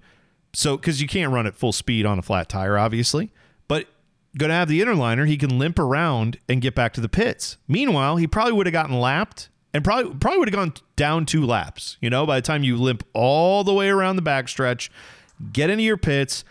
So, 0.54 0.76
because 0.76 1.00
you 1.00 1.08
can't 1.08 1.32
run 1.32 1.46
at 1.46 1.54
full 1.54 1.72
speed 1.72 2.04
on 2.04 2.18
a 2.18 2.22
flat 2.22 2.50
tire, 2.50 2.76
obviously, 2.76 3.32
but 3.68 3.86
going 4.36 4.50
to 4.50 4.54
have 4.54 4.68
the 4.68 4.82
inner 4.82 4.94
liner, 4.94 5.24
he 5.24 5.38
can 5.38 5.58
limp 5.58 5.78
around 5.78 6.38
and 6.46 6.60
get 6.60 6.74
back 6.74 6.92
to 6.94 7.00
the 7.00 7.08
pits. 7.08 7.56
Meanwhile, 7.66 8.16
he 8.16 8.26
probably 8.26 8.52
would 8.52 8.66
have 8.66 8.72
gotten 8.72 9.00
lapped 9.00 9.48
and 9.72 9.82
probably 9.82 10.14
probably 10.14 10.38
would 10.38 10.48
have 10.48 10.54
gone 10.54 10.74
down 10.96 11.24
two 11.24 11.46
laps. 11.46 11.96
You 12.00 12.10
know, 12.10 12.26
by 12.26 12.38
the 12.38 12.46
time 12.46 12.62
you 12.62 12.76
limp 12.76 13.04
all 13.14 13.64
the 13.64 13.72
way 13.72 13.88
around 13.88 14.16
the 14.16 14.22
backstretch, 14.22 14.90
get 15.52 15.70
into 15.70 15.84
your 15.84 15.96
pits, 15.96 16.44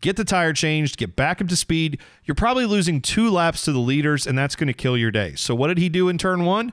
get 0.00 0.16
the 0.16 0.24
tire 0.24 0.52
changed, 0.52 0.96
get 0.96 1.16
back 1.16 1.40
up 1.40 1.48
to 1.48 1.56
speed, 1.56 1.98
you're 2.24 2.34
probably 2.34 2.64
losing 2.66 3.00
two 3.00 3.30
laps 3.30 3.64
to 3.64 3.72
the 3.72 3.78
leaders, 3.78 4.26
and 4.26 4.36
that's 4.36 4.56
going 4.56 4.66
to 4.68 4.72
kill 4.72 4.96
your 4.96 5.10
day. 5.10 5.34
So, 5.34 5.54
what 5.54 5.68
did 5.68 5.78
he 5.78 5.88
do 5.88 6.08
in 6.08 6.18
turn 6.18 6.44
one? 6.44 6.72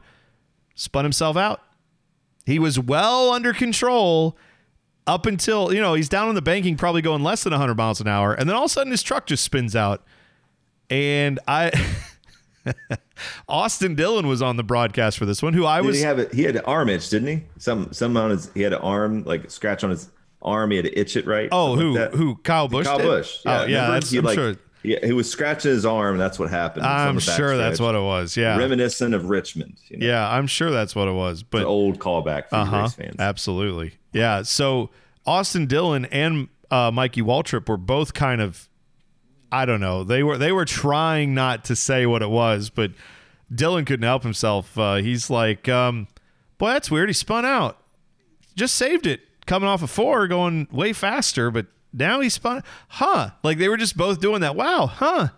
Spun 0.75 1.05
himself 1.05 1.37
out. 1.37 1.61
He 2.45 2.59
was 2.59 2.77
well 2.79 3.31
under 3.31 3.53
control 3.53 4.37
up 5.07 5.25
until, 5.25 5.73
you 5.73 5.81
know, 5.81 5.93
he's 5.93 6.09
down 6.09 6.27
on 6.27 6.35
the 6.35 6.41
banking, 6.41 6.75
probably 6.77 7.01
going 7.01 7.23
less 7.23 7.43
than 7.43 7.51
100 7.51 7.75
miles 7.75 8.01
an 8.01 8.07
hour. 8.07 8.33
And 8.33 8.49
then 8.49 8.55
all 8.55 8.63
of 8.63 8.69
a 8.71 8.73
sudden 8.73 8.91
his 8.91 9.01
truck 9.03 9.25
just 9.25 9.43
spins 9.43 9.75
out. 9.75 10.03
And 10.89 11.39
I, 11.47 11.71
Austin 13.47 13.95
Dillon 13.95 14.27
was 14.27 14.41
on 14.41 14.57
the 14.57 14.63
broadcast 14.63 15.17
for 15.17 15.25
this 15.25 15.41
one, 15.41 15.53
who 15.53 15.65
I 15.65 15.81
Did 15.81 15.87
was. 15.87 15.97
he 15.97 16.03
have 16.03 16.19
it? 16.19 16.33
He 16.33 16.43
had 16.43 16.55
an 16.55 16.65
arm 16.65 16.89
itch, 16.89 17.09
didn't 17.09 17.27
he? 17.27 17.43
Some 17.57 17.91
some 17.93 18.15
on 18.17 18.31
his 18.31 18.51
he 18.53 18.61
had 18.61 18.73
an 18.73 18.81
arm 18.81 19.23
like 19.23 19.49
scratch 19.49 19.83
on 19.83 19.89
his 19.89 20.09
arm. 20.45 20.71
He 20.71 20.77
had 20.77 20.85
to 20.85 20.97
itch 20.99 21.17
it 21.17 21.25
right. 21.25 21.49
oh, 21.51 21.75
who, 21.75 21.97
like 21.97 22.13
who, 22.13 22.35
Kyle 22.35 22.67
Busch? 22.67 22.85
Kyle 22.85 22.97
did? 22.97 23.05
Busch. 23.05 23.39
oh, 23.45 23.65
yeah, 23.65 23.91
that's, 23.91 24.11
he, 24.11 24.19
I'm 24.19 24.25
like, 24.25 24.35
sure. 24.35 24.55
Yeah, 24.83 25.03
he 25.03 25.13
was 25.13 25.29
scratching 25.29 25.71
his 25.71 25.85
arm. 25.85 26.17
That's 26.19 26.37
what 26.37 26.51
happened. 26.51 26.85
I'm 26.85 27.17
sure 27.17 27.57
that's 27.57 27.79
what 27.79 27.95
it 27.95 28.01
was. 28.01 28.37
Yeah. 28.37 28.55
Reminiscent 28.57 29.15
of 29.15 29.25
Richmond. 29.29 29.77
You 29.87 29.97
know? 29.97 30.05
Yeah, 30.05 30.29
I'm 30.29 30.45
sure 30.45 30.69
that's 30.69 30.95
what 30.95 31.07
it 31.07 31.13
was. 31.13 31.41
But 31.41 31.61
An 31.61 31.67
old 31.67 31.97
callback 31.97 32.49
for 32.49 32.57
Uh-huh. 32.57 32.81
race 32.81 32.93
fans. 32.93 33.15
Absolutely. 33.17 33.93
Yeah. 34.13 34.43
So 34.43 34.91
Austin 35.25 35.65
Dillon 35.65 36.05
and 36.05 36.49
uh, 36.69 36.91
Mikey 36.91 37.23
Waltrip 37.23 37.67
were 37.67 37.77
both 37.77 38.13
kind 38.13 38.41
of, 38.41 38.69
I 39.51 39.65
don't 39.65 39.81
know, 39.81 40.03
they 40.03 40.21
were 40.21 40.37
they 40.37 40.51
were 40.51 40.65
trying 40.65 41.33
not 41.33 41.65
to 41.65 41.75
say 41.75 42.05
what 42.05 42.21
it 42.21 42.29
was, 42.29 42.69
but 42.69 42.91
Dillon 43.53 43.85
couldn't 43.85 44.05
help 44.05 44.21
himself. 44.23 44.77
Uh, 44.77 44.95
he's 44.95 45.29
like, 45.31 45.67
um, 45.67 46.07
boy, 46.57 46.67
that's 46.73 46.91
weird. 46.91 47.09
He 47.09 47.13
spun 47.13 47.45
out, 47.45 47.79
just 48.55 48.75
saved 48.75 49.07
it, 49.07 49.21
coming 49.45 49.69
off 49.69 49.81
a 49.83 49.87
four, 49.87 50.27
going 50.27 50.67
way 50.71 50.93
faster, 50.93 51.51
but 51.51 51.67
now 51.93 52.19
he 52.19 52.29
spun. 52.29 52.63
Huh? 52.89 53.31
Like 53.43 53.57
they 53.57 53.69
were 53.69 53.77
just 53.77 53.97
both 53.97 54.19
doing 54.19 54.41
that. 54.41 54.55
Wow. 54.55 54.87
Huh? 54.87 55.29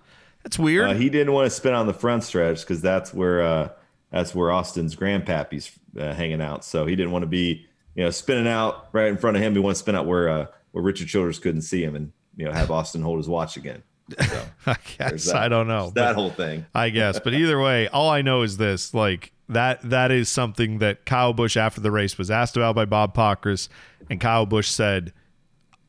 That's 0.43 0.57
weird. 0.57 0.89
Uh, 0.89 0.93
he 0.93 1.09
didn't 1.09 1.33
want 1.33 1.45
to 1.45 1.49
spin 1.49 1.73
on 1.73 1.87
the 1.87 1.93
front 1.93 2.23
stretch 2.23 2.61
because 2.61 2.81
that's 2.81 3.13
where 3.13 3.41
uh, 3.41 3.69
that's 4.11 4.33
where 4.33 4.51
Austin's 4.51 4.95
grandpappy's 4.95 5.71
uh, 5.99 6.13
hanging 6.13 6.41
out. 6.41 6.63
So 6.63 6.85
he 6.85 6.95
didn't 6.95 7.11
want 7.11 7.23
to 7.23 7.27
be 7.27 7.65
you 7.95 8.03
know 8.03 8.09
spinning 8.11 8.47
out 8.47 8.87
right 8.93 9.07
in 9.07 9.17
front 9.17 9.37
of 9.37 9.43
him. 9.43 9.53
He 9.53 9.59
wanted 9.59 9.75
to 9.75 9.79
spin 9.79 9.95
out 9.95 10.05
where 10.05 10.29
uh, 10.29 10.45
where 10.71 10.83
Richard 10.83 11.07
Childress 11.07 11.39
couldn't 11.39 11.63
see 11.63 11.83
him 11.83 11.95
and 11.95 12.11
you 12.35 12.45
know 12.45 12.51
have 12.51 12.71
Austin 12.71 13.01
hold 13.01 13.17
his 13.17 13.27
watch 13.27 13.57
again. 13.57 13.83
So 14.17 14.43
I 14.67 14.75
guess. 14.97 15.29
I 15.29 15.49
don't 15.49 15.67
know. 15.67 15.91
that 15.95 16.15
whole 16.15 16.31
thing. 16.31 16.65
I 16.73 16.89
guess. 16.89 17.19
But 17.19 17.33
either 17.33 17.59
way, 17.59 17.89
all 17.89 18.09
I 18.09 18.21
know 18.21 18.43
is 18.43 18.57
this: 18.57 18.93
like 18.93 19.33
that 19.49 19.81
that 19.89 20.11
is 20.11 20.29
something 20.29 20.79
that 20.79 21.05
Kyle 21.05 21.33
Busch 21.33 21.55
after 21.57 21.79
the 21.81 21.91
race 21.91 22.17
was 22.17 22.29
asked 22.31 22.57
about 22.57 22.75
by 22.75 22.85
Bob 22.85 23.15
Pockrass, 23.15 23.69
and 24.09 24.19
Kyle 24.19 24.45
Busch 24.45 24.67
said, 24.67 25.13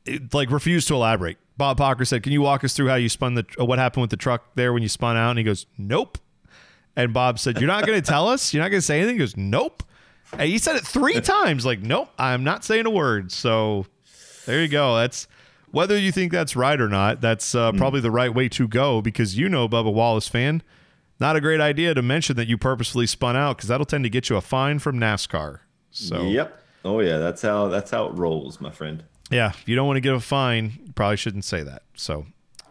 it, 0.05 0.33
like, 0.33 0.51
refused 0.51 0.89
to 0.89 0.95
elaborate. 0.95 1.39
Bob 1.57 1.79
Pockrass 1.79 2.07
said, 2.09 2.23
"Can 2.23 2.33
you 2.33 2.41
walk 2.41 2.63
us 2.63 2.73
through 2.75 2.89
how 2.89 2.95
you 2.95 3.09
spun 3.09 3.35
the 3.35 3.45
what 3.59 3.79
happened 3.79 4.03
with 4.03 4.11
the 4.11 4.17
truck 4.17 4.55
there 4.55 4.73
when 4.73 4.83
you 4.83 4.89
spun 4.89 5.17
out?" 5.17 5.31
And 5.31 5.39
he 5.39 5.45
goes, 5.45 5.67
"Nope." 5.77 6.19
And 6.95 7.13
Bob 7.13 7.39
said, 7.39 7.59
"You're 7.61 7.67
not 7.69 7.85
going 7.87 8.01
to 8.01 8.07
tell 8.07 8.29
us? 8.29 8.55
You're 8.55 8.63
not 8.63 8.71
going 8.71 8.79
to 8.79 8.87
say 8.87 8.99
anything?" 8.99 9.17
He 9.17 9.19
goes, 9.21 9.37
"Nope." 9.37 9.83
And 10.33 10.43
he 10.43 10.59
said 10.59 10.77
it 10.77 10.87
three 10.87 11.21
times, 11.21 11.67
like, 11.67 11.81
"Nope, 11.81 12.11
I'm 12.19 12.45
not 12.45 12.65
saying 12.65 12.87
a 12.87 12.91
word." 12.91 13.33
So 13.33 13.87
there 14.47 14.63
you 14.63 14.69
go. 14.69 14.97
That's 14.97 15.27
whether 15.73 15.99
you 15.99 16.13
think 16.13 16.31
that's 16.33 16.55
right 16.57 16.81
or 16.81 16.89
not, 16.89 17.21
that's 17.21 17.55
uh, 17.55 17.73
Hmm. 17.73 17.79
probably 17.79 18.01
the 18.01 18.11
right 18.11 18.33
way 18.33 18.49
to 18.51 18.69
go 18.69 19.03
because 19.03 19.37
you 19.37 19.49
know, 19.49 19.69
Bubba 19.69 19.93
Wallace 19.93 20.29
fan, 20.29 20.63
not 21.21 21.37
a 21.37 21.41
great 21.41 21.61
idea 21.61 21.95
to 21.95 22.03
mention 22.03 22.37
that 22.37 22.49
you 22.49 22.57
purposefully 22.59 23.07
spun 23.07 23.37
out 23.37 23.57
because 23.57 23.69
that'll 23.69 23.87
tend 23.87 24.05
to 24.05 24.11
get 24.11 24.29
you 24.31 24.37
a 24.37 24.41
fine 24.41 24.79
from 24.79 24.99
NASCAR. 24.99 25.61
So 25.91 26.23
Yep. 26.23 26.63
Oh 26.85 27.01
yeah, 27.01 27.19
that's 27.19 27.43
how 27.43 27.69
that's 27.69 27.91
how 27.91 28.07
it 28.07 28.15
rolls, 28.15 28.61
my 28.61 28.71
friend. 28.71 29.03
yeah, 29.31 29.49
if 29.51 29.69
you 29.69 29.75
don't 29.77 29.87
want 29.87 29.97
to 29.97 30.01
get 30.01 30.15
a 30.15 30.21
fine, 30.21 30.79
you 30.87 30.93
probably 30.93 31.17
shouldn't 31.17 31.45
say 31.45 31.63
that. 31.63 31.83
So, 31.95 32.25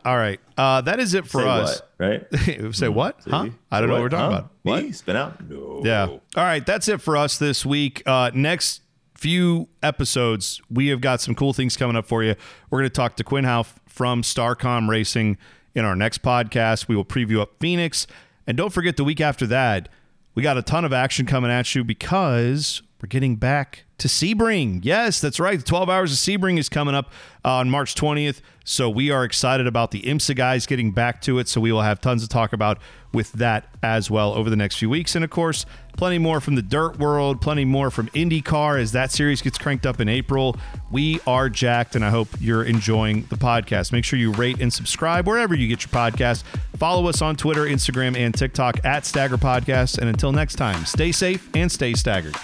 all 0.05 0.15
right, 0.17 0.39
uh, 0.57 0.81
that 0.81 0.99
is 0.99 1.13
it 1.13 1.27
for 1.27 1.41
Say 1.41 1.47
us. 1.47 1.81
what, 1.97 2.07
right? 2.07 2.73
say 2.75 2.87
what? 2.87 3.19
Huh? 3.27 3.45
See? 3.45 3.53
I 3.69 3.79
don't 3.81 3.89
know 3.89 3.95
what 3.95 4.01
we're 4.03 4.09
talking 4.09 4.31
Huh? 4.31 4.37
about. 4.39 4.51
What? 4.63 4.83
Me? 4.83 4.91
Spin 4.93 5.15
out? 5.17 5.47
No. 5.49 5.81
Yeah. 5.83 6.05
All 6.05 6.21
right, 6.35 6.65
that's 6.65 6.87
it 6.87 7.01
for 7.01 7.17
us 7.17 7.37
this 7.37 7.65
week. 7.65 8.01
Uh, 8.05 8.31
next 8.33 8.81
few 9.13 9.67
episodes, 9.83 10.61
we 10.69 10.87
have 10.87 11.01
got 11.01 11.19
some 11.21 11.35
cool 11.35 11.51
things 11.53 11.75
coming 11.75 11.95
up 11.97 12.05
for 12.05 12.23
you. 12.23 12.35
We're 12.69 12.79
going 12.79 12.89
to 12.89 12.95
talk 12.95 13.17
to 13.17 13.23
Quinn 13.23 13.43
Houff 13.43 13.79
from 13.87 14.21
Starcom 14.21 14.87
Racing 14.87 15.37
in 15.75 15.83
our 15.85 15.95
next 15.95 16.21
podcast. 16.21 16.87
We 16.87 16.95
will 16.95 17.05
preview 17.05 17.41
up 17.41 17.51
Phoenix. 17.59 18.07
And 18.47 18.55
don't 18.55 18.71
forget, 18.71 18.95
the 18.97 19.03
week 19.03 19.21
after 19.21 19.45
that, 19.47 19.89
we 20.33 20.41
got 20.41 20.57
a 20.57 20.61
ton 20.61 20.85
of 20.85 20.93
action 20.93 21.25
coming 21.25 21.51
at 21.51 21.75
you 21.75 21.83
because 21.83 22.81
we're 23.01 23.07
getting 23.07 23.35
back 23.35 23.85
to 23.99 24.07
Sebring. 24.07 24.79
Yes, 24.83 25.21
that's 25.21 25.39
right. 25.39 25.59
The 25.59 25.65
12 25.65 25.89
Hours 25.89 26.11
of 26.11 26.17
Sebring 26.17 26.57
is 26.57 26.69
coming 26.69 26.95
up 26.95 27.11
uh, 27.45 27.53
on 27.55 27.69
March 27.69 27.95
20th. 27.95 28.41
So 28.63 28.89
we 28.89 29.11
are 29.11 29.23
excited 29.23 29.65
about 29.65 29.91
the 29.91 30.01
IMSA 30.01 30.35
guys 30.35 30.65
getting 30.65 30.91
back 30.91 31.21
to 31.21 31.39
it. 31.39 31.47
So 31.47 31.61
we 31.61 31.71
will 31.71 31.81
have 31.81 32.01
tons 32.01 32.21
to 32.23 32.27
talk 32.27 32.53
about 32.53 32.79
with 33.13 33.31
that 33.33 33.67
as 33.81 34.11
well 34.11 34.33
over 34.33 34.49
the 34.49 34.55
next 34.55 34.77
few 34.77 34.89
weeks. 34.89 35.15
And 35.15 35.23
of 35.23 35.29
course, 35.29 35.65
plenty 35.95 36.17
more 36.17 36.39
from 36.39 36.55
the 36.55 36.61
dirt 36.61 36.99
world, 36.99 37.41
plenty 37.41 37.65
more 37.65 37.89
from 37.89 38.07
IndyCar 38.09 38.79
as 38.79 38.91
that 38.91 39.11
series 39.11 39.41
gets 39.41 39.57
cranked 39.57 39.85
up 39.85 39.99
in 40.01 40.09
April. 40.09 40.57
We 40.91 41.19
are 41.25 41.49
jacked, 41.49 41.95
and 41.95 42.03
I 42.03 42.09
hope 42.09 42.27
you're 42.39 42.63
enjoying 42.63 43.23
the 43.29 43.37
podcast. 43.37 43.91
Make 43.91 44.05
sure 44.05 44.19
you 44.19 44.31
rate 44.33 44.59
and 44.59 44.71
subscribe 44.71 45.25
wherever 45.27 45.55
you 45.55 45.67
get 45.67 45.83
your 45.83 45.91
podcast. 45.91 46.43
Follow 46.77 47.07
us 47.07 47.21
on 47.21 47.35
Twitter, 47.35 47.63
Instagram, 47.63 48.17
and 48.17 48.33
TikTok 48.33 48.83
at 48.83 49.05
Stagger 49.05 49.37
Podcast. 49.37 49.97
And 49.97 50.09
until 50.09 50.31
next 50.31 50.55
time, 50.55 50.85
stay 50.85 51.11
safe 51.11 51.49
and 51.55 51.71
stay 51.71 51.93
staggered. 51.93 52.35